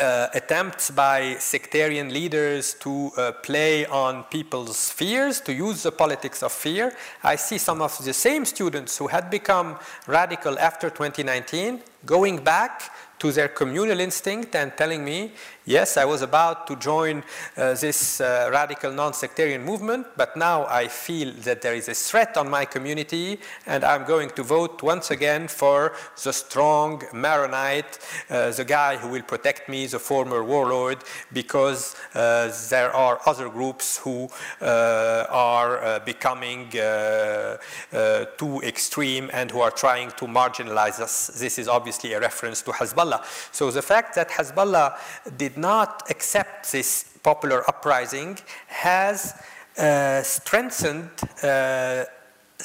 uh, 0.00 0.28
attempts 0.34 0.90
by 0.90 1.34
sectarian 1.38 2.12
leaders 2.12 2.74
to 2.74 3.10
uh, 3.16 3.32
play 3.42 3.86
on 3.86 4.22
people's 4.24 4.90
fears, 4.90 5.40
to 5.40 5.52
use 5.52 5.82
the 5.82 5.90
politics 5.90 6.42
of 6.42 6.52
fear. 6.52 6.92
I 7.22 7.36
see 7.36 7.58
some 7.58 7.80
of 7.80 7.96
the 8.04 8.12
same 8.12 8.44
students 8.44 8.98
who 8.98 9.06
had 9.06 9.30
become 9.30 9.78
radical 10.06 10.58
after 10.58 10.90
2019 10.90 11.80
going 12.04 12.44
back 12.44 12.92
to 13.18 13.32
their 13.32 13.48
communal 13.48 13.98
instinct 13.98 14.54
and 14.54 14.76
telling 14.76 15.04
me, 15.04 15.32
yes, 15.68 15.98
I 15.98 16.06
was 16.06 16.22
about 16.22 16.66
to 16.68 16.76
join 16.76 17.22
uh, 17.56 17.74
this 17.74 18.20
uh, 18.20 18.48
radical 18.50 18.90
non-sectarian 18.90 19.62
movement, 19.62 20.06
but 20.16 20.36
now 20.36 20.66
I 20.66 20.88
feel 20.88 21.32
that 21.42 21.60
there 21.60 21.74
is 21.74 21.88
a 21.88 21.94
threat 21.94 22.36
on 22.36 22.48
my 22.48 22.64
community 22.64 23.38
and 23.66 23.84
I'm 23.84 24.04
going 24.04 24.30
to 24.30 24.42
vote 24.42 24.82
once 24.82 25.10
again 25.10 25.46
for 25.46 25.92
the 26.24 26.32
strong 26.32 27.02
Maronite, 27.12 27.98
uh, 28.30 28.50
the 28.50 28.64
guy 28.64 28.96
who 28.96 29.08
will 29.08 29.22
protect 29.22 29.68
me, 29.68 29.86
the 29.86 29.98
former 29.98 30.42
warlord, 30.42 31.04
because 31.32 31.94
uh, 32.14 32.50
there 32.70 32.90
are 32.92 33.20
other 33.26 33.50
groups 33.50 33.98
who 33.98 34.28
uh, 34.62 35.26
are 35.28 35.84
uh, 35.84 35.98
becoming 36.00 36.70
too 36.70 38.60
extreme 38.62 39.30
and 39.32 39.50
who 39.50 39.60
are 39.60 39.70
trying 39.70 40.10
to 40.12 40.24
marginalize 40.24 40.98
us. 41.00 41.26
This 41.38 41.58
is 41.58 41.68
obviously 41.68 42.14
a 42.14 42.20
reference 42.20 42.62
to 42.62 42.70
Hezbollah. 42.70 43.22
So 43.52 43.70
the 43.70 43.82
fact 43.82 44.14
that 44.14 44.30
Hezbollah 44.30 44.96
did 45.36 45.57
not 45.60 46.10
accept 46.10 46.72
this 46.72 47.04
popular 47.22 47.68
uprising 47.68 48.38
has 48.68 49.34
uh, 49.76 50.22
strengthened 50.22 51.10
uh, 51.42 52.04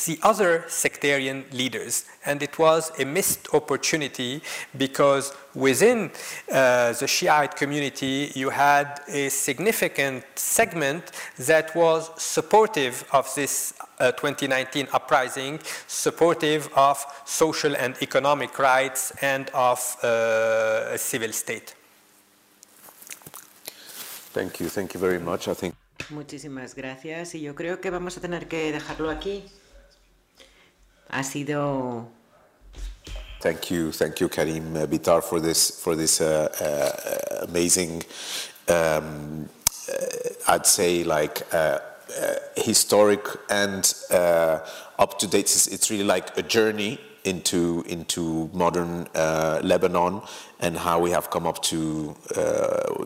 the 0.05 0.17
other 0.23 0.65
sectarian 0.67 1.45
leaders. 1.51 2.05
And 2.25 2.41
it 2.41 2.57
was 2.57 2.91
a 2.99 3.05
missed 3.05 3.53
opportunity 3.53 4.41
because 4.75 5.35
within 5.53 6.11
uh, 6.51 6.93
the 6.93 7.07
Shiite 7.07 7.55
community, 7.55 8.31
you 8.33 8.49
had 8.49 9.01
a 9.07 9.29
significant 9.29 10.23
segment 10.35 11.11
that 11.37 11.75
was 11.75 12.09
supportive 12.17 13.05
of 13.11 13.33
this 13.35 13.73
uh, 13.99 14.11
2019 14.13 14.87
uprising, 14.93 15.59
supportive 15.87 16.69
of 16.75 17.05
social 17.25 17.75
and 17.75 17.95
economic 18.01 18.57
rights 18.57 19.11
and 19.21 19.49
of 19.53 19.79
uh, 20.03 20.93
a 20.93 20.97
civil 20.97 21.31
state. 21.31 21.75
Thank 24.33 24.59
you, 24.59 24.67
thank 24.67 24.93
you 24.93 24.99
very 24.99 25.19
much. 25.19 25.47
I 25.47 25.53
think. 25.53 25.75
Muchísimas 26.09 26.75
gracias 26.75 27.35
y 27.35 27.41
yo 27.41 27.53
creo 27.53 27.79
que 27.79 27.91
vamos 27.91 28.17
a 28.17 28.21
tener 28.21 28.47
que 28.47 28.71
dejarlo 28.71 29.09
aquí. 29.09 29.45
Ha 31.09 31.23
sido 31.23 32.07
Thank 33.43 33.71
you, 33.71 33.91
thank 33.91 34.21
you, 34.21 34.29
Karim 34.29 34.75
uh, 34.75 34.85
Bitar, 34.87 35.21
for 35.21 35.41
this 35.41 35.69
for 35.69 35.95
this 35.95 36.21
uh, 36.21 36.47
uh, 36.61 37.45
amazing. 37.45 38.01
Um, 38.69 39.49
uh, 39.89 40.53
I'd 40.53 40.65
say 40.65 41.03
like 41.03 41.43
uh, 41.53 41.55
uh, 41.57 42.35
historic 42.55 43.27
and 43.49 43.93
up 44.97 45.19
to 45.19 45.27
date. 45.27 45.41
It's, 45.41 45.67
it's, 45.67 45.91
really 45.91 46.05
like 46.05 46.37
a 46.37 46.41
journey 46.41 46.99
into 47.25 47.83
into 47.87 48.49
modern 48.53 49.07
Lebanon 49.13 50.21
and 50.59 50.77
how 50.77 50.99
we 50.99 51.11
have 51.11 51.29
come 51.29 51.47
up 51.47 51.61
to 51.63 52.15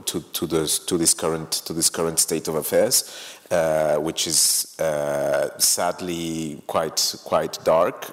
to 0.06 0.22
to 0.22 0.48
this 0.48 0.80
to 0.80 0.98
this 0.98 1.14
current 1.14 1.52
to 1.52 1.74
this 1.74 1.90
current 1.90 2.20
state 2.20 2.48
of 2.48 2.56
affairs, 2.56 3.10
which 4.00 4.28
is 4.28 4.76
sadly 5.58 6.62
quite 6.68 7.16
quite 7.24 7.58
dark 7.64 8.10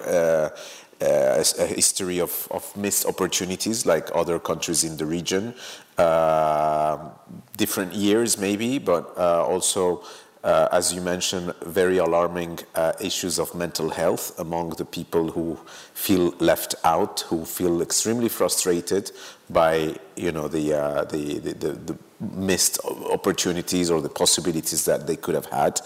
uh, 1.01 1.43
a 1.59 1.65
history 1.65 2.19
of, 2.19 2.47
of, 2.51 2.75
missed 2.77 3.05
opportunities 3.05 3.85
like 3.85 4.09
other 4.15 4.39
countries 4.39 4.83
in 4.83 4.97
the 4.97 5.05
region. 5.05 5.53
Uh, 5.97 7.09
different 7.57 7.93
years, 7.93 8.37
maybe, 8.37 8.77
but 8.79 9.13
uh, 9.17 9.45
also, 9.45 10.03
uh, 10.45 10.69
as 10.71 10.93
you 10.93 11.01
mentioned, 11.01 11.53
very 11.65 11.97
alarming 11.97 12.59
uh, 12.75 12.93
issues 13.01 13.39
of 13.39 13.53
mental 13.55 13.89
health 13.89 14.37
among 14.39 14.69
the 14.81 14.85
people 14.85 15.31
who 15.31 15.57
feel 15.93 16.33
left 16.39 16.75
out, 16.83 17.21
who 17.21 17.43
feel 17.43 17.81
extremely 17.81 18.29
frustrated 18.29 19.11
by, 19.49 19.95
you 20.15 20.31
know, 20.31 20.47
the, 20.47 20.73
uh, 20.73 21.03
the, 21.05 21.39
the, 21.39 21.53
the, 21.53 21.71
the 21.73 21.97
missed 22.19 22.79
opportunities 23.09 23.89
or 23.91 24.01
the 24.01 24.09
possibilities 24.09 24.85
that 24.85 25.07
they 25.07 25.15
could 25.15 25.35
have 25.35 25.47
had, 25.47 25.81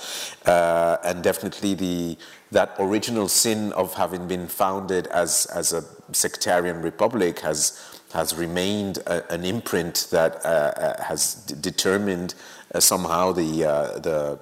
and 1.04 1.24
definitely 1.24 1.74
the 1.74 2.18
that 2.52 2.76
original 2.80 3.28
sin 3.28 3.72
of 3.74 3.94
having 3.94 4.28
been 4.28 4.48
founded 4.48 5.08
as, 5.08 5.46
as 5.48 5.72
a 5.74 5.84
sectarian 6.12 6.82
republic 6.82 7.40
has, 7.40 8.02
has 8.14 8.36
remained 8.36 8.98
a, 9.06 9.32
an 9.32 9.46
imprint 9.46 10.08
that 10.12 10.44
uh, 10.44 10.48
uh 10.50 11.04
has 11.04 11.36
determined 11.36 12.34
uh, 12.74 12.80
somehow 12.80 13.32
the, 13.32 13.66
uh, 13.66 14.00
the, 14.00 14.40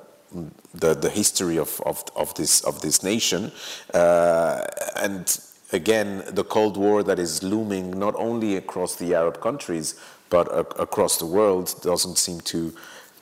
the, 0.74 0.94
the, 0.94 1.10
history 1.10 1.58
of, 1.58 1.82
of, 1.86 2.04
of, 2.16 2.34
this, 2.36 2.62
of 2.62 2.82
this 2.82 3.04
nation. 3.04 3.52
Uh, 3.94 4.66
and 4.96 5.40
again, 5.72 6.24
the 6.30 6.44
Cold 6.44 6.78
War 6.78 7.04
that 7.04 7.20
is 7.20 7.44
looming 7.44 7.98
not 7.98 8.16
only 8.16 8.56
across 8.56 8.96
the 8.96 9.16
Arab 9.16 9.42
countries, 9.42 10.00
but 10.30 10.48
across 10.80 11.18
the 11.18 11.26
world 11.26 11.74
doesn't 11.82 12.18
seem 12.18 12.42
to 12.42 12.74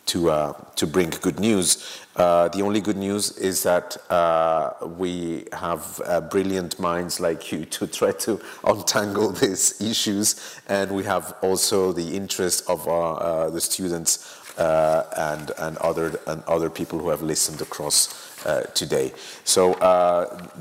to, 0.08 0.30
uh, 0.30 0.54
to 0.76 0.88
bring 0.88 1.10
good 1.10 1.40
news. 1.40 2.02
Uh, 2.16 2.48
the 2.50 2.62
only 2.62 2.80
good 2.80 2.98
news 2.98 3.38
is 3.38 3.64
that 3.64 3.98
uh, 4.12 4.74
we 4.98 5.46
have 5.52 6.02
uh, 6.06 6.22
brilliant 6.22 6.80
minds 6.80 7.20
like 7.20 7.52
you 7.52 7.66
to 7.66 7.88
try 8.00 8.12
to 8.12 8.40
untangle 8.64 9.32
these 9.32 9.82
issues, 9.82 10.60
and 10.68 10.92
we 10.92 11.04
have 11.04 11.36
also 11.42 11.92
the 11.92 12.16
interest 12.16 12.70
of 12.70 12.88
uh, 12.88 13.50
the 13.50 13.62
students 13.62 14.42
uh, 14.58 15.04
and, 15.18 15.52
and, 15.58 15.78
other, 15.78 16.20
and 16.28 16.44
other 16.46 16.70
people 16.70 17.00
who 17.00 17.10
have 17.10 17.22
listened 17.22 17.62
across 17.62 18.32
today. 18.76 19.12
So, 19.44 19.74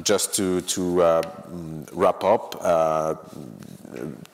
just 0.02 0.34
to, 0.36 0.62
to 0.62 0.80
mm, 0.80 1.88
wrap 1.92 2.24
up, 2.24 2.54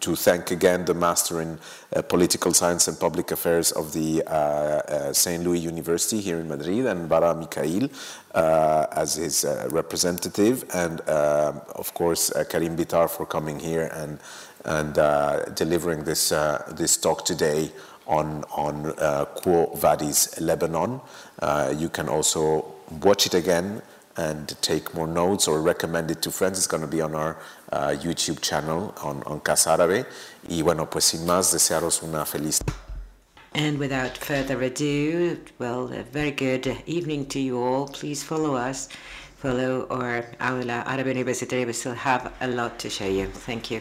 to 0.01 0.17
thank 0.17 0.51
again 0.51 0.85
the 0.85 0.95
Master 0.95 1.41
in 1.41 1.59
uh, 1.95 2.03
Political 2.03 2.55
Science 2.55 2.89
and 2.89 2.99
Public 2.99 3.31
Affairs 3.31 3.73
of 3.73 3.93
the 3.93 4.23
uh, 4.27 4.31
uh, 4.31 5.13
St. 5.13 5.43
Louis 5.45 5.59
University 5.59 6.21
here 6.21 6.39
in 6.39 6.49
Madrid, 6.49 6.87
and 6.87 7.09
Barah 7.09 7.35
Mikaïl 7.35 7.91
uh, 8.35 8.87
as 8.93 9.15
his 9.15 9.45
uh, 9.45 9.69
representative, 9.71 10.65
and 10.75 11.01
of 11.01 11.93
course 11.95 12.33
Karim 12.49 12.77
Bitar 12.77 13.09
for 13.09 13.27
coming 13.27 13.59
here 13.59 13.91
and 13.93 14.19
and 14.65 14.95
delivering 15.57 16.05
this 16.05 16.31
this 16.71 16.97
talk 16.97 17.25
today 17.25 17.73
on 18.11 18.45
on 18.51 18.93
Quo 19.37 19.73
Vadis 19.77 20.39
Lebanon. 20.41 21.01
you 21.79 21.89
can 21.89 22.09
also 22.09 22.67
watch 23.01 23.27
it 23.27 23.35
again 23.35 23.81
and 24.17 24.55
take 24.61 24.93
more 24.95 25.07
notes 25.07 25.49
or 25.49 25.63
recommend 25.63 26.11
it 26.11 26.21
to 26.23 26.31
friends. 26.31 26.59
It's 26.59 26.67
going 26.67 26.83
to 26.83 26.87
be 26.89 27.01
on 27.01 27.15
our 27.15 27.39
uh, 27.73 27.89
YouTube 27.89 28.41
channel 28.41 28.95
on, 29.03 29.23
on 29.25 29.41
Casa 29.41 29.71
Árabe. 29.71 30.05
Y 30.49 30.63
bueno, 30.63 30.87
pues 30.87 31.05
sin 31.05 31.21
más, 31.27 31.53
desearos 31.53 32.03
una 32.03 32.25
feliz. 32.25 32.61
And 33.55 33.79
without 33.79 34.17
further 34.17 34.63
ado, 34.63 35.39
well, 35.59 35.93
a 35.93 36.03
very 36.03 36.31
good 36.31 36.67
evening 36.87 37.27
to 37.27 37.41
you 37.41 37.61
all. 37.61 37.89
Please 37.89 38.23
follow 38.23 38.55
us, 38.55 38.89
follow 39.37 39.87
our 39.91 40.25
Aula 40.41 40.85
Árabe 40.87 41.13
Universitaria. 41.13 41.67
We 41.67 41.73
still 41.73 41.95
have 41.95 42.33
a 42.41 42.47
lot 42.47 42.79
to 42.81 42.91
show 42.91 43.09
you. 43.09 43.27
Thank 43.27 43.71
you. 43.71 43.81